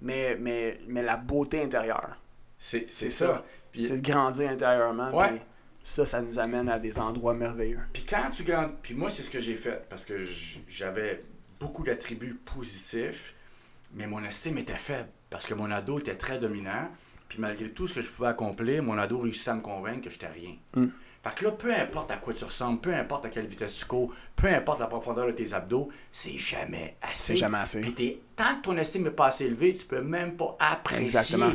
Mais, 0.00 0.36
mais, 0.40 0.80
mais 0.86 1.02
la 1.02 1.16
beauté 1.16 1.62
intérieure, 1.62 2.16
C'est 2.58 2.86
c'est 2.90 3.10
ça. 3.10 3.26
ça. 3.26 3.44
Puis, 3.72 3.82
C'est 3.82 3.98
de 4.00 4.06
grandir 4.10 4.50
intérieurement. 4.50 5.10
Ouais. 5.10 5.28
puis 5.30 5.40
ça, 5.82 6.06
ça 6.06 6.20
nous 6.22 6.38
amène 6.38 6.68
à 6.68 6.78
des 6.78 6.98
endroits 6.98 7.34
merveilleux. 7.34 7.80
puis 7.92 8.04
quand 8.08 8.30
tu 8.30 8.44
gagnes. 8.44 8.72
Puis 8.82 8.94
moi, 8.94 9.10
c'est 9.10 9.22
ce 9.22 9.30
que 9.30 9.40
j'ai 9.40 9.56
fait. 9.56 9.86
Parce 9.90 10.04
que 10.04 10.24
j'avais 10.68 11.22
beaucoup 11.60 11.82
d'attributs 11.84 12.40
positifs, 12.44 13.34
mais 13.94 14.06
mon 14.06 14.22
estime 14.24 14.58
était 14.58 14.76
faible. 14.76 15.08
Parce 15.30 15.46
que 15.46 15.54
mon 15.54 15.70
ado 15.70 15.98
était 15.98 16.16
très 16.16 16.38
dominant. 16.38 16.90
Puis 17.28 17.40
malgré 17.40 17.70
tout 17.70 17.88
ce 17.88 17.94
que 17.94 18.02
je 18.02 18.10
pouvais 18.10 18.28
accomplir, 18.28 18.82
mon 18.82 18.98
ado 18.98 19.18
réussissait 19.18 19.50
à 19.50 19.54
me 19.54 19.60
convaincre 19.60 20.02
que 20.02 20.10
j'étais 20.10 20.28
rien. 20.28 20.54
Mm. 20.74 20.86
Fait 21.24 21.34
que 21.34 21.44
là, 21.44 21.52
peu 21.52 21.74
importe 21.74 22.10
à 22.10 22.16
quoi 22.16 22.34
tu 22.34 22.44
ressembles, 22.44 22.80
peu 22.80 22.94
importe 22.94 23.24
à 23.24 23.30
quelle 23.30 23.46
vitesse 23.46 23.74
tu 23.78 23.86
cours, 23.86 24.12
peu 24.36 24.46
importe 24.48 24.80
la 24.80 24.86
profondeur 24.86 25.26
de 25.26 25.32
tes 25.32 25.54
abdos, 25.54 25.88
c'est 26.12 26.36
jamais 26.36 26.96
assez. 27.00 27.32
C'est 27.32 27.36
jamais 27.36 27.58
assez. 27.58 27.80
Puis 27.80 28.18
tant 28.36 28.56
que 28.56 28.62
ton 28.62 28.76
estime 28.76 29.04
n'est 29.04 29.10
pas 29.10 29.28
assez 29.28 29.46
élevée, 29.46 29.74
tu 29.74 29.86
peux 29.86 30.02
même 30.02 30.36
pas 30.36 30.54
apprécier 30.60 31.04
Exactement. 31.04 31.52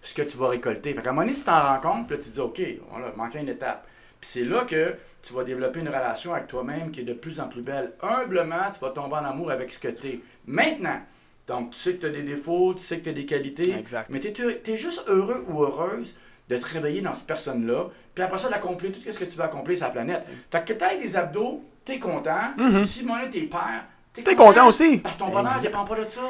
ce 0.00 0.14
que 0.14 0.22
tu 0.22 0.38
vas 0.38 0.48
récolter. 0.48 0.94
Fait 0.94 1.02
qu'à 1.02 1.10
un 1.10 1.12
moment 1.12 1.26
donné, 1.26 1.36
tu 1.36 1.44
t'en 1.44 1.62
rends 1.62 1.80
compte, 1.80 2.06
puis 2.06 2.16
là, 2.16 2.22
tu 2.22 2.30
te 2.30 2.34
dis, 2.34 2.40
OK, 2.40 2.62
on 2.92 3.04
a 3.04 3.12
manqué 3.14 3.40
une 3.40 3.50
étape. 3.50 3.86
Puis 4.20 4.30
c'est 4.32 4.44
là 4.44 4.64
que 4.64 4.96
tu 5.22 5.34
vas 5.34 5.44
développer 5.44 5.80
une 5.80 5.88
relation 5.88 6.32
avec 6.32 6.46
toi-même 6.46 6.90
qui 6.90 7.00
est 7.00 7.04
de 7.04 7.12
plus 7.12 7.40
en 7.40 7.48
plus 7.48 7.60
belle. 7.62 7.92
Humblement, 8.00 8.70
tu 8.72 8.80
vas 8.80 8.90
tomber 8.90 9.16
en 9.16 9.24
amour 9.26 9.50
avec 9.50 9.70
ce 9.70 9.78
que 9.78 9.88
tu 9.88 10.06
es. 10.06 10.20
Maintenant, 10.46 11.00
donc 11.46 11.70
tu 11.70 11.78
sais 11.78 11.94
que 11.94 12.00
tu 12.00 12.06
as 12.06 12.10
des 12.10 12.22
défauts, 12.22 12.74
tu 12.74 12.82
sais 12.82 12.98
que 12.98 13.04
tu 13.04 13.10
as 13.10 13.12
des 13.12 13.26
qualités, 13.26 13.72
Exact. 13.72 14.08
mais 14.10 14.20
tu 14.20 14.30
es, 14.30 14.76
juste 14.76 15.02
heureux 15.08 15.44
ou 15.48 15.62
heureuse 15.62 16.16
de 16.48 16.56
te 16.56 16.66
réveiller 16.66 17.00
dans 17.00 17.14
cette 17.14 17.26
personne-là, 17.26 17.88
puis 18.14 18.24
après 18.24 18.38
ça, 18.38 18.48
d'accomplir 18.48 18.92
tout 18.92 19.00
ce 19.10 19.18
que 19.18 19.24
tu 19.24 19.36
veux 19.36 19.44
accomplir 19.44 19.76
sur 19.76 19.86
la 19.86 19.92
planète. 19.92 20.24
Fait 20.50 20.64
que 20.64 20.72
tu 20.72 20.98
des 21.00 21.16
abdos, 21.16 21.62
tu 21.84 21.92
es 21.92 21.98
content. 21.98 22.54
Si 22.84 23.04
mon 23.04 23.14
t'es 23.30 23.42
père, 23.42 23.84
tu 24.12 24.20
Mm-hmm. 24.20 24.24
T'es 24.24 24.34
content 24.34 24.66
aussi. 24.66 24.98
Parce 24.98 25.14
que 25.14 25.20
ton 25.20 25.28
bonheur 25.28 25.56
ne 25.56 25.62
dépend 25.62 25.84
pas 25.84 25.94
de 25.96 26.08
ça. 26.08 26.20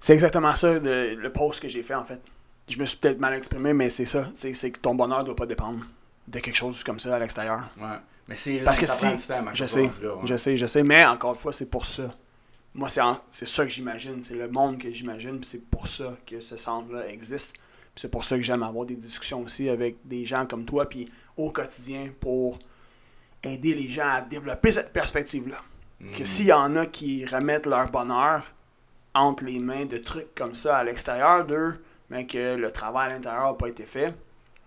C'est 0.00 0.12
exactement 0.12 0.54
ça, 0.56 0.74
le, 0.74 1.14
le 1.14 1.32
post 1.32 1.62
que 1.62 1.68
j'ai 1.68 1.82
fait, 1.82 1.94
en 1.94 2.04
fait. 2.04 2.20
Je 2.68 2.78
me 2.78 2.84
suis 2.84 2.98
peut-être 2.98 3.20
mal 3.20 3.34
exprimé, 3.34 3.72
mais 3.72 3.90
c'est 3.90 4.06
ça. 4.06 4.28
C'est 4.34 4.52
que 4.52 4.78
ton 4.80 4.96
bonheur 4.96 5.22
doit 5.22 5.36
pas 5.36 5.46
dépendre 5.46 5.86
de 6.26 6.38
quelque 6.40 6.56
chose 6.56 6.82
comme 6.82 6.98
ça 6.98 7.14
à 7.14 7.18
l'extérieur. 7.20 7.68
Ouais. 7.78 7.98
Mais 8.28 8.34
c'est 8.34 8.58
Parce 8.58 8.80
que 8.80 8.86
ça 8.86 8.94
si, 8.94 9.06
prend 9.06 9.14
du 9.14 9.22
temps, 9.22 9.50
je 9.54 9.66
sais, 9.66 9.90
je 10.24 10.36
sais, 10.36 10.56
je 10.56 10.66
sais, 10.66 10.82
mais 10.82 11.04
encore 11.04 11.32
une 11.34 11.38
fois, 11.38 11.52
c'est 11.52 11.70
pour 11.70 11.86
ça. 11.86 12.12
Moi, 12.76 12.88
c'est 12.90 13.46
ça 13.46 13.64
que 13.64 13.70
j'imagine, 13.70 14.22
c'est 14.22 14.34
le 14.34 14.48
monde 14.48 14.78
que 14.78 14.92
j'imagine, 14.92 15.40
puis 15.40 15.48
c'est 15.48 15.64
pour 15.64 15.88
ça 15.88 16.14
que 16.26 16.40
ce 16.40 16.58
centre-là 16.58 17.08
existe. 17.08 17.54
Puis 17.54 18.02
c'est 18.02 18.10
pour 18.10 18.22
ça 18.22 18.36
que 18.36 18.42
j'aime 18.42 18.62
avoir 18.62 18.84
des 18.84 18.96
discussions 18.96 19.40
aussi 19.40 19.70
avec 19.70 19.96
des 20.04 20.26
gens 20.26 20.44
comme 20.46 20.66
toi, 20.66 20.86
puis 20.86 21.10
au 21.38 21.50
quotidien, 21.50 22.10
pour 22.20 22.58
aider 23.42 23.74
les 23.74 23.88
gens 23.88 24.06
à 24.06 24.20
développer 24.20 24.70
cette 24.70 24.92
perspective-là. 24.92 25.62
Que 26.14 26.26
s'il 26.26 26.46
y 26.46 26.52
en 26.52 26.76
a 26.76 26.84
qui 26.84 27.24
remettent 27.24 27.64
leur 27.64 27.90
bonheur 27.90 28.52
entre 29.14 29.44
les 29.44 29.58
mains 29.58 29.86
de 29.86 29.96
trucs 29.96 30.34
comme 30.34 30.52
ça 30.52 30.76
à 30.76 30.84
l'extérieur 30.84 31.46
d'eux, 31.46 31.82
mais 32.10 32.26
que 32.26 32.56
le 32.56 32.70
travail 32.70 33.06
à 33.10 33.14
l'intérieur 33.14 33.52
n'a 33.52 33.54
pas 33.54 33.68
été 33.68 33.84
fait, 33.84 34.14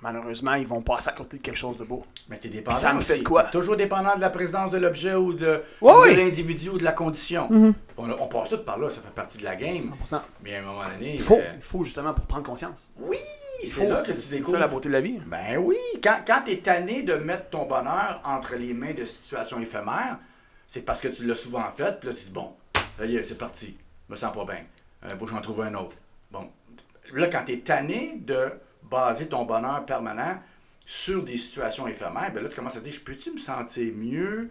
malheureusement, 0.02 0.54
ils 0.54 0.68
vont 0.68 0.82
passer 0.82 1.10
à 1.10 1.14
côté 1.14 1.38
de 1.38 1.42
quelque 1.42 1.58
chose 1.58 1.78
de 1.78 1.84
beau. 1.84 2.06
Mais 2.30 2.38
t'es 2.38 2.50
dépendant. 2.50 2.78
ça 2.78 2.94
me 2.94 3.02
fait 3.02 3.22
quoi? 3.24 3.44
T'es 3.44 3.52
Toujours 3.52 3.76
dépendant 3.76 4.16
de 4.16 4.22
la 4.22 4.30
présence 4.30 4.72
de 4.72 4.78
l'objet 4.78 5.16
ou 5.16 5.34
de, 5.34 5.62
ou 5.82 6.04
l'individu 6.06 6.70
ou 6.70 6.78
de 6.78 6.84
la 6.84 6.92
condition. 6.94 7.48
Mhm. 7.50 7.74
on, 7.98 8.10
on 8.12 8.28
passe 8.28 8.50
tout 8.50 8.58
par 8.60 8.78
là, 8.78 8.90
ça 8.90 9.02
fait 9.02 9.14
partie 9.14 9.38
de 9.38 9.44
la 9.44 9.56
game. 9.56 9.78
100%. 9.80 10.22
Mais 10.44 10.56
à 10.56 10.60
un 10.60 10.62
moment 10.64 10.90
donné, 10.90 11.14
Il 11.16 11.22
faut, 11.22 11.36
euh, 11.36 11.52
il 11.56 11.62
faut 11.62 11.84
justement 11.84 12.14
pour 12.14 12.26
prendre 12.26 12.44
conscience. 12.46 12.92
oui, 13.00 13.18
c'est 13.66 13.94
ça 14.46 14.58
la 14.60 14.68
beauté 14.68 14.88
de 14.88 14.94
la 14.94 15.02
vie. 15.02 15.20
Ben 15.26 15.58
oui, 15.58 15.76
quand, 16.02 16.20
quand 16.26 16.42
tu 16.46 16.52
es 16.52 16.58
tanné 16.60 17.04
de 17.04 17.16
mettre 17.16 17.50
ton 17.50 17.66
bonheur 17.66 18.22
entre 18.24 18.56
les 18.56 18.74
mains 18.74 18.94
de 18.94 19.04
situations 19.06 19.60
éphémères, 19.60 20.18
c'est 20.66 20.82
parce 20.82 21.02
que 21.02 21.10
tu 21.10 21.26
l'as 21.26 21.36
souvent 21.36 21.70
fait, 21.76 22.00
puis 22.00 22.08
là 22.10 22.16
tu 22.16 22.24
dis 22.26 22.32
bon, 22.32 22.54
ça 22.98 23.06
y 23.06 23.18
est, 23.18 23.24
c'est 23.24 23.38
parti, 23.38 23.76
je 24.08 24.14
me 24.14 24.18
sens 24.18 24.34
pas 24.34 24.46
bien, 24.46 24.62
il 25.04 25.18
faut 25.18 25.26
que 25.26 25.32
j'en 25.32 25.42
trouve 25.42 25.62
un 25.62 25.74
autre. 25.74 25.98
Bon, 26.32 26.48
là 27.14 27.28
quand 27.28 27.44
tu 27.46 27.54
es 27.54 27.58
tanné 27.60 28.14
de 28.22 28.50
baser 28.90 29.28
ton 29.28 29.46
bonheur 29.46 29.86
permanent 29.86 30.38
sur 30.86 31.24
des 31.24 31.38
situations 31.38 31.88
éphémères, 31.88 32.32
ben 32.34 32.42
là 32.42 32.50
tu 32.50 32.56
commences 32.56 32.76
à 32.76 32.80
te 32.80 32.86
dire, 32.86 32.94
je 32.94 33.02
peux-tu 33.02 33.32
me 33.32 33.38
sentir 33.38 33.94
mieux, 33.96 34.50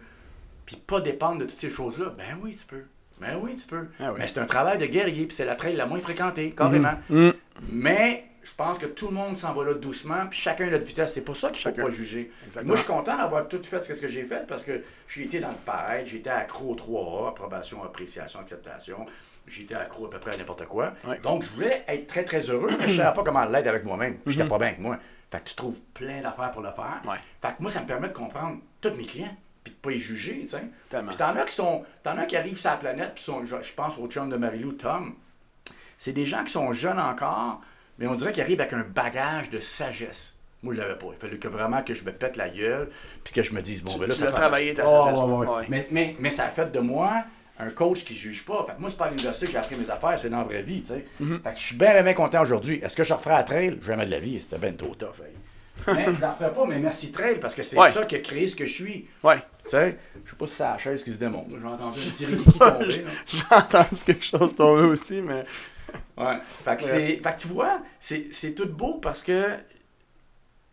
puis 0.65 0.77
pas 0.77 1.01
dépendre 1.01 1.39
de 1.39 1.45
toutes 1.45 1.59
ces 1.59 1.69
choses-là? 1.69 2.13
Ben 2.17 2.39
oui, 2.41 2.55
tu 2.55 2.65
peux. 2.65 2.83
Ben 3.19 3.37
oui, 3.41 3.55
tu 3.55 3.67
peux. 3.67 3.87
Ah 3.99 4.13
oui. 4.13 4.19
Mais 4.19 4.27
c'est 4.27 4.39
un 4.39 4.45
travail 4.45 4.77
de 4.77 4.85
guerrier, 4.85 5.25
puis 5.25 5.35
c'est 5.35 5.45
la 5.45 5.55
trail 5.55 5.75
la 5.75 5.85
moins 5.85 5.99
fréquentée, 5.99 6.51
carrément. 6.51 6.93
Mm. 7.09 7.31
Mais 7.71 8.29
je 8.43 8.55
pense 8.55 8.77
que 8.77 8.85
tout 8.85 9.07
le 9.07 9.13
monde 9.13 9.35
s'en 9.35 9.53
va 9.53 9.65
là 9.65 9.73
doucement, 9.73 10.27
puis 10.29 10.39
chacun 10.39 10.67
a 10.67 10.71
notre 10.71 10.85
vitesse. 10.85 11.13
C'est 11.13 11.21
pour 11.21 11.35
ça 11.35 11.49
qu'il 11.49 11.69
ne 11.69 11.75
faut 11.75 11.81
pas 11.81 11.91
juger. 11.91 12.31
Exactement. 12.45 12.67
Moi, 12.67 12.75
je 12.77 12.83
suis 12.83 12.91
content 12.91 13.17
d'avoir 13.17 13.47
tout 13.47 13.61
fait 13.63 13.81
ce 13.81 14.01
que 14.01 14.07
j'ai 14.07 14.23
fait 14.23 14.47
parce 14.47 14.63
que 14.63 14.81
j'ai 15.07 15.23
été 15.23 15.39
dans 15.39 15.49
le 15.49 15.55
pareil, 15.65 16.05
j'ai 16.05 16.17
été 16.17 16.29
accro 16.29 16.71
au 16.71 16.75
3A, 16.75 17.29
approbation, 17.29 17.83
appréciation, 17.83 18.39
acceptation. 18.39 19.05
Été 19.59 19.75
accro 19.75 20.05
à 20.05 20.09
peu 20.09 20.19
près 20.19 20.33
à 20.33 20.37
n'importe 20.37 20.65
quoi. 20.65 20.93
Ouais. 21.07 21.19
Donc, 21.19 21.43
je 21.43 21.49
voulais 21.49 21.83
être 21.87 22.07
très, 22.07 22.23
très 22.23 22.41
heureux, 22.49 22.69
mais 22.79 22.87
je 22.87 22.91
ne 22.93 22.97
savais 22.97 23.15
pas 23.15 23.23
comment 23.23 23.45
l'être 23.45 23.67
avec 23.67 23.83
moi-même. 23.83 24.13
Mhm. 24.13 24.19
Je 24.27 24.37
n'étais 24.37 24.49
pas 24.49 24.57
bien 24.57 24.67
avec 24.67 24.79
moi. 24.79 24.97
Fait 25.31 25.39
que 25.39 25.49
tu 25.49 25.55
trouves 25.55 25.79
plein 25.93 26.21
d'affaires 26.21 26.51
pour 26.51 26.61
le 26.61 26.71
faire. 26.71 27.01
Ouais. 27.05 27.17
Fait 27.41 27.49
que 27.49 27.61
moi, 27.61 27.69
ça 27.69 27.81
me 27.81 27.85
permet 27.87 28.07
de 28.07 28.13
comprendre 28.13 28.57
tous 28.81 28.91
mes 28.95 29.05
clients, 29.05 29.35
puis 29.63 29.71
de 29.73 29.77
ne 29.77 29.81
pas 29.81 29.89
les 29.91 29.99
juger, 29.99 30.39
tu 30.41 30.47
sais. 30.47 30.63
Puis 30.89 31.15
t'en 31.17 31.35
as 31.35 31.43
qui 31.45 31.53
sont. 31.53 31.83
T'en 32.03 32.17
as 32.17 32.25
qui 32.25 32.35
arrivent 32.37 32.55
sur 32.57 32.69
la 32.71 32.77
planète, 32.77 33.13
puis 33.15 33.23
sont, 33.23 33.45
je, 33.45 33.55
je 33.61 33.73
pense 33.73 33.97
au 33.97 34.07
chum 34.07 34.29
de 34.29 34.37
Marilou, 34.37 34.71
Tom. 34.73 35.13
C'est 35.97 36.13
des 36.13 36.25
gens 36.25 36.43
qui 36.43 36.51
sont 36.51 36.71
jeunes 36.73 36.99
encore, 36.99 37.61
mais 37.97 38.07
on 38.07 38.15
dirait 38.15 38.31
qu'ils 38.31 38.41
arrivent 38.43 38.61
avec 38.61 38.73
un 38.73 38.83
bagage 38.83 39.49
de 39.49 39.59
sagesse. 39.59 40.35
Moi, 40.63 40.73
je 40.73 40.79
l'avais 40.81 40.95
pas. 40.97 41.07
Il 41.13 41.17
fallait 41.19 41.37
que 41.37 41.47
vraiment 41.47 41.81
que 41.83 41.93
je 41.93 42.03
me 42.03 42.11
pète 42.11 42.35
la 42.35 42.49
gueule, 42.49 42.89
puis 43.23 43.33
que 43.33 43.43
je 43.43 43.53
me 43.53 43.61
dise, 43.61 43.83
bon, 43.83 43.91
Tu- 43.93 43.99
ben 43.99 44.07
là, 44.07 44.13
tu 44.15 44.19
ça 44.21 44.31
travaillé, 44.31 44.73
ta 44.73 44.83
Oh, 44.85 45.05
sagesse, 45.05 45.19
ouais, 45.21 45.25
ouais, 45.31 45.47
ouais. 45.47 45.55
ouais. 45.57 45.65
Mais, 45.69 45.87
mais, 45.91 46.15
mais 46.19 46.29
ça 46.31 46.45
a 46.45 46.49
fait 46.49 46.71
de 46.71 46.79
moi 46.79 47.23
un 47.59 47.69
coach 47.71 48.05
qui 48.05 48.15
juge 48.15 48.45
pas. 48.45 48.65
Fait 48.65 48.73
que 48.75 48.79
moi, 48.81 48.89
c'est 48.89 48.97
pas 48.97 49.05
à 49.05 49.09
l'université 49.09 49.45
que 49.47 49.51
j'ai 49.51 49.57
appris 49.57 49.75
mes 49.75 49.89
affaires, 49.89 50.17
c'est 50.17 50.29
dans 50.29 50.37
la 50.39 50.43
vraie 50.45 50.61
vie, 50.61 50.81
tu 50.81 50.87
sais. 50.93 51.05
Mm-hmm. 51.21 51.41
Fait 51.43 51.49
que 51.51 51.57
je 51.59 51.63
suis 51.65 51.75
bien, 51.75 52.01
bien 52.03 52.13
content 52.13 52.41
aujourd'hui. 52.41 52.79
Est-ce 52.83 52.95
que 52.95 53.03
je 53.03 53.13
referai 53.13 53.35
à 53.35 53.43
trail? 53.43 53.77
Jamais 53.81 54.05
de 54.05 54.11
la 54.11 54.19
vie, 54.19 54.39
c'était 54.39 54.57
bien 54.57 54.71
trop 54.73 54.95
tough. 54.95 55.19
hey. 55.25 55.33
mais 55.87 56.13
je 56.13 56.19
la 56.21 56.31
referai 56.31 56.53
pas, 56.53 56.65
mais 56.65 56.77
merci 56.79 57.11
trail, 57.11 57.39
parce 57.39 57.55
que 57.55 57.63
c'est 57.63 57.77
Ouais. 57.77 57.91
ça 57.91 58.03
qui 58.05 58.15
a 58.15 58.19
créé 58.19 58.47
ce 58.47 58.55
que 58.55 58.65
je 58.65 58.73
suis. 58.73 59.07
Ouais. 59.23 59.37
Tu 59.63 59.71
sais, 59.71 59.97
je 60.25 60.29
sais 60.31 60.35
pas 60.37 60.47
si 60.47 60.55
c'est 60.55 60.63
la 60.63 60.77
chaise 60.77 61.03
qui 61.03 61.13
se 61.13 61.17
démonte. 61.19 61.47
J'ai 61.49 61.65
entendu 61.67 61.99
un 61.99 62.11
petit 62.11 62.25
Ricky 62.25 62.59
tomber. 62.59 63.05
J'ai 63.27 63.43
entendu 63.51 64.03
quelque 64.05 64.25
chose 64.25 64.55
tomber 64.55 64.83
aussi, 64.83 65.21
mais. 65.21 65.45
Ouais. 66.17 66.37
Fait 66.43 66.75
que, 66.77 66.83
c'est- 66.83 67.19
fait 67.23 67.35
que 67.35 67.39
tu 67.41 67.47
vois, 67.47 67.81
c'est 67.99 68.27
c'est 68.31 68.51
tout 68.53 68.67
beau 68.67 68.95
parce 68.95 69.23
que 69.23 69.55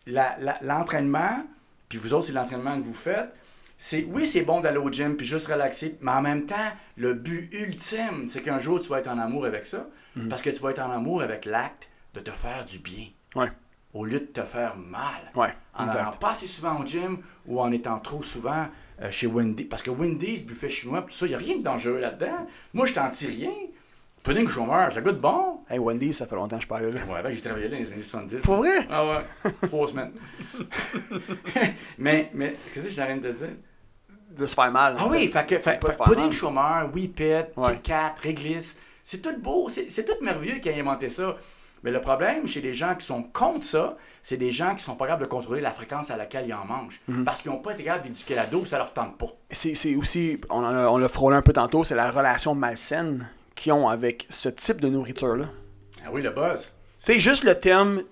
la- 0.05 0.35
la- 0.39 0.57
l'entraînement, 0.61 1.43
puis 1.89 1.97
vous 1.97 2.13
autres, 2.13 2.27
c'est 2.27 2.33
l'entraînement 2.33 2.77
que 2.77 2.83
vous 2.83 2.93
faites, 2.93 3.29
c'est 3.77 4.03
oui, 4.09 4.25
c'est 4.27 4.41
bon 4.43 4.59
d'aller 4.61 4.77
au 4.77 4.91
gym 4.91 5.15
puis 5.15 5.25
juste 5.25 5.47
relaxer, 5.47 5.97
mais 6.01 6.11
en 6.11 6.21
même 6.21 6.45
temps, 6.45 6.55
le 6.95 7.13
but 7.13 7.49
ultime, 7.53 8.27
c'est 8.27 8.41
qu'un 8.41 8.59
jour, 8.59 8.79
tu 8.79 8.89
vas 8.89 8.99
être 8.99 9.07
en 9.09 9.17
amour 9.19 9.45
avec 9.45 9.65
ça 9.65 9.87
parce 10.29 10.41
que 10.41 10.49
tu 10.49 10.59
vas 10.63 10.71
être 10.71 10.79
en 10.81 10.89
amour 10.91 11.21
avec 11.21 11.45
l'acte 11.45 11.89
de 12.15 12.19
te 12.21 12.31
faire 12.31 12.65
du 12.65 12.79
bien 12.79 13.05
Ouais. 13.35 13.51
au 13.93 14.03
lieu 14.03 14.19
de 14.19 14.25
te 14.25 14.41
faire 14.43 14.75
mal. 14.75 15.29
Ouais, 15.35 15.53
En 15.75 15.87
allant 15.87 16.09
pas 16.19 16.31
assez 16.31 16.47
souvent 16.47 16.79
au 16.81 16.85
gym 16.85 17.19
ou 17.45 17.61
en 17.61 17.71
étant 17.71 17.99
trop 17.99 18.23
souvent 18.23 18.65
euh, 19.01 19.11
chez 19.11 19.27
Wendy. 19.27 19.63
Parce 19.65 19.83
que 19.83 19.91
Wendy's, 19.91 20.43
buffet 20.43 20.69
chinois, 20.69 21.03
tout 21.03 21.11
ça, 21.13 21.27
il 21.27 21.29
n'y 21.29 21.35
a 21.35 21.37
rien 21.37 21.57
de 21.57 21.61
dangereux 21.63 21.99
là-dedans. 21.99 22.47
Moi, 22.73 22.87
je 22.87 22.93
t'en 22.95 23.07
tire 23.11 23.29
rien. 23.29 23.51
Pudding 24.27 24.47
chômeur, 24.49 24.91
ça 24.91 24.99
goûte 24.99 25.19
bon. 25.19 25.61
Hey, 25.69 25.79
Wendy, 25.79 26.11
ça 26.11 26.27
fait 26.27 26.35
longtemps 26.35 26.57
que 26.57 26.63
je 26.63 26.67
parle 26.67 26.87
là. 26.87 26.99
Ouais, 27.09 27.23
ben, 27.23 27.31
j'ai 27.33 27.39
travaillé 27.41 27.69
là 27.69 27.77
dans 27.77 27.83
les 27.83 27.93
années 27.93 28.03
70. 28.03 28.41
Pour 28.41 28.55
vrai? 28.57 28.85
Ah 28.91 29.05
ouais, 29.05 29.51
trois 29.69 29.87
semaines. 29.87 30.11
mais, 31.97 32.29
mais, 32.33 32.55
qu'est-ce 32.73 32.85
que 32.87 32.91
j'ai 32.91 33.03
rien 33.03 33.15
de 33.17 33.29
te 33.31 33.37
dire? 33.37 33.55
De 34.37 34.45
se 34.45 34.53
faire 34.53 34.69
mal. 34.69 34.97
Ah 34.99 35.07
oui, 35.09 35.29
fait 35.31 35.45
que, 35.47 35.59
fait, 35.59 35.79
fait 35.81 36.03
pudding 36.03 36.31
chômeur, 36.31 36.89
Whippet, 36.93 37.51
Ouais. 37.55 37.79
Kat, 37.81 38.15
Réglisse, 38.21 38.77
c'est 39.03 39.21
tout 39.21 39.39
beau, 39.41 39.69
c'est 39.69 40.03
tout 40.03 40.21
merveilleux 40.21 40.59
qui 40.59 40.69
a 40.69 40.75
inventé 40.75 41.07
ça. 41.09 41.37
Mais 41.83 41.91
le 41.91 42.01
problème 42.01 42.47
chez 42.47 42.59
les 42.59 42.73
gens 42.73 42.95
qui 42.95 43.05
sont 43.05 43.23
contre 43.23 43.63
ça, 43.65 43.95
c'est 44.23 44.35
des 44.35 44.51
gens 44.51 44.75
qui 44.75 44.83
sont 44.83 44.95
pas 44.95 45.05
capables 45.05 45.23
de 45.23 45.29
contrôler 45.29 45.61
la 45.61 45.71
fréquence 45.71 46.11
à 46.11 46.17
laquelle 46.17 46.45
ils 46.47 46.53
en 46.53 46.65
mangent. 46.65 46.99
Mhm. 47.07 47.23
Parce 47.23 47.41
qu'ils 47.41 47.51
n'ont 47.51 47.59
pas 47.59 47.71
été 47.71 47.83
capables 47.83 48.03
d'éduquer 48.05 48.35
la 48.35 48.45
dose, 48.45 48.67
ça 48.67 48.77
leur 48.77 48.91
tente 48.91 49.17
pas. 49.17 49.27
C'est 49.51 49.73
c'est 49.75 49.95
aussi, 49.95 50.41
on 50.49 50.57
en 50.57 50.75
a- 50.75 50.87
on 50.89 50.97
l'a 50.97 51.07
frôlé 51.07 51.37
un 51.37 51.41
peu 51.41 51.53
tantôt, 51.53 51.83
c'est 51.85 51.95
la 51.95 52.11
relation 52.11 52.55
malsaine 52.55 53.29
qu'ils 53.57 53.73
ont 53.73 53.89
avec 53.89 54.25
ce 54.29 54.47
type 54.47 54.79
de 54.79 54.87
nourriture-là. 54.87 55.49
Ah 56.05 56.09
oui, 56.13 56.21
le 56.21 56.29
buzz. 56.31 56.71
C'est 56.99 57.19
juste 57.19 57.43
le 57.43 57.59
terme 57.59 58.03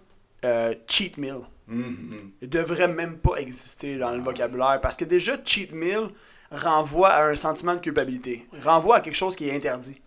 euh, 0.44 0.76
cheat 0.88 1.18
meal. 1.18 1.40
Il 1.70 2.50
devrait 2.50 2.88
même 2.90 3.18
pas 3.18 3.38
exister 3.38 3.98
dans 3.98 4.12
le 4.12 4.22
vocabulaire 4.22 4.80
parce 4.82 4.96
que 4.96 5.06
déjà, 5.06 5.38
cheat 5.44 5.72
meal 5.72 6.10
renvoie 6.52 7.10
à 7.10 7.26
un 7.26 7.36
sentiment 7.36 7.74
de 7.76 7.80
culpabilité, 7.80 8.48
renvoie 8.64 8.98
à 8.98 9.02
quelque 9.02 9.16
chose 9.16 9.36
qui 9.36 9.48
est 9.50 9.56
interdit. 9.56 10.00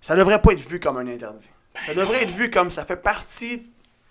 Ça 0.00 0.16
devrait 0.16 0.40
pas 0.40 0.52
être 0.52 0.68
vu 0.68 0.80
comme 0.80 0.96
un 0.96 1.06
interdit. 1.06 1.50
Ça 1.82 1.94
devrait 1.94 2.22
être 2.24 2.30
vu 2.30 2.50
comme 2.50 2.70
ça 2.70 2.84
fait 2.84 2.96
partie 2.96 3.66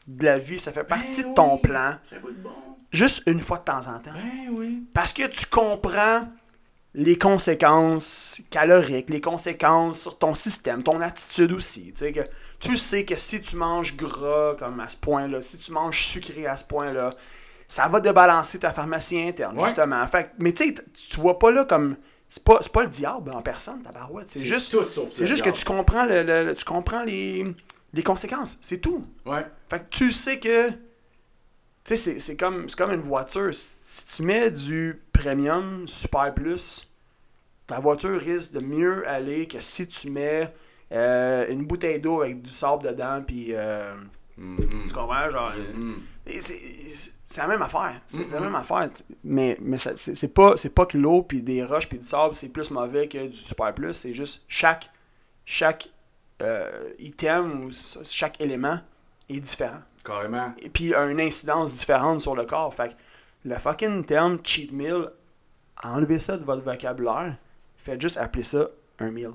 de 0.08 0.23
la 0.25 0.38
vie, 0.38 0.58
ça 0.60 0.71
fait 0.71 0.86
partie 0.86 1.23
Ben 1.23 1.30
de 1.32 1.36
ton 1.36 1.56
oui, 1.56 1.62
plan, 1.62 1.95
Ça 2.10 2.17
goûte 2.19 2.41
bon. 2.41 2.51
juste 2.91 3.23
une 3.27 3.41
fois 3.41 3.58
de 3.58 3.63
temps 3.65 3.80
en 3.80 3.99
temps. 3.99 4.13
Ben 4.13 4.49
oui. 4.51 4.84
Parce 4.93 5.12
que 5.12 5.27
tu 5.27 5.45
comprends 5.47 6.30
les 6.99 7.17
conséquences 7.17 8.41
caloriques, 8.49 9.10
les 9.12 9.21
conséquences 9.21 10.01
sur 10.01 10.17
ton 10.17 10.33
système, 10.33 10.81
ton 10.83 10.99
attitude 10.99 11.51
aussi. 11.51 11.93
Tu 11.93 11.99
sais, 11.99 12.12
que 12.12 12.21
tu 12.60 12.75
sais 12.75 13.05
que 13.05 13.15
si 13.15 13.39
tu 13.39 13.55
manges 13.55 13.95
gras 13.95 14.55
comme 14.57 14.79
à 14.79 14.89
ce 14.89 14.97
point-là, 14.97 15.39
si 15.41 15.57
tu 15.60 15.71
manges 15.71 16.03
sucré 16.03 16.47
à 16.47 16.57
ce 16.57 16.63
point-là, 16.65 17.13
ça 17.67 17.88
va 17.88 17.99
débalancer 17.99 18.60
ta 18.60 18.73
pharmacie 18.73 19.21
interne, 19.21 19.57
Ouais. 19.60 19.65
justement. 19.65 20.05
Fait, 20.07 20.31
mais 20.39 20.53
tu 20.53 20.73
tu 20.73 21.19
vois 21.19 21.38
pas 21.39 21.51
là 21.51 21.65
comme. 21.65 21.95
C'est 22.29 22.43
pas, 22.43 22.57
c'est 22.60 22.73
pas 22.73 22.83
le 22.83 22.89
diable 22.89 23.31
en 23.31 23.41
personne, 23.41 23.81
ta 23.83 23.91
barouette. 23.93 24.27
C'est 24.27 24.43
juste, 24.43 24.72
tout 24.72 24.84
sauf 24.89 25.07
c'est 25.13 25.26
juste 25.28 25.45
que 25.45 25.49
tu 25.49 25.63
comprends, 25.63 26.03
le, 26.03 26.24
le- 26.24 26.43
le- 26.47 26.53
tu 26.55 26.65
comprends 26.65 27.03
les, 27.03 27.45
les 27.93 28.03
conséquences. 28.03 28.57
C'est 28.59 28.80
tout. 28.80 29.05
Ouais. 29.26 29.45
Fait 29.69 29.80
que 29.80 29.86
tu 29.91 30.11
sais 30.11 30.38
que. 30.39 30.72
Tu 31.88 31.95
sais, 31.95 31.97
c'est- 31.97 32.19
c'est 32.19 32.35
comme, 32.35 32.67
c'est 32.67 32.77
comme 32.77 32.91
une 32.91 33.01
voiture. 33.01 33.49
Si 33.53 34.17
tu 34.17 34.23
mets 34.23 34.51
du 34.51 35.01
premium 35.13 35.88
super 35.88 36.33
plus, 36.33 36.88
ta 37.65 37.79
voiture 37.79 38.19
risque 38.19 38.51
de 38.51 38.59
mieux 38.59 39.07
aller 39.07 39.47
que 39.47 39.59
si 39.61 39.88
tu 39.88 40.09
mets 40.09 40.53
euh, 40.91 41.45
une 41.49 41.65
bouteille 41.65 41.99
d'eau 41.99 42.21
avec 42.21 42.41
du 42.41 42.49
sable 42.49 42.83
dedans, 42.83 43.21
puis 43.25 43.47
euh, 43.51 43.93
Mhm. 44.38 44.57
Tu 44.85 44.93
comprends? 44.93 45.29
Genre, 45.29 45.51
Mhm. 45.73 45.95
et 46.27 46.39
c'est 46.39 46.61
la 47.41 47.47
même 47.47 47.61
affaire. 47.61 47.99
C'est 48.07 48.29
la 48.29 48.38
Mhm. 48.39 48.45
même 48.45 48.55
affaire. 48.55 48.89
Mais, 49.23 49.57
mais 49.59 49.77
ça- 49.77 49.93
c'est 49.97 50.13
c'est 50.15 50.33
pas, 50.33 50.55
c'est 50.55 50.73
pas 50.75 50.85
que 50.85 50.97
l'eau, 50.97 51.23
puis 51.23 51.41
des 51.41 51.63
roches, 51.63 51.89
puis 51.89 51.97
du 51.97 52.07
sable, 52.07 52.35
c'est 52.35 52.49
plus 52.49 52.69
mauvais 52.71 53.07
que 53.07 53.25
du 53.27 53.33
super 53.38 53.73
plus. 53.73 53.93
C'est 53.95 54.13
juste 54.13 54.43
chaque, 54.47 54.89
chaque 55.43 55.89
euh, 56.41 56.89
item 56.99 57.63
ou 57.65 57.71
chaque 58.03 58.39
élément 58.39 58.79
est 59.27 59.39
différent. 59.39 59.81
Carrément. 60.08 60.53
Et 60.60 60.70
puis 60.70 60.95
a 60.95 61.05
une 61.08 61.20
incidence 61.20 61.74
différente 61.74 62.22
sur 62.22 62.34
le 62.34 62.45
corps. 62.45 62.74
Fait 62.74 62.89
que 62.89 62.93
le 63.43 63.55
fucking 63.55 64.05
terme 64.05 64.39
cheat 64.41 64.72
meal, 64.72 65.12
enlevez 65.84 66.20
ça 66.20 66.38
de 66.38 66.45
votre 66.45 66.64
vocabulaire. 66.64 67.36
Faites 67.76 67.99
juste 67.99 68.16
appeler 68.16 68.43
ça 68.43 68.70
un 68.99 69.12
meal. 69.12 69.32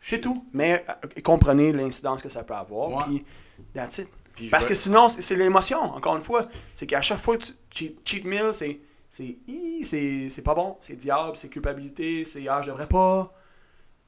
C'est 0.00 0.22
tout. 0.22 0.46
Mais 0.54 0.86
euh, 0.88 1.20
comprenez 1.22 1.70
l'incidence 1.72 2.22
que 2.22 2.30
ça 2.30 2.44
peut 2.44 2.54
avoir. 2.54 3.04
Puis, 3.04 3.26
that's 3.74 3.98
it. 3.98 4.08
Puis 4.34 4.48
Parce 4.48 4.66
que 4.66 4.72
sinon, 4.72 5.10
c'est 5.10 5.36
l'émotion, 5.36 5.80
encore 5.80 6.16
une 6.16 6.22
fois. 6.22 6.48
C'est 6.74 6.86
qu'à 6.86 7.02
chaque 7.02 7.18
fois 7.18 7.36
que 7.36 7.44
tu 7.44 7.52
cheat, 7.70 8.00
cheat 8.02 8.24
meal, 8.24 8.54
c'est 8.54 8.80
c'est 9.10 10.42
pas 10.42 10.54
bon, 10.54 10.78
c'est 10.80 10.96
diable, 10.96 11.36
c'est 11.36 11.48
culpabilité, 11.50 12.24
c'est 12.24 12.48
ah, 12.48 12.62
je 12.62 12.70
devrais 12.70 12.88
pas, 12.88 13.32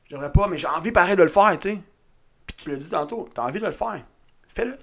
je 0.05 0.15
devrais 0.15 0.33
pas, 0.33 0.47
mais 0.49 0.57
j'ai 0.59 0.67
envie 0.67 0.93
pareil 0.93 1.17
de 1.17 1.23
le 1.23 1.29
faire, 1.29 1.59
tu 1.59 1.71
sais. 1.71 1.79
Puis 2.47 2.57
tu 2.59 2.71
l'as 2.71 2.77
dit 2.77 2.91
tantôt, 2.91 3.29
t'as 3.35 3.43
envie 3.43 3.61
de 3.61 3.67
le 3.67 3.73
faire. 3.73 4.05
Fais-le. 4.49 4.79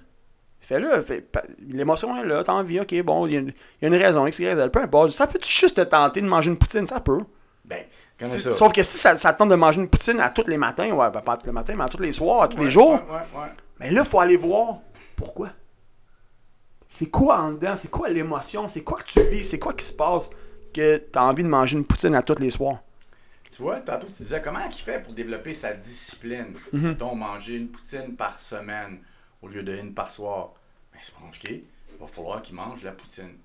Fais-le. 0.66 1.00
Fais- 1.02 1.24
L'émotion 1.68 2.16
est 2.20 2.26
là, 2.26 2.42
t'as 2.42 2.52
envie, 2.54 2.80
ok, 2.80 3.02
bon, 3.02 3.26
il 3.26 3.32
y, 3.32 3.36
a 3.36 3.38
une- 3.40 3.48
il 3.80 3.82
y 3.82 3.84
a 3.84 3.88
une 3.88 4.02
raison, 4.02 4.26
X, 4.26 4.40
Y, 4.40 4.56
Z, 4.56 4.68
peu 4.72 4.80
importe. 4.80 5.10
Ça 5.12 5.28
peut 5.28 5.38
juste 5.40 5.76
te 5.76 5.80
tenter 5.82 6.20
de 6.20 6.26
manger 6.26 6.50
une 6.50 6.58
poutine, 6.58 6.86
ça 6.86 6.98
peut. 6.98 7.22
Ben, 7.64 7.84
Si- 8.22 8.40
ça? 8.40 8.50
Sauf 8.52 8.72
que 8.72 8.82
si 8.82 8.98
ça, 8.98 9.16
ça 9.16 9.32
te 9.32 9.38
tente 9.38 9.50
de 9.50 9.54
manger 9.54 9.80
une 9.80 9.88
poutine 9.88 10.18
à 10.20 10.30
tous 10.30 10.46
les 10.48 10.56
matins, 10.56 10.90
ouais, 10.90 11.10
ben, 11.10 11.20
pas 11.20 11.34
à 11.34 11.36
tous 11.36 11.46
les 11.46 11.52
matins, 11.52 11.74
mais 11.76 11.84
à 11.84 11.88
tous 11.88 12.00
les 12.02 12.10
soirs, 12.12 12.42
à 12.42 12.48
tous 12.48 12.58
les 12.62 12.70
jours, 12.70 12.92
Ouais, 12.94 12.98
ouais, 12.98 13.40
ouais. 13.42 13.48
mais 13.78 13.90
là, 13.92 14.00
il 14.04 14.08
faut 14.08 14.18
aller 14.18 14.36
voir 14.36 14.78
pourquoi. 15.14 15.50
C'est 16.88 17.10
quoi 17.10 17.38
en 17.40 17.52
dedans? 17.52 17.76
C'est 17.76 17.90
quoi 17.90 18.08
l'émotion? 18.08 18.66
C'est 18.68 18.82
quoi 18.82 18.98
que 18.98 19.04
tu 19.04 19.20
vis? 19.22 19.44
C'est 19.44 19.58
quoi 19.58 19.72
qui 19.74 19.84
se 19.84 19.92
passe 19.92 20.30
que 20.72 20.96
tu 20.96 21.18
as 21.18 21.22
envie 21.24 21.42
de 21.42 21.48
manger 21.48 21.76
une 21.76 21.84
poutine 21.84 22.14
à 22.14 22.22
tous 22.22 22.38
les 22.40 22.50
soirs? 22.50 22.78
Tu 23.54 23.62
vois, 23.62 23.80
tantôt 23.80 24.06
tu 24.06 24.14
disais 24.14 24.40
comment 24.42 24.60
il 24.66 24.72
fait 24.74 25.00
pour 25.02 25.12
développer 25.12 25.54
sa 25.54 25.72
discipline? 25.74 26.54
Mettons, 26.72 27.14
manger 27.14 27.56
une 27.56 27.68
poutine 27.68 28.14
par 28.16 28.38
semaine 28.38 28.98
au 29.42 29.48
lieu 29.48 29.62
d'une 29.62 29.94
par 29.94 30.10
soir. 30.10 30.50
Ben, 30.92 30.98
c'est 31.02 31.14
pas 31.14 31.20
compliqué. 31.20 31.64
Il 31.92 31.98
va 32.00 32.06
falloir 32.06 32.42
qu'il 32.42 32.54
mange 32.54 32.82
la 32.82 32.92
poutine. 32.92 33.38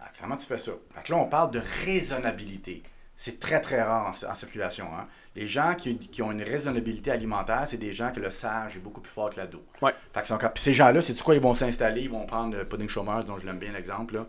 Alors, 0.00 0.12
comment 0.20 0.36
tu 0.36 0.46
fais 0.46 0.58
ça? 0.58 0.72
Fait 0.94 1.02
que 1.02 1.12
là, 1.12 1.18
on 1.18 1.26
parle 1.26 1.50
de 1.50 1.60
raisonnabilité. 1.84 2.82
C'est 3.16 3.40
très, 3.40 3.60
très 3.60 3.82
rare 3.82 4.06
en, 4.24 4.30
en 4.30 4.34
circulation. 4.34 4.86
Hein? 4.96 5.08
Les 5.34 5.48
gens 5.48 5.74
qui, 5.74 5.98
qui 5.98 6.22
ont 6.22 6.30
une 6.30 6.42
raisonnabilité 6.42 7.10
alimentaire, 7.10 7.64
c'est 7.66 7.76
des 7.76 7.92
gens 7.92 8.12
que 8.12 8.20
le 8.20 8.30
sage 8.30 8.76
est 8.76 8.80
beaucoup 8.80 9.00
plus 9.00 9.10
fort 9.10 9.30
que 9.30 9.36
la 9.38 9.46
dos. 9.48 9.64
Ouais. 9.82 9.92
Fait 10.14 10.22
que 10.22 10.28
sont 10.28 10.38
cap- 10.38 10.54
puis 10.54 10.62
ces 10.62 10.72
gens-là, 10.74 11.02
c'est 11.02 11.20
quoi? 11.20 11.34
Ils 11.34 11.40
vont 11.40 11.54
s'installer, 11.54 12.02
ils 12.02 12.10
vont 12.10 12.26
prendre 12.26 12.56
le 12.56 12.64
pudding 12.64 12.88
chômeur, 12.88 13.24
dont 13.24 13.36
je 13.38 13.44
l'aime 13.46 13.58
bien 13.58 13.72
l'exemple, 13.72 14.14
là. 14.14 14.26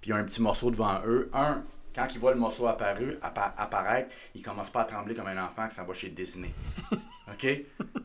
puis 0.00 0.10
ils 0.10 0.12
ont 0.12 0.16
un 0.16 0.24
petit 0.24 0.42
morceau 0.42 0.72
devant 0.72 1.00
eux. 1.06 1.30
Un, 1.32 1.62
quand 1.94 2.08
ils 2.12 2.18
voient 2.18 2.32
le 2.34 2.40
morceau 2.40 2.66
apparu, 2.66 3.16
appa- 3.22 3.54
apparaître, 3.56 4.12
ils 4.34 4.42
commencent 4.42 4.70
pas 4.70 4.80
à 4.82 4.84
trembler 4.86 5.14
comme 5.14 5.28
un 5.28 5.44
enfant 5.44 5.68
qui 5.68 5.76
s'en 5.76 5.84
va 5.84 5.94
chez 5.94 6.08
Disney. 6.08 6.50
OK? 7.32 7.46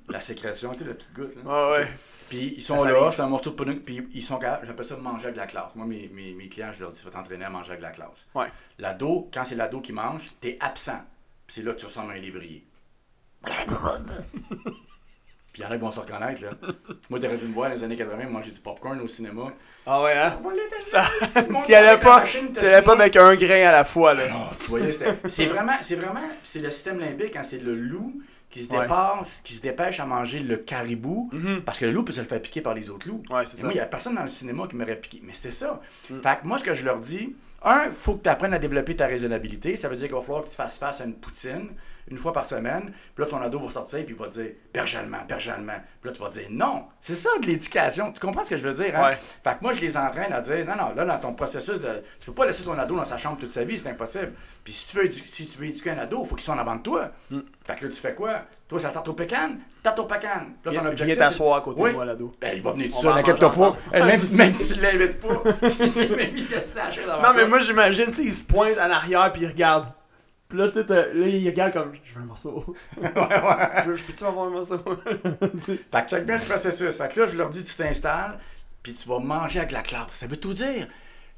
La 0.10 0.22
sécrétion, 0.22 0.72
tu 0.72 0.80
sais, 0.80 0.86
la 0.86 0.94
petite 0.94 1.14
goutte. 1.14 1.36
Là. 1.44 1.70
Ouais, 1.72 1.78
ouais. 1.80 1.88
Puis 2.30 2.56
ils 2.58 2.62
sont 2.64 2.80
Ça 2.80 2.92
là, 2.92 3.12
c'est 3.16 3.22
un 3.22 3.28
morceau 3.28 3.52
de 3.52 3.56
pudding, 3.56 3.80
puis 3.80 4.08
ils 4.14 4.24
sont 4.24 4.38
capables, 4.38 4.68
j'appelle 4.68 4.86
ça 4.86 4.98
manger 4.98 5.26
avec 5.26 5.38
la 5.38 5.48
classe. 5.48 5.74
Moi, 5.76 5.86
mes, 5.86 6.10
mes, 6.14 6.34
mes 6.34 6.50
clients, 6.50 6.72
je 6.76 6.82
leur 6.82 6.92
dis, 6.92 7.00
tu 7.00 7.06
vas 7.06 7.12
t'entraîner 7.12 7.46
à 7.46 7.50
manger 7.50 7.72
avec 7.72 7.82
la 7.82 7.92
classe. 7.92 8.28
Ouais. 8.36 8.48
L'ado, 8.80 9.30
quand 9.34 9.46
c'est 9.46 9.56
l'ado 9.56 9.80
qui 9.82 9.94
mange, 9.94 10.24
t'es 10.42 10.58
absent. 10.60 11.00
Puis 11.46 11.56
c'est 11.56 11.64
là 11.64 11.74
que 11.74 11.80
tu 11.80 11.86
ressembles 11.86 12.12
à 12.12 12.16
un 12.16 12.20
lévrier. 12.20 12.66
Puis 15.54 15.64
il 15.64 15.66
y 15.66 15.66
en 15.66 15.72
a 15.72 15.76
qui 15.76 15.82
vont 15.82 15.92
se 15.92 16.00
reconnaître, 16.00 16.44
là. 16.44 16.52
Moi, 17.10 17.20
t'aurais 17.20 17.38
dû 17.38 17.48
me 17.48 17.54
voir 17.54 17.70
dans 17.70 17.76
les 17.76 17.84
années 17.84 17.96
80, 17.96 18.30
manger 18.30 18.52
du 18.52 18.60
popcorn 18.60 19.00
au 19.00 19.08
cinéma. 19.08 19.52
Ah 19.88 20.04
ouais, 20.04 20.14
hein? 20.14 20.38
Ça, 20.82 21.04
Tu 21.66 21.74
allais 21.74 22.00
pas, 22.00 22.24
tu 22.26 22.66
allais 22.66 22.82
pas 22.84 22.94
avec 22.94 23.16
un 23.16 23.36
grain 23.36 23.66
à 23.68 23.72
la 23.72 23.84
fois, 23.86 24.14
là. 24.14 24.28
non, 24.28 24.50
tu 24.50 24.66
voyais, 24.66 24.92
c'est 25.30 25.46
vraiment, 25.48 25.78
c'est 25.82 25.96
vraiment, 25.96 26.30
c'est 26.44 26.60
le 26.60 26.70
système 26.70 27.00
limbique 27.00 27.34
quand 27.34 27.44
c'est 27.44 27.58
le 27.60 27.74
loup 27.74 28.22
qui 28.50 28.62
se 28.62 28.72
Ouais. 28.72 28.82
dépasse, 28.82 29.42
qui 29.44 29.54
se 29.54 29.62
dépêche 29.62 30.00
à 30.00 30.06
manger 30.06 30.40
le 30.40 30.58
caribou, 30.58 31.30
Mhm. 31.34 31.62
parce 31.62 31.80
que 31.80 31.86
le 31.86 31.92
loup 31.92 32.04
peut 32.04 32.14
se 32.14 32.22
le 32.22 32.28
faire 32.28 32.42
piquer 32.42 32.62
par 32.62 32.74
les 32.74 32.90
autres 32.90 33.08
loups. 33.08 33.22
Ouais, 33.30 33.46
ça. 33.46 33.62
Moi, 33.66 33.74
il 33.74 33.78
y 33.78 33.82
a 33.82 33.86
personne 33.86 34.16
dans 34.16 34.24
le 34.24 34.30
cinéma 34.30 34.68
qui 34.70 34.76
m'aurait 34.76 34.96
piqué, 35.00 35.22
mais 35.24 35.34
c'était 35.34 35.52
ça. 35.52 35.82
Mm. 36.10 36.22
Fait 36.22 36.40
que 36.42 36.48
moi, 36.48 36.58
ce 36.58 36.64
que 36.64 36.74
je 36.74 36.86
leur 36.86 37.00
dis, 37.00 37.36
un, 37.64 37.92
faut 37.92 38.16
que 38.16 38.24
tu 38.24 38.30
apprennes 38.30 38.54
à 38.54 38.60
développer 38.60 38.96
ta 38.96 39.08
raisonnabilité. 39.08 39.76
Ça 39.76 39.90
veut 39.90 39.96
dire 39.98 40.08
qu'il 40.08 40.16
va 40.16 40.22
falloir 40.22 40.44
que 40.46 40.50
tu 40.50 40.56
fasses 40.56 40.78
face 40.78 41.02
à 41.02 41.06
une 41.06 41.16
poutine 41.16 41.70
une 42.10 42.18
fois 42.18 42.34
par 42.34 42.46
semaine. 42.46 42.92
Puis 43.16 43.24
là, 43.24 43.26
ton 43.30 43.42
ado 43.42 43.60
va 43.60 43.70
sortir 43.70 44.06
puis 44.06 44.16
il 44.16 44.20
va 44.20 44.28
te 44.28 44.34
dire 44.40 44.52
berge 44.74 44.96
allemand, 44.96 45.20
berge 45.28 45.50
allemand. 45.50 45.74
Puis 46.02 46.10
là, 46.10 46.16
tu 46.16 46.22
vas 46.22 46.30
dire 46.30 46.48
non. 46.50 46.86
C'est 47.02 47.16
ça 47.16 47.30
de 47.42 47.46
l'éducation. 47.48 48.12
Tu 48.12 48.20
comprends 48.20 48.44
ce 48.44 48.52
que 48.52 48.58
je 48.58 48.68
veux 48.68 48.74
dire? 48.74 48.98
Hein? 48.98 49.10
Ouais. 49.10 49.18
Fait 49.44 49.52
que 49.58 49.62
moi, 49.62 49.74
je 49.74 49.82
les 49.82 49.98
entraîne 49.98 50.32
à 50.34 50.42
dire 50.42 50.66
non, 50.66 50.76
non, 50.76 50.94
là, 50.96 51.06
dans 51.06 51.20
ton 51.20 51.34
processus, 51.34 51.80
de, 51.80 52.04
tu 52.20 52.28
peux 52.28 52.34
pas 52.34 52.46
laisser 52.46 52.64
ton 52.64 52.78
ado 52.78 52.96
dans 52.96 53.06
sa 53.06 53.18
chambre 53.18 53.38
toute 53.38 53.52
sa 53.52 53.64
vie, 53.64 53.78
c'est 53.78 53.90
impossible. 53.90 54.34
Puis 54.64 54.74
si 54.74 54.88
tu 54.88 54.98
veux, 54.98 55.06
édu- 55.06 55.24
si 55.26 55.48
tu 55.48 55.58
veux 55.58 55.66
éduquer 55.66 55.92
un 55.92 55.98
ado, 56.00 56.22
il 56.24 56.28
faut 56.28 56.36
qu'il 56.36 56.44
soit 56.46 56.56
en 56.56 56.60
avant 56.60 56.76
de 56.76 56.82
toi. 56.82 57.12
Mm. 57.30 57.40
Fait 57.66 57.76
que 57.76 57.86
là, 57.86 57.92
tu 57.92 58.00
fais 58.02 58.14
quoi? 58.14 58.42
Toi, 58.68 58.80
ça 58.80 58.90
tarte 58.90 59.08
au 59.08 59.14
pécan? 59.14 59.52
Tarte 59.82 60.00
au 60.00 60.04
pécan. 60.06 60.28
Puis 60.62 60.74
là, 60.74 60.82
ton 60.82 60.86
objectif, 60.88 61.06
viens 61.06 61.16
c'est- 61.16 61.20
t'asseoir 61.22 61.58
à 61.58 61.62
côté 61.62 61.82
Oui. 61.82 61.90
de 61.92 61.96
moi, 61.96 62.04
l'ado. 62.06 62.34
Ben, 62.42 62.52
il 62.56 62.62
va 62.62 62.72
venir 62.74 62.92
tout 62.92 63.00
seul, 63.02 63.16
n'inquiète-toi 63.16 63.48
manger 63.56 63.76
pas. 63.92 64.00
Même, 64.00 64.08
même 64.38 64.54
si 64.56 64.74
tu 64.74 64.80
l'invites 64.82 65.20
pas, 65.22 65.42
il 65.86 66.34
mis 66.34 66.42
des 66.42 66.60
sachets 66.60 67.02
devant 67.02 67.22
Non, 67.22 67.30
mais 67.36 67.48
moi, 67.48 67.60
j'imagine, 67.60 68.08
tu 68.08 68.14
sais, 68.16 68.24
il 68.24 68.34
se 68.34 68.44
pointe 68.44 68.78
en 68.78 68.92
arrière 68.92 69.32
puis 69.32 69.44
il 69.44 69.48
regarde. 69.48 69.86
Puis 70.50 70.58
là, 70.58 70.68
tu 70.70 70.74
sais, 70.76 70.86
là, 70.88 71.28
il 71.28 71.48
regarde 71.50 71.74
comme, 71.74 71.94
je 72.04 72.14
veux 72.14 72.22
un 72.22 72.26
morceau. 72.26 72.76
Ouais, 72.98 73.04
ouais. 73.14 73.84
Je 73.84 73.90
veux- 73.90 73.96
je 73.98 74.04
peux-tu 74.06 74.24
avoir 74.24 74.48
un 74.48 74.50
morceau? 74.52 74.78
Fait 75.60 75.78
que 75.92 76.08
check 76.10 76.26
bien 76.26 76.38
le 76.38 76.44
processus. 76.44 76.96
Fait 76.98 77.14
que 77.14 77.20
là, 77.20 77.28
je 77.28 77.38
leur 77.38 77.50
dis, 77.50 77.64
tu 77.64 77.74
t'installes, 77.76 78.40
puis 78.82 78.94
tu 78.94 79.10
vas 79.10 79.20
manger 79.20 79.60
avec 79.60 79.72
la 79.72 79.82
classe. 79.82 80.12
Ça 80.12 80.28
veut 80.28 80.38
tout 80.38 80.54
dire. 80.54 80.88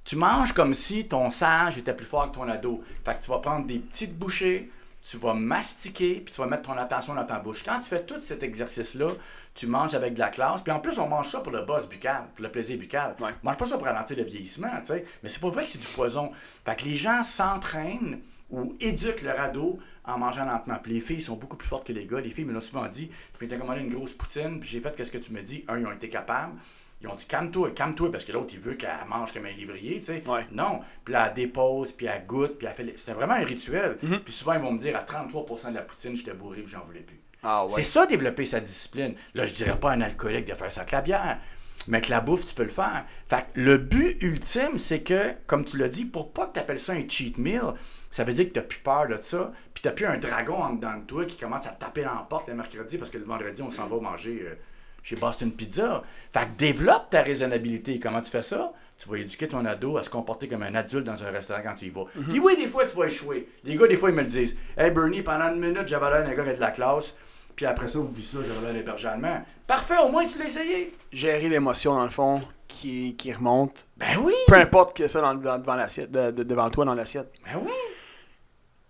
Tu 0.05 0.15
manges 0.15 0.53
comme 0.53 0.73
si 0.73 1.07
ton 1.07 1.29
sage 1.31 1.77
était 1.77 1.93
plus 1.93 2.05
fort 2.05 2.31
que 2.31 2.35
ton 2.35 2.47
ado. 2.47 2.83
Fait 3.05 3.15
que 3.17 3.23
tu 3.23 3.31
vas 3.31 3.39
prendre 3.39 3.65
des 3.67 3.79
petites 3.79 4.17
bouchées, 4.17 4.71
tu 5.07 5.17
vas 5.17 5.33
mastiquer, 5.33 6.21
puis 6.25 6.33
tu 6.33 6.39
vas 6.41 6.47
mettre 6.47 6.63
ton 6.63 6.77
attention 6.77 7.13
dans 7.15 7.25
ta 7.25 7.39
bouche. 7.39 7.63
Quand 7.63 7.79
tu 7.79 7.85
fais 7.85 8.03
tout 8.03 8.19
cet 8.21 8.43
exercice-là, 8.43 9.09
tu 9.55 9.65
manges 9.67 9.93
avec 9.95 10.13
de 10.13 10.19
la 10.19 10.29
classe. 10.29 10.61
Puis 10.61 10.71
en 10.71 10.79
plus, 10.79 10.99
on 10.99 11.07
mange 11.07 11.29
ça 11.29 11.39
pour 11.41 11.51
le 11.51 11.63
buzz 11.63 11.87
buccal, 11.89 12.25
pour 12.35 12.43
le 12.43 12.49
plaisir 12.51 12.77
buccal. 12.77 13.15
Ouais. 13.19 13.31
On 13.43 13.47
mange 13.47 13.57
pas 13.57 13.65
ça 13.65 13.77
pour 13.77 13.87
ralentir 13.87 14.17
le 14.17 14.23
vieillissement, 14.23 14.69
tu 14.79 14.85
sais. 14.85 15.05
Mais 15.23 15.29
c'est 15.29 15.41
pas 15.41 15.49
vrai 15.49 15.63
que 15.65 15.69
c'est 15.71 15.79
du 15.79 15.87
poison. 15.87 16.31
Fait 16.65 16.75
que 16.75 16.85
les 16.85 16.95
gens 16.95 17.23
s'entraînent 17.23 18.19
ou 18.49 18.73
éduquent 18.79 19.21
leur 19.21 19.39
ado 19.39 19.79
en 20.05 20.17
mangeant 20.17 20.45
lentement. 20.45 20.77
Puis 20.81 20.93
les 20.93 21.01
filles 21.01 21.21
sont 21.21 21.35
beaucoup 21.35 21.57
plus 21.57 21.67
fortes 21.67 21.87
que 21.87 21.93
les 21.93 22.05
gars. 22.05 22.21
Les 22.21 22.31
filles 22.31 22.45
me 22.45 22.53
l'ont 22.53 22.61
souvent 22.61 22.87
dit. 22.87 23.11
Puis 23.37 23.47
m'ont 23.47 23.59
commandé 23.59 23.81
une 23.81 23.93
grosse 23.93 24.13
poutine, 24.13 24.59
puis 24.59 24.69
j'ai 24.69 24.79
fait 24.79 24.95
qu'est-ce 24.95 25.11
que 25.11 25.17
tu 25.17 25.31
me 25.31 25.41
dis? 25.41 25.63
Un, 25.67 25.79
ils 25.79 25.85
ont 25.85 25.91
été 25.91 26.09
capables. 26.09 26.53
Ils 27.01 27.07
ont 27.07 27.15
dit 27.15 27.27
calme-toi, 27.27 27.71
calme-toi, 27.71 28.11
parce 28.11 28.25
que 28.25 28.33
l'autre, 28.33 28.53
il 28.53 28.59
veut 28.59 28.73
qu'elle 28.73 28.89
mange 29.07 29.31
comme 29.31 29.45
un 29.45 29.51
livrier, 29.51 29.99
tu 29.99 30.07
sais. 30.07 30.23
Ouais. 30.27 30.45
Non. 30.51 30.81
Puis 31.05 31.13
là, 31.13 31.27
elle 31.27 31.33
dépose, 31.33 31.93
puis 31.93 32.07
elle 32.07 32.25
goûte, 32.25 32.57
puis 32.57 32.67
elle 32.67 32.73
fait. 32.73 32.97
C'était 32.97 33.13
vraiment 33.13 33.35
un 33.35 33.45
rituel. 33.45 33.97
Mhm. 34.01 34.19
Puis 34.19 34.33
souvent, 34.33 34.53
ils 34.53 34.59
vont 34.59 34.73
me 34.73 34.79
dire 34.79 34.97
à 34.97 35.03
33% 35.03 35.69
de 35.69 35.75
la 35.75 35.81
poutine, 35.81 36.15
j'étais 36.17 36.33
bourré, 36.33 36.61
puis 36.61 36.71
j'en 36.71 36.83
voulais 36.83 36.99
plus. 36.99 37.19
Ah 37.41 37.65
C'est 37.69 37.83
ça, 37.83 38.05
développer 38.05 38.45
sa 38.45 38.59
discipline. 38.59 39.15
Là, 39.33 39.45
je 39.45 39.53
dirais 39.53 39.79
pas 39.79 39.91
à 39.91 39.93
un 39.93 40.01
alcoolique 40.01 40.45
de 40.45 40.53
faire 40.55 40.71
ça 40.71 40.81
avec 40.81 40.91
la 40.91 41.01
bière. 41.01 41.39
Mais 41.87 42.01
que 42.01 42.09
la 42.09 42.19
bouffe, 42.19 42.45
tu 42.45 42.53
peux 42.53 42.63
le 42.63 42.69
faire. 42.69 43.05
Fait 43.29 43.45
que 43.53 43.61
le 43.61 43.77
but 43.77 44.21
ultime, 44.21 44.77
c'est 44.77 45.01
que, 45.01 45.33
comme 45.47 45.63
tu 45.63 45.77
l'as 45.77 45.87
dit, 45.87 46.03
pour 46.03 46.33
pas 46.33 46.47
que 46.47 46.53
tu 46.55 46.59
appelles 46.59 46.81
ça 46.81 46.91
un 46.91 47.07
cheat 47.07 47.37
meal, 47.37 47.73
ça 48.11 48.23
veut 48.23 48.33
dire 48.33 48.51
que 48.51 48.59
tu 48.59 48.65
plus 48.65 48.79
peur 48.79 49.07
de 49.07 49.17
ça, 49.19 49.51
puis 49.73 49.83
tu 49.83 49.91
plus 49.91 50.05
un 50.05 50.17
dragon 50.17 50.55
en 50.55 50.73
dedans 50.73 50.97
de 50.97 51.03
toi 51.05 51.25
qui 51.25 51.37
commence 51.37 51.65
à 51.67 51.71
taper 51.71 52.03
dans 52.03 52.13
la 52.15 52.25
porte 52.29 52.47
le 52.47 52.55
mercredi 52.55 52.97
parce 52.97 53.11
que 53.11 53.17
le 53.17 53.25
vendredi, 53.25 53.61
on 53.61 53.69
s'en 53.69 53.87
va 53.87 53.99
manger 53.99 54.41
euh, 54.45 54.55
chez 55.03 55.15
Boston 55.15 55.51
Pizza. 55.51 56.03
Fait 56.33 56.41
que 56.45 56.57
développe 56.57 57.09
ta 57.11 57.21
raisonnabilité. 57.21 57.99
Comment 57.99 58.21
tu 58.21 58.31
fais 58.31 58.41
ça? 58.43 58.71
Tu 58.97 59.07
vas 59.07 59.17
éduquer 59.17 59.47
ton 59.47 59.63
ado 59.65 59.97
à 59.97 60.03
se 60.03 60.09
comporter 60.09 60.47
comme 60.49 60.63
un 60.63 60.75
adulte 60.75 61.05
dans 61.05 61.23
un 61.23 61.31
restaurant 61.31 61.61
quand 61.63 61.75
tu 61.75 61.85
y 61.85 61.89
vas. 61.89 62.03
Puis 62.29 62.39
oui, 62.39 62.57
des 62.57 62.67
fois, 62.67 62.85
tu 62.85 62.97
vas 62.97 63.05
échouer. 63.05 63.47
Les 63.63 63.75
gars, 63.77 63.87
des 63.87 63.95
fois, 63.95 64.09
ils 64.09 64.15
me 64.15 64.21
le 64.23 64.27
disent. 64.27 64.57
Hey 64.77 64.91
Bernie, 64.91 65.21
pendant 65.23 65.53
une 65.53 65.59
minute, 65.61 65.87
j'avais 65.87 66.09
l'air 66.09 66.23
d'un 66.25 66.33
gars 66.35 66.43
qui 66.43 66.49
a 66.49 66.53
de 66.53 66.59
la 66.59 66.71
classe. 66.71 67.15
Puis 67.55 67.65
après 67.65 67.87
ça, 67.87 67.99
oublie 67.99 68.23
ça, 68.25 68.39
j'avais 68.45 68.73
l'air 68.73 68.83
d'un 68.83 68.91
berger 68.91 69.07
allemand. 69.07 69.41
Parfait, 69.67 69.95
au 70.05 70.09
moins 70.09 70.25
tu 70.25 70.37
l'as 70.39 70.45
essayé. 70.45 70.93
Gérer 71.11 71.47
l'émotion, 71.47 71.93
dans 71.95 72.03
le 72.03 72.09
fond, 72.09 72.41
qui, 72.67 73.15
qui 73.15 73.31
remonte. 73.31 73.85
Ben 73.97 74.17
oui. 74.21 74.33
Peu 74.47 74.55
importe 74.55 74.95
que 74.97 75.07
ça 75.07 75.21
dans, 75.21 75.35
dans- 75.35 75.57
devant 75.59 75.75
l'assiette, 75.75 76.11
de- 76.11 76.31
de- 76.31 76.43
devant 76.43 76.69
toi 76.69 76.83
dans 76.85 76.95
l'assiette. 76.95 77.31
Ben 77.45 77.59
oui. 77.61 77.71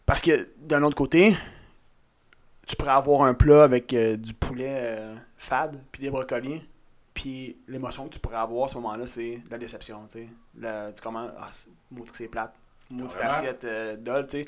Parce 0.09 0.23
que 0.23 0.49
d'un 0.57 0.81
autre 0.81 0.95
côté, 0.95 1.37
tu 2.67 2.75
pourrais 2.75 2.93
avoir 2.93 3.21
un 3.21 3.35
plat 3.35 3.63
avec 3.63 3.93
euh, 3.93 4.15
du 4.15 4.33
poulet 4.33 4.73
euh, 4.81 5.15
fade, 5.37 5.79
puis 5.91 6.01
des 6.01 6.09
brocolis, 6.09 6.67
puis 7.13 7.59
l'émotion 7.67 8.07
que 8.07 8.13
tu 8.15 8.19
pourrais 8.19 8.37
avoir 8.37 8.65
à 8.65 8.67
ce 8.69 8.75
moment-là, 8.77 9.05
c'est 9.05 9.37
la 9.51 9.59
déception, 9.59 10.07
tu 10.09 10.27
sais. 10.61 10.93
Tu 10.95 11.01
commences, 11.03 11.29
ah, 11.37 11.51
maudit 11.91 12.09
que 12.09 12.17
c'est 12.17 12.27
plate, 12.27 12.55
maudit 12.89 13.15
assiette 13.21 13.63
euh, 13.65 13.97
dole, 13.97 14.25
tu 14.25 14.39
sais. 14.39 14.47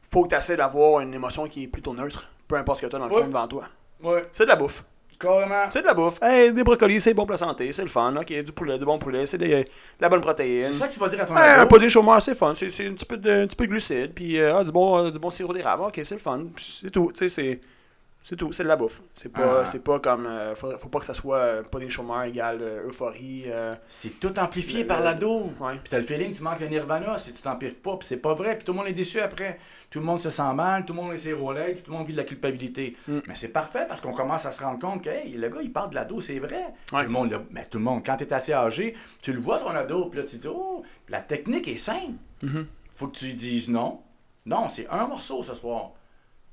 Faut 0.00 0.22
que 0.22 0.28
tu 0.28 0.36
essaies 0.36 0.56
d'avoir 0.56 1.00
une 1.00 1.12
émotion 1.12 1.48
qui 1.48 1.64
est 1.64 1.68
plutôt 1.68 1.92
neutre, 1.92 2.30
peu 2.46 2.54
importe 2.54 2.78
ce 2.78 2.86
que 2.86 2.90
tu 2.90 2.94
as 2.94 3.00
dans 3.00 3.08
le 3.08 3.12
Ouais. 3.12 3.22
fond 3.22 3.26
devant 3.26 3.48
toi. 3.48 3.64
Ouais, 4.04 4.28
C'est 4.30 4.44
de 4.44 4.48
la 4.50 4.54
bouffe. 4.54 4.84
Carrément. 5.20 5.64
C'est 5.70 5.82
de 5.82 5.86
la 5.86 5.94
bouffe. 5.94 6.18
Hey, 6.22 6.52
des 6.52 6.64
brocolis, 6.64 7.00
c'est 7.00 7.14
bon 7.14 7.22
pour 7.24 7.32
la 7.32 7.36
santé, 7.38 7.72
c'est 7.72 7.82
le 7.82 7.88
fun. 7.88 8.14
Ok, 8.16 8.32
du 8.42 8.52
poulet, 8.52 8.78
du 8.78 8.84
bon 8.84 8.98
poulet, 8.98 9.26
c'est 9.26 9.38
de 9.38 9.64
la 10.00 10.08
bonne 10.08 10.20
protéine. 10.20 10.66
C'est 10.66 10.72
ça 10.72 10.88
que 10.88 10.92
tu 10.94 10.98
vas 11.00 11.08
dire 11.08 11.20
à 11.22 11.26
ton 11.26 11.34
Ouais, 11.34 11.40
un 11.40 11.60
ado. 11.60 11.66
pudding 11.68 11.88
chômeur, 11.88 12.20
c'est 12.22 12.34
fun. 12.34 12.54
C'est 12.54 12.86
un 12.86 12.94
petit 12.94 13.04
peu 13.06 13.16
de, 13.16 13.30
un 13.42 13.46
petit 13.46 13.56
peu 13.56 13.66
de 13.66 13.70
glucides, 13.70 14.14
puis 14.14 14.38
euh, 14.40 14.56
ah, 14.56 14.64
du, 14.64 14.72
bon, 14.72 14.98
euh, 14.98 15.10
du 15.10 15.18
bon 15.18 15.30
sirop 15.30 15.52
d'érable. 15.52 15.82
Ok, 15.84 16.00
c'est 16.04 16.14
le 16.14 16.20
fun. 16.20 16.44
C'est 16.56 16.90
tout. 16.90 17.12
Tu 17.14 17.18
sais, 17.18 17.28
c'est. 17.28 17.60
C'est 18.22 18.36
tout, 18.36 18.52
c'est 18.52 18.62
de 18.64 18.68
la 18.68 18.76
bouffe. 18.76 19.00
C'est 19.14 19.30
pas, 19.32 19.62
Ah. 19.62 19.66
c'est 19.66 19.82
pas 19.82 19.98
comme. 19.98 20.26
euh, 20.26 20.54
faut, 20.54 20.70
faut 20.78 20.88
pas 20.88 21.00
que 21.00 21.06
ça 21.06 21.14
soit 21.14 21.38
euh, 21.38 21.62
pas 21.62 21.78
des 21.80 21.88
chômeurs 21.88 22.22
égale 22.24 22.58
euh, 22.60 22.86
euphorie. 22.86 23.46
C'est 23.88 24.20
tout 24.20 24.38
amplifié 24.38 24.82
Le- 24.82 24.86
par 24.86 25.00
l'ado. 25.00 25.50
ouais. 25.58 25.72
Puis 25.82 25.88
t'as 25.88 25.98
le 25.98 26.04
feeling 26.04 26.32
tu 26.32 26.42
manques 26.42 26.60
le 26.60 26.68
nirvana 26.68 27.16
si 27.18 27.32
tu 27.32 27.40
t'en 27.42 27.56
piffes 27.56 27.80
pas. 27.80 27.96
Puis 27.96 28.06
c'est 28.06 28.18
pas 28.18 28.34
vrai. 28.34 28.56
Puis 28.56 28.64
tout 28.64 28.72
le 28.72 28.78
monde 28.78 28.88
est 28.88 28.92
déçu 28.92 29.20
après. 29.20 29.58
Tout 29.90 30.00
le 30.00 30.04
monde 30.04 30.20
se 30.20 30.28
sent 30.30 30.52
mal. 30.54 30.84
Tout 30.84 30.92
le 30.92 31.00
monde 31.00 31.12
a 31.12 31.18
ses 31.18 31.32
Rolex. 31.32 31.82
Tout 31.82 31.90
le 31.90 31.96
monde 31.96 32.06
vit 32.06 32.12
de 32.12 32.18
la 32.18 32.24
culpabilité. 32.24 32.94
Mm. 33.08 33.18
Mais 33.26 33.34
c'est 33.34 33.48
parfait 33.48 33.86
parce 33.88 34.00
qu'on 34.02 34.12
commence 34.12 34.44
à 34.46 34.52
se 34.52 34.62
rendre 34.62 34.78
compte 34.78 35.02
que 35.02 35.08
hey, 35.10 35.32
le 35.36 35.48
gars, 35.48 35.62
il 35.62 35.72
parle 35.72 35.90
de 35.90 35.94
l'ado, 35.94 36.20
c'est 36.20 36.38
vrai. 36.38 36.66
Ouais. 36.92 37.00
Tout 37.00 37.06
le 37.06 37.08
monde, 37.08 37.30
le- 37.30 37.40
mais 37.50 37.64
tout 37.64 37.78
le 37.78 37.84
monde, 37.84 38.02
quand 38.04 38.18
t'es 38.18 38.32
assez 38.34 38.52
âgé, 38.52 38.94
tu 39.22 39.32
le 39.32 39.40
vois 39.40 39.58
ton 39.58 39.70
ado. 39.70 40.04
Puis 40.10 40.20
là, 40.20 40.26
tu 40.26 40.36
dis, 40.36 40.46
oh, 40.46 40.82
la 41.08 41.22
technique 41.22 41.66
est 41.68 41.78
simple. 41.78 42.12
Mhm. 42.42 42.66
Faut 42.96 43.08
que 43.08 43.16
tu 43.16 43.32
dises 43.32 43.70
non. 43.70 44.00
Non, 44.44 44.68
c'est 44.68 44.86
un 44.90 45.06
morceau 45.08 45.42
ce 45.42 45.54
soir. 45.54 45.92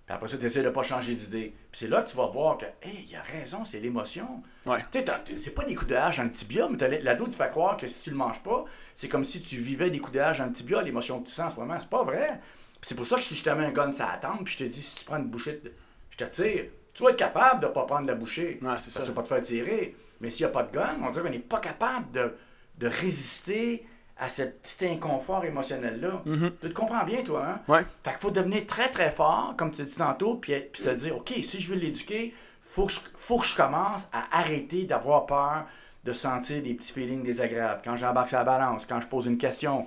Puis 0.07 0.15
après 0.15 0.29
ça, 0.29 0.37
tu 0.37 0.45
essaies 0.45 0.63
de 0.63 0.69
pas 0.69 0.83
changer 0.83 1.13
d'idée. 1.15 1.53
Puis 1.69 1.79
c'est 1.81 1.87
là 1.89 2.01
que 2.01 2.09
tu 2.09 2.15
vas 2.15 2.27
voir 2.27 2.57
que, 2.57 2.65
hey, 2.81 3.05
il 3.09 3.15
a 3.17 3.21
raison, 3.21 3.65
c'est 3.65 3.79
l'émotion. 3.81 4.41
Ouais. 4.65 4.83
Tu 4.89 4.99
sais, 4.99 5.05
c'est 5.37 5.51
pas 5.51 5.65
des 5.65 5.75
coups 5.75 5.89
de 5.91 5.95
hache 5.95 6.17
dans 6.17 6.23
le 6.23 6.31
tibia, 6.31 6.67
mais 6.69 7.01
l'ado 7.01 7.27
te 7.27 7.35
fait 7.35 7.49
croire 7.49 7.75
que 7.75 7.87
si 7.87 8.01
tu 8.03 8.09
le 8.11 8.15
manges 8.15 8.41
pas, 8.41 8.63
c'est 8.95 9.09
comme 9.09 9.25
si 9.25 9.41
tu 9.41 9.57
vivais 9.57 9.89
des 9.89 9.99
coups 9.99 10.13
de 10.15 10.19
hache 10.21 10.37
dans 10.39 10.45
le 10.45 10.53
tibia, 10.53 10.81
l'émotion 10.81 11.19
que 11.21 11.27
tu 11.27 11.33
sens 11.33 11.51
en 11.51 11.55
ce 11.55 11.59
moment. 11.59 11.75
C'est 11.77 11.89
pas 11.89 12.03
vrai. 12.03 12.39
C'est 12.81 12.95
pour 12.95 13.05
ça 13.05 13.17
que 13.17 13.21
si 13.21 13.35
je 13.35 13.43
te 13.43 13.49
mets 13.49 13.65
un 13.65 13.71
gun 13.71 13.91
la 13.99 14.17
tempe, 14.17 14.45
puis 14.45 14.53
je 14.53 14.59
te 14.59 14.63
dis, 14.63 14.81
si 14.81 14.95
tu 14.95 15.03
prends 15.05 15.17
une 15.17 15.27
bouchée, 15.27 15.59
de- 15.61 15.73
je 16.11 16.17
te 16.17 16.23
tire, 16.23 16.65
tu 16.93 17.03
vas 17.03 17.09
être 17.09 17.17
capable 17.17 17.61
de 17.61 17.67
pas 17.67 17.83
prendre 17.85 18.07
la 18.07 18.15
bouchée. 18.15 18.59
Ouais, 18.61 18.75
c'est 18.79 18.91
ça. 18.91 19.01
Tu 19.01 19.09
vas 19.09 19.13
pas 19.15 19.23
te 19.23 19.27
faire 19.27 19.41
tirer. 19.41 19.93
Mais 20.21 20.29
s'il 20.29 20.45
n'y 20.45 20.49
a 20.49 20.53
pas 20.53 20.63
de 20.63 20.71
gun, 20.71 20.97
on 21.03 21.09
dirait 21.09 21.25
qu'on 21.25 21.31
n'est 21.31 21.39
pas 21.39 21.59
capable 21.59 22.11
de, 22.11 22.33
de 22.77 22.87
résister 22.87 23.85
à 24.19 24.29
ce 24.29 24.43
petit 24.43 24.87
inconfort 24.87 25.45
émotionnel-là. 25.45 26.21
Mhm. 26.25 26.51
Tu 26.61 26.69
te 26.69 26.73
comprends 26.73 27.03
bien, 27.03 27.21
toi, 27.23 27.45
hein? 27.45 27.59
Ouais. 27.67 27.85
Fait 28.03 28.11
qu'il 28.11 28.19
faut 28.19 28.31
devenir 28.31 28.65
très, 28.65 28.89
très 28.89 29.11
fort, 29.11 29.53
comme 29.57 29.71
tu 29.71 29.81
as 29.81 29.85
dit 29.85 29.95
tantôt, 29.95 30.35
puis, 30.35 30.53
puis 30.71 30.83
te 30.83 30.89
dire, 30.89 31.17
OK, 31.17 31.33
si 31.43 31.59
je 31.59 31.73
veux 31.73 31.79
l'éduquer, 31.79 32.33
faut 32.61 32.87
que 32.87 32.93
je, 32.93 32.99
faut 33.15 33.37
que 33.37 33.45
je 33.45 33.55
commence 33.55 34.09
à 34.11 34.25
arrêter 34.37 34.85
d'avoir 34.85 35.25
peur 35.25 35.65
de 36.03 36.13
sentir 36.13 36.63
des 36.63 36.73
petits 36.73 36.93
feelings 36.93 37.23
désagréables. 37.23 37.81
Quand 37.83 37.95
j'embarque 37.95 38.31
la 38.31 38.43
balance, 38.43 38.85
quand 38.85 39.01
je 39.01 39.07
pose 39.07 39.25
une 39.25 39.37
question, 39.37 39.85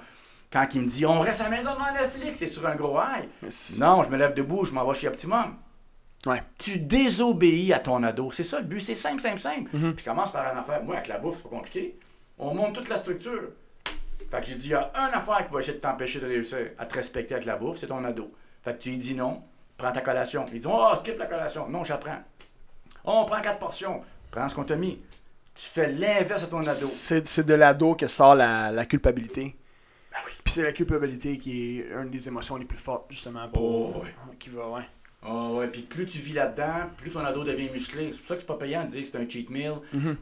quand 0.52 0.66
il 0.74 0.82
me 0.82 0.88
dit, 0.88 1.06
on 1.06 1.20
reste 1.20 1.40
à 1.40 1.44
la 1.44 1.50
maison 1.50 1.74
devant 1.74 1.92
Netflix, 1.92 2.38
c'est 2.38 2.48
sur 2.48 2.66
un 2.66 2.74
gros 2.74 2.98
high. 2.98 3.28
Non, 3.78 4.02
je 4.02 4.10
me 4.10 4.16
lève 4.16 4.34
debout, 4.34 4.64
je 4.64 4.72
m'en 4.72 4.86
vais 4.86 4.98
chez 4.98 5.08
Optimum. 5.08 5.56
Ouais. 6.26 6.42
Tu 6.58 6.78
désobéis 6.78 7.72
à 7.72 7.78
ton 7.78 8.02
ado. 8.02 8.30
C'est 8.30 8.44
ça 8.44 8.58
le 8.60 8.66
but, 8.66 8.80
c'est 8.80 8.94
simple, 8.94 9.20
simple, 9.20 9.40
simple. 9.40 9.74
Mhm. 9.74 9.94
Puis 9.94 10.04
commence 10.04 10.30
par 10.30 10.52
une 10.52 10.58
affaire. 10.58 10.82
Moi, 10.84 10.96
avec 10.96 11.08
la 11.08 11.18
bouffe, 11.18 11.36
c'est 11.36 11.42
pas 11.44 11.48
compliqué. 11.48 11.98
On 12.38 12.54
monte 12.54 12.74
toute 12.74 12.88
la 12.88 12.96
structure. 12.96 13.50
Fait 14.30 14.40
que 14.40 14.46
j'ai 14.46 14.54
dit, 14.56 14.68
il 14.68 14.70
y 14.70 14.74
a 14.74 14.90
une 14.94 15.14
affaire 15.14 15.46
qui 15.46 15.52
va 15.52 15.60
essayer 15.60 15.74
de 15.76 15.80
t'empêcher 15.82 16.20
de 16.20 16.26
réussir 16.26 16.58
à 16.78 16.86
te 16.86 16.94
respecter 16.94 17.34
avec 17.34 17.46
la 17.46 17.56
bouffe, 17.56 17.78
c'est 17.78 17.86
ton 17.88 18.04
ado. 18.04 18.32
Fait 18.62 18.74
que 18.74 18.82
tu 18.82 18.90
lui 18.90 18.96
dis 18.98 19.14
non, 19.14 19.42
prends 19.76 19.90
ta 19.92 20.00
collation. 20.02 20.44
Il 20.52 20.60
dit, 20.60 20.66
oh, 20.70 20.92
skip 20.96 21.18
la 21.18 21.26
collation. 21.26 21.68
Non, 21.68 21.82
j'apprends. 21.84 22.22
Oh, 23.04 23.22
on 23.22 23.24
prend 23.24 23.40
quatre 23.40 23.58
portions. 23.58 24.02
Prends 24.30 24.48
ce 24.48 24.54
qu'on 24.54 24.64
t'a 24.64 24.76
mis. 24.76 25.00
Tu 25.54 25.66
fais 25.68 25.90
l'inverse 25.90 26.44
à 26.44 26.46
ton 26.46 26.60
ado. 26.60 26.86
C'est 26.86 27.44
de 27.44 27.54
l'ado 27.54 27.94
que 27.94 28.06
sort 28.06 28.34
la, 28.34 28.70
la 28.70 28.86
culpabilité. 28.86 29.56
Ben 30.12 30.18
oui. 30.26 30.32
Puis 30.44 30.54
c'est 30.54 30.62
la 30.62 30.72
culpabilité 30.72 31.38
qui 31.38 31.80
est 31.80 31.88
une 31.92 32.10
des 32.10 32.28
émotions 32.28 32.56
les 32.56 32.64
plus 32.64 32.78
fortes, 32.78 33.06
justement. 33.10 33.48
Pour, 33.48 33.96
Oh, 33.96 34.02
ouais. 34.02 34.14
Qui 34.38 34.50
va, 34.50 34.68
ouais. 34.68 34.82
Ah 35.22 35.48
ouais, 35.50 35.66
puis 35.68 35.82
plus 35.82 36.06
tu 36.06 36.18
vis 36.18 36.32
là-dedans, 36.32 36.88
plus 36.96 37.10
ton 37.10 37.20
ado 37.20 37.44
devient 37.44 37.68
musclé. 37.70 38.10
C'est 38.12 38.20
pour 38.20 38.28
ça 38.28 38.34
que 38.36 38.40
c'est 38.40 38.46
pas 38.46 38.56
payant 38.56 38.84
de 38.84 38.88
dire 38.90 39.00
que 39.02 39.06
c'est 39.06 39.18
un 39.18 39.28
cheat 39.28 39.50
meal. 39.50 39.74
Mhm. 39.92 40.16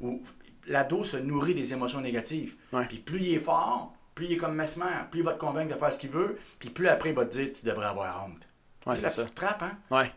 L'ado 0.67 1.05
se 1.05 1.17
nourrit 1.19 1.55
des 1.55 1.73
émotions 1.73 2.01
négatives. 2.01 2.57
Ouais. 2.73 2.85
Puis 2.87 2.99
plus 2.99 3.21
il 3.21 3.35
est 3.35 3.39
fort, 3.39 3.95
plus 4.19 4.27
il 4.27 4.33
est 4.33 4.37
comme 4.37 4.57
Mesmer, 4.57 4.85
plus 5.12 5.21
il 5.21 5.25
va 5.25 5.33
te 5.33 5.39
convaincre 5.39 5.73
de 5.73 5.79
faire 5.79 5.93
ce 5.93 5.99
qu'il 5.99 6.11
veut, 6.11 6.41
puis 6.59 6.71
plus 6.71 6.89
après 6.89 7.11
il 7.11 7.14
va 7.14 7.25
te 7.25 7.37
dire 7.37 7.53
tu 7.55 7.64
devrais 7.64 7.87
avoir 7.87 8.27
honte. 8.27 8.49
Ouais, 8.85 8.99
c'est 8.99 9.11
ça. 9.11 9.25
trappe, 9.33 9.62
hein? 9.62 9.79
Ouais. 9.93 10.12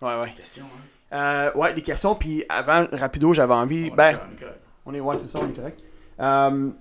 Ouais, 0.00 0.18
ouais. 0.18 0.32
Question, 0.34 0.64
hein? 0.64 1.14
Euh, 1.16 1.52
ouais, 1.58 1.74
des 1.74 1.82
questions. 1.82 2.14
Puis 2.14 2.42
avant, 2.48 2.86
rapido, 2.90 3.34
j'avais 3.34 3.52
envie. 3.52 3.90
On 3.92 3.94
ben, 3.94 4.12
est 4.14 4.40
correct. 4.40 4.60
On 4.86 4.94
est, 4.94 5.00
ouais, 5.00 5.18
c'est 5.18 5.26
ça, 5.26 5.40
on 5.42 5.48
est 5.50 5.52
correct. 5.52 5.78
Euh, 6.20 6.70
tu 6.70 6.74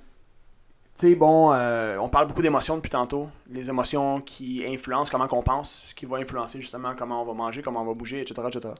sais, 0.93 1.15
bon, 1.15 1.51
euh, 1.51 1.97
on 1.97 2.07
parle 2.07 2.27
beaucoup 2.27 2.41
d'émotions 2.41 2.77
depuis 2.77 2.91
tantôt. 2.91 3.29
Les 3.49 3.69
émotions 3.69 4.21
qui 4.21 4.65
influencent 4.65 5.11
comment 5.11 5.27
qu'on 5.27 5.43
pense, 5.43 5.87
ce 5.89 5.95
qui 5.95 6.05
va 6.05 6.17
influencer 6.17 6.61
justement 6.61 6.95
comment 6.95 7.23
on 7.23 7.25
va 7.25 7.33
manger, 7.33 7.61
comment 7.61 7.81
on 7.81 7.85
va 7.85 7.93
bouger, 7.93 8.21
etc. 8.21 8.41
etc. 8.47 8.73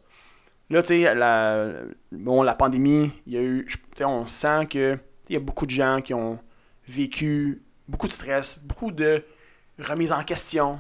Là, 0.70 0.82
tu 0.84 0.88
sais, 0.88 1.14
la, 1.14 1.74
bon, 2.14 2.44
la 2.44 2.56
pandémie, 2.56 3.12
il 3.28 3.34
y 3.34 3.38
a 3.38 3.42
eu, 3.42 3.66
tu 3.68 3.78
sais, 3.94 4.06
on 4.06 4.26
sent 4.26 4.68
que 4.70 4.98
il 5.28 5.34
y 5.34 5.36
a 5.36 5.42
beaucoup 5.42 5.66
de 5.66 5.72
gens 5.72 6.00
qui 6.02 6.14
ont 6.14 6.40
vécu 6.88 7.62
beaucoup 7.88 8.08
de 8.08 8.14
stress, 8.14 8.60
beaucoup 8.60 8.92
de 8.92 9.24
remise 9.80 10.12
en 10.12 10.24
question, 10.24 10.80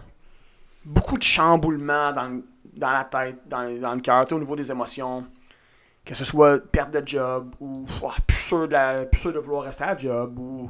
beaucoup 0.83 1.17
de 1.17 1.23
chamboulements 1.23 2.13
dans, 2.13 2.41
dans 2.73 2.91
la 2.91 3.03
tête, 3.03 3.39
dans, 3.47 3.79
dans 3.79 3.95
le 3.95 4.01
cœur, 4.01 4.25
au 4.31 4.39
niveau 4.39 4.55
des 4.55 4.71
émotions 4.71 5.25
que 6.05 6.13
ce 6.13 6.23
soit 6.23 6.59
perte 6.59 6.91
de 6.91 7.01
job 7.05 7.55
ou 7.59 7.85
oh, 8.03 8.11
plus, 8.27 8.37
sûr 8.37 8.67
de 8.67 8.73
la, 8.73 9.05
de 9.05 9.39
vouloir 9.39 9.63
rester 9.63 9.83
à 9.83 9.97
job 9.97 10.37
ou 10.37 10.69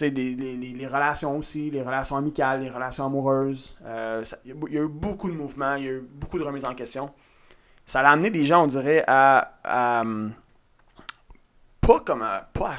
les, 0.00 0.10
les, 0.10 0.56
les, 0.56 0.86
relations 0.88 1.38
aussi, 1.38 1.70
les 1.70 1.80
relations 1.80 2.16
amicales, 2.16 2.62
les 2.62 2.70
relations 2.70 3.06
amoureuses. 3.06 3.76
Euh, 3.84 4.24
Il 4.44 4.56
y, 4.72 4.78
a 4.78 4.82
eu 4.82 4.88
beaucoup 4.88 5.30
de 5.30 5.36
mouvements, 5.36 5.76
il 5.76 5.84
y 5.84 5.88
a 5.88 5.92
eu 5.92 6.00
beaucoup 6.00 6.38
de 6.38 6.42
remises 6.42 6.64
en 6.64 6.74
question. 6.74 7.12
Ça 7.86 8.00
a 8.00 8.10
amené 8.10 8.30
des 8.30 8.44
gens, 8.44 8.64
on 8.64 8.66
dirait, 8.66 9.04
à, 9.06 9.52
pas 11.80 12.00
comme 12.00 12.22
à, 12.22 12.48
pas 12.52 12.78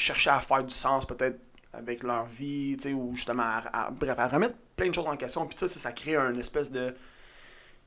chercher 0.00 0.30
à 0.30 0.40
faire 0.40 0.64
du 0.64 0.74
sens 0.74 1.06
peut-être 1.06 1.38
avec 1.72 2.02
leur 2.02 2.24
vie, 2.26 2.76
tu 2.76 2.88
sais, 2.88 2.92
ou 2.94 3.14
justement 3.14 3.44
à, 3.44 3.86
à- 3.86 3.90
bref, 3.90 4.18
à 4.18 4.26
remettre 4.28 4.56
plein 4.76 4.88
de 4.88 4.94
choses 4.94 5.06
en 5.06 5.16
question. 5.16 5.46
Puis 5.46 5.56
ça, 5.56 5.68
ça, 5.68 5.78
ça 5.78 5.92
crée 5.92 6.16
un 6.16 6.36
espèce 6.38 6.70
de 6.70 6.94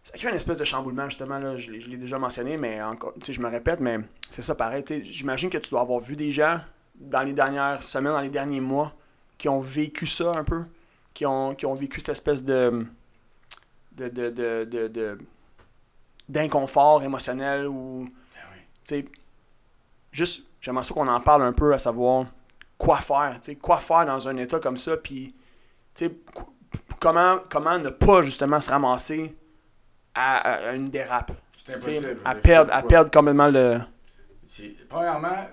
ça 0.04 0.18
crée 0.18 0.30
une 0.30 0.36
espèce 0.36 0.58
de 0.58 0.64
chamboulement, 0.66 1.08
justement, 1.08 1.40
là, 1.40 1.56
je 1.56 1.72
l'ai 1.72 1.80
je 1.80 1.90
l'ai 1.90 1.98
déjà 1.98 2.20
mentionné, 2.20 2.58
mais 2.58 2.82
encore, 2.82 3.14
tu 3.16 3.26
sais, 3.28 3.34
je 3.34 3.42
me 3.42 3.50
répète, 3.50 3.80
mais 3.80 4.00
c'est 4.30 4.42
ça 4.42 4.54
pareil. 4.56 4.84
tu 4.84 4.96
sais, 4.98 5.04
J'imagine 5.04 5.50
que 5.50 5.58
tu 5.58 5.70
dois 5.70 5.82
avoir 5.82 6.00
vu 6.02 6.16
des 6.16 6.32
gens 6.32 6.60
dans 6.96 7.24
les 7.24 7.34
dernières 7.34 7.82
semaines, 7.84 8.12
dans 8.14 8.22
les 8.22 8.30
derniers 8.30 8.60
mois, 8.62 8.94
qui 9.38 9.48
ont 9.50 9.62
vécu 9.62 10.06
ça 10.06 10.32
un 10.32 10.44
peu, 10.44 10.64
qui 11.14 11.26
ont, 11.26 11.56
qui 11.56 11.66
ont 11.66 11.74
vécu 11.74 12.00
cette 12.00 12.10
espèce 12.10 12.44
de 12.44 12.86
de, 13.94 14.08
de, 14.08 14.30
de, 14.88 15.18
d'inconfort 16.28 17.04
émotionnel 17.04 17.68
ou 17.68 18.06
Ben 18.34 18.42
tu 18.86 18.96
sais, 18.96 19.06
juste, 20.12 20.46
j'aimerais 20.64 20.84
ça 20.84 20.94
qu'on 20.96 21.08
en 21.08 21.20
parle 21.20 21.44
un 21.44 21.54
peu, 21.54 21.74
à 21.74 21.78
savoir 21.78 22.26
quoi 22.78 23.00
faire, 23.02 23.38
tu 23.42 23.52
sais, 23.52 23.56
quoi 23.58 23.78
faire 23.80 24.06
dans 24.06 24.28
un 24.28 24.38
état 24.38 24.60
comme 24.60 24.78
ça, 24.78 24.98
puis, 24.98 25.36
tu 25.94 26.06
sais, 26.08 26.12
qu- 26.12 26.78
comment, 27.00 27.40
comment 27.50 27.78
ne 27.78 27.90
pas 27.90 28.24
justement 28.24 28.60
se 28.62 28.72
ramasser 28.72 29.36
à, 30.16 30.38
à- 30.38 30.70
à 30.70 30.74
une 30.74 30.90
dérape, 30.90 31.32
C'est 31.66 31.74
impossible. 31.74 32.18
à 32.26 32.36
perdre, 32.36 32.74
à 32.74 32.82
perdre 32.82 33.12
complètement 33.12 33.50
le... 33.50 33.80
Premièrement, 34.90 35.48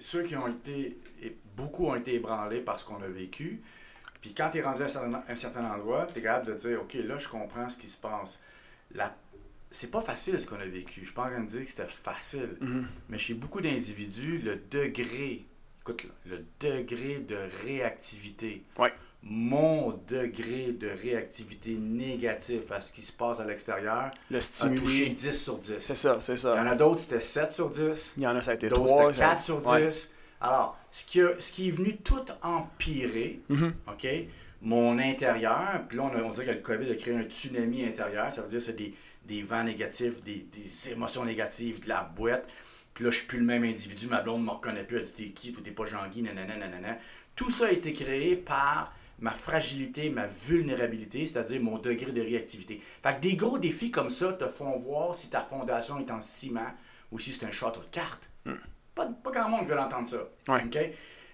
ceux 0.00 0.22
qui 0.22 0.36
ont 0.36 0.48
été, 0.48 0.98
et 1.22 1.36
beaucoup 1.56 1.86
ont 1.88 1.94
été 1.96 2.14
ébranlés 2.14 2.60
par 2.60 2.78
ce 2.78 2.84
qu'on 2.86 3.02
a 3.02 3.08
vécu. 3.08 3.60
Puis 4.20 4.34
quand 4.34 4.50
tu 4.50 4.58
es 4.58 4.62
rendu 4.62 4.82
à 4.82 4.84
un 4.86 4.88
certain, 4.88 5.22
un 5.28 5.36
certain 5.36 5.64
endroit, 5.64 6.06
tu 6.12 6.18
es 6.18 6.22
capable 6.22 6.46
de 6.46 6.54
dire, 6.54 6.80
OK, 6.82 6.94
là, 6.94 7.18
je 7.18 7.28
comprends 7.28 7.68
ce 7.68 7.76
qui 7.76 7.86
se 7.88 7.96
passe. 7.98 8.38
La... 8.94 9.14
C'est 9.70 9.90
pas 9.90 10.00
facile 10.00 10.40
ce 10.40 10.46
qu'on 10.46 10.56
a 10.60 10.66
vécu. 10.66 11.00
Je 11.00 11.06
suis 11.06 11.14
pas 11.14 11.24
en 11.24 11.30
train 11.30 11.40
de 11.40 11.46
dire 11.48 11.64
que 11.64 11.70
c'était 11.70 11.86
facile. 11.86 12.56
Mhm. 12.60 12.86
Mais 13.10 13.18
chez 13.18 13.34
beaucoup 13.34 13.60
d'individus, 13.60 14.38
le 14.38 14.56
degré, 14.70 15.44
écoute, 15.82 16.06
le 16.26 16.44
degré 16.60 17.18
de 17.18 17.36
réactivité, 17.64 18.64
Ouais. 18.78 18.92
mon 19.22 19.90
degré 20.08 20.72
de 20.72 20.88
réactivité 20.88 21.74
négatif 21.74 22.70
à 22.70 22.80
ce 22.80 22.92
qui 22.92 23.02
se 23.02 23.12
passe 23.12 23.40
à 23.40 23.44
l'extérieur 23.44 24.10
le 24.30 24.38
a 24.38 24.40
touché 24.40 24.52
stimuler. 24.52 25.10
10 25.10 25.32
sur 25.44 25.58
10. 25.58 25.74
C'est 25.80 25.94
ça, 25.94 26.20
c'est 26.22 26.32
Il 26.32 26.36
y 26.36 26.38
en 26.38 26.54
ça. 26.54 26.62
a 26.70 26.74
d'autres, 26.76 27.00
c'était 27.00 27.20
7 27.20 27.52
sur 27.52 27.68
10. 27.70 28.14
Il 28.16 28.22
y 28.22 28.26
en 28.26 28.36
a, 28.36 28.42
ça 28.42 28.52
a 28.52 28.54
été 28.54 28.68
D'autres, 28.68 28.84
3. 28.84 29.06
c'était 29.12 29.18
4 29.24 29.42
sur 29.42 29.60
10. 29.60 29.66
Ouais. 29.68 29.90
Alors, 30.40 30.78
ce 30.92 31.04
qui, 31.04 31.20
a- 31.20 31.38
ce 31.40 31.52
qui 31.52 31.68
est 31.68 31.72
venu 31.72 31.96
tout 31.98 32.24
empirer, 32.42 33.40
Mhm. 33.48 33.74
OK, 33.88 34.06
mon 34.62 34.98
intérieur, 34.98 35.84
puis 35.88 35.98
là, 35.98 36.04
on, 36.04 36.14
a- 36.16 36.22
on 36.22 36.32
dirait 36.32 36.46
que 36.46 36.50
le 36.52 36.58
COVID 36.60 36.90
a 36.90 36.94
créé 36.94 37.14
un 37.16 37.22
tsunami 37.24 37.84
intérieur, 37.84 38.32
ça 38.32 38.42
veut 38.42 38.48
dire 38.48 38.58
que 38.58 38.64
c'est 38.64 38.72
des, 38.76 38.94
des 39.24 39.42
vents 39.42 39.62
négatifs, 39.64 40.22
des, 40.22 40.46
des 40.52 40.90
émotions 40.92 41.24
négatives, 41.24 41.80
de 41.82 41.88
la 41.88 42.02
boîte. 42.02 42.48
Puis 42.94 43.04
là, 43.04 43.10
je 43.10 43.18
suis 43.18 43.26
plus 43.26 43.38
le 43.38 43.44
même 43.44 43.62
individu, 43.64 44.08
ma 44.08 44.20
blonde 44.20 44.40
ne 44.40 44.46
me 44.46 44.50
reconnaît 44.50 44.82
plus, 44.84 44.96
elle 44.98 45.04
dit 45.04 45.12
t'es 45.12 45.28
qui, 45.30 45.52
toi 45.52 45.62
t'es 45.64 45.70
pas 45.70 45.86
Jean-Guy, 45.86 46.22
nanana, 46.22 46.56
nanana. 46.56 46.98
Tout 47.36 47.50
ça 47.50 47.66
a 47.66 47.70
été 47.70 47.92
créé 47.92 48.34
par 48.36 48.92
ma 49.20 49.30
fragilité, 49.30 50.10
ma 50.10 50.26
vulnérabilité, 50.26 51.24
c'est-à-dire 51.26 51.60
mon 51.60 51.78
degré 51.78 52.10
de 52.12 52.20
réactivité. 52.20 52.80
Fait 53.02 53.14
que 53.16 53.20
des 53.20 53.36
gros 53.36 53.58
défis 53.58 53.90
comme 53.92 54.10
ça 54.10 54.32
te 54.32 54.48
font 54.48 54.76
voir 54.76 55.14
si 55.14 55.28
ta 55.28 55.42
fondation 55.42 55.98
est 56.00 56.10
en 56.10 56.20
ciment 56.22 56.72
ou 57.12 57.18
si 57.20 57.32
c'est 57.32 57.46
un 57.46 57.50
château 57.52 57.80
de 57.80 57.86
cartes. 57.86 58.28
Pas, 58.94 59.06
pas 59.06 59.30
grand 59.30 59.48
monde 59.48 59.68
veut 59.68 59.76
l'entendre 59.76 60.08
ça. 60.08 60.52
Ouais. 60.52 60.62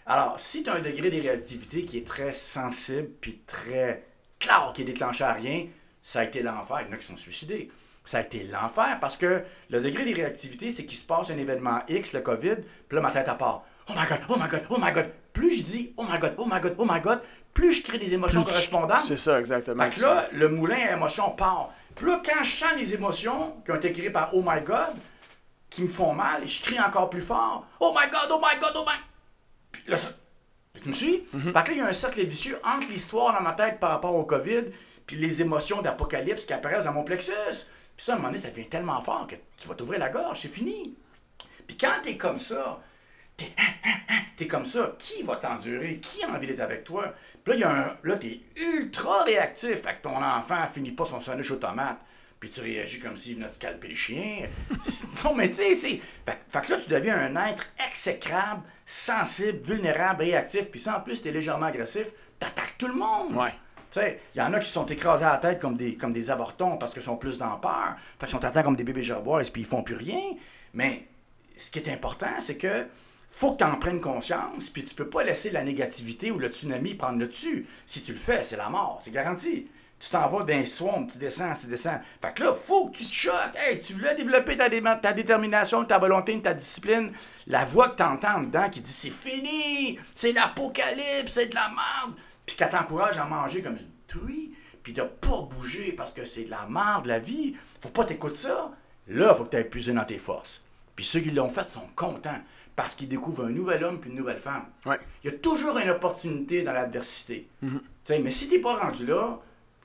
Alors, 0.07 0.39
si 0.39 0.63
tu 0.63 0.71
as 0.71 0.75
un 0.75 0.81
degré 0.81 1.11
de 1.11 1.21
réactivité 1.21 1.85
qui 1.85 1.99
est 1.99 2.07
très 2.07 2.33
sensible, 2.35 3.09
puis 3.21 3.41
très 3.47 4.05
clair, 4.39 4.71
qui 4.75 4.83
est 4.83 4.87
déclenché 4.87 5.25
à 5.25 5.33
rien, 5.33 5.67
ça 6.03 6.21
a 6.21 6.25
été 6.25 6.43
l'enfer. 6.43 6.79
Il 6.83 6.89
y 6.89 6.91
en 6.91 6.93
a 6.95 6.97
qui 6.99 7.07
sont 7.07 7.17
suicidés. 7.17 7.71
Ça 8.05 8.19
a 8.19 8.21
été 8.21 8.45
l'enfer 8.45 8.99
parce 9.01 9.17
que 9.17 9.43
le 9.71 9.81
degré 9.81 10.05
de 10.05 10.15
réactivité, 10.15 10.71
c'est 10.71 10.85
qu'il 10.85 10.99
se 10.99 11.07
passe 11.07 11.31
un 11.31 11.39
événement 11.39 11.81
X, 11.89 12.13
le 12.13 12.21
COVID, 12.21 12.57
puis 12.87 12.97
là, 12.97 13.01
ma 13.01 13.11
tête 13.11 13.29
à 13.29 13.35
part. 13.35 13.65
Oh 13.89 13.93
my 13.97 14.07
God, 14.07 14.19
oh 14.29 14.37
my 14.39 14.49
God, 14.49 14.63
oh 14.69 14.77
my 14.79 14.93
God. 14.93 15.11
Plus 15.33 15.57
je 15.59 15.63
dis 15.63 15.93
oh 15.97 16.05
my 16.05 16.19
God, 16.19 16.35
oh 16.37 16.45
my 16.47 16.61
God, 16.61 16.75
oh 16.77 16.85
my 16.87 17.01
God, 17.01 17.23
plus 17.55 17.73
je 17.73 17.83
crée 17.83 17.97
des 17.97 18.13
émotions 18.13 18.43
Plus 18.43 18.51
tu- 18.51 18.69
correspondantes. 18.71 19.05
C'est 19.07 19.17
ça, 19.17 19.41
exactement. 19.41 19.85
Fait 19.85 19.97
que 19.97 20.03
là, 20.03 20.29
le 20.33 20.49
moulin 20.51 20.77
à 20.87 20.93
émotion 20.93 21.31
part. 21.31 21.71
Puis 21.95 22.07
là, 22.07 22.21
quand 22.23 22.45
je 22.45 22.57
sens 22.57 22.75
les 22.77 22.93
émotions 22.93 23.55
qui 23.65 23.71
ont 23.73 23.77
été 23.77 23.91
créées 23.93 24.11
par 24.11 24.35
Oh 24.35 24.43
my 24.47 24.61
God, 24.61 24.95
qui 25.71 25.83
me 25.83 25.89
font 25.89 26.13
mal, 26.13 26.47
je 26.47 26.61
crie 26.61 26.79
encore 26.81 27.09
plus 27.09 27.23
fort 27.23 27.67
Oh 27.81 27.95
my 27.99 28.11
God, 28.11 28.29
oh 28.31 28.39
my 28.43 28.61
God, 28.61 28.73
oh 28.77 28.85
my. 28.87 28.97
Puis 29.75 29.83
là, 29.89 29.97
ça. 29.97 30.11
Tu 30.83 30.89
me 30.89 30.95
suis? 30.95 31.27
Fait 31.33 31.51
que 31.51 31.55
là, 31.55 31.71
il 31.71 31.79
y 31.79 31.81
a 31.81 31.87
un 31.87 31.93
cercle 31.93 32.25
vicieux 32.25 32.59
entre 32.65 32.89
l'histoire 32.91 33.33
dans 33.33 33.41
ma 33.41 33.53
tête 33.53 33.81
par 33.81 33.91
rapport 33.91 34.15
au 34.15 34.25
COVID, 34.25 34.65
puis 35.07 35.17
les 35.17 35.41
émotions 35.41 35.83
d'apocalypse 35.83 36.45
qui 36.45 36.53
apparaissent 36.53 36.85
dans 36.85 36.93
mon 36.93 37.05
plexus. 37.05 37.33
Puis 37.97 38.05
ça, 38.05 38.13
à 38.13 38.15
un 38.15 38.19
moment 38.19 38.29
donné, 38.29 38.41
ça 38.41 38.51
devient 38.51 38.69
tellement 38.69 39.01
fort 39.01 39.27
que 39.27 39.37
tu 39.57 39.69
vas 39.69 39.75
t'ouvrir 39.75 40.01
la 40.01 40.09
gorge, 40.09 40.41
c'est 40.43 40.49
fini. 40.49 40.95
Puis 41.67 41.77
quand 41.77 42.03
t'es 42.03 42.17
comme 42.17 42.39
ça, 42.39 42.81
t'es, 43.37 43.53
t'es 44.37 44.47
comme 44.47 44.67
ça, 44.67 44.95
qui 44.99 45.23
va 45.23 45.37
t'endurer? 45.37 45.99
Qui 46.01 46.25
a 46.25 46.31
envie 46.31 46.47
d'être 46.47 46.61
avec 46.61 46.85
toi? 46.85 47.15
Puis 47.43 47.53
là, 47.53 47.57
il 47.57 47.61
y 47.61 47.65
a 47.65 47.71
un, 47.71 47.97
là 48.03 48.17
t'es 48.17 48.41
ultra 48.57 49.23
réactif. 49.25 49.83
Fait 49.83 49.97
que 49.97 50.03
ton 50.03 50.23
enfant 50.23 50.67
finit 50.73 50.93
pas 50.93 51.05
son 51.05 51.21
sandwich 51.21 51.51
aux 51.51 51.57
tomates. 51.57 52.01
Puis 52.45 52.53
tu 52.53 52.61
réagis 52.61 53.01
comme 53.01 53.17
s'il 53.17 53.37
venait 53.37 53.49
de 53.49 53.55
scalper 53.55 53.89
le 53.89 53.95
chien. 53.95 54.43
non, 55.25 55.35
mais 55.35 55.49
tu 55.49 55.55
sais, 55.55 55.75
c'est... 55.75 55.99
Fait, 56.27 56.39
fait 56.47 56.61
que 56.61 56.73
là, 56.73 56.79
tu 56.79 56.91
deviens 56.91 57.17
un 57.17 57.47
être 57.47 57.65
exécrable, 57.89 58.61
sensible, 58.85 59.61
vulnérable, 59.65 60.25
réactif. 60.25 60.67
Puis 60.67 60.81
ça, 60.81 60.99
en 60.99 61.01
plus, 61.01 61.23
t'es 61.23 61.33
légèrement 61.33 61.65
agressif. 61.65 62.13
T'attaques 62.39 62.75
tout 62.77 62.89
le 62.89 62.97
monde. 62.97 63.35
Ouais. 63.35 63.53
Tu 63.91 63.99
sais, 63.99 64.21
il 64.35 64.39
y 64.41 64.43
en 64.43 64.53
a 64.53 64.59
qui 64.59 64.67
se 64.67 64.75
sont 64.75 64.85
écrasés 64.85 65.25
à 65.25 65.33
la 65.33 65.39
tête 65.39 65.59
comme 65.59 65.79
des, 65.79 65.97
comme 65.97 66.13
des 66.13 66.31
avortons 66.31 66.77
parce 66.77 66.93
qu'ils 66.93 67.03
sont 67.03 67.17
plus 67.17 67.39
dans 67.39 67.57
peur. 67.57 67.97
Fait 68.21 68.27
qu'ils 68.27 68.29
sont 68.29 68.45
atteints 68.45 68.63
comme 68.63 68.77
des 68.77 68.85
bébés 68.85 69.03
gerboises 69.03 69.49
puis 69.49 69.63
ils 69.63 69.67
font 69.67 69.83
plus 69.83 69.97
rien. 69.97 70.21
Mais 70.75 71.09
ce 71.57 71.71
qui 71.71 71.79
est 71.79 71.89
important, 71.91 72.41
c'est 72.41 72.59
que 72.59 72.85
faut 73.29 73.53
que 73.53 73.57
tu 73.57 73.65
en 73.65 73.77
prennes 73.77 74.03
conscience, 74.03 74.69
puis 74.69 74.85
tu 74.85 74.95
peux 74.95 75.09
pas 75.09 75.25
laisser 75.25 75.51
la 75.51 75.65
négativité 75.65 76.31
ou 76.31 76.39
le 76.39 76.49
tsunami 76.49 76.95
prendre 76.95 77.19
le 77.19 77.27
dessus. 77.27 77.67
Si 77.87 78.03
tu 78.03 78.13
le 78.13 78.19
fais, 78.19 78.43
c'est 78.43 78.59
la 78.59 78.69
mort, 78.69 79.01
c'est 79.03 79.13
garanti. 79.13 79.67
Tu 80.05 80.11
t'en 80.11 80.29
vas 80.29 80.43
d'un 80.45 80.67
swamp, 80.67 81.07
tu 81.07 81.17
descends, 81.17 81.55
tu 81.59 81.67
descends. 81.67 81.99
Fait 82.21 82.35
que 82.35 82.43
là, 82.45 82.53
faut 82.53 82.89
que 82.91 82.99
tu 82.99 83.05
te 83.07 83.13
choques. 83.15 83.55
Hey, 83.57 83.81
tu 83.81 83.95
voulais 83.95 84.15
développer 84.15 84.55
ta, 84.55 84.69
dé- 84.69 84.83
ta 85.01 85.13
détermination, 85.15 85.83
ta 85.87 85.99
volonté, 85.99 86.39
ta 86.43 86.53
discipline. 86.53 87.11
La 87.47 87.65
voix 87.65 87.89
que 87.89 87.97
tu 87.97 88.03
entends 88.03 88.41
dedans 88.43 88.69
qui 88.69 88.83
dit 88.83 88.93
c'est 88.93 89.09
fini, 89.11 89.99
c'est 90.15 90.33
l'apocalypse, 90.33 91.33
c'est 91.33 91.47
de 91.47 91.55
la 91.55 91.69
merde. 91.69 92.15
Puis 92.45 92.55
qu'elle 92.57 92.69
t'encourage 92.69 93.17
à 93.19 93.25
manger 93.25 93.63
comme 93.63 93.77
une 93.77 93.91
truie, 94.07 94.53
puis 94.83 94.93
de 94.93 95.03
pas 95.03 95.41
bouger 95.57 95.93
parce 95.93 96.13
que 96.13 96.27
c'est 96.27 96.45
de 96.45 96.51
la 96.51 96.67
merde, 96.69 97.07
la 97.07 97.19
vie. 97.19 97.57
Faut 97.81 97.89
pas 97.89 98.05
t'écouter 98.05 98.37
ça. 98.37 98.73
Là, 99.09 99.33
faut 99.35 99.45
que 99.45 99.51
tu 99.51 99.57
aies 99.57 99.65
puisé 99.65 99.93
dans 99.93 100.05
tes 100.05 100.19
forces. 100.19 100.63
Puis 100.97 101.05
ceux 101.07 101.21
qui 101.21 101.31
l'ont 101.31 101.49
fait 101.51 101.69
sont 101.69 101.89
contents 101.97 102.39
parce 102.77 102.95
qu'ils 102.95 103.09
découvrent 103.09 103.47
un 103.47 103.51
nouvel 103.51 103.83
homme 103.85 104.01
puis 104.01 104.11
une 104.11 104.17
nouvelle 104.17 104.39
femme. 104.39 104.67
Ouais. 104.85 104.99
Il 105.23 105.31
y 105.31 105.35
a 105.35 105.39
toujours 105.39 105.79
une 105.79 105.89
opportunité 105.91 106.63
dans 106.63 106.73
l'adversité. 106.73 107.49
Tu 107.63 107.69
sais, 108.05 108.19
Mais 108.19 108.31
si 108.31 108.49
t'es 108.49 108.59
pas 108.59 108.77
rendu 108.77 109.07
là, 109.07 109.39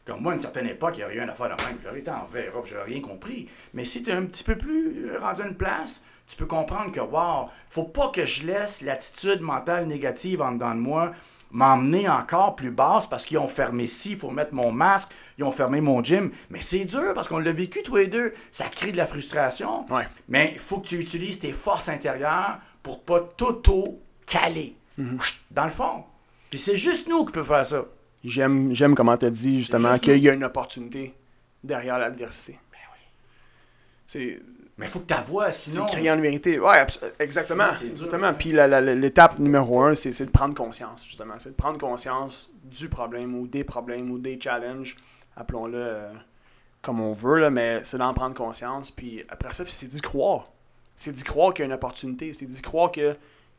comme 0.09 0.21
moi, 0.21 0.31
à 0.31 0.35
une 0.35 0.41
certaine 0.41 0.67
époque, 0.67 0.95
il 0.95 0.99
n'y 0.99 1.03
a 1.03 1.07
rien 1.07 1.29
à 1.29 1.33
faire 1.33 1.55
de 1.55 1.63
même. 1.63 1.77
J'aurais 1.83 1.99
été 1.99 2.09
en 2.09 2.25
verra, 2.25 2.59
j'aurais 2.65 2.83
rien 2.83 3.01
compris. 3.01 3.47
Mais 3.73 3.85
si 3.85 4.01
tu 4.01 4.09
es 4.09 4.13
un 4.13 4.25
petit 4.25 4.43
peu 4.43 4.57
plus 4.57 5.05
euh, 5.05 5.19
rendu 5.19 5.43
à 5.43 5.47
une 5.47 5.55
place, 5.55 6.03
tu 6.27 6.35
peux 6.35 6.45
comprendre 6.47 6.91
que, 6.91 6.99
wow, 6.99 7.49
faut 7.69 7.83
pas 7.83 8.09
que 8.09 8.25
je 8.25 8.45
laisse 8.45 8.81
l'attitude 8.81 9.41
mentale 9.41 9.85
négative 9.85 10.41
en 10.41 10.53
dedans 10.53 10.73
de 10.73 10.79
moi 10.79 11.11
m'emmener 11.51 12.07
encore 12.07 12.55
plus 12.55 12.71
basse 12.71 13.07
parce 13.07 13.25
qu'ils 13.25 13.39
ont 13.39 13.47
fermé 13.47 13.87
ci, 13.87 14.11
il 14.11 14.19
faut 14.19 14.29
mettre 14.29 14.53
mon 14.53 14.71
masque, 14.71 15.09
ils 15.37 15.43
ont 15.43 15.51
fermé 15.51 15.81
mon 15.81 16.03
gym. 16.03 16.31
Mais 16.49 16.61
c'est 16.61 16.85
dur 16.85 17.13
parce 17.13 17.27
qu'on 17.27 17.39
l'a 17.39 17.51
vécu 17.51 17.81
tous 17.83 17.95
les 17.95 18.07
deux. 18.07 18.33
Ça 18.51 18.65
crée 18.65 18.91
de 18.91 18.97
la 18.97 19.05
frustration. 19.05 19.85
Ouais. 19.91 20.07
Mais 20.27 20.51
il 20.53 20.59
faut 20.59 20.79
que 20.79 20.87
tu 20.87 20.99
utilises 20.99 21.39
tes 21.39 21.53
forces 21.53 21.89
intérieures 21.89 22.59
pour 22.83 23.03
pas 23.03 23.19
t'auto-caler. 23.19 24.75
Dans 25.51 25.63
le 25.63 25.69
fond. 25.69 26.03
Puis 26.49 26.59
c'est 26.59 26.77
juste 26.77 27.07
nous 27.07 27.25
qui 27.25 27.31
peut 27.31 27.43
faire 27.43 27.65
ça. 27.65 27.85
J'aime, 28.23 28.73
j'aime 28.73 28.95
comment 28.95 29.15
tu 29.17 29.25
as 29.25 29.29
dit 29.29 29.59
justement 29.59 29.91
juste 29.91 30.03
qu'il 30.03 30.17
y 30.17 30.29
a 30.29 30.33
une 30.33 30.43
opportunité 30.43 31.13
derrière 31.63 31.97
l'adversité. 31.99 32.53
Ben 32.71 32.77
oui. 32.93 32.99
C'est, 34.05 34.39
Mais 34.77 34.87
il 34.87 34.89
faut 34.89 34.99
que 34.99 35.05
ta 35.05 35.21
voix, 35.21 35.51
c'est 35.51 35.69
sinon. 35.71 35.85
criant 35.85 36.15
de 36.17 36.21
vérité. 36.21 36.57
Abs- 36.57 36.99
exactement. 37.19 37.65
Sinon, 37.67 37.73
c'est 37.79 37.85
dur, 37.85 37.91
exactement. 38.05 38.33
Puis 38.33 38.51
la- 38.51 38.67
la- 38.67 38.81
la- 38.81 38.95
l'étape 38.95 39.39
numéro 39.39 39.81
un, 39.83 39.95
c'est, 39.95 40.11
c'est 40.11 40.25
de 40.25 40.31
prendre 40.31 40.53
conscience, 40.53 41.05
justement. 41.05 41.35
C'est 41.37 41.51
de 41.51 41.55
prendre 41.55 41.77
conscience 41.77 42.49
du 42.63 42.89
problème 42.89 43.35
ou 43.35 43.47
des 43.47 43.63
problèmes 43.63 44.11
ou 44.11 44.17
des 44.19 44.39
challenges, 44.41 44.97
appelons-le 45.37 45.77
euh, 45.77 46.11
comme 46.81 46.99
on 47.01 47.13
veut, 47.13 47.39
là, 47.39 47.49
mais 47.49 47.79
c'est 47.83 47.97
d'en 47.97 48.13
prendre 48.13 48.35
conscience. 48.35 48.91
Puis 48.91 49.23
après 49.29 49.53
ça, 49.53 49.63
c'est 49.67 49.87
d'y 49.87 50.01
croire. 50.01 50.49
C'est 50.95 51.11
d'y 51.11 51.23
croire 51.23 51.53
qu'il 51.53 51.63
y 51.63 51.63
a 51.63 51.65
une 51.67 51.73
opportunité. 51.73 52.33
C'est 52.33 52.45
d'y 52.45 52.61
croire 52.61 52.91
que, 52.91 53.13
que 53.13 53.17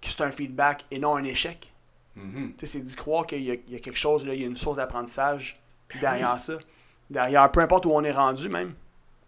c'est 0.08 0.20
un 0.22 0.30
feedback 0.30 0.84
et 0.90 0.98
non 0.98 1.16
un 1.16 1.24
échec. 1.24 1.72
Mhm. 2.16 2.52
C'est 2.62 2.80
d'y 2.82 2.96
croire 2.96 3.26
qu'il 3.26 3.42
y, 3.42 3.50
a- 3.50 3.56
il 3.66 3.72
y 3.72 3.76
a 3.76 3.78
quelque 3.78 3.96
chose, 3.98 4.26
là, 4.26 4.34
il 4.34 4.40
y 4.40 4.44
a 4.44 4.46
une 4.46 4.56
source 4.56 4.76
d'apprentissage. 4.78 5.60
Puis 5.88 5.98
derrière 6.00 6.38
ça, 6.38 6.54
derrière, 7.08 7.50
peu 7.50 7.60
importe 7.60 7.86
où 7.86 7.92
on 7.92 8.02
est 8.04 8.12
rendu 8.12 8.48
même, 8.48 8.74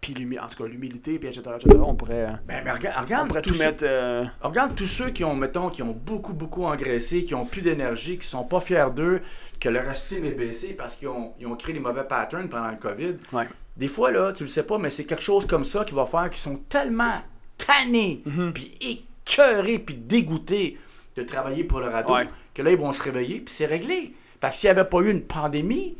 puis 0.01 0.13
en 0.39 0.47
tout 0.47 0.61
cas 0.63 0.69
l'humilité, 0.69 1.17
puis 1.17 1.29
etc., 1.29 1.41
etc., 1.55 1.79
on 1.85 1.95
pourrait, 1.95 2.25
euh, 2.25 2.31
Ben, 2.45 2.61
mais 2.63 2.71
regarde, 2.71 2.95
on 2.99 3.01
regarde 3.03 3.27
pourrait 3.29 3.41
tout 3.41 3.53
ceux- 3.53 3.63
mettre... 3.65 3.83
euh, 3.87 4.25
Regarde 4.41 4.75
tous 4.75 4.87
ceux 4.87 5.09
qui 5.11 5.23
ont, 5.23 5.35
mettons, 5.35 5.69
qui 5.69 5.81
ont 5.81 5.93
beaucoup, 5.93 6.33
beaucoup 6.33 6.65
engraissé, 6.65 7.23
qui 7.25 7.33
ont 7.35 7.45
plus 7.45 7.61
d'énergie, 7.61 8.17
qui 8.17 8.27
sont 8.27 8.43
pas 8.43 8.59
fiers 8.59 8.87
d'eux, 8.93 9.21
que 9.61 9.69
leur 9.69 9.89
estime 9.89 10.25
est 10.25 10.31
baissée 10.33 10.73
parce 10.73 10.95
qu'ils 10.95 11.07
ont, 11.07 11.33
ils 11.39 11.47
ont 11.47 11.55
créé 11.55 11.73
des 11.73 11.79
mauvais 11.79 12.03
patterns 12.03 12.49
pendant 12.49 12.69
le 12.69 12.75
COVID. 12.77 13.15
ouais. 13.31 13.47
Des 13.77 13.87
fois, 13.87 14.11
là, 14.11 14.33
tu 14.33 14.43
le 14.43 14.49
sais 14.49 14.63
pas, 14.63 14.77
mais 14.77 14.89
c'est 14.91 15.05
quelque 15.05 15.23
chose 15.23 15.47
comme 15.47 15.65
ça 15.65 15.83
qui 15.83 15.95
va 15.95 16.05
faire 16.05 16.29
qu'ils 16.29 16.41
sont 16.41 16.57
tellement 16.69 17.21
tannés, 17.57 18.21
puis 18.53 18.77
écœurés, 18.81 19.79
puis 19.79 19.95
dégoûtés 19.95 20.77
de 21.15 21.23
travailler 21.23 21.63
pour 21.63 21.79
leur 21.79 21.95
ado, 21.95 22.13
Ouais. 22.13 22.27
Que 22.53 22.61
là, 22.61 22.71
ils 22.71 22.77
vont 22.77 22.91
se 22.91 23.01
réveiller, 23.01 23.39
puis 23.39 23.53
c'est 23.53 23.65
réglé. 23.65 24.13
Fait 24.41 24.49
que 24.49 24.55
s'il 24.55 24.67
n'y 24.67 24.71
avait 24.71 24.89
pas 24.89 24.99
eu 24.99 25.09
une 25.09 25.23
pandémie, 25.23 25.97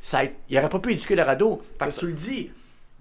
ça, 0.00 0.24
il 0.24 0.32
n'aurait 0.50 0.68
pas 0.68 0.78
pu 0.78 0.92
éduquer 0.92 1.14
leur 1.14 1.28
ado. 1.28 1.62
Fait 1.78 1.88
que 1.88 1.98
tu 1.98 2.06
le 2.06 2.12
dis, 2.12 2.50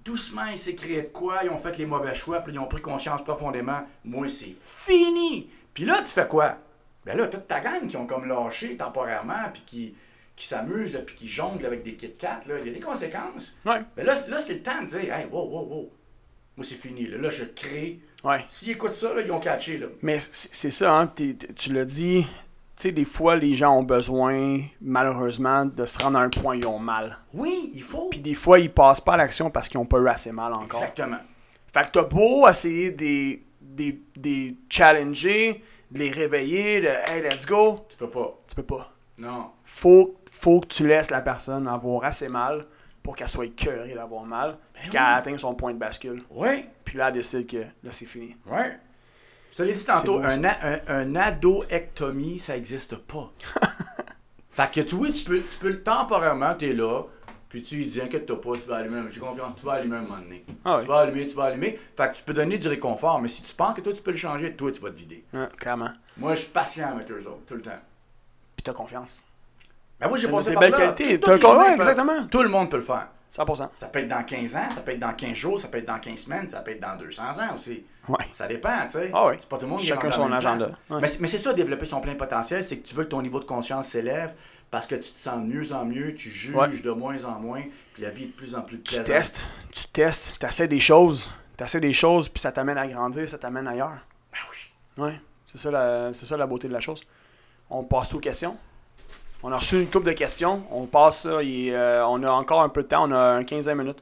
doucement, 0.04 0.46
ils 0.52 0.58
s'est 0.58 0.76
créé 0.76 1.02
de 1.02 1.08
quoi, 1.08 1.44
ils 1.44 1.50
ont 1.50 1.58
fait 1.58 1.78
les 1.78 1.86
mauvais 1.86 2.16
choix, 2.16 2.42
puis 2.42 2.54
ils 2.54 2.60
ont 2.60 2.68
pris 2.68 2.82
conscience 2.82 3.24
profondément. 3.24 3.82
Moi, 4.04 4.30
c'est 4.30 4.56
fini! 4.64 5.50
Puis 5.74 5.86
là, 5.86 6.02
tu 6.02 6.08
fais 6.08 6.28
quoi? 6.28 6.58
Ben 7.06 7.18
là, 7.18 7.28
toute 7.28 7.48
ta 7.48 7.60
gang 7.60 7.88
qui 7.88 7.98
ont 7.98 8.06
comme 8.06 8.26
lâché 8.26 8.78
temporairement, 8.78 9.50
puis 9.54 9.64
qui, 9.66 9.96
qui 10.36 10.48
s'amusent, 10.48 11.00
puis 11.06 11.16
qui 11.16 11.28
jonglent 11.28 11.66
avec 11.66 11.84
des 11.84 11.96
Kit 11.96 12.14
Kat, 12.14 12.42
là, 12.48 12.60
il 12.60 12.68
y 12.68 12.70
a 12.70 12.74
des 12.74 12.80
conséquences. 12.80 13.56
Ouais. 13.66 13.82
Mais 13.98 14.04
là, 14.04 14.14
là 14.28 14.40
c'est 14.40 14.56
le 14.56 14.62
temps 14.62 14.82
de 14.82 14.88
dire, 14.88 15.14
hey, 15.14 15.26
wow, 15.32 15.48
wow, 15.48 15.66
wow. 15.66 15.92
Moi, 16.58 16.66
c'est 16.68 16.76
fini. 16.76 17.08
Là, 17.08 17.18
Là, 17.18 17.30
je 17.30 17.46
crée. 17.46 18.00
Ouais. 18.24 18.46
S'ils 18.50 18.72
écoutent 18.72 18.92
ça, 18.92 19.14
là, 19.14 19.22
ils 19.22 19.32
ont 19.32 19.40
catché. 19.40 19.78
Là. 19.78 19.88
Mais 20.02 20.20
c'est 20.20 20.70
ça, 20.70 20.96
hein, 20.96 21.12
tu 21.56 21.74
l'as 21.74 21.86
dit, 21.86 22.28
sais, 22.82 22.92
des 22.92 23.06
fois, 23.06 23.36
les 23.36 23.56
gens 23.56 23.78
ont 23.78 23.84
besoin, 23.84 24.62
malheureusement, 24.82 25.66
de 25.66 25.86
se 25.86 25.98
rendre 26.00 26.18
à 26.20 26.22
un 26.24 26.30
point 26.30 26.56
où 26.56 26.60
ils 26.60 26.68
ont 26.68 26.80
mal. 26.80 27.18
Oui, 27.34 27.72
il 27.74 27.82
faut. 27.82 28.10
Puis 28.10 28.20
des 28.20 28.34
fois, 28.34 28.60
ils 28.60 28.72
passent 28.72 29.02
pas 29.02 29.14
à 29.14 29.18
l'action 29.18 29.50
parce 29.50 29.70
qu'ils 29.70 29.80
ont 29.80 29.86
pas 29.86 30.00
eu 30.00 30.08
assez 30.08 30.32
mal 30.32 30.54
encore. 30.54 30.82
Exactement. 30.82 31.18
Fait 31.74 31.86
que 31.86 31.92
t'as 31.92 32.04
beau 32.04 32.48
essayer 32.48 32.92
de 32.92 33.40
des, 33.62 34.02
des, 34.18 34.58
challenger, 34.70 35.64
de 35.92 36.00
les 36.00 36.12
réveiller, 36.12 36.82
de 36.82 36.88
«Hey, 37.08 37.22
let's 37.22 37.46
go 37.46 37.86
Tu 37.90 37.98
peux 37.98 38.10
pas.», 38.10 38.38
tu 38.48 38.56
peux 38.56 38.64
pas. 38.64 38.92
Non. 39.18 39.52
faut, 39.64 40.16
faut 40.32 40.60
que 40.62 40.68
tu 40.68 40.88
laisses 40.88 41.12
la 41.12 41.22
personne 41.22 41.68
avoir 41.68 42.04
assez 42.04 42.28
mal 42.28 42.66
pour 43.04 43.16
qu'elle 43.16 43.30
soit 43.30 43.46
écœurée 43.46 43.94
d'avoir 43.94 44.26
mal, 44.26 44.58
puis 44.74 44.90
qu'elle 44.90 45.02
atteigne 45.02 45.38
son 45.38 45.56
point 45.56 45.74
de 45.74 45.80
bascule. 45.80 46.24
Oui, 46.30 46.66
Puis 46.84 46.98
là, 46.98 47.08
elle 47.08 47.14
décide 47.14 47.48
que 47.48 47.58
là, 47.58 47.92
c'est 47.92 48.06
fini. 48.06 48.36
oui. 48.48 48.64
Je 49.52 49.58
te 49.58 49.64
l'ai 49.64 49.74
dit 49.74 49.84
tantôt, 49.86 50.20
un, 50.24 50.44
a- 50.46 50.66
un, 50.66 50.80
un 50.88 51.16
adoectomie, 51.16 52.40
ça 52.40 52.54
n'existe 52.54 52.96
pas. 52.96 53.32
fait 54.52 54.72
que 54.72 54.82
tu, 54.82 54.96
oui, 54.96 55.12
tu 55.12 55.26
peux, 55.30 55.42
tu 55.42 55.58
peux 55.60 55.78
temporairement, 55.80 56.56
tu 56.56 56.70
es 56.70 56.74
là, 56.74 57.04
puis 57.50 57.62
tu 57.64 57.76
lui 57.76 57.86
dis, 57.86 58.02
inquiète-toi 58.02 58.40
pas, 58.40 58.52
tu 58.54 58.62
vas 58.70 58.78
allumer, 58.78 59.02
j'ai 59.10 59.20
confiance, 59.20 59.60
tu 59.60 59.66
vas 59.66 59.74
allumer 59.74 59.98
un 59.98 60.02
moment 60.02 60.18
donné. 60.18 60.46
Ah 60.64 60.78
oui. 60.78 60.84
Tu 60.84 60.88
vas 60.88 61.00
allumer, 61.00 61.28
tu 61.28 61.36
vas 61.36 61.44
allumer. 61.46 61.78
Fait 61.98 62.12
que 62.12 62.16
tu 62.18 62.24
peux 62.24 62.34
donner 62.34 62.58
du 62.58 62.68
réconfort, 62.70 63.20
mais 63.22 63.28
si 63.28 63.42
tu 63.42 63.54
penses 63.54 63.76
que 63.76 63.82
toi, 63.82 63.92
tu 63.94 64.02
peux 64.02 64.12
le 64.12 64.18
changer, 64.18 64.54
toi, 64.56 64.72
tu 64.72 64.80
vas 64.82 64.90
te 64.90 64.96
vider. 64.98 65.24
Clairement. 65.58 65.92
Moi, 66.18 66.34
je 66.36 66.42
suis 66.42 66.50
patient 66.50 66.92
avec 66.96 67.12
eux 67.12 67.26
autres, 67.28 67.46
tout 67.48 67.56
le 67.56 67.62
temps. 67.62 67.72
Puis 68.56 68.64
t'as 68.64 68.74
confiance. 68.74 69.24
Ben 70.00 70.08
moi, 70.08 70.18
j'ai 70.18 70.28
passé 70.30 70.54
par 70.54 70.62
belles 70.62 70.72
là. 70.72 70.78
qualités. 70.94 71.20
Tout- 71.20 71.30
humains 71.32 71.64
peuvent- 71.66 71.76
exactement. 71.76 72.26
Tout 72.28 72.42
le 72.42 72.50
monde 72.50 72.70
peut 72.72 72.78
le 72.78 72.84
faire. 72.84 73.08
100%. 73.32 73.70
Ça 73.80 73.88
peut 73.88 74.00
être 74.00 74.08
dans 74.10 74.24
15 74.24 74.56
ans, 74.58 74.70
ça 74.76 74.82
peut 74.82 74.92
être 74.92 75.00
dans 75.00 75.14
15 75.14 75.34
jours, 75.34 75.60
ça 75.60 75.68
peut 75.70 75.78
être 75.78 75.88
dans 75.88 76.00
15 76.00 76.20
semaines, 76.20 76.48
ça 76.50 76.60
peut 76.60 76.72
être 76.72 76.82
dans 76.82 76.98
200 76.98 77.24
ans 77.40 77.56
aussi. 77.56 77.86
Ouais. 78.10 78.18
Ça 78.34 78.46
dépend, 78.48 78.84
tu 78.86 78.92
sais. 78.92 79.12
Ah 79.14 79.28
oui. 79.28 79.36
C'est 79.40 79.48
pas 79.48 79.58
tout 79.58 79.64
le 79.66 79.70
monde 79.72 79.80
qui 79.80 79.90
est 79.92 80.12
son 80.12 80.32
agenda. 80.32 80.72
Ouais. 80.90 81.00
Mais, 81.02 81.08
c'est- 81.08 81.20
mais 81.22 81.28
c'est 81.28 81.38
ça, 81.38 81.54
développer 81.54 81.86
son 81.86 82.02
plein 82.02 82.16
potentiel, 82.16 82.64
c'est 82.64 82.78
que 82.80 82.88
tu 82.88 82.94
veux 82.94 83.06
que 83.06 83.10
ton 83.10 83.22
niveau 83.22 83.40
de 83.40 83.46
conscience 83.46 83.88
s'élève 83.88 84.34
parce 84.70 84.86
que 84.88 84.96
tu 84.96 85.10
te 85.12 85.18
sens 85.18 85.38
de 85.42 85.46
mieux 85.46 85.72
en 85.74 85.86
mieux, 85.86 86.14
tu 86.14 86.30
juges 86.30 86.56
Ouais. 86.56 86.68
de 86.80 86.92
moins 86.92 87.24
en 87.24 87.40
moins, 87.40 87.62
puis 87.94 88.04
la 88.04 88.10
vie 88.10 88.24
est 88.24 88.28
de 88.28 88.32
plus 88.34 88.54
en 88.56 88.62
plus 88.64 88.78
Tu 88.78 88.96
plaisante. 88.96 89.06
testes, 89.06 89.46
tu 89.72 89.84
testes, 89.88 90.34
tu 90.40 90.46
essaies 90.46 90.68
des 90.68 90.80
choses, 90.82 91.32
tu 91.58 91.64
essaies 91.64 91.80
des 91.80 91.94
choses, 91.94 92.28
puis 92.28 92.42
ça 92.42 92.52
t'amène 92.52 92.78
à 92.78 92.88
grandir, 92.88 93.28
ça 93.30 93.38
t'amène 93.38 93.68
ailleurs. 93.68 93.98
Ben 94.32 94.40
oui. 94.50 95.04
Ouais, 95.06 95.22
c'est 95.46 95.58
ça, 95.58 95.72
la, 95.72 96.14
c'est 96.14 96.26
ça 96.26 96.36
la 96.36 96.48
beauté 96.48 96.68
de 96.68 96.74
la 96.74 96.80
chose. 96.82 97.02
On 97.70 97.84
passe 97.86 98.14
aux 98.14 98.20
questions. 98.20 98.58
On 99.44 99.52
a 99.52 99.58
reçu 99.58 99.80
une 99.80 99.88
couple 99.88 100.06
de 100.08 100.12
questions. 100.14 100.64
On 100.72 100.86
passe 100.86 101.22
ça. 101.22 101.40
euh, 101.42 102.06
on 102.08 102.22
a 102.24 102.32
encore 102.32 102.62
un 102.62 102.70
peu 102.70 102.84
de 102.84 102.88
temps. 102.88 103.08
On 103.08 103.12
a 103.12 103.18
un 103.20 103.44
15 103.44 103.68
minutes. 103.70 103.98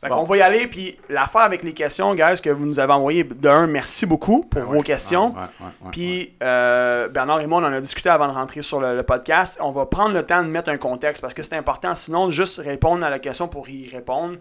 Fait 0.00 0.08
Bon. 0.10 0.16
qu'on 0.16 0.24
va 0.24 0.36
y 0.36 0.42
aller, 0.42 0.66
puis 0.66 0.98
l'affaire 1.08 1.42
avec 1.42 1.64
les 1.64 1.72
questions, 1.72 2.14
guys, 2.14 2.40
que 2.42 2.50
vous 2.50 2.66
nous 2.66 2.78
avez 2.78 2.92
envoyées, 2.92 3.24
d'un, 3.24 3.66
merci 3.66 4.04
beaucoup 4.04 4.42
pour 4.44 4.60
Ben 4.60 4.66
vos 4.66 4.82
questions. 4.82 5.28
ouais, 5.34 5.40
ouais. 5.60 5.90
Puis 5.92 6.34
euh, 6.42 7.08
Bernard 7.08 7.40
et 7.40 7.46
moi, 7.46 7.60
on 7.62 7.64
en 7.64 7.72
a 7.72 7.80
discuté 7.80 8.10
avant 8.10 8.26
de 8.28 8.32
rentrer 8.32 8.60
sur 8.60 8.80
le, 8.80 8.94
le 8.96 9.02
podcast. 9.02 9.56
On 9.60 9.70
va 9.70 9.86
prendre 9.86 10.12
le 10.12 10.22
temps 10.26 10.42
de 10.42 10.48
mettre 10.48 10.68
un 10.68 10.76
contexte 10.76 11.22
parce 11.22 11.32
que 11.32 11.42
c'est 11.42 11.56
important. 11.56 11.94
Sinon, 11.94 12.30
juste 12.30 12.58
répondre 12.58 13.02
à 13.04 13.08
la 13.08 13.18
question 13.18 13.48
pour 13.48 13.66
y 13.70 13.88
répondre, 13.88 14.36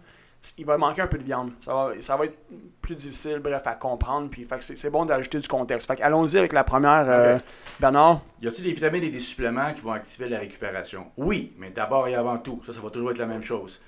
il 0.57 0.65
va 0.65 0.77
manquer 0.77 1.01
un 1.01 1.07
peu 1.07 1.17
de 1.17 1.23
viande. 1.23 1.51
Ça 1.59 1.73
va, 1.73 1.91
ça 1.99 2.17
va 2.17 2.25
être 2.25 2.37
plus 2.81 2.95
difficile, 2.95 3.39
bref, 3.39 3.63
à 3.65 3.75
comprendre. 3.75 4.29
Puis 4.29 4.45
fait 4.45 4.57
que 4.57 4.63
c'est, 4.63 4.89
bon 4.89 5.05
d'ajouter 5.05 5.39
du 5.39 5.47
contexte. 5.47 5.87
Fait 5.87 5.95
que 5.95 6.03
allons-y 6.03 6.37
avec 6.37 6.53
la 6.53 6.63
première, 6.63 7.05
euh. 7.07 7.37
Bernard. 7.79 8.21
Y 8.41 8.47
a-t-il 8.47 8.63
des 8.65 8.73
vitamines 8.73 9.03
et 9.03 9.09
des 9.09 9.19
suppléments 9.19 9.73
qui 9.73 9.81
vont 9.81 9.93
activer 9.93 10.27
la 10.29 10.39
récupération? 10.39 11.11
Oui, 11.17 11.53
mais 11.57 11.69
d'abord 11.71 12.07
et 12.07 12.15
avant 12.15 12.37
tout, 12.37 12.61
ça, 12.65 12.73
ça 12.73 12.81
va 12.81 12.89
toujours 12.89 13.11
être 13.11 13.17
la 13.17 13.25
même 13.25 13.43
chose. 13.43 13.81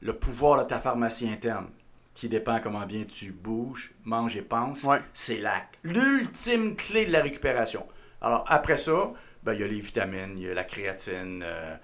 Le 0.00 0.12
pouvoir 0.12 0.62
de 0.62 0.68
ta 0.68 0.78
pharmacie 0.80 1.28
interne, 1.28 1.66
qui 2.14 2.28
dépend 2.28 2.58
comment 2.60 2.86
bien 2.86 3.04
tu 3.04 3.30
bouges, 3.32 3.92
manges 4.04 4.36
et 4.36 4.42
penses, 4.42 4.82
Ouais. 4.84 5.00
c'est 5.12 5.38
la, 5.38 5.62
l'ultime 5.84 6.74
clé 6.74 7.04
de 7.06 7.12
la 7.12 7.22
récupération. 7.22 7.86
Alors, 8.20 8.44
après 8.48 8.76
ça, 8.76 9.12
ben, 9.44 9.52
il 9.54 9.60
y 9.60 9.64
a 9.64 9.68
les 9.68 9.80
vitamines, 9.80 10.34
il 10.36 10.42
y 10.44 10.50
a 10.50 10.54
la 10.54 10.64
créatine, 10.64 11.44
euh, 11.44 11.76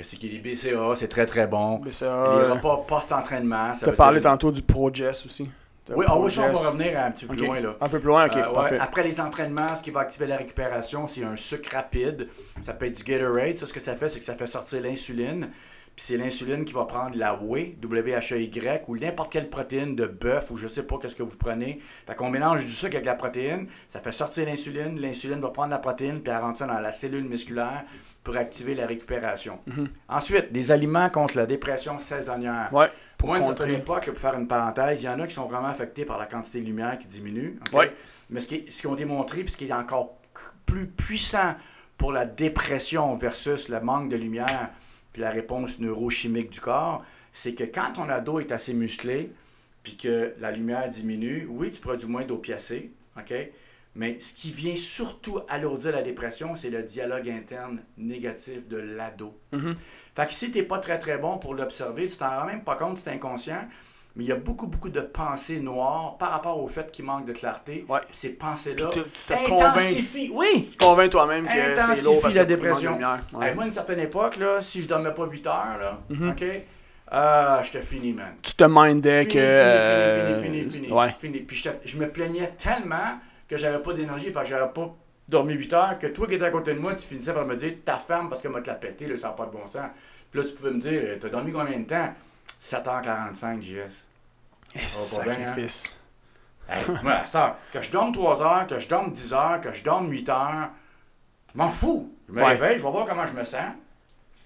qu'est-ce 0.00 0.16
qu'il 0.16 0.32
y 0.32 0.38
a 0.38 0.40
des 0.40 0.54
BCA, 0.54 0.94
c'est 0.96 1.08
très 1.08 1.26
très 1.26 1.46
bon. 1.46 1.80
Ça, 1.90 2.06
les 2.42 2.52
repas 2.52 2.84
post-entraînement, 2.86 3.72
T'as 3.78 3.86
veut 3.90 3.96
parlé 3.96 4.20
dire- 4.20 4.30
tantôt 4.30 4.50
du 4.50 4.62
Progest 4.62 5.26
aussi. 5.26 5.50
Oui, 5.96 6.04
ah 6.08 6.16
on 6.16 6.26
va 6.28 6.42
revenir 6.52 7.00
un 7.00 7.10
petit 7.10 7.26
peu 7.26 7.34
plus 7.34 7.46
loin, 7.46 7.60
là. 7.60 7.70
Un 7.80 7.88
peu 7.88 7.98
plus 7.98 8.06
loin, 8.08 8.26
ok, 8.26 8.36
Euh, 8.36 8.62
ouais. 8.62 8.78
Après 8.78 9.02
les 9.02 9.20
entraînements, 9.20 9.74
ce 9.74 9.82
qui 9.82 9.90
va 9.90 10.00
activer 10.00 10.26
la 10.26 10.36
récupération, 10.36 11.08
c'est 11.08 11.24
un 11.24 11.34
sucre 11.34 11.74
rapide. 11.74 12.28
Ça 12.62 12.74
peut 12.74 12.86
être 12.86 12.96
du 12.96 13.02
Gatorade. 13.02 13.56
Ça, 13.56 13.66
ce 13.66 13.72
que 13.72 13.80
ça 13.80 13.96
fait, 13.96 14.08
c'est 14.08 14.20
que 14.20 14.24
ça 14.24 14.34
fait 14.34 14.46
sortir 14.46 14.80
l'insuline. 14.82 15.48
Puis 16.00 16.06
c'est 16.06 16.16
l'insuline 16.16 16.64
qui 16.64 16.72
va 16.72 16.86
prendre 16.86 17.14
la 17.18 17.34
whey, 17.34 17.76
W-H-E-Y, 17.82 18.84
ou 18.88 18.96
n'importe 18.96 19.32
quelle 19.32 19.50
protéine 19.50 19.94
de 19.94 20.06
bœuf, 20.06 20.50
ou 20.50 20.56
je 20.56 20.66
sais 20.66 20.82
pas 20.82 20.96
qu'est-ce 20.96 21.14
que 21.14 21.22
vous 21.22 21.36
prenez. 21.36 21.78
Fait 22.06 22.14
qu'on 22.14 22.30
mélange 22.30 22.64
du 22.64 22.72
sucre 22.72 22.94
avec 22.94 23.04
la 23.04 23.16
protéine, 23.16 23.68
ça 23.86 24.00
fait 24.00 24.10
sortir 24.10 24.46
l'insuline. 24.46 24.98
L'insuline 24.98 25.42
va 25.42 25.50
prendre 25.50 25.68
la 25.68 25.78
protéine, 25.78 26.22
puis 26.22 26.32
elle 26.32 26.40
rentre 26.40 26.56
ça 26.56 26.66
dans 26.66 26.80
la 26.80 26.92
cellule 26.92 27.24
musculaire 27.24 27.84
pour 28.24 28.34
activer 28.38 28.74
la 28.74 28.86
récupération. 28.86 29.58
Ensuite, 30.08 30.50
des 30.52 30.70
aliments 30.70 31.10
contre 31.10 31.36
la 31.36 31.44
dépression 31.44 31.98
saisonnière. 31.98 32.70
Ouais. 32.72 32.90
Pour 33.18 33.28
moi, 33.28 33.36
à 33.36 33.40
une 33.40 33.44
certaine 33.44 33.72
époque, 33.72 34.06
pour 34.06 34.18
faire 34.18 34.38
une 34.38 34.48
parenthèse, 34.48 35.02
il 35.02 35.04
y 35.04 35.08
en 35.10 35.20
a 35.20 35.26
qui 35.26 35.34
sont 35.34 35.48
vraiment 35.48 35.68
affectés 35.68 36.06
par 36.06 36.18
la 36.18 36.24
quantité 36.24 36.62
de 36.62 36.64
lumière 36.64 36.98
qui 36.98 37.08
diminue. 37.08 37.60
Ouais. 37.74 37.94
Mais 38.30 38.40
ce 38.40 38.46
qu'ils 38.46 38.88
ont 38.88 38.94
démontré, 38.94 39.42
puis 39.42 39.52
ce 39.52 39.58
qui 39.58 39.68
est 39.68 39.72
encore 39.74 40.16
plus 40.64 40.86
puissant 40.86 41.56
pour 41.98 42.10
la 42.10 42.24
dépression 42.24 43.16
versus 43.16 43.68
le 43.68 43.82
manque 43.82 44.08
de 44.08 44.16
lumière, 44.16 44.70
puis 45.12 45.22
la 45.22 45.30
réponse 45.30 45.78
neurochimique 45.78 46.50
du 46.50 46.60
corps, 46.60 47.04
c'est 47.32 47.54
que 47.54 47.64
quand 47.64 47.92
ton 47.94 48.08
ado 48.08 48.40
est 48.40 48.52
assez 48.52 48.74
musclé, 48.74 49.32
puis 49.82 49.96
que 49.96 50.34
la 50.38 50.52
lumière 50.52 50.88
diminue, 50.88 51.46
oui, 51.48 51.70
tu 51.70 51.80
produis 51.80 52.08
moins 52.08 52.24
d'opiacés, 52.24 52.92
OK? 53.16 53.32
Mais 53.96 54.20
ce 54.20 54.34
qui 54.34 54.52
vient 54.52 54.76
surtout 54.76 55.40
alourdir 55.48 55.92
la 55.92 56.02
dépression, 56.02 56.54
c'est 56.54 56.70
le 56.70 56.82
dialogue 56.82 57.28
interne 57.28 57.82
négatif 57.98 58.68
de 58.68 58.76
l'ado. 58.76 59.36
Mhm. 59.52 59.74
Fait 60.14 60.26
que 60.26 60.32
si 60.32 60.50
t'es 60.52 60.62
pas 60.62 60.78
très 60.78 60.98
très 60.98 61.18
bon 61.18 61.38
pour 61.38 61.54
l'observer, 61.54 62.06
tu 62.06 62.16
t'en 62.16 62.30
rends 62.30 62.46
même 62.46 62.62
pas 62.62 62.76
compte, 62.76 62.98
c'est 62.98 63.10
inconscient, 63.10 63.68
mais 64.16 64.24
il 64.24 64.28
y 64.28 64.32
a 64.32 64.36
beaucoup 64.36 64.66
beaucoup 64.66 64.88
de 64.88 65.00
pensées 65.00 65.60
noires 65.60 66.16
par 66.18 66.30
rapport 66.30 66.60
au 66.62 66.66
fait 66.66 66.90
qu'il 66.90 67.04
manque 67.04 67.26
de 67.26 67.32
clarté. 67.32 67.84
Ouais. 67.88 68.00
Ces 68.12 68.30
pensées-là 68.30 68.88
tu- 68.92 69.02
tu 69.02 69.10
te 69.10 69.48
convaincs- 69.48 69.76
intensifient, 69.76 70.30
oui, 70.34 70.62
Tu 70.70 70.76
te 70.76 70.84
convaincs 70.84 71.10
toi-même 71.10 71.46
que 71.46 71.52
c'est 71.94 72.02
lourd 72.04 72.20
parce 72.20 72.34
la 72.34 72.44
de 72.44 72.48
dépression. 72.54 72.92
lumière. 72.92 73.20
Ouais. 73.34 73.48
Hey, 73.48 73.54
moi, 73.54 73.62
à 73.64 73.66
une 73.66 73.72
certaine 73.72 74.00
époque, 74.00 74.36
là, 74.36 74.60
si 74.60 74.82
je 74.82 74.88
dormais 74.88 75.12
pas 75.14 75.26
8 75.26 75.46
heures, 75.46 75.78
là, 75.80 75.98
Mhm. 76.08 76.30
OK, 76.30 76.44
euh, 77.12 77.62
j'étais 77.62 77.80
fini, 77.82 78.12
man. 78.12 78.34
Tu 78.42 78.54
te 78.54 78.64
mindais 78.64 79.26
que. 79.26 79.30
fini, 79.30 79.42
euh, 79.42 80.42
fini, 80.42 80.42
fini, 80.42 80.62
fini, 80.70 80.72
fini, 80.86 80.92
Ouais. 80.92 81.12
fini. 81.18 81.38
Puis 81.40 81.64
je 81.84 81.96
me 81.98 82.08
plaignais 82.08 82.52
tellement 82.58 83.18
que 83.48 83.56
j'avais 83.56 83.80
pas 83.80 83.92
d'énergie 83.92 84.30
parce 84.30 84.48
que 84.48 84.54
j'avais 84.56 84.72
pas 84.72 84.94
dormi 85.28 85.54
8 85.54 85.72
heures, 85.72 85.98
que 85.98 86.08
toi 86.08 86.26
qui 86.26 86.34
étais 86.34 86.44
à 86.44 86.50
côté 86.50 86.74
de 86.74 86.78
moi, 86.80 86.94
tu 86.94 87.06
finissais 87.06 87.32
par 87.32 87.44
me 87.44 87.54
dire 87.56 87.74
ta 87.84 87.96
femme 87.98 88.28
parce 88.28 88.42
qu'elle 88.42 88.50
m'a 88.50 88.60
te 88.60 88.68
la 88.68 88.74
pété, 88.74 89.06
là, 89.06 89.16
ça 89.16 89.28
n'a 89.28 89.34
pas 89.34 89.46
de 89.46 89.52
bon 89.52 89.64
sens. 89.66 89.86
Puis 90.30 90.40
là, 90.40 90.46
tu 90.46 90.54
pouvais 90.54 90.70
me 90.72 90.80
dire, 90.80 91.02
t'as 91.20 91.28
dormi 91.28 91.52
combien 91.52 91.78
de 91.78 91.84
temps? 91.84 92.08
7h45, 92.62 93.60
JS. 93.62 94.06
Bien, 94.74 94.82
hein? 94.82 94.88
Sacrifice. 94.88 95.96
Hey, 96.68 96.84
moi, 97.02 97.12
à 97.14 97.26
cette 97.26 97.34
heure, 97.34 97.56
que 97.72 97.80
je 97.82 97.90
dorme 97.90 98.12
3 98.12 98.42
heures, 98.42 98.66
que 98.66 98.78
je 98.78 98.88
dorme 98.88 99.10
10 99.10 99.32
heures, 99.34 99.60
que 99.60 99.72
je 99.74 99.82
dorme 99.82 100.08
8 100.10 100.28
heures, 100.28 100.68
je 101.52 101.58
m'en 101.58 101.70
fous. 101.70 102.14
Je 102.28 102.34
me 102.34 102.40
Ouais. 102.42 102.48
réveille, 102.50 102.78
je 102.78 102.84
vais 102.84 102.90
voir 102.90 103.06
comment 103.06 103.26
je 103.26 103.32
me 103.32 103.44
sens. 103.44 103.72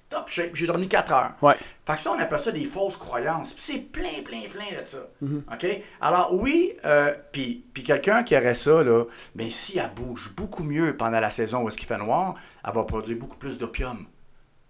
Top, 0.09 0.29
j'ai 0.31 0.51
j'ai 0.55 0.67
dormi 0.67 0.89
4 0.89 1.13
heures. 1.13 1.33
Ouais. 1.43 1.55
Fait 1.87 1.95
que 1.97 2.01
ça, 2.01 2.13
on 2.13 2.19
appelle 2.19 2.39
ça 2.39 2.53
des 2.53 2.65
fausses 2.65 2.97
croyances. 2.97 3.53
Puis 3.53 3.63
c'est 3.63 3.79
plein, 3.79 4.23
plein, 4.25 4.43
plein 4.51 4.81
de 4.81 4.87
ça. 4.87 4.99
Mm-hmm. 5.23 5.55
OK? 5.55 5.83
Alors, 6.01 6.33
oui, 6.35 6.73
euh, 6.85 7.15
puis 7.33 7.65
puis 7.75 7.83
quelqu'un 7.83 8.23
qui 8.23 8.37
aurait 8.37 8.55
ça, 8.55 8.83
là, 8.83 9.05
ben, 9.35 9.51
si 9.51 9.79
elle 9.79 9.91
bouge 9.91 10.33
beaucoup 10.35 10.63
mieux 10.63 10.97
pendant 10.97 11.21
la 11.21 11.31
saison 11.31 11.63
où 11.63 11.69
est-ce 11.69 11.77
qu'il 11.77 11.89
fait 11.89 11.99
noir, 11.99 12.35
elle 12.67 12.73
va 12.73 12.85
produire 12.85 13.19
beaucoup 13.19 13.37
plus 13.37 13.59
d'opium. 13.59 14.07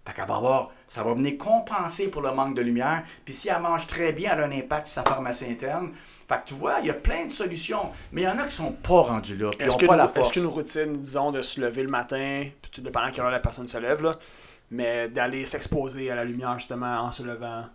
Fait 0.05 0.13
qu'elle 0.13 0.27
va 0.27 0.35
avoir, 0.35 0.71
ça 0.85 1.03
va 1.03 1.13
venir 1.13 1.37
compenser 1.37 2.09
pour 2.09 2.21
le 2.21 2.31
manque 2.31 2.55
de 2.55 2.61
lumière. 2.61 3.03
Puis 3.23 3.33
si 3.33 3.49
elle 3.49 3.59
mange 3.61 3.87
très 3.87 4.13
bien, 4.13 4.33
elle 4.33 4.41
a 4.41 4.45
un 4.45 4.51
impact 4.51 4.85
sur 4.87 5.01
sa 5.01 5.09
pharmacie 5.09 5.45
interne. 5.45 5.93
Fait 6.27 6.35
que 6.35 6.47
tu 6.47 6.53
vois, 6.53 6.79
il 6.81 6.87
y 6.87 6.89
a 6.91 6.93
plein 6.93 7.25
de 7.25 7.31
solutions. 7.31 7.91
Mais 8.11 8.21
il 8.21 8.23
y 8.25 8.27
en 8.27 8.37
a 8.37 8.45
qui 8.45 8.55
sont 8.55 8.71
pas 8.71 9.01
rendus 9.01 9.35
là. 9.35 9.49
Est-ce 9.59 9.77
qu'une 9.77 10.09
force. 10.09 10.31
qu'une 10.31 10.45
routine, 10.45 10.93
disons, 10.93 11.31
de 11.31 11.41
se 11.41 11.59
lever 11.59 11.83
le 11.83 11.89
matin, 11.89 12.45
tout 12.71 12.81
dépendant 12.81 13.07
à 13.07 13.11
quelle 13.11 13.23
heure 13.23 13.31
la 13.31 13.39
personne 13.39 13.67
se 13.67 13.77
lève, 13.77 14.03
là, 14.03 14.19
mais 14.69 15.09
d'aller 15.09 15.45
s'exposer 15.45 16.11
à 16.11 16.15
la 16.15 16.23
lumière, 16.23 16.57
justement, 16.59 16.99
en 16.99 17.09
se 17.09 17.23
levant, 17.23 17.65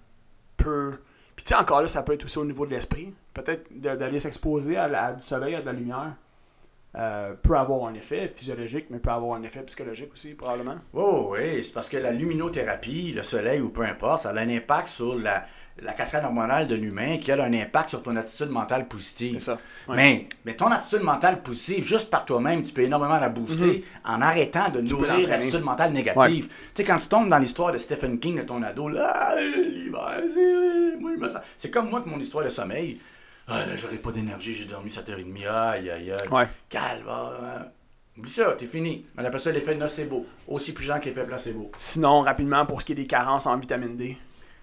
peut. 0.57 1.01
Puis 1.35 1.45
tu 1.45 1.49
sais, 1.49 1.55
encore 1.55 1.81
là, 1.81 1.89
ça 1.89 2.03
peut 2.03 2.13
être 2.13 2.25
aussi 2.25 2.39
au 2.39 2.45
niveau 2.45 2.67
de 2.67 2.71
l'esprit. 2.73 3.13
Peut-être 3.35 3.67
d'aller 3.73 4.21
s'exposer 4.21 4.77
à 4.77 5.13
du 5.13 5.23
soleil, 5.23 5.55
à 5.55 5.61
de 5.61 5.67
la 5.67 5.73
lumière, 5.73 6.15
euh, 6.99 7.35
peut 7.41 7.57
avoir 7.57 7.89
un 7.89 7.95
effet 7.95 8.31
physiologique, 8.35 8.87
mais 8.91 8.99
peut 8.99 9.11
avoir 9.11 9.37
un 9.39 9.43
effet 9.43 9.63
psychologique 9.63 10.13
aussi, 10.13 10.35
probablement. 10.35 10.77
Oh, 10.93 11.31
oui, 11.33 11.63
c'est 11.63 11.73
parce 11.73 11.89
que 11.89 11.97
la 11.97 12.11
luminothérapie, 12.13 13.13
le 13.13 13.23
soleil 13.23 13.61
ou 13.61 13.69
peu 13.71 13.83
importe, 13.83 14.23
ça 14.23 14.31
a 14.31 14.39
un 14.39 14.49
impact 14.49 14.89
sur 14.89 15.17
la, 15.19 15.45
la 15.81 15.93
cascade 15.93 16.25
hormonale 16.25 16.67
de 16.67 16.75
l'humain 16.75 17.19
qui 17.19 17.31
a 17.31 17.41
un 17.43 17.53
impact 17.55 17.91
sur 17.91 18.03
ton 18.03 18.17
attitude 18.17 18.51
mentale 18.51 18.89
positive. 18.89 19.35
C'est 19.39 19.45
ça. 19.53 19.59
Ouais. 19.89 19.97
Mais, 19.97 20.29
mais 20.45 20.55
ton 20.57 20.67
attitude 20.67 21.03
mentale 21.03 21.43
positive, 21.43 21.85
juste 21.87 22.11
par 22.11 22.25
toi-même, 22.25 22.63
tu 22.65 22.73
peux 22.73 22.83
énormément 22.83 23.21
la 23.21 23.29
booster 23.29 23.85
en 24.05 24.21
arrêtant 24.21 24.65
de 24.69 24.81
Mhm. 24.81 24.89
peux 24.89 24.95
nourrir 24.97 25.29
l'attitude 25.29 25.63
mentale 25.63 25.93
négative. 25.93 26.49
Tu 26.49 26.55
sais, 26.75 26.85
quand 26.85 26.99
tu 26.99 27.07
tombes 27.07 27.29
dans 27.31 27.39
l'histoire 27.39 27.73
de 27.73 27.79
Stephen 27.79 28.19
King 28.19 28.39
de 28.39 28.43
ton 28.43 28.61
ado, 28.65 28.89
là, 28.89 29.13
ah, 29.15 29.37
l'hiver, 29.41 30.23
c'est. 30.35 30.99
Moi, 30.99 31.13
je 31.17 31.21
me 31.21 31.29
sens. 31.29 31.41
C'est 31.57 31.71
comme 31.71 31.89
moi 31.89 32.01
que 32.01 32.09
mon 32.09 32.19
histoire 32.19 32.45
de 32.45 32.49
sommeil. 32.51 32.99
Ah, 33.53 33.67
là, 33.67 33.77
j'aurais 33.77 33.97
pas 33.97 34.13
d'énergie, 34.13 34.55
j'ai 34.55 34.65
dormi 34.65 34.91
7h30, 34.91 35.49
aïe, 35.49 35.91
aïe, 35.91 36.13
aïe. 36.13 36.29
Ouais. 36.31 36.49
Calme, 36.69 37.05
ah, 37.09 37.73
Oublie 38.17 38.31
ça, 38.31 38.53
t'es 38.53 38.67
fini. 38.67 39.07
On 39.19 39.25
appelle 39.25 39.41
ça 39.41 39.51
l'effet 39.51 39.75
nocebo. 39.75 40.27
Aussi 40.47 40.75
puissant 40.75 41.01
que 41.01 41.07
l'effet 41.07 41.25
placebo. 41.25 41.71
Sinon, 41.77 42.21
rapidement, 42.21 42.67
pour 42.67 42.81
ce 42.81 42.87
qui 42.87 42.93
est 42.93 42.97
des 42.97 43.07
carences 43.07 43.47
en 43.47 43.57
vitamine 43.57 43.97
D. 43.97 44.17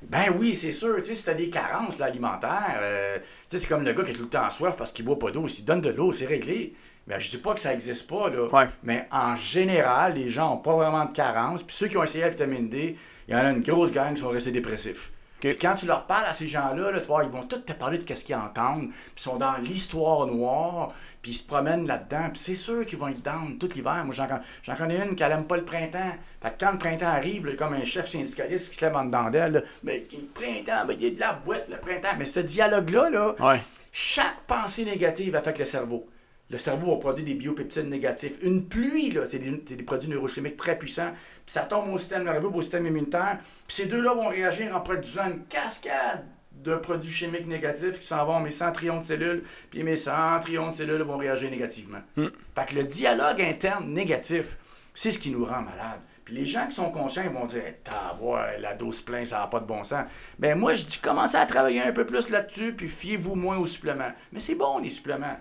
Ben 0.04 0.26
oui, 0.38 0.56
c'est 0.56 0.72
sûr. 0.72 0.96
Tu 0.98 1.06
sais, 1.06 1.16
si 1.16 1.26
t'as 1.26 1.34
des 1.34 1.50
carences 1.50 1.98
là, 1.98 2.06
alimentaires, 2.06 2.80
euh, 2.82 3.18
tu 3.18 3.24
sais, 3.50 3.60
c'est 3.60 3.68
comme 3.68 3.84
le 3.84 3.94
gars 3.94 4.04
qui 4.04 4.12
a 4.12 4.14
tout 4.14 4.24
le 4.24 4.30
temps 4.30 4.50
soif 4.50 4.76
parce 4.78 4.92
qu'il 4.92 5.06
boit 5.06 5.18
pas 5.18 5.32
d'eau. 5.32 5.48
S'il 5.48 5.66
donne 5.66 5.82
de 5.82 5.90
l'eau, 5.90 6.14
c'est 6.14 6.28
réglé. 6.28 6.76
Ben, 7.08 7.20
je 7.20 7.30
dis 7.30 7.38
pas 7.38 7.54
que 7.56 7.62
ça 7.62 7.74
existe 7.74 8.08
pas, 8.08 8.30
là. 8.30 8.48
Ouais. 8.54 8.70
Mais 8.84 9.08
en 9.12 9.36
général, 9.36 10.14
les 10.14 10.30
gens 10.30 10.54
ont 10.54 10.58
pas 10.58 10.76
vraiment 10.76 11.06
de 11.06 11.14
carences. 11.14 11.64
Puis 11.64 11.76
ceux 11.76 11.88
qui 11.88 11.98
ont 11.98 12.04
essayé 12.04 12.24
la 12.24 12.30
vitamine 12.30 12.70
D, 12.70 12.96
il 13.28 13.34
y 13.34 13.36
en 13.36 13.40
a 13.40 13.52
une 13.52 13.64
grosse 13.64 13.92
gang 13.92 14.14
qui 14.14 14.22
sont 14.22 14.30
restés 14.30 14.52
dépressifs. 14.52 15.12
Puis 15.40 15.58
quand 15.58 15.76
tu 15.76 15.86
leur 15.86 16.06
parles 16.06 16.26
à 16.26 16.34
ces 16.34 16.48
gens-là, 16.48 16.92
là, 16.92 17.00
tu 17.00 17.08
vois, 17.08 17.24
ils 17.24 17.30
vont 17.30 17.44
tous 17.44 17.60
te 17.60 17.74
parler 17.74 17.98
de 18.00 18.04
qu'est-ce 18.04 18.26
qu'ils 18.26 18.36
entendent. 18.36 18.90
Puis 18.90 19.18
ils 19.18 19.22
sont 19.22 19.38
dans 19.38 19.58
l'histoire 19.58 20.26
noire. 20.26 20.94
Puis 21.22 21.32
ils 21.32 21.36
se 21.36 21.46
promènent 21.46 21.86
là-dedans. 21.86 22.30
Puis 22.32 22.42
c'est 22.44 22.56
sûr 22.56 22.86
qu'ils 22.86 22.98
vont 22.98 23.08
être 23.08 23.22
down 23.22 23.58
tout 23.60 23.70
l'hiver. 23.76 24.04
Moi, 24.06 24.16
j'en, 24.16 24.76
connais 24.76 24.98
une 24.98 25.16
qui 25.16 25.24
n'aime 25.24 25.46
pas 25.46 25.58
le 25.58 25.66
printemps. 25.66 26.16
Fait 26.42 26.50
que 26.50 26.66
quand 26.66 26.72
le 26.72 26.78
printemps 26.78 27.08
arrive, 27.08 27.46
là, 27.46 27.54
comme 27.54 27.74
un 27.74 27.84
chef 27.84 28.08
syndicaliste 28.08 28.72
qui 28.72 28.78
se 28.80 28.86
lève 28.86 28.96
en 28.96 29.06
dedans 29.06 29.30
d'elle, 29.30 29.64
mais 29.84 30.08
le 30.12 30.26
printemps, 30.34 30.86
ben, 30.88 30.96
il 31.00 31.04
y 31.04 31.08
a 31.08 31.16
de 31.16 31.20
la 31.20 31.34
boîte, 31.34 31.68
le 31.70 31.78
printemps. 31.78 32.16
Mais 32.18 32.26
ce 32.26 32.40
dialogue-là, 32.40 33.10
là, 33.10 33.36
Ouais. 33.40 33.62
chaque 33.92 34.42
pensée 34.48 34.86
négative 34.86 35.36
affecte 35.36 35.60
le 35.60 35.66
cerveau. 35.66 36.08
Le 36.50 36.58
cerveau 36.58 36.92
va 36.92 36.98
produire 36.98 37.26
des 37.26 37.34
biopeptides 37.34 37.90
négatifs. 37.90 38.38
Une 38.42 38.66
pluie, 38.66 39.12
là, 39.12 39.24
c'est 39.30 39.40
des, 39.40 39.84
produits 39.84 40.10
neurochimiques 40.10 40.56
très 40.56 40.78
puissants. 40.78 41.12
Puis 41.46 41.54
ça 41.54 41.64
tombe 41.64 41.94
au 41.94 41.98
système 41.98 42.24
nerveux, 42.24 42.48
au 42.48 42.62
système 42.62 42.86
immunitaire. 42.86 43.40
Puis 43.68 43.76
ces 43.76 43.86
deux-là 43.88 44.14
vont 44.14 44.30
réagir 44.30 44.74
en 44.76 44.80
produisant 44.80 45.28
une 45.28 45.44
cascade 45.46 46.26
de 46.64 46.76
produits 46.76 47.12
chimiques 47.12 47.48
négatifs 47.48 48.00
qui 48.00 48.06
s'en 48.06 48.26
vont 48.26 48.40
mes 48.40 48.52
centrions 48.52 49.00
de 49.00 49.04
cellules. 49.04 49.44
Puis 49.70 49.84
mes 49.84 49.98
centrions 49.98 50.70
de 50.70 50.74
cellules 50.74 51.02
vont 51.02 51.18
réagir 51.18 51.52
négativement. 51.52 52.02
Fait 52.16 52.66
que 52.66 52.76
le 52.76 52.86
dialogue 52.86 53.42
interne 53.42 53.90
négatif, 53.90 54.58
c'est 54.96 55.12
ce 55.12 55.20
qui 55.20 55.32
nous 55.32 55.46
rend 55.46 55.62
malades. 55.62 56.02
Puis 56.24 56.36
les 56.36 56.46
gens 56.46 56.66
qui 56.68 56.76
sont 56.76 56.92
conscients, 56.92 57.24
ils 57.24 57.30
vont 57.32 57.46
dire 57.46 57.64
T'as 57.84 58.16
ouais, 58.22 58.60
la 58.60 58.74
dose 58.74 59.02
plein, 59.02 59.24
ça 59.24 59.40
n'a 59.40 59.48
pas 59.48 59.60
de 59.60 59.66
bon 59.66 59.84
sens. 59.84 60.06
Ben 60.40 60.58
moi, 60.58 60.74
je 60.74 60.86
dis 60.86 61.00
commencez 61.00 61.38
à 61.38 61.46
travailler 61.46 61.82
un 61.82 61.92
peu 61.92 62.06
plus 62.06 62.30
là-dessus, 62.30 62.74
puis 62.74 62.90
fiez-vous 62.90 63.36
moins 63.36 63.58
aux 63.58 63.66
suppléments. 63.66 64.12
Mais 64.34 64.40
c'est 64.40 64.56
bon, 64.56 64.80
les 64.80 64.90
suppléments. 64.90 65.38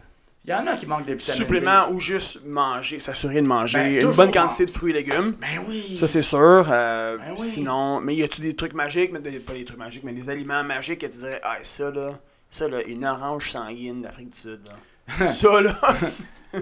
Il 0.47 0.51
y 0.51 0.55
en 0.55 0.65
a 0.69 0.77
qui 0.77 0.87
manquent 0.87 1.07
de 1.07 1.15
vitamine 1.15 1.35
Supplément 1.35 1.91
ou 1.91 1.99
juste 1.99 2.47
manger, 2.47 3.01
s'assurer 3.01 3.43
de 3.43 3.47
manger 3.49 3.79
Ben, 3.79 3.95
une 4.03 4.07
bonne 4.13 4.17
man- 4.27 4.31
quantité 4.31 4.67
de 4.67 4.71
fruits 4.71 4.93
et 4.93 4.95
légumes. 4.95 5.35
Ben 5.41 5.61
oui. 5.69 5.97
Ça, 5.97 6.07
c'est 6.07 6.23
sûr. 6.23 6.39
Euh, 6.71 7.17
Ben 7.19 7.33
oui. 7.33 7.41
Sinon, 7.41 8.01
mais 8.01 8.15
y 8.15 8.23
a-tu 8.23 8.41
des 8.41 8.55
trucs 8.55 8.73
magiques, 8.75 9.11
mais 9.13 9.19
des- 9.19 9.41
pas 9.41 9.55
des 9.55 9.65
trucs 9.65 9.79
magiques, 9.79 10.05
mais 10.05 10.13
des 10.13 10.31
aliments 10.31 10.63
magiques 10.63 11.01
que 11.01 11.07
tu 11.07 11.19
dirais, 11.19 11.41
ah, 11.43 11.57
ça 11.63 11.91
là, 11.91 12.13
ça 12.49 12.69
là, 12.69 12.81
une 12.85 13.05
orange 13.05 13.51
sanguine 13.51 14.03
d'Afrique 14.03 14.31
du 14.31 14.39
Sud, 14.39 14.61
là. 14.69 15.27
ça 15.33 15.61
là, 15.61 15.73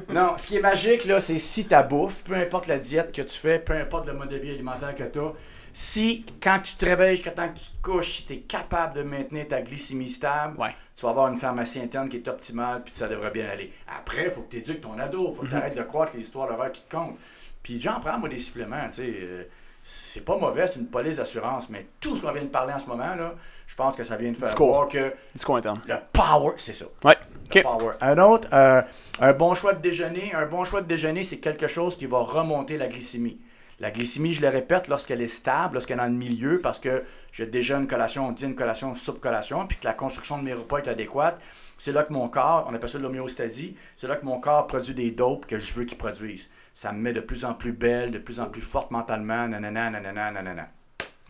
Non, 0.08 0.34
ce 0.38 0.46
qui 0.46 0.56
est 0.56 0.60
magique, 0.60 1.04
là, 1.04 1.20
c'est 1.20 1.38
si 1.38 1.66
ta 1.66 1.82
bouffe, 1.82 2.24
peu 2.24 2.34
importe 2.34 2.66
la 2.68 2.78
diète 2.78 3.12
que 3.12 3.20
tu 3.22 3.36
fais, 3.38 3.58
peu 3.58 3.74
importe 3.74 4.06
le 4.06 4.14
mode 4.14 4.30
de 4.30 4.36
vie 4.36 4.50
alimentaire 4.50 4.94
que 4.94 5.02
tu 5.04 5.18
as, 5.18 5.32
si 5.76 6.24
quand 6.40 6.60
tu 6.62 6.76
te 6.76 6.84
réveilles 6.86 7.16
jusqu'à 7.16 7.32
temps 7.32 7.48
que 7.48 7.58
tu 7.58 7.64
te 7.66 7.82
couches, 7.82 8.10
si 8.18 8.26
tu 8.26 8.32
es 8.34 8.38
capable 8.38 8.94
de 8.94 9.02
maintenir 9.02 9.48
ta 9.48 9.60
glycémie 9.60 10.08
stable, 10.08 10.58
Ouais. 10.58 10.74
tu 10.96 11.04
vas 11.04 11.10
avoir 11.10 11.28
une 11.32 11.38
pharmacie 11.38 11.80
interne 11.80 12.08
qui 12.08 12.16
est 12.18 12.28
optimale, 12.28 12.82
puis 12.84 12.94
ça 12.94 13.08
devrait 13.08 13.32
bien 13.32 13.48
aller. 13.50 13.72
Après, 13.98 14.26
il 14.26 14.30
faut 14.30 14.42
que 14.42 14.50
tu 14.52 14.58
éduques 14.58 14.80
ton 14.80 14.96
ado, 14.98 15.28
il 15.30 15.34
faut 15.36 15.42
que 15.42 15.48
tu 15.48 15.54
arrêtes 15.56 15.76
de 15.76 15.82
croire 15.82 16.10
que 16.10 16.16
les 16.16 16.22
histoires 16.22 16.48
d'horreur 16.48 16.70
qui 16.72 16.80
te 16.82 16.94
comptent. 16.94 17.18
Puis 17.62 17.80
j'en 17.80 17.98
prends, 18.00 18.18
moi, 18.18 18.28
des 18.28 18.38
suppléments, 18.38 18.86
tu 18.88 18.96
sais. 18.96 19.12
euh, 19.20 19.44
c'est 19.86 20.24
pas 20.24 20.38
mauvais, 20.38 20.66
c'est 20.66 20.78
une 20.78 20.86
police 20.86 21.16
d'assurance, 21.16 21.68
mais 21.68 21.86
tout 22.00 22.16
ce 22.16 22.22
qu'on 22.22 22.32
vient 22.32 22.42
de 22.44 22.48
parler 22.48 22.72
en 22.72 22.78
ce 22.78 22.86
moment, 22.86 23.14
là, 23.16 23.34
je 23.66 23.74
pense 23.74 23.96
que 23.96 24.04
ça 24.04 24.16
vient 24.16 24.30
de 24.32 24.36
faire 24.36 24.46
Discours. 24.46 24.68
voir 24.68 24.88
que 24.88 25.12
discours 25.34 25.56
interne. 25.56 25.80
le 25.86 25.96
power, 26.12 26.52
c'est 26.56 26.72
ça. 26.74 26.86
Ouais. 27.04 27.16
Le 27.54 27.60
Ok. 27.60 27.62
power. 27.62 27.92
Un 28.00 28.16
autre, 28.18 28.48
euh, 28.54 28.80
un 29.20 29.32
bon 29.34 29.54
choix 29.54 29.74
de 29.74 29.80
déjeuner. 29.82 30.32
Un 30.34 30.46
bon 30.46 30.64
choix 30.64 30.80
de 30.80 30.86
déjeuner, 30.86 31.22
c'est 31.24 31.36
quelque 31.38 31.66
chose 31.68 31.96
qui 31.98 32.06
va 32.06 32.18
remonter 32.20 32.78
la 32.78 32.86
glycémie. 32.86 33.38
La 33.80 33.90
glycémie, 33.90 34.32
je 34.34 34.40
le 34.40 34.48
répète, 34.48 34.88
lorsqu'elle 34.88 35.20
est 35.20 35.26
stable, 35.26 35.74
lorsqu'elle 35.74 35.98
est 35.98 36.02
dans 36.02 36.06
le 36.06 36.12
milieu, 36.16 36.60
parce 36.60 36.78
que 36.78 37.04
je 37.32 37.44
déjeune, 37.44 37.86
collation, 37.86 38.30
dîne, 38.32 38.54
collation, 38.54 38.94
soupe, 38.94 39.20
collation, 39.20 39.66
puis 39.66 39.76
que 39.78 39.84
la 39.84 39.94
construction 39.94 40.38
de 40.38 40.44
mes 40.44 40.54
repas 40.54 40.78
est 40.78 40.88
adéquate, 40.88 41.40
c'est 41.76 41.90
là 41.92 42.04
que 42.04 42.12
mon 42.12 42.28
corps, 42.28 42.66
on 42.70 42.74
appelle 42.74 42.88
ça 42.88 42.98
de 42.98 43.02
l'homéostasie, 43.02 43.76
c'est 43.96 44.06
là 44.06 44.14
que 44.16 44.24
mon 44.24 44.38
corps 44.38 44.66
produit 44.68 44.94
des 44.94 45.10
dopes 45.10 45.46
que 45.46 45.58
je 45.58 45.72
veux 45.74 45.84
qu'il 45.84 45.98
produise. 45.98 46.50
Ça 46.72 46.92
me 46.92 46.98
met 47.00 47.12
de 47.12 47.20
plus 47.20 47.44
en 47.44 47.54
plus 47.54 47.72
belle, 47.72 48.10
de 48.12 48.18
plus 48.18 48.38
en 48.40 48.46
plus 48.46 48.60
forte 48.62 48.90
mentalement, 48.92 49.48
nanana, 49.48 49.90
nanana, 49.90 50.30
nanana. 50.30 50.68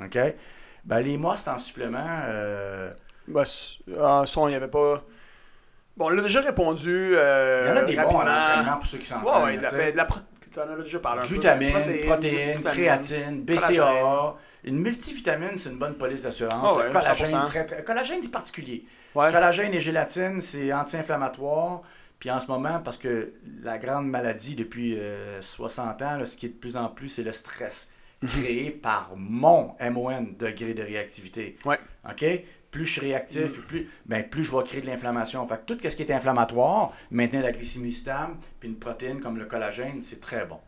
OK? 0.03 0.19
Ben, 0.85 1.01
les 1.01 1.17
mosses 1.17 1.49
en 1.49 1.57
supplément, 1.57 2.21
euh, 2.27 2.91
Bah, 3.27 3.45
c- 3.47 3.79
ah, 3.99 4.25
ça, 4.27 4.41
on 4.41 4.49
y 4.49 4.55
avait 4.55 4.69
pas. 4.69 5.03
Bon, 5.97 6.07
on 6.07 6.09
l'a 6.11 6.21
déjà 6.23 6.41
répondu. 6.43 7.13
Euh, 7.17 7.63
il 7.65 7.69
y 7.69 7.73
en 7.73 7.77
a 7.77 7.85
des 7.85 7.97
bons 7.97 8.17
en 8.19 8.27
entraînement 8.27 8.77
pour 8.77 8.87
ceux 8.87 8.99
qui 8.99 9.07
s'entraînent. 9.07 9.43
Ouais, 9.45 9.45
ouais, 9.53 9.57
de 9.57 9.63
la, 9.63 9.71
ben, 9.71 9.93
de 9.93 9.97
la 9.97 10.05
pro- 10.55 10.67
T'en 10.67 10.73
as 10.73 10.83
déjà 10.83 10.99
parlé 11.01 11.21
un 11.21 11.25
peu. 11.25 11.29
Glutamine, 11.31 11.71
Protéines, 11.73 12.05
protéines, 12.07 12.53
glutamine. 12.61 12.73
créatine. 12.85 13.43
BCAA. 13.43 14.37
Une 14.65 14.79
multivitamine, 14.79 15.57
c'est 15.59 15.69
une 15.69 15.79
bonne 15.79 15.95
police 15.95 16.23
d'assurance. 16.23 16.55
Ah 16.63 16.75
ouais, 16.87 16.91
collagène, 16.91 17.27
100%. 17.27 17.47
très, 17.47 17.67
très- 17.67 17.85
collagène 17.85 18.25
est 18.25 18.29
particulier. 18.31 18.87
Ouais. 19.15 19.31
Collagène 19.31 19.75
et 19.75 19.81
gélatine, 19.81 20.41
c'est 20.41 20.73
anti-inflammatoire. 20.73 21.83
Puis 22.19 22.31
en 22.31 22.41
ce 22.41 22.47
moment, 22.47 22.81
parce 22.83 22.97
que 22.97 23.33
la 23.63 23.77
grande 23.79 24.09
maladie 24.09 24.55
depuis 24.55 24.97
euh, 24.99 25.43
60 25.43 26.01
ans, 26.03 26.17
là, 26.17 26.25
ce 26.27 26.37
qui 26.37 26.47
est 26.47 26.51
de 26.51 26.55
plus 26.55 26.77
en 26.77 26.89
plus, 26.89 27.09
c'est 27.11 27.23
le 27.23 27.33
stress 27.33 27.89
créé 28.27 28.71
par 28.71 29.11
mon 29.17 29.75
MON, 29.91 30.29
degré 30.39 30.73
de 30.73 30.83
réactivité. 30.83 31.59
Ouais. 31.67 31.79
OK? 32.09 32.25
Plus 32.75 32.87
je 32.87 32.93
suis 32.95 33.01
réactif, 33.03 33.61
plus, 33.69 33.89
ben, 34.05 34.29
plus 34.29 34.43
je 34.43 34.51
vais 34.51 34.65
créer 34.65 34.81
de 34.81 34.87
l'inflammation. 34.87 35.47
Fait 35.47 35.59
que 35.65 35.73
tout 35.73 35.79
ce 35.81 35.95
qui 35.95 36.03
est 36.03 36.11
inflammatoire, 36.13 36.91
maintenir 37.09 37.43
la 37.45 37.53
glycémie 37.53 37.93
stable, 37.93 38.35
puis 38.59 38.69
une 38.69 38.81
protéine 38.81 39.21
comme 39.21 39.39
le 39.39 39.45
collagène, 39.45 40.03
c'est 40.03 40.21
très 40.21 40.45
bon. 40.45 40.59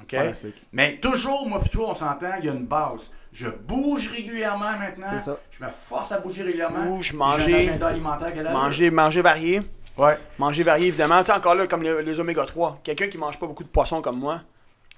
OK? 0.00 0.12
Fantastique. 0.16 0.54
Mais 0.72 0.96
toujours, 0.96 1.46
moi 1.46 1.60
plutôt, 1.60 1.90
on 1.90 1.94
s'entend, 1.94 2.36
il 2.38 2.46
y 2.46 2.48
a 2.48 2.52
une 2.54 2.64
base. 2.64 3.12
Je 3.34 3.48
bouge 3.48 4.08
régulièrement 4.12 4.78
maintenant. 4.78 5.08
C'est 5.10 5.18
ça. 5.20 5.38
Je 5.50 5.62
me 5.62 5.68
force 5.70 6.10
à 6.12 6.20
bouger 6.20 6.42
régulièrement. 6.42 6.86
Bouge, 6.86 7.12
manger. 7.12 7.68
un 7.68 7.82
alimentaire 7.82 8.42
là. 8.42 8.52
Manger, 8.54 8.90
manger 8.90 9.20
varié. 9.20 9.60
Ouais. 9.98 10.16
Manger 10.38 10.62
varié, 10.62 10.88
évidemment. 10.88 11.20
Tu 11.20 11.26
sais, 11.26 11.32
encore 11.32 11.54
là, 11.54 11.66
comme 11.66 11.82
le- 11.82 12.00
les 12.00 12.18
oméga 12.18 12.46
3. 12.46 12.80
Quelqu'un 12.82 13.08
qui 13.08 13.18
mange 13.18 13.38
pas 13.38 13.46
beaucoup 13.46 13.62
de 13.64 13.68
poisson 13.68 14.00
comme 14.00 14.18
moi, 14.18 14.40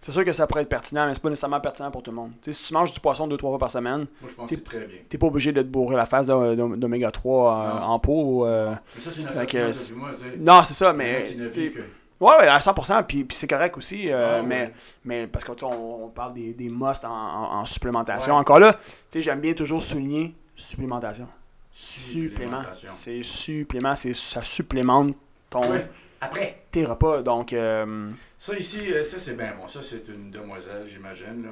c'est 0.01 0.13
sûr 0.13 0.25
que 0.25 0.33
ça 0.33 0.47
pourrait 0.47 0.63
être 0.63 0.69
pertinent, 0.69 1.07
mais 1.07 1.15
c'est 1.15 1.23
pas 1.23 1.29
nécessairement 1.31 1.61
pertinent 1.61 1.91
pour 1.91 2.03
tout 2.03 2.11
le 2.11 2.17
monde. 2.17 2.31
Tu 2.43 2.53
sais, 2.53 2.61
si 2.63 2.69
tu 2.69 2.75
manges 2.75 2.93
du 2.93 3.01
poisson 3.01 3.27
deux, 3.27 3.37
trois 3.37 3.51
fois 3.51 3.59
par 3.59 3.71
semaine, 3.71 4.07
t'es 5.09 5.19
pas 5.19 5.27
obligé 5.27 5.53
de 5.53 5.63
te 5.63 5.67
bourrer 5.69 5.97
la 5.97 6.07
face 6.07 6.27
d'o- 6.27 6.55
d'o- 6.55 6.77
d'oméga 6.77 7.11
3 7.11 7.53
euh, 7.55 7.81
en 7.85 7.99
pot. 7.99 8.47
euh. 8.47 8.75
Mais 8.95 9.01
ça, 9.01 9.11
c'est 9.11 9.23
notre 9.23 9.35
opinion, 9.43 9.65
moi. 9.97 10.11
Non, 10.39 10.63
c'est 10.63 10.75
ça, 10.75 10.93
mais. 10.93 11.27
Ouais, 12.21 12.33
ouais, 12.41 12.49
à 12.49 12.59
100%, 12.59 13.05
puis, 13.05 13.23
puis 13.23 13.37
c'est 13.37 13.47
correct 13.47 13.77
aussi, 13.77 14.11
euh, 14.11 14.41
Ah, 14.41 14.43
mais, 14.43 14.61
ouais. 14.63 14.75
mais 15.05 15.27
parce 15.29 15.45
que 15.45 15.53
tu 15.53 15.61
sais, 15.61 15.65
on, 15.67 16.07
on 16.07 16.09
parle 16.09 16.33
des, 16.35 16.53
des 16.53 16.69
musts 16.69 17.05
en, 17.05 17.11
en- 17.13 17.59
en 17.61 17.65
supplémentation. 17.65 18.35
Ouais. 18.35 18.41
Encore 18.41 18.59
là, 18.59 18.73
tu 18.73 18.81
sais, 19.11 19.23
j'aime 19.23 19.41
bien 19.41 19.53
toujours 19.55 19.81
souligner 19.81 20.35
supplémentation. 20.57 21.29
Supplément. 21.71 22.63
C'est 22.73 23.23
supplément, 23.23 23.95
c'est 23.95 24.15
ça 24.15 24.43
supplémente 24.43 25.15
ton. 25.49 25.61
Après, 26.21 26.63
tes 26.71 26.85
repas. 26.85 27.23
Donc, 27.23 27.53
euh, 27.53 28.11
ça 28.39 28.57
ici, 28.57 28.93
euh, 28.93 29.05
ça 29.05 29.19
c'est 29.19 29.35
bien 29.35 29.55
bon. 29.55 29.69
Ça, 29.69 29.83
c'est 29.83 30.07
une 30.09 30.31
demoiselle, 30.31 30.87
j'imagine. 30.87 31.43
là. 31.45 31.51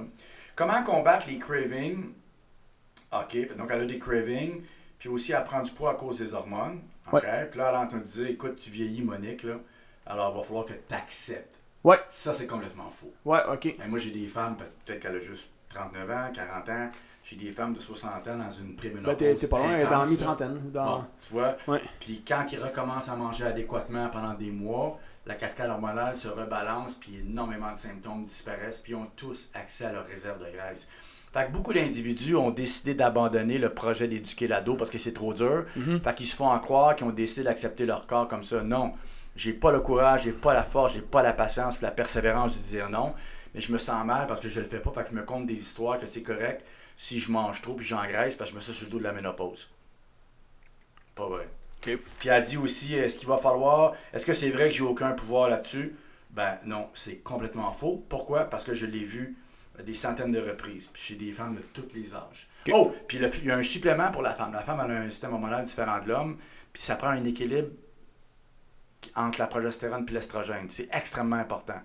Comment 0.54 0.82
combattre 0.82 1.26
les 1.28 1.38
cravings? 1.38 2.12
OK, 3.12 3.56
donc 3.56 3.68
elle 3.70 3.82
a 3.82 3.86
des 3.86 3.98
cravings, 3.98 4.62
puis 4.98 5.08
aussi 5.08 5.32
elle 5.32 5.44
prend 5.44 5.62
du 5.62 5.70
poids 5.70 5.92
à 5.92 5.94
cause 5.94 6.18
des 6.18 6.34
hormones. 6.34 6.80
OK, 7.12 7.20
puis 7.50 7.58
là, 7.58 7.68
elle 7.70 7.76
entend 7.76 7.98
dire 7.98 8.26
écoute, 8.28 8.56
tu 8.56 8.70
vieillis, 8.70 9.02
Monique, 9.02 9.44
là, 9.44 9.54
alors 10.06 10.32
il 10.34 10.38
va 10.38 10.42
falloir 10.42 10.64
que 10.64 10.72
tu 10.72 10.94
acceptes. 10.94 11.60
Ouais. 11.84 11.98
Ça, 12.10 12.34
c'est 12.34 12.48
complètement 12.48 12.90
faux. 12.90 13.12
ouais, 13.24 13.38
ok. 13.52 13.76
Ben, 13.78 13.86
moi, 13.88 14.00
j'ai 14.00 14.10
des 14.10 14.26
femmes, 14.26 14.56
peut- 14.56 14.64
peut-être 14.84 15.00
qu'elle 15.00 15.14
a 15.16 15.20
juste 15.20 15.48
39 15.68 16.10
ans, 16.10 16.32
40 16.34 16.68
ans. 16.68 16.90
J'ai 17.28 17.34
des 17.34 17.50
femmes 17.50 17.74
de 17.74 17.80
60 17.80 18.28
ans 18.28 18.36
dans 18.36 18.50
une 18.52 18.76
préménopause. 18.76 19.16
Ben, 19.18 19.36
t'es 19.36 19.48
pas 19.48 19.58
loin, 19.58 19.84
dans 19.84 20.02
la 20.02 20.06
mi-trentaine. 20.06 20.60
Dans... 20.72 20.98
Bon, 20.98 21.04
tu 21.20 21.32
vois. 21.32 21.56
Ouais. 21.66 21.80
Puis 21.98 22.22
quand 22.26 22.44
ils 22.52 22.60
recommencent 22.60 23.08
à 23.08 23.16
manger 23.16 23.46
adéquatement 23.46 24.08
pendant 24.10 24.34
des 24.34 24.52
mois, 24.52 25.00
la 25.26 25.34
cascade 25.34 25.68
hormonale 25.68 26.14
se 26.14 26.28
rebalance, 26.28 26.94
puis 26.94 27.18
énormément 27.18 27.72
de 27.72 27.76
symptômes 27.76 28.22
disparaissent, 28.22 28.78
puis 28.78 28.92
ils 28.92 28.94
ont 28.94 29.08
tous 29.16 29.48
accès 29.54 29.86
à 29.86 29.92
leur 29.92 30.06
réserve 30.06 30.38
de 30.38 30.56
graisse. 30.56 30.86
Fait 31.32 31.46
que 31.46 31.50
beaucoup 31.50 31.72
d'individus 31.72 32.36
ont 32.36 32.52
décidé 32.52 32.94
d'abandonner 32.94 33.58
le 33.58 33.70
projet 33.70 34.06
d'éduquer 34.06 34.46
l'ado 34.46 34.76
parce 34.76 34.90
que 34.90 34.98
c'est 34.98 35.12
trop 35.12 35.34
dur. 35.34 35.64
Mhm. 35.74 36.00
Fait 36.02 36.14
qu'ils 36.14 36.26
se 36.26 36.36
font 36.36 36.48
en 36.48 36.60
croire 36.60 36.94
qu'ils 36.94 37.08
ont 37.08 37.10
décidé 37.10 37.42
d'accepter 37.42 37.86
leur 37.86 38.06
corps 38.06 38.28
comme 38.28 38.44
ça. 38.44 38.62
Non, 38.62 38.92
j'ai 39.34 39.52
pas 39.52 39.72
le 39.72 39.80
courage, 39.80 40.22
j'ai 40.22 40.32
pas 40.32 40.54
la 40.54 40.62
force, 40.62 40.94
j'ai 40.94 41.02
pas 41.02 41.24
la 41.24 41.32
patience, 41.32 41.76
puis 41.76 41.86
la 41.86 41.90
persévérance 41.90 42.56
de 42.56 42.62
dire 42.62 42.88
non. 42.88 43.14
Mais 43.52 43.60
je 43.60 43.72
me 43.72 43.78
sens 43.78 44.06
mal 44.06 44.28
parce 44.28 44.40
que 44.40 44.48
je 44.48 44.60
le 44.60 44.66
fais 44.66 44.78
pas. 44.78 44.92
Fait 44.92 45.02
que 45.02 45.10
je 45.10 45.16
me 45.16 45.24
compte 45.24 45.46
des 45.46 45.58
histoires 45.58 45.98
que 45.98 46.06
c'est 46.06 46.22
correct 46.22 46.64
si 46.96 47.20
je 47.20 47.30
mange 47.30 47.60
trop 47.62 47.74
puis 47.74 47.86
j'engraisse 47.86 48.34
parce 48.34 48.50
que 48.50 48.54
je 48.54 48.56
me 48.56 48.62
suis 48.62 48.72
sur 48.72 48.86
le 48.86 48.90
dos 48.90 48.98
de 48.98 49.04
la 49.04 49.12
ménopause. 49.12 49.70
Pas 51.14 51.28
vrai. 51.28 51.48
Puis 51.80 52.28
elle 52.28 52.42
dit 52.42 52.56
aussi, 52.56 52.94
est-ce 52.94 53.18
qu'il 53.18 53.28
va 53.28 53.36
falloir, 53.36 53.94
est-ce 54.12 54.26
que 54.26 54.32
c'est 54.32 54.50
vrai 54.50 54.68
que 54.68 54.74
j'ai 54.74 54.82
aucun 54.82 55.12
pouvoir 55.12 55.48
là-dessus? 55.48 55.94
Ben 56.30 56.58
non, 56.64 56.88
c'est 56.94 57.16
complètement 57.16 57.72
faux. 57.72 58.04
Pourquoi? 58.08 58.44
Parce 58.44 58.64
que 58.64 58.74
je 58.74 58.86
l'ai 58.86 59.04
vu 59.04 59.36
des 59.84 59.94
centaines 59.94 60.32
de 60.32 60.40
reprises, 60.40 60.88
puis 60.92 61.02
chez 61.02 61.14
des 61.14 61.32
femmes 61.32 61.54
de 61.54 61.60
tous 61.60 61.94
les 61.94 62.14
âges. 62.14 62.48
Oh, 62.72 62.94
puis 63.06 63.18
il 63.18 63.44
y 63.44 63.50
a 63.50 63.56
un 63.56 63.62
supplément 63.62 64.10
pour 64.10 64.22
la 64.22 64.34
femme. 64.34 64.52
La 64.52 64.62
femme 64.62 64.80
elle 64.84 64.90
a 64.90 65.00
un 65.00 65.10
système 65.10 65.34
hormonal 65.34 65.64
différent 65.64 66.00
de 66.00 66.08
l'homme, 66.08 66.38
puis 66.72 66.82
ça 66.82 66.96
prend 66.96 67.08
un 67.08 67.24
équilibre 67.24 67.70
entre 69.14 69.38
la 69.38 69.46
progestérone 69.46 70.06
et 70.08 70.12
l'estrogène. 70.12 70.66
C'est 70.68 70.88
extrêmement 70.92 71.36
important. 71.36 71.80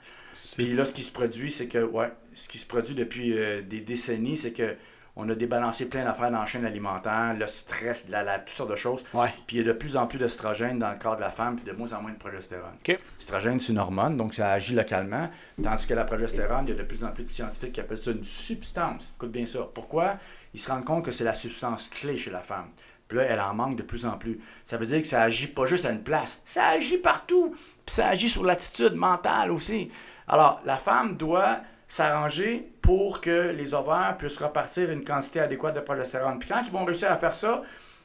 Puis 0.55 0.73
là, 0.73 0.85
ce 0.85 0.93
qui 0.93 1.03
se 1.03 1.11
produit, 1.11 1.51
c'est 1.51 1.67
que, 1.67 1.83
ouais, 1.83 2.11
ce 2.33 2.47
qui 2.47 2.57
se 2.57 2.65
produit 2.65 2.95
depuis 2.95 3.37
euh, 3.37 3.61
des 3.61 3.81
décennies, 3.81 4.37
c'est 4.37 4.53
que 4.53 4.75
on 5.15 5.27
a 5.29 5.35
débalancé 5.35 5.87
plein 5.87 6.05
d'affaires 6.05 6.31
dans 6.31 6.39
la 6.39 6.45
chaîne 6.45 6.65
alimentaire, 6.65 7.35
le 7.37 7.45
stress, 7.47 8.05
la, 8.09 8.23
la- 8.23 8.39
toutes 8.39 8.55
sortes 8.55 8.71
de 8.71 8.75
choses. 8.75 9.03
Ouais. 9.13 9.33
Puis 9.47 9.57
il 9.57 9.59
y 9.59 9.61
a 9.61 9.73
de 9.73 9.77
plus 9.77 9.97
en 9.97 10.07
plus 10.07 10.17
d'estrogène 10.17 10.79
dans 10.79 10.91
le 10.91 10.97
corps 10.97 11.15
de 11.17 11.21
la 11.21 11.31
femme, 11.31 11.57
puis 11.57 11.65
de 11.65 11.71
moins 11.77 11.91
en 11.93 12.01
moins 12.01 12.11
de 12.11 12.17
progestérone. 12.17 12.75
Ok. 12.79 12.97
L'estrogène, 13.19 13.59
c'est 13.59 13.71
une 13.73 13.79
hormone, 13.79 14.15
donc 14.17 14.33
ça 14.33 14.49
agit 14.51 14.73
localement. 14.73 15.29
Tandis 15.61 15.85
que 15.85 15.93
la 15.93 16.05
progestérone, 16.05 16.65
il 16.67 16.69
y 16.69 16.73
a 16.73 16.77
de 16.81 16.83
plus 16.87 17.03
en 17.03 17.09
plus 17.11 17.23
de 17.25 17.29
scientifiques 17.29 17.73
qui 17.73 17.81
appellent 17.81 17.97
ça 17.97 18.11
une 18.11 18.23
substance. 18.23 19.11
Écoute 19.17 19.31
bien 19.31 19.45
ça. 19.45 19.67
Pourquoi? 19.73 20.17
Ils 20.53 20.59
se 20.59 20.71
rendent 20.71 20.85
compte 20.85 21.05
que 21.05 21.11
c'est 21.11 21.23
la 21.23 21.33
substance 21.33 21.87
clé 21.87 22.17
chez 22.17 22.31
la 22.31 22.41
femme. 22.41 22.67
Puis 23.07 23.17
là, 23.17 23.23
elle 23.25 23.39
en 23.41 23.53
manque 23.53 23.75
de 23.75 23.83
plus 23.83 24.05
en 24.05 24.17
plus. 24.17 24.39
Ça 24.63 24.77
veut 24.77 24.85
dire 24.85 25.01
que 25.01 25.07
ça 25.07 25.21
agit 25.21 25.47
pas 25.47 25.65
juste 25.65 25.85
à 25.85 25.91
une 25.91 26.03
place, 26.03 26.41
ça 26.45 26.67
agit 26.69 26.97
partout. 26.97 27.53
Puis 27.85 27.95
ça 27.95 28.07
agit 28.07 28.29
sur 28.29 28.43
l'attitude 28.45 28.93
mentale 28.93 29.51
aussi. 29.51 29.91
Alors, 30.29 30.61
la 30.65 30.77
femme 30.77 31.17
doit 31.17 31.57
s'arranger 31.89 32.70
pour 32.81 33.21
que 33.21 33.51
les 33.51 33.73
ovaires 33.73 34.15
puissent 34.17 34.37
repartir 34.37 34.89
une 34.89 35.03
quantité 35.03 35.39
adéquate 35.39 35.75
de 35.75 35.81
progestérone. 35.81 36.39
Puis 36.39 36.49
quand 36.49 36.61
ils 36.65 36.71
vont 36.71 36.85
réussir 36.85 37.11
à 37.11 37.17
faire 37.17 37.35
ça, 37.35 37.61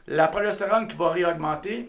la 0.07 0.29
progestérone 0.29 0.87
qui 0.87 0.97
va 0.97 1.11
réaugmenter 1.11 1.89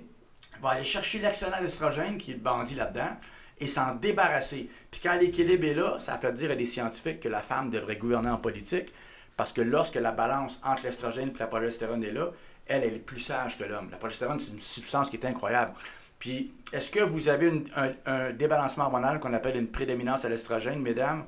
va 0.62 0.70
aller 0.70 0.84
chercher 0.84 1.20
l'excellent 1.20 1.58
estrogène 1.64 2.18
qui 2.18 2.32
est 2.32 2.36
le 2.36 2.40
bandit 2.40 2.76
là-dedans 2.76 3.18
et 3.60 3.68
s'en 3.68 3.96
débarrasser. 3.96 4.70
Puis 4.92 5.02
quand 5.02 5.18
l'équilibre 5.18 5.66
est 5.66 5.74
là, 5.74 6.00
ça 6.00 6.18
fait 6.18 6.32
dire 6.32 6.52
à 6.52 6.56
des 6.56 6.66
scientifiques 6.66 7.20
que 7.20 7.30
la 7.30 7.42
femme 7.42 7.70
devrait 7.70 7.98
gouverner 7.98 8.30
en 8.30 8.38
politique 8.38 8.94
parce 9.36 9.52
que 9.52 9.62
lorsque 9.62 9.96
la 9.96 10.12
balance 10.12 10.60
entre 10.64 10.84
l'estrogène 10.84 11.30
et 11.30 11.40
la 11.40 11.48
progestérone 11.48 12.04
est 12.04 12.12
là, 12.12 12.32
elle, 12.66 12.84
elle 12.84 12.94
est 12.94 13.06
plus 13.06 13.20
sage 13.20 13.58
que 13.58 13.64
l'homme. 13.64 13.90
La 13.92 13.98
progestérone, 13.98 14.40
c'est 14.40 14.52
une 14.52 14.62
substance 14.62 15.10
qui 15.10 15.18
est 15.18 15.26
incroyable. 15.26 15.74
Puis, 16.20 16.54
est-ce 16.74 16.90
que 16.90 17.00
vous 17.00 17.30
avez 17.30 17.64
un 18.06 18.32
débalancement 18.32 18.86
hormonal 18.86 19.20
qu'on 19.20 19.34
appelle 19.34 19.56
une 19.56 19.68
prédominance 19.68 20.26
à 20.26 20.30
l'estrogène, 20.30 20.82
mesdames? 20.82 21.24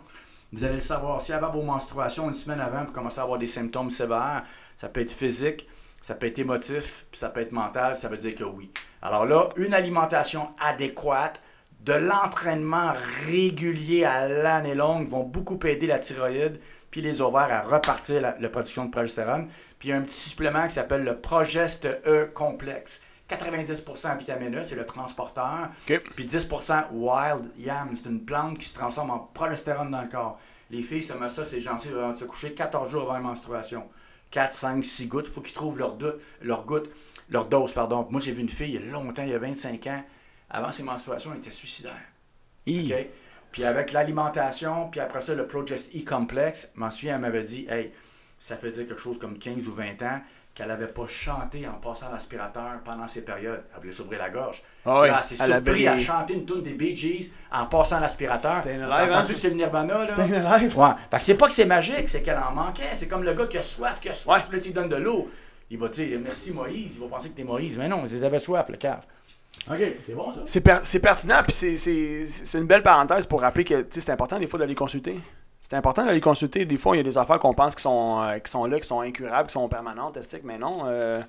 Vous 0.52 0.64
allez 0.64 0.76
le 0.76 0.80
savoir. 0.80 1.22
Si 1.22 1.32
avant 1.32 1.52
vos 1.52 1.62
menstruations, 1.62 2.28
une 2.28 2.34
semaine 2.34 2.60
avant, 2.60 2.84
vous 2.84 2.92
commencez 2.92 3.20
à 3.20 3.24
avoir 3.24 3.38
des 3.38 3.48
symptômes 3.48 3.92
sévères, 3.92 4.44
ça 4.78 4.90
peut 4.90 5.02
être 5.02 5.12
physique, 5.12 5.68
ça 6.02 6.16
peut 6.16 6.28
être 6.28 6.40
émotif, 6.40 7.06
puis 7.12 7.20
ça 7.20 7.30
peut 7.30 7.42
être 7.42 7.52
mental, 7.52 7.96
ça 7.96 8.08
veut 8.08 8.18
dire 8.18 8.34
que 8.34 8.44
oui. 8.44 8.72
Alors 9.02 9.26
là, 9.26 9.50
une 9.58 9.74
alimentation 9.74 10.50
adéquate 10.60 11.42
de 11.82 11.94
l'entraînement 11.94 12.94
régulier 13.26 14.06
à 14.06 14.28
l'année 14.28 14.76
longue 14.76 15.08
vont 15.08 15.24
beaucoup 15.24 15.60
aider 15.66 15.88
la 15.88 16.00
thyroïde 16.00 16.60
puis 16.92 17.02
les 17.02 17.22
ovaires 17.22 17.52
à 17.52 17.62
repartir 17.62 18.22
la, 18.22 18.50
production 18.50 18.86
de 18.86 18.92
progestérone. 18.92 19.48
Puis 19.78 19.90
il 19.90 19.92
y 19.92 19.94
a 19.94 19.98
un 19.98 20.02
petit 20.02 20.30
supplément 20.30 20.68
qui 20.68 20.74
s'appelle 20.74 21.04
le 21.04 21.20
Progeste 21.20 21.86
E 22.06 22.26
complexe. 22.34 23.02
90% 23.30 24.18
vitamine 24.18 24.56
E, 24.56 24.64
c'est 24.64 24.76
le 24.76 24.86
transporteur. 24.86 25.70
Puis 25.86 26.26
10% 26.26 26.92
wild 26.92 27.52
yam, 27.58 27.96
c'est 27.96 28.10
une 28.10 28.24
plante 28.24 28.58
qui 28.58 28.66
se 28.66 28.74
transforme 28.74 29.12
en 29.12 29.20
progestérone 29.20 29.92
dans 29.92 30.02
le 30.02 30.10
corps. 30.10 30.40
Les 30.72 30.84
filles 30.84 31.04
se 31.04 31.14
mettent 31.14 31.32
ça, 31.32 31.46
c'est 31.46 31.62
gentil, 31.62 31.90
avant 31.90 32.14
de 32.14 32.18
se 32.18 32.26
coucher 32.26 32.54
14 32.54 32.92
jours 32.92 33.04
avant 33.04 33.14
la 33.14 33.20
menstruation. 33.20 33.88
4, 34.32 34.54
5, 34.54 34.84
6 34.84 35.08
gouttes, 35.08 35.26
il 35.28 35.34
faut 35.34 35.42
qu'ils 35.42 35.54
trouvent 35.54 35.80
leur, 35.80 35.96
doute, 35.96 36.22
leur 36.42 36.66
goutte, 36.66 36.90
leur 37.30 37.46
dose, 37.46 37.74
pardon. 37.74 38.08
Moi, 38.10 38.22
j'ai 38.22 38.32
vu 38.32 38.42
une 38.42 38.50
fille 38.50 38.76
il 38.76 38.76
y 38.76 38.78
a 38.78 38.92
longtemps, 38.92 39.24
il 39.24 39.30
y 39.30 39.34
a 39.34 39.40
25 39.40 39.88
ans, 39.88 40.04
avant 40.50 40.72
ses 40.72 40.84
menstruations, 40.84 41.32
elle 41.34 41.40
était 41.40 41.50
suicidaire. 41.50 42.02
Hi. 42.68 42.94
OK? 42.94 43.08
Puis 43.52 43.64
avec 43.64 43.94
l'alimentation, 43.94 44.90
puis 44.90 45.00
après 45.00 45.22
ça, 45.22 45.34
le 45.34 45.48
Progest 45.48 45.96
E-Complex, 45.96 46.72
m'en 46.76 46.92
souviens, 46.92 47.16
elle 47.16 47.22
m'avait 47.22 47.44
dit, 47.44 47.66
hey, 47.68 47.92
ça 48.38 48.56
faisait 48.58 48.86
quelque 48.86 49.02
chose 49.02 49.18
comme 49.18 49.40
15 49.40 49.68
ou 49.68 49.74
20 49.74 50.02
ans 50.04 50.22
qu'elle 50.60 50.68
n'avait 50.68 50.88
pas 50.88 51.08
chanté 51.08 51.66
en 51.66 51.74
passant 51.74 52.12
l'aspirateur 52.12 52.82
pendant 52.84 53.08
ces 53.08 53.22
périodes. 53.22 53.64
Elle 53.74 53.80
voulait 53.80 53.94
s'ouvrir 53.94 54.20
la 54.20 54.30
gorge. 54.30 54.62
Ah 54.86 55.06
Là, 55.08 55.18
elle 55.20 55.24
s'est 55.24 55.36
elle 55.44 55.54
a 55.54 55.56
surpris 55.56 55.88
à 55.88 55.98
chanter 55.98 56.34
une 56.34 56.46
tune 56.46 56.62
des 56.62 56.74
Bee 56.74 56.94
Gees 56.96 57.32
en 57.52 57.66
passant 57.68 58.02
l'aspirateur. 58.02 58.56
C'était 58.56 58.74
live, 58.78 58.84
hein? 58.92 59.20
entendu 59.20 59.34
que 59.36 59.40
c'est 59.40 59.50
le 59.50 59.56
Nirvana. 59.56 60.04
C'était 60.04 60.28
une 60.28 60.44
live. 60.44 60.78
Ouais. 60.78 60.90
Fait 61.10 61.18
que 61.18 61.24
c'est 61.24 61.36
pas 61.36 61.48
que 61.48 61.54
c'est 61.54 61.66
magique, 61.66 62.10
c'est 62.10 62.22
qu'elle 62.22 62.38
en 62.38 62.52
manquait. 62.52 62.84
C'est 62.96 63.08
comme 63.08 63.24
le 63.24 63.34
gars 63.34 63.48
qui 63.48 63.58
a 63.58 63.64
soif, 63.64 64.02
qui 64.02 64.10
a 64.10 64.14
soif, 64.14 64.48
puis 64.50 64.58
là, 64.58 64.64
tu 64.64 64.72
donnes 64.72 64.90
de 64.90 64.98
l'eau. 64.98 65.30
Il 65.70 65.78
va 65.80 65.88
dire 65.88 66.20
merci 66.22 66.52
Moïse, 66.52 66.96
il 66.98 67.02
va 67.02 67.08
penser 67.08 67.30
que 67.30 67.38
t'es 67.38 67.44
Moïse. 67.46 67.78
Mais 67.78 67.88
non, 67.88 68.04
il 68.12 68.24
avait 68.26 68.40
soif, 68.40 68.66
le 68.70 68.76
cave. 68.76 69.06
OK, 69.72 69.78
c'est 70.06 70.14
bon 70.14 70.34
ça? 70.34 70.40
C'est 70.46 70.62
per- 70.62 70.80
c'est 70.84 71.00
pertinent, 71.00 71.42
puis 71.44 71.52
c'est- 71.54 71.78
c'est 71.78 72.26
c'est 72.28 72.58
une 72.58 72.66
belle 72.68 72.82
parenthèse 72.84 73.26
pour 73.26 73.40
rappeler 73.42 73.64
que 73.64 73.82
tu 73.82 73.88
sais, 73.94 74.02
c'est 74.02 74.12
important 74.12 74.38
des 74.40 74.48
fois 74.48 74.60
d'aller 74.60 74.76
consulter. 74.76 75.20
C'est 75.70 75.76
important 75.78 76.04
d'aller 76.06 76.20
consulter. 76.22 76.66
Des 76.66 76.78
fois, 76.78 76.96
il 76.96 76.98
y 76.98 77.02
a 77.02 77.04
des 77.04 77.18
affaires 77.18 77.38
qu'on 77.40 77.54
pense 77.54 77.76
qui 77.76 77.84
sont, 77.84 78.22
euh, 78.24 78.40
qui 78.40 78.50
sont 78.50 78.66
là, 78.66 78.80
qui 78.80 78.88
sont 78.88 79.02
incurables, 79.02 79.48
qui 79.48 79.54
sont 79.54 79.68
permanentes, 79.70 80.18
mais 80.44 80.58
non. 80.58 80.82
euh, 80.88 81.22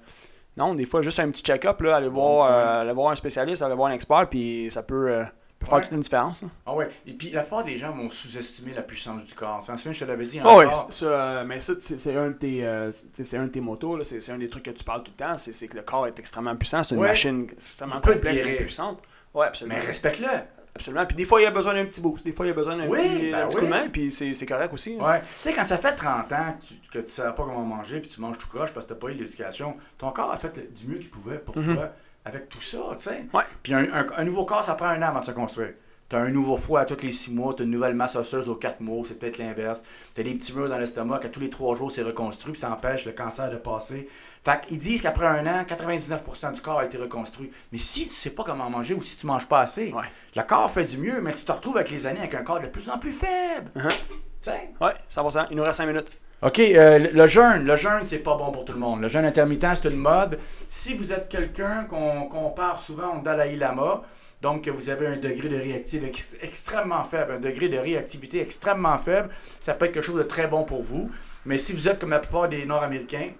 non, 0.56 0.74
des 0.74 0.86
fois, 0.86 1.02
juste 1.02 1.20
un 1.20 1.30
petit 1.30 1.42
check-up, 1.42 1.80
aller 1.82 2.08
voir, 2.08 2.50
euh, 2.50 2.80
aller 2.80 2.92
voir 2.92 3.12
un 3.12 3.16
spécialiste, 3.16 3.62
aller 3.62 3.74
voir 3.74 3.90
un 3.90 3.94
expert, 3.94 4.28
puis 4.30 4.68
ça 4.70 4.82
peut, 4.82 5.24
peut 5.58 5.66
faire 5.66 5.74
Ouais. 5.76 5.82
toute 5.82 5.92
une 5.92 6.00
différence. 6.00 6.42
là. 6.42 6.48
Ah 6.64 6.74
ouais. 6.74 6.88
Et 7.06 7.12
puis 7.12 7.30
la 7.30 7.42
plupart 7.42 7.64
des 7.64 7.76
gens 7.76 7.92
vont 7.92 8.08
sous-estimer 8.10 8.72
la 8.72 8.82
puissance 8.82 9.24
du 9.26 9.34
corps. 9.34 9.62
Souviens, 9.64 9.92
je 9.92 10.00
te 10.00 10.04
l'avais 10.06 10.24
dit 10.26 10.40
Ah 10.42 10.56
oui, 10.56 10.64
encore. 10.64 10.90
ça, 10.92 11.04
euh, 11.06 11.44
mais 11.46 11.60
ça, 11.60 11.74
c'est 11.78 12.16
un 12.16 12.30
de 12.30 13.36
un 13.36 13.44
de 13.44 13.48
tes 13.50 13.60
motos, 13.60 14.02
c'est 14.04 14.32
un 14.32 14.38
des 14.38 14.48
trucs 14.48 14.64
que 14.64 14.70
tu 14.70 14.84
parles 14.84 15.02
tout 15.02 15.12
le 15.16 15.22
temps, 15.24 15.36
c'est 15.36 15.68
que 15.68 15.76
le 15.76 15.82
corps 15.82 16.06
est 16.06 16.18
extrêmement 16.18 16.56
puissant, 16.56 16.82
c'est 16.82 16.94
une 16.94 17.02
Ouais. 17.02 17.08
machine 17.08 17.46
extrêmement 17.52 18.00
complexe 18.00 18.40
et 18.40 18.56
puissante. 18.56 19.00
Ouais, 19.34 19.46
absolument. 19.46 19.76
Mais 19.78 19.86
respecte-le. 19.86 20.26
Absolument. 20.74 21.04
Puis 21.06 21.16
des 21.16 21.24
fois, 21.24 21.40
il 21.40 21.44
y 21.44 21.46
a 21.46 21.50
besoin 21.50 21.74
d'un 21.74 21.84
petit 21.84 22.00
boost. 22.00 22.24
Des 22.24 22.32
fois, 22.32 22.46
il 22.46 22.50
y 22.50 22.52
a 22.52 22.54
besoin 22.54 22.76
d'un 22.76 22.86
Oui, 22.86 22.98
petit, 22.98 23.30
ben 23.32 23.34
un 23.42 23.46
petit 23.48 23.56
oui. 23.56 23.60
coup 23.62 23.66
de 23.66 23.70
main. 23.70 23.88
Puis 23.90 24.10
c'est 24.10 24.46
correct 24.46 24.72
aussi. 24.72 24.96
hein. 25.00 25.04
Ouais. 25.04 25.20
Tu 25.20 25.26
sais, 25.40 25.52
quand 25.52 25.64
ça 25.64 25.78
fait 25.78 25.94
30 25.94 26.32
ans 26.32 26.56
que 26.60 26.66
tu, 26.66 26.74
que 26.92 26.98
tu 27.00 27.10
savais 27.10 27.34
pas 27.34 27.42
comment 27.44 27.64
manger, 27.64 28.00
puis 28.00 28.10
tu 28.10 28.20
manges 28.20 28.38
tout 28.38 28.46
croche 28.48 28.70
parce 28.72 28.86
que 28.86 28.92
t'as 28.94 28.98
pas 29.00 29.08
eu 29.08 29.14
l'éducation, 29.14 29.76
ton 29.98 30.10
corps 30.12 30.30
a 30.30 30.36
fait 30.36 30.72
du 30.74 30.86
mieux 30.86 30.98
qu'il 30.98 31.10
pouvait 31.10 31.38
pour 31.38 31.54
toi 31.54 31.92
avec 32.24 32.48
tout 32.48 32.60
ça, 32.60 32.78
tu 32.94 33.00
sais. 33.04 33.24
Ouais. 33.32 33.42
Puis 33.62 33.74
un, 33.74 33.80
un- 33.92 34.06
un 34.16 34.24
nouveau 34.24 34.44
corps, 34.44 34.62
ça 34.64 34.74
prend 34.74 34.86
un 34.86 35.02
an 35.02 35.08
avant 35.08 35.20
de 35.20 35.24
se 35.24 35.30
construire. 35.32 35.72
T'as 36.10 36.18
un 36.18 36.30
nouveau 36.30 36.56
foie 36.56 36.80
à 36.80 36.84
tous 36.84 37.02
les 37.04 37.12
6 37.12 37.32
mois, 37.32 37.54
t'as 37.56 37.62
une 37.62 37.70
nouvelle 37.70 37.94
masse 37.94 38.16
osseuse 38.16 38.48
aux 38.48 38.56
4 38.56 38.80
mois, 38.80 39.04
c'est 39.06 39.16
peut-être 39.16 39.38
l'inverse. 39.38 39.82
T'as 40.12 40.24
des 40.24 40.34
petits 40.34 40.52
murs 40.52 40.68
dans 40.68 40.76
l'estomac, 40.76 41.20
à 41.22 41.28
tous 41.28 41.38
les 41.38 41.48
3 41.50 41.76
jours, 41.76 41.92
c'est 41.92 42.02
reconstruit, 42.02 42.50
puis 42.52 42.60
ça 42.60 42.72
empêche 42.72 43.06
le 43.06 43.12
cancer 43.12 43.48
de 43.48 43.54
passer. 43.54 44.08
Fait 44.44 44.60
qu'ils 44.66 44.78
disent 44.78 45.02
qu'après 45.02 45.26
un 45.26 45.46
an, 45.46 45.64
99% 45.64 46.52
du 46.52 46.60
corps 46.60 46.80
a 46.80 46.84
été 46.84 46.98
reconstruit. 46.98 47.52
Mais 47.70 47.78
si 47.78 48.08
tu 48.08 48.12
sais 48.14 48.30
pas 48.30 48.42
comment 48.42 48.68
manger 48.68 48.94
ou 48.94 49.02
si 49.02 49.16
tu 49.16 49.26
manges 49.26 49.46
pas 49.46 49.60
assez, 49.60 49.92
Ouais. 49.92 50.02
le 50.34 50.42
corps 50.42 50.68
fait 50.70 50.84
du 50.84 50.98
mieux, 50.98 51.20
mais 51.20 51.32
tu 51.32 51.44
te 51.44 51.52
retrouves 51.52 51.76
avec 51.76 51.90
les 51.90 52.04
années 52.06 52.18
avec 52.18 52.34
un 52.34 52.42
corps 52.42 52.58
de 52.60 52.66
plus 52.66 52.90
en 52.90 52.98
plus 52.98 53.12
faible. 53.12 53.70
Uh-huh. 53.76 53.88
Tu 53.88 54.16
sais? 54.40 54.70
Ouais, 54.80 54.94
100%. 55.08 55.46
Il 55.52 55.56
nous 55.58 55.62
reste 55.62 55.76
5 55.76 55.86
minutes. 55.86 56.10
OK, 56.42 56.58
euh, 56.58 56.98
le- 56.98 57.10
le 57.12 57.26
jeûne, 57.28 57.64
le 57.64 57.76
jeûne, 57.76 58.00
c'est 58.04 58.18
pas 58.18 58.34
bon 58.36 58.50
pour 58.50 58.64
tout 58.64 58.72
le 58.72 58.78
monde. 58.80 59.00
Le 59.00 59.06
jeûne 59.08 59.26
intermittent, 59.26 59.66
c'est 59.80 59.88
une 59.90 59.96
mode. 59.96 60.40
Si 60.70 60.94
vous 60.94 61.12
êtes 61.12 61.28
quelqu'un 61.28 61.84
qu'on 61.84 62.22
compare 62.22 62.80
souvent 62.80 63.16
au 63.18 63.20
Dalai 63.22 63.54
Lama, 63.54 64.02
donc 64.42 64.68
vous 64.68 64.88
avez 64.88 65.06
un 65.06 65.16
degré 65.16 65.48
de 65.48 65.56
réactivité 65.56 66.08
ex- 66.08 66.36
extrêmement 66.40 67.04
faible, 67.04 67.32
un 67.32 67.40
degré 67.40 67.68
de 67.68 67.78
réactivité 67.78 68.40
extrêmement 68.40 68.98
faible, 68.98 69.30
ça 69.60 69.74
peut 69.74 69.86
être 69.86 69.92
quelque 69.92 70.04
chose 70.04 70.18
de 70.18 70.22
très 70.22 70.46
bon 70.46 70.64
pour 70.64 70.82
vous. 70.82 71.10
Mais 71.44 71.58
si 71.58 71.72
vous 71.72 71.88
êtes 71.88 71.98
comme 71.98 72.10
la 72.10 72.18
plupart 72.18 72.48
des 72.48 72.66
Nord-Américains, 72.66 73.30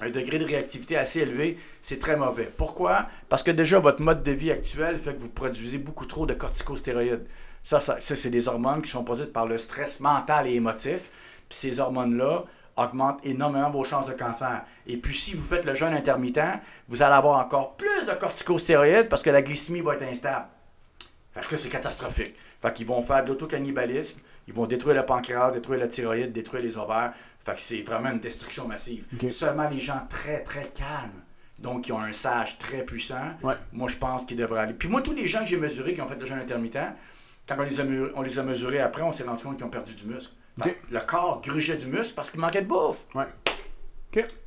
un 0.00 0.10
degré 0.10 0.38
de 0.38 0.44
réactivité 0.44 0.96
assez 0.96 1.20
élevé, 1.20 1.58
c'est 1.80 1.98
très 1.98 2.16
mauvais. 2.16 2.50
Pourquoi? 2.56 3.06
Parce 3.28 3.42
que 3.42 3.50
déjà, 3.50 3.78
votre 3.78 4.02
mode 4.02 4.22
de 4.22 4.32
vie 4.32 4.50
actuel 4.50 4.98
fait 4.98 5.14
que 5.14 5.20
vous 5.20 5.30
produisez 5.30 5.78
beaucoup 5.78 6.04
trop 6.06 6.26
de 6.26 6.34
corticostéroïdes. 6.34 7.24
Ça, 7.62 7.80
ça, 7.80 7.98
ça, 7.98 8.14
c'est 8.14 8.30
des 8.30 8.46
hormones 8.46 8.82
qui 8.82 8.90
sont 8.90 9.04
produites 9.04 9.32
par 9.32 9.46
le 9.46 9.58
stress 9.58 10.00
mental 10.00 10.46
et 10.46 10.54
émotif. 10.54 11.10
Puis 11.48 11.58
ces 11.58 11.80
hormones-là 11.80 12.44
augmentent 12.76 13.20
énormément 13.24 13.70
vos 13.70 13.84
chances 13.84 14.06
de 14.06 14.12
cancer. 14.12 14.62
Et 14.86 14.96
puis 14.98 15.14
si 15.16 15.34
vous 15.34 15.42
faites 15.42 15.64
le 15.64 15.74
jeûne 15.74 15.94
intermittent, 15.94 16.40
vous 16.88 17.02
allez 17.02 17.14
avoir 17.14 17.38
encore 17.44 17.76
plus 17.76 18.06
de 18.06 18.12
corticostéroïdes 18.12 19.08
parce 19.08 19.22
que 19.22 19.30
la 19.30 19.42
glycémie 19.42 19.80
va 19.80 19.94
être 19.94 20.02
instable. 20.02 20.46
Fait 21.32 21.40
que 21.40 21.46
ça, 21.48 21.56
c'est 21.56 21.68
catastrophique. 21.68 22.34
Fait 22.62 22.72
qu'ils 22.72 22.86
vont 22.86 23.02
faire 23.02 23.22
de 23.24 23.28
l'autocannibalisme, 23.28 24.20
ils 24.48 24.54
vont 24.54 24.66
détruire 24.66 24.96
le 24.96 25.04
pancréas, 25.04 25.50
détruire 25.50 25.80
la 25.80 25.88
thyroïde, 25.88 26.32
détruire 26.32 26.62
les 26.62 26.78
ovaires. 26.78 27.12
Fait 27.44 27.54
que 27.54 27.60
c'est 27.60 27.82
vraiment 27.82 28.10
une 28.10 28.20
destruction 28.20 28.66
massive. 28.66 29.04
Seulement 29.30 29.68
les 29.68 29.80
gens 29.80 30.00
très, 30.08 30.42
très 30.42 30.64
calmes, 30.74 31.22
donc 31.58 31.82
qui 31.84 31.92
ont 31.92 32.00
un 32.00 32.12
sage 32.12 32.58
très 32.58 32.82
puissant, 32.82 33.32
Ouais. 33.42 33.54
moi, 33.72 33.88
je 33.88 33.96
pense 33.96 34.24
qu'ils 34.24 34.36
devraient 34.36 34.60
aller. 34.60 34.72
Puis 34.74 34.88
moi, 34.88 35.00
tous 35.02 35.12
les 35.12 35.26
gens 35.26 35.40
que 35.40 35.46
j'ai 35.46 35.56
mesurés 35.56 35.94
qui 35.94 36.00
ont 36.00 36.06
fait 36.06 36.16
le 36.18 36.26
jeûne 36.26 36.38
intermittent, 36.38 36.78
quand 37.46 37.56
on 37.58 37.62
les 37.62 37.80
a, 37.80 37.84
on 38.14 38.22
les 38.22 38.38
a 38.38 38.42
mesurés 38.42 38.80
après, 38.80 39.02
on 39.02 39.12
s'est 39.12 39.22
rendu 39.24 39.42
compte 39.42 39.56
qu'ils 39.56 39.66
ont 39.66 39.70
perdu 39.70 39.94
du 39.94 40.06
muscle. 40.06 40.32
Que 40.62 40.70
Le 40.90 41.00
corps 41.00 41.40
grugeait 41.42 41.76
du 41.76 41.86
muscle 41.86 42.14
parce 42.14 42.30
qu'il 42.30 42.40
manquait 42.40 42.62
de 42.62 42.66
bouffe. 42.66 43.04
Ouais. 43.14 43.24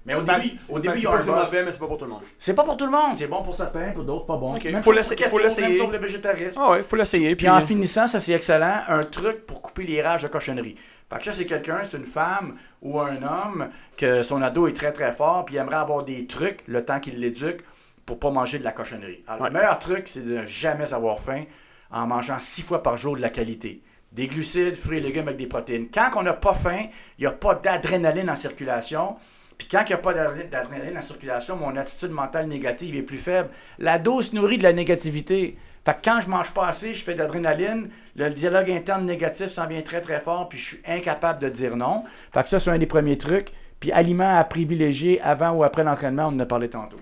Mais 0.05 0.15
au 0.15 0.25
Fait- 0.25 0.33
début, 0.39 0.57
c'est- 0.57 0.73
au 0.73 0.77
fait 0.77 0.81
début, 0.81 0.97
c'est 0.97 1.07
mauvais, 1.29 1.63
mais 1.63 1.71
c'est 1.71 1.79
pas 1.79 1.85
pour 1.85 1.97
tout 1.99 2.05
le 2.05 2.09
monde. 2.11 2.21
C'est 2.39 2.55
pas 2.55 2.63
pour 2.63 2.75
tout 2.75 2.85
le 2.85 2.91
monde. 2.91 3.15
C'est 3.15 3.27
bon 3.27 3.43
pour 3.43 3.53
certains, 3.53 3.91
pour 3.91 4.03
d'autres, 4.03 4.25
pas 4.25 4.37
bon. 4.37 4.55
Ok, 4.55 4.63
Même 4.63 4.81
faut 4.81 4.91
l'essayer. 4.91 5.27
Même 5.67 5.75
sur 5.75 5.91
le 5.91 5.97
végétarisme. 5.99 6.59
Ah 6.63 6.71
ouais, 6.71 6.81
faut 6.81 6.95
l'essayer. 6.95 7.35
Puis 7.35 7.47
en 7.47 7.61
finissant, 7.61 8.07
ça 8.07 8.19
c'est 8.19 8.31
excellent, 8.31 8.81
un 8.87 9.03
truc 9.03 9.45
pour 9.45 9.61
couper 9.61 9.83
les 9.83 10.01
rages 10.01 10.23
de 10.23 10.27
cochonnerie. 10.27 10.75
Fait 11.11 11.17
que 11.19 11.25
ça, 11.25 11.33
c'est 11.33 11.45
quelqu'un, 11.45 11.81
c'est 11.83 11.97
une 11.97 12.05
femme 12.07 12.55
ou 12.81 12.99
un 12.99 13.21
homme 13.21 13.69
que 13.97 14.23
son 14.23 14.41
ado 14.41 14.67
est 14.67 14.73
très 14.73 14.91
très 14.91 15.11
fort, 15.13 15.45
puis 15.45 15.55
il 15.55 15.57
aimerait 15.59 15.75
avoir 15.75 16.03
des 16.03 16.25
trucs 16.25 16.61
le 16.67 16.83
temps 16.83 16.99
qu'il 16.99 17.19
l'éduque 17.19 17.61
pour 18.07 18.17
pas 18.19 18.31
manger 18.31 18.57
de 18.57 18.63
la 18.63 18.71
cochonnerie. 18.71 19.23
Alors, 19.27 19.41
Ouais. 19.43 19.49
le 19.49 19.53
meilleur 19.59 19.77
truc, 19.77 20.07
c'est 20.07 20.25
de 20.25 20.37
ne 20.37 20.45
jamais 20.47 20.93
avoir 20.93 21.19
faim 21.19 21.43
en 21.91 22.07
mangeant 22.07 22.39
six 22.39 22.63
fois 22.63 22.81
par 22.81 22.97
jour 22.97 23.15
de 23.15 23.21
la 23.21 23.29
qualité. 23.29 23.83
Des 24.11 24.27
glucides, 24.27 24.75
fruits 24.75 24.97
et 24.97 25.01
légumes 25.01 25.27
avec 25.27 25.37
des 25.37 25.47
protéines. 25.47 25.87
Quand 25.93 26.09
on 26.15 26.23
n'a 26.23 26.33
pas 26.33 26.53
faim, 26.53 26.85
il 27.17 27.21
n'y 27.21 27.27
a 27.27 27.31
pas 27.31 27.53
d'adrénaline 27.55 28.29
en 28.29 28.35
circulation. 28.35 29.15
Puis 29.57 29.67
quand 29.69 29.81
il 29.85 29.89
n'y 29.89 29.93
a 29.93 29.97
pas 29.97 30.13
d'adré- 30.13 30.45
d'adrénaline 30.45 30.97
en 30.97 31.01
circulation, 31.01 31.55
mon 31.57 31.75
attitude 31.75 32.11
mentale 32.11 32.47
négative 32.47 32.95
est 32.95 33.03
plus 33.03 33.17
faible. 33.17 33.49
La 33.77 33.99
dose 33.99 34.33
nourrit 34.33 34.57
de 34.57 34.63
la 34.63 34.73
négativité. 34.73 35.57
Fait 35.85 35.93
que 35.93 35.99
quand 36.03 36.21
je 36.21 36.29
mange 36.29 36.51
pas 36.53 36.67
assez, 36.67 36.93
je 36.93 37.03
fais 37.03 37.13
de 37.13 37.19
l'adrénaline, 37.19 37.89
le 38.15 38.29
dialogue 38.29 38.69
interne 38.71 39.05
négatif 39.05 39.47
s'en 39.47 39.67
vient 39.67 39.81
très 39.81 40.01
très 40.01 40.19
fort, 40.19 40.49
puis 40.49 40.57
je 40.57 40.65
suis 40.65 40.79
incapable 40.87 41.39
de 41.39 41.49
dire 41.49 41.75
non. 41.77 42.03
Fait 42.33 42.43
que 42.43 42.49
ça, 42.49 42.59
c'est 42.59 42.69
un 42.69 42.77
des 42.77 42.85
premiers 42.85 43.17
trucs. 43.17 43.51
Puis 43.79 43.91
aliments 43.91 44.37
à 44.37 44.43
privilégier 44.43 45.21
avant 45.21 45.51
ou 45.51 45.63
après 45.63 45.83
l'entraînement, 45.83 46.23
on 46.27 46.35
en 46.35 46.39
a 46.39 46.45
parlé 46.45 46.69
tantôt. 46.69 46.97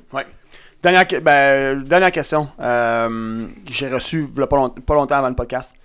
Que- 0.83 1.19
ben, 1.19 1.83
dernière 1.83 2.11
question 2.11 2.49
euh, 2.59 3.47
j'ai 3.69 3.89
long- 3.89 4.69
pas 4.69 4.93
longtemps 4.95 5.15
avant 5.15 5.29
le 5.29 5.35
podcast. 5.35 5.75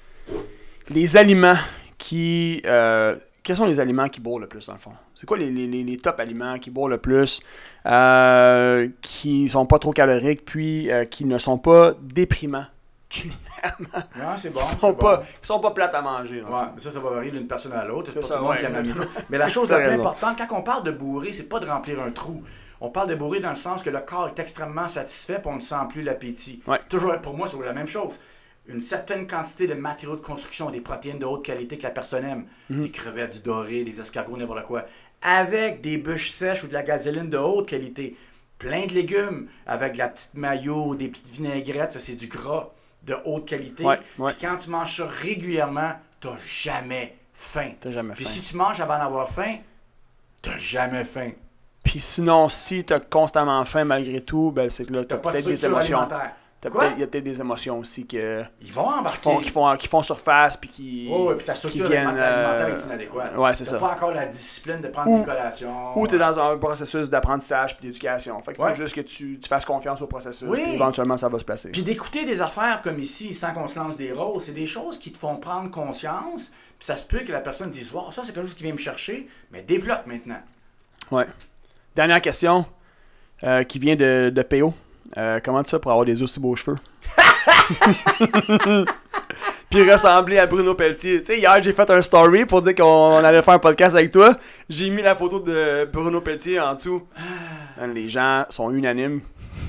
Les 0.91 1.17
aliments 1.17 1.59
qui. 1.99 2.63
euh, 2.65 3.17
quels 3.43 3.57
sont 3.57 3.67
les 3.67 3.81
aliments 3.81 4.09
qui 4.09 4.21
bourrent 4.21 4.39
le 4.39 4.47
plus, 4.47 4.67
dans 4.67 4.75
le 4.75 4.79
fond? 4.79 4.93
C'est 5.15 5.27
quoi 5.27 5.37
les, 5.37 5.51
les, 5.51 5.67
les, 5.67 5.97
top 5.97 6.21
aliments 6.21 6.59
qui 6.59 6.71
bourrent 6.71 6.89
le 6.89 6.99
plus, 6.99 7.41
euh, 7.87 8.89
qui 9.01 9.49
sont 9.49 9.67
pas 9.67 9.79
trop 9.79 9.91
caloriques, 9.91 10.45
puis 10.45 10.91
euh, 10.91 11.05
qui 11.05 11.25
ne 11.25 11.39
sont 11.39 11.59
pas 11.59 11.95
déprimants? 12.01 12.67
Ouais, 13.15 13.29
c'est 14.39 14.51
bon. 14.51 14.61
qui 14.61 14.67
sont 14.67 14.93
bon. 14.93 14.95
pas, 14.95 15.19
qui 15.19 15.47
sont 15.47 15.61
pas 15.61 15.73
plates 15.73 15.95
à 15.95 16.03
manger. 16.03 16.43
Ouais, 16.43 16.63
mais 16.75 16.81
ça, 16.81 16.91
ça 16.91 16.99
va 17.01 17.11
varier 17.11 17.31
d'une 17.31 17.47
personne 17.47 17.73
à 17.73 17.85
l'autre. 17.85 18.11
C'est 18.11 18.21
pas 18.21 18.27
ça, 18.27 18.37
tout 18.37 18.41
le 18.41 18.47
monde 18.47 18.55
ouais, 18.55 18.61
qui 18.61 18.65
aime 18.65 18.73
la 18.73 18.79
même 18.79 18.91
exactement. 18.91 19.15
chose. 19.15 19.25
Mais 19.29 19.39
la 19.39 19.49
chose 19.49 19.71
la 19.71 19.81
plus 19.81 19.93
importante, 19.93 20.39
quand 20.39 20.59
on 20.59 20.63
parle 20.63 20.85
de 20.85 20.93
bourrer, 20.93 21.33
c'est 21.33 21.49
pas 21.49 21.61
de 21.61 21.67
remplir 21.67 22.01
un 22.01 22.11
trou. 22.11 22.43
On 22.81 22.91
parle 22.91 23.09
de 23.09 23.15
bourrer 23.15 23.41
dans 23.41 23.51
le 23.51 23.57
sens 23.57 23.83
que 23.83 23.91
le 23.91 24.01
corps 24.01 24.29
est 24.29 24.39
extrêmement 24.41 24.89
satisfait 24.89 25.35
et 25.45 25.47
on 25.47 25.57
ne 25.57 25.61
sent 25.61 25.77
plus 25.91 26.03
l'appétit. 26.03 26.63
Ouais. 26.67 26.79
C'est 26.81 26.89
Toujours, 26.89 27.17
pour 27.21 27.37
moi, 27.37 27.47
c'est 27.47 27.61
la 27.65 27.73
même 27.73 27.87
chose. 27.87 28.19
Une 28.69 28.81
certaine 28.81 29.27
quantité 29.27 29.67
de 29.67 29.75
matériaux 29.75 30.17
de 30.17 30.21
construction, 30.21 30.71
des 30.71 30.81
protéines 30.81 31.19
de 31.19 31.25
haute 31.25 31.45
qualité 31.45 31.77
que 31.79 31.83
la 31.83 31.91
personne 31.91 32.25
aime, 32.25 32.47
Mhm. 32.71 32.83
des 32.85 32.91
crevettes, 32.91 33.33
du 33.35 33.41
doré, 33.41 33.83
des 33.85 34.01
escargots, 34.01 34.37
n'importe 34.37 34.65
quoi, 34.65 34.85
avec 35.21 35.81
des 35.81 35.99
bûches 35.99 36.31
sèches 36.31 36.63
ou 36.65 36.69
de 36.69 36.73
la 36.73 36.83
gasoline 36.83 37.29
de 37.29 37.39
haute 37.39 37.69
qualité, 37.69 38.17
plein 38.59 38.87
de 38.87 38.93
légumes, 38.95 39.49
avec 39.67 39.95
de 39.95 39.99
la 39.99 40.09
petite 40.09 40.35
maillot, 40.35 40.95
des 40.95 41.09
petites 41.09 41.27
vinaigrettes, 41.29 41.93
ça 41.93 42.01
c'est 42.01 42.15
du 42.15 42.29
gras 42.29 42.71
de 43.03 43.17
haute 43.25 43.47
qualité. 43.49 43.85
Ouais, 43.85 43.99
ouais. 44.19 44.33
Puis 44.33 44.47
quand 44.47 44.57
tu 44.57 44.71
manges 44.71 44.97
ça 44.97 45.07
régulièrement, 45.07 45.95
t'as 46.21 46.37
jamais 46.47 47.17
faim. 47.35 47.73
T'as 47.81 47.91
jamais 47.91 48.15
Puis 48.15 48.25
faim. 48.25 48.31
si 48.31 48.41
tu 48.43 48.57
manges 48.57 48.81
avant 48.81 48.99
d'avoir 48.99 49.29
faim, 49.29 49.57
t'as 50.41 50.57
jamais 50.57 51.05
faim. 51.05 51.33
Puis 51.83 51.99
sinon, 51.99 52.49
si 52.49 52.85
t'as 52.85 53.01
constamment 53.01 53.65
faim 53.65 53.83
malgré 53.85 54.21
tout, 54.21 54.53
ben 54.53 54.71
c'est 54.71 54.85
que 54.85 54.93
là, 54.93 55.05
T'as 55.05 55.17
peut-être 55.17 55.45
des 55.47 55.67
émotions. 55.67 55.99
alimentaire. 56.01 56.37
Il 56.65 57.01
y 57.01 57.03
a 57.03 57.07
peut-être 57.09 57.25
des 57.25 57.41
émotions 57.41 57.79
aussi 57.81 58.07
que, 58.07 58.45
Ils 58.61 58.73
vont 58.73 58.85
qui, 58.87 58.95
embarquer. 58.95 59.19
font, 59.21 59.39
qui, 59.41 59.51
font, 59.51 59.77
qui 59.77 59.89
font 59.89 60.01
surface 60.03 60.57
puis 60.57 60.69
qui, 60.71 61.09
Oh, 61.13 61.29
ouais, 61.31 61.35
puis 61.35 61.45
ta 61.45 61.55
qui 61.55 61.59
structure 61.59 61.89
viennent. 61.89 62.07
alimentaire 62.07 62.67
euh, 62.69 62.77
est 62.77 62.85
inadéquate. 62.87 63.37
Ouais, 63.37 63.55
c'est 63.55 63.65
ça. 63.65 63.79
pas 63.79 63.91
encore 63.93 64.13
la 64.13 64.27
discipline 64.27 64.81
de 64.81 64.87
prendre 64.87 65.11
Ou- 65.11 65.19
tes 65.21 65.25
collations. 65.25 65.99
Ou 65.99 66.07
tu 66.07 66.15
es 66.15 66.19
dans 66.19 66.39
un 66.39 66.57
processus 66.59 67.11
d'apprentissage 67.11 67.77
puis 67.77 67.87
d'éducation. 67.89 68.41
Fait 68.43 68.55
qu'il 68.55 68.63
Ouais. 68.63 68.71
faut 68.71 68.77
juste 68.77 68.95
que 68.95 69.01
tu, 69.01 69.41
tu 69.41 69.49
fasses 69.49 69.65
confiance 69.65 70.01
au 70.03 70.07
processus. 70.07 70.47
Oui. 70.49 70.61
Puis 70.63 70.75
éventuellement, 70.75 71.17
ça 71.17 71.29
va 71.29 71.39
se 71.41 71.45
placer. 71.45 71.71
Puis 71.71 71.83
d'écouter 71.83 72.25
des 72.25 72.41
affaires 72.41 72.81
comme 72.83 73.01
ici, 73.01 73.35
sans 73.35 73.53
qu'on 73.53 73.67
se 73.67 73.77
lance 73.77 73.97
des 73.97 74.13
rôles, 74.13 74.41
c'est 74.41 74.53
des 74.53 74.69
choses 74.69 74.99
qui 75.01 75.11
te 75.11 75.19
font 75.19 75.37
prendre 75.37 75.69
conscience. 75.71 76.53
Puis 76.79 76.87
ça 76.87 76.97
se 76.97 77.05
peut 77.07 77.21
que 77.21 77.33
la 77.33 77.41
personne 77.41 77.71
dise, 77.71 77.93
wow, 77.93 78.13
ça 78.13 78.23
c'est 78.25 78.33
quelque 78.33 78.47
chose 78.47 78.55
qui 78.57 78.63
vient 78.63 78.73
me 78.73 78.79
chercher, 78.79 79.29
mais 79.51 79.63
développe 79.63 80.07
maintenant. 80.07 80.41
Ouais. 81.11 81.27
Dernière 81.97 82.23
question 82.23 82.67
euh, 83.43 83.65
qui 83.65 83.81
vient 83.81 83.97
de, 83.97 84.31
de 84.33 84.43
PO. 84.43 84.73
Euh, 85.17 85.41
comment 85.45 85.63
tu 85.63 85.71
fais 85.71 85.79
pour 85.79 85.91
avoir 85.91 86.07
des 86.07 86.23
aussi 86.23 86.41
beaux 86.41 86.57
cheveux? 86.57 86.77
Puis 89.71 89.91
ressembler 89.91 90.39
à 90.39 90.47
Bruno 90.47 90.75
Pelletier. 90.75 91.21
Tu 91.21 91.27
sais, 91.27 91.39
hier, 91.39 91.63
j'ai 91.63 91.73
fait 91.73 91.91
un 91.91 92.03
story 92.03 92.45
pour 92.45 92.61
dire 92.63 92.75
qu'on 92.75 93.17
allait 93.17 93.43
faire 93.43 93.55
un 93.55 93.59
podcast 93.59 93.95
avec 93.95 94.11
toi. 94.11 94.37
J'ai 94.69 94.91
mis 94.91 95.03
la 95.03 95.15
photo 95.15 95.41
de 95.41 95.89
Bruno 95.91 96.21
Pelletier 96.21 96.61
en 96.61 96.75
dessous. 96.75 97.03
Les 97.95 98.09
gens 98.09 98.45
sont 98.51 98.71
unanimes. 98.71 99.21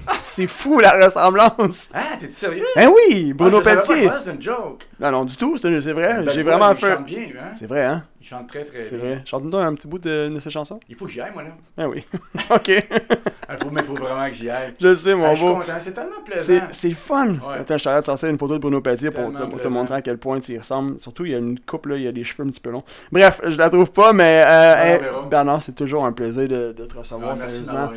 C'est 0.24 0.48
fou 0.48 0.80
la 0.80 1.06
ressemblance. 1.06 1.90
Hein, 1.94 2.18
t'es 2.20 2.28
sérieux? 2.30 2.66
Ben 2.76 2.90
oui, 2.90 3.34
Bruno 3.34 3.60
Ah, 3.60 3.64
savais 3.64 3.76
pas 3.76 3.82
Pelletier. 3.88 4.10
C'est 4.24 4.32
une 4.32 4.42
joke. 4.42 4.84
Non, 5.00 5.12
non, 5.12 5.26
du 5.26 5.36
tout, 5.38 5.58
c'est 5.58 5.82
c'est 5.82 5.94
vrai. 5.94 6.24
J'ai 6.34 6.44
vraiment 6.44 6.72
il 6.72 6.78
fait. 6.78 6.96
chante 6.96 7.06
bien, 7.06 7.20
lui, 7.28 7.38
hein? 7.38 7.52
C'est 7.54 7.68
vrai, 7.68 7.84
hein? 7.84 8.04
Il 8.22 8.26
chante 8.28 8.48
très 8.48 8.64
très 8.64 8.84
C'est 8.86 8.96
bien. 8.96 9.06
vrai. 9.16 9.22
Chante-nous 9.26 9.58
un 9.58 9.74
petit 9.76 9.88
bout 9.88 10.00
de, 10.00 10.30
de 10.30 10.40
ces 10.40 10.50
chansons. 10.50 10.80
Il 10.88 10.96
faut 10.96 11.06
que 11.06 11.12
j'y 11.12 11.20
aille, 11.22 11.32
moi, 11.34 11.44
là. 11.44 11.50
Ah 11.78 11.90
oui. 11.90 12.04
ok. 12.50 12.68
Il 12.70 13.58
faut, 13.62 13.70
mais 13.72 13.82
il 13.82 13.86
faut 13.86 13.94
vraiment 13.96 14.28
que 14.30 14.34
j'y 14.34 14.50
aille. 14.50 14.74
Je 14.80 14.96
sais, 14.96 15.14
mon 15.14 15.26
Ah, 15.26 15.34
je 15.34 15.40
suis 15.40 15.46
beau. 15.48 15.56
content, 15.56 15.74
c'est 15.78 15.92
tellement 15.92 16.22
plaisant. 16.26 16.46
C'est 16.46 16.62
c'est 16.74 16.92
fun. 16.96 17.32
Ouais. 17.32 17.58
Attends, 17.60 17.78
je 17.78 17.84
t'arrête 17.84 18.02
de 18.02 18.06
sortir 18.06 18.30
une 18.30 18.38
photo 18.40 18.54
de 18.56 18.60
Bruno 18.60 18.82
Pelletier 18.82 19.12
pour, 19.12 19.32
te, 19.32 19.38
pour 19.38 19.48
te 19.50 19.56
plaisant. 19.56 19.70
montrer 19.70 19.96
à 19.96 20.02
quel 20.02 20.18
point 20.18 20.40
tu 20.40 20.54
y 20.54 20.58
ressembles. 20.58 21.00
Surtout, 21.00 21.26
il 21.26 21.32
y 21.34 21.36
a 21.36 21.40
une 21.40 21.60
coupe, 21.60 21.86
là, 21.88 21.98
il 21.98 22.04
y 22.04 22.08
a 22.08 22.12
des 22.14 22.24
cheveux 22.24 22.48
un 22.48 22.50
petit 22.50 22.62
peu 22.62 22.72
longs. 22.72 22.84
Bref, 23.12 23.42
je 23.46 23.58
la 23.58 23.70
trouve 23.70 23.92
pas, 23.92 24.14
mais 24.14 24.44
euh, 24.48 24.76
hey, 24.84 25.00
verra. 25.00 25.26
Bernard, 25.28 25.62
c'est 25.62 25.76
toujours 25.76 26.06
un 26.06 26.14
plaisir 26.14 26.48
de, 26.48 26.72
de 26.72 26.86
te 26.86 26.94
Ah, 26.96 27.00
recevoir, 27.00 27.38
sérieusement. 27.38 27.90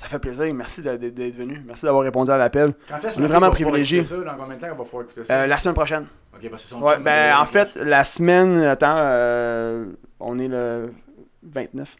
Ça 0.00 0.06
fait 0.08 0.18
plaisir. 0.18 0.54
Merci 0.54 0.80
d'être 0.80 1.36
venu. 1.36 1.62
Merci 1.66 1.84
d'avoir 1.84 2.02
répondu 2.04 2.30
à 2.30 2.38
l'appel. 2.38 2.72
Quand 2.88 2.96
est-ce 3.04 3.18
On 3.18 3.22
est 3.22 3.26
que 3.26 3.32
vraiment 3.32 3.48
va 3.48 3.52
pouvoir 3.52 3.72
privilégiés. 3.72 3.98
écouter 3.98 4.14
ça? 4.16 4.24
Dans 4.24 4.36
combien 4.38 4.56
de 4.56 4.60
temps 4.62 4.66
on 4.72 4.76
va 4.76 4.84
pouvoir 4.84 5.02
écouter 5.04 5.24
ça? 5.26 5.34
Euh, 5.34 5.46
la 5.46 5.58
semaine 5.58 5.74
prochaine. 5.74 6.06
Ok, 6.34 6.50
parce 6.50 6.62
que 6.62 6.68
son 6.70 6.80
Ouais, 6.80 6.98
ben, 6.98 7.36
en 7.36 7.44
fait, 7.44 7.68
la 7.76 8.02
semaine, 8.04 8.62
attends, 8.62 8.94
euh, 8.96 9.84
on 10.18 10.38
est 10.38 10.48
le 10.48 10.90
29. 11.42 11.96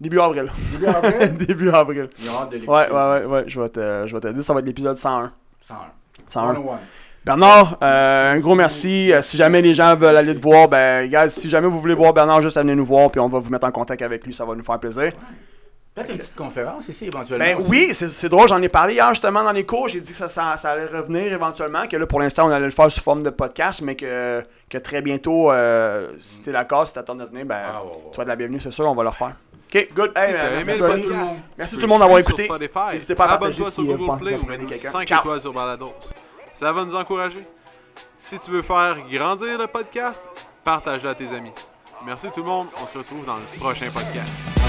Début 0.00 0.18
avril. 0.18 0.50
Début 0.72 0.86
avril, 0.86 1.36
Début 1.46 1.70
avril. 1.70 2.08
il 2.18 2.24
y 2.24 2.28
hâte 2.28 2.48
de 2.50 2.56
l'écouter. 2.56 2.72
Ouais, 2.72 2.90
ouais, 2.90 3.10
ouais, 3.20 3.24
ouais, 3.26 3.44
je 3.46 3.60
vais 3.60 3.68
te, 3.68 4.04
je 4.06 4.14
vais 4.16 4.20
te 4.20 4.26
dire, 4.28 4.42
ça 4.42 4.52
va 4.52 4.58
être 4.58 4.66
l'épisode 4.66 4.96
101. 4.96 5.30
101. 5.60 5.76
101. 6.28 6.54
101. 6.54 6.78
Bernard, 7.24 7.78
euh, 7.82 8.32
un 8.32 8.40
gros 8.40 8.56
merci. 8.56 9.12
Euh, 9.12 9.22
si 9.22 9.36
jamais 9.36 9.62
les 9.62 9.74
gens 9.74 9.94
veulent 9.94 10.16
aller 10.16 10.34
te 10.34 10.40
voir, 10.40 10.66
ben, 10.66 11.06
guys, 11.08 11.30
si 11.30 11.48
jamais 11.48 11.68
vous 11.68 11.78
voulez 11.78 11.94
voir 11.94 12.12
Bernard, 12.12 12.42
juste 12.42 12.56
venez 12.56 12.74
nous 12.74 12.84
voir, 12.84 13.10
puis 13.12 13.20
on 13.20 13.28
va 13.28 13.38
vous 13.38 13.50
mettre 13.50 13.66
en 13.66 13.70
contact 13.70 14.02
avec 14.02 14.26
lui, 14.26 14.34
ça 14.34 14.44
va 14.44 14.56
nous 14.56 14.64
faire 14.64 14.80
plaisir. 14.80 15.12
Peut-être 15.98 16.12
une 16.12 16.18
petite 16.18 16.34
conférence 16.36 16.88
ici, 16.88 17.06
éventuellement. 17.06 17.44
Ben 17.44 17.56
aussi. 17.58 17.68
oui, 17.70 17.88
c'est 17.92 18.08
c'est 18.08 18.28
drôle, 18.28 18.48
j'en 18.48 18.60
ai 18.62 18.68
parlé 18.68 18.94
hier 18.94 19.08
justement 19.10 19.42
dans 19.42 19.52
les 19.52 19.66
cours, 19.66 19.88
j'ai 19.88 20.00
dit 20.00 20.10
que 20.12 20.16
ça, 20.16 20.28
ça, 20.28 20.56
ça 20.56 20.70
allait 20.72 20.86
revenir 20.86 21.32
éventuellement, 21.32 21.86
que 21.86 21.96
là 21.96 22.06
pour 22.06 22.20
l'instant 22.20 22.46
on 22.46 22.50
allait 22.50 22.64
le 22.66 22.70
faire 22.70 22.90
sous 22.90 23.00
forme 23.00 23.22
de 23.22 23.30
podcast, 23.30 23.82
mais 23.82 23.96
que, 23.96 24.42
que 24.70 24.78
très 24.78 25.02
bientôt, 25.02 25.50
euh, 25.50 26.12
si 26.20 26.42
t'es 26.42 26.52
d'accord, 26.52 26.86
si 26.86 26.94
t'attends 26.94 27.14
de 27.16 27.24
venir, 27.24 27.44
ben, 27.44 27.58
Ah, 27.72 27.82
ouais, 27.82 27.90
ouais. 27.90 27.96
tu 28.12 28.16
vas 28.18 28.24
de 28.24 28.28
la 28.28 28.36
bienvenue, 28.36 28.60
c'est 28.60 28.70
sûr, 28.70 28.86
on 28.88 28.94
va 28.94 29.02
le 29.02 29.08
refaire. 29.10 29.34
Ok, 29.74 29.88
good. 29.94 30.12
Hey, 30.16 30.34
euh, 30.34 30.46
aimé 30.46 30.50
merci, 30.66 30.72
le 30.72 30.78
Tony. 30.78 31.02
podcast, 31.02 31.44
Merci 31.58 31.74
tout 31.74 31.80
le 31.82 31.86
monde 31.88 32.00
d'avoir 32.00 32.18
écouté. 32.20 32.48
N'hésitez 32.92 33.14
pas 33.14 33.24
à 33.24 33.28
partager 33.28 33.64
si, 33.64 33.80
euh, 33.82 33.96
vous 33.96 34.06
pensez 34.06 34.34
que 34.34 34.46
quelqu'un. 34.66 34.90
5 34.90 35.06
Ciao. 35.08 35.18
étoiles 35.20 35.40
sur 35.42 35.52
Balados. 35.52 35.92
Ça 36.54 36.72
va 36.72 36.84
nous 36.84 36.94
encourager. 36.94 37.46
Si 38.16 38.38
tu 38.38 38.50
veux 38.50 38.62
faire 38.62 38.96
grandir 39.12 39.58
le 39.58 39.66
podcast, 39.66 40.26
partage-le 40.64 41.10
à 41.10 41.14
tes 41.14 41.28
amis. 41.34 41.52
Merci 42.06 42.28
tout 42.32 42.40
le 42.42 42.46
monde. 42.48 42.68
On 42.82 42.86
se 42.86 42.96
retrouve 42.96 43.26
dans 43.26 43.36
le 43.36 43.58
prochain 43.60 43.90
podcast. 43.92 44.67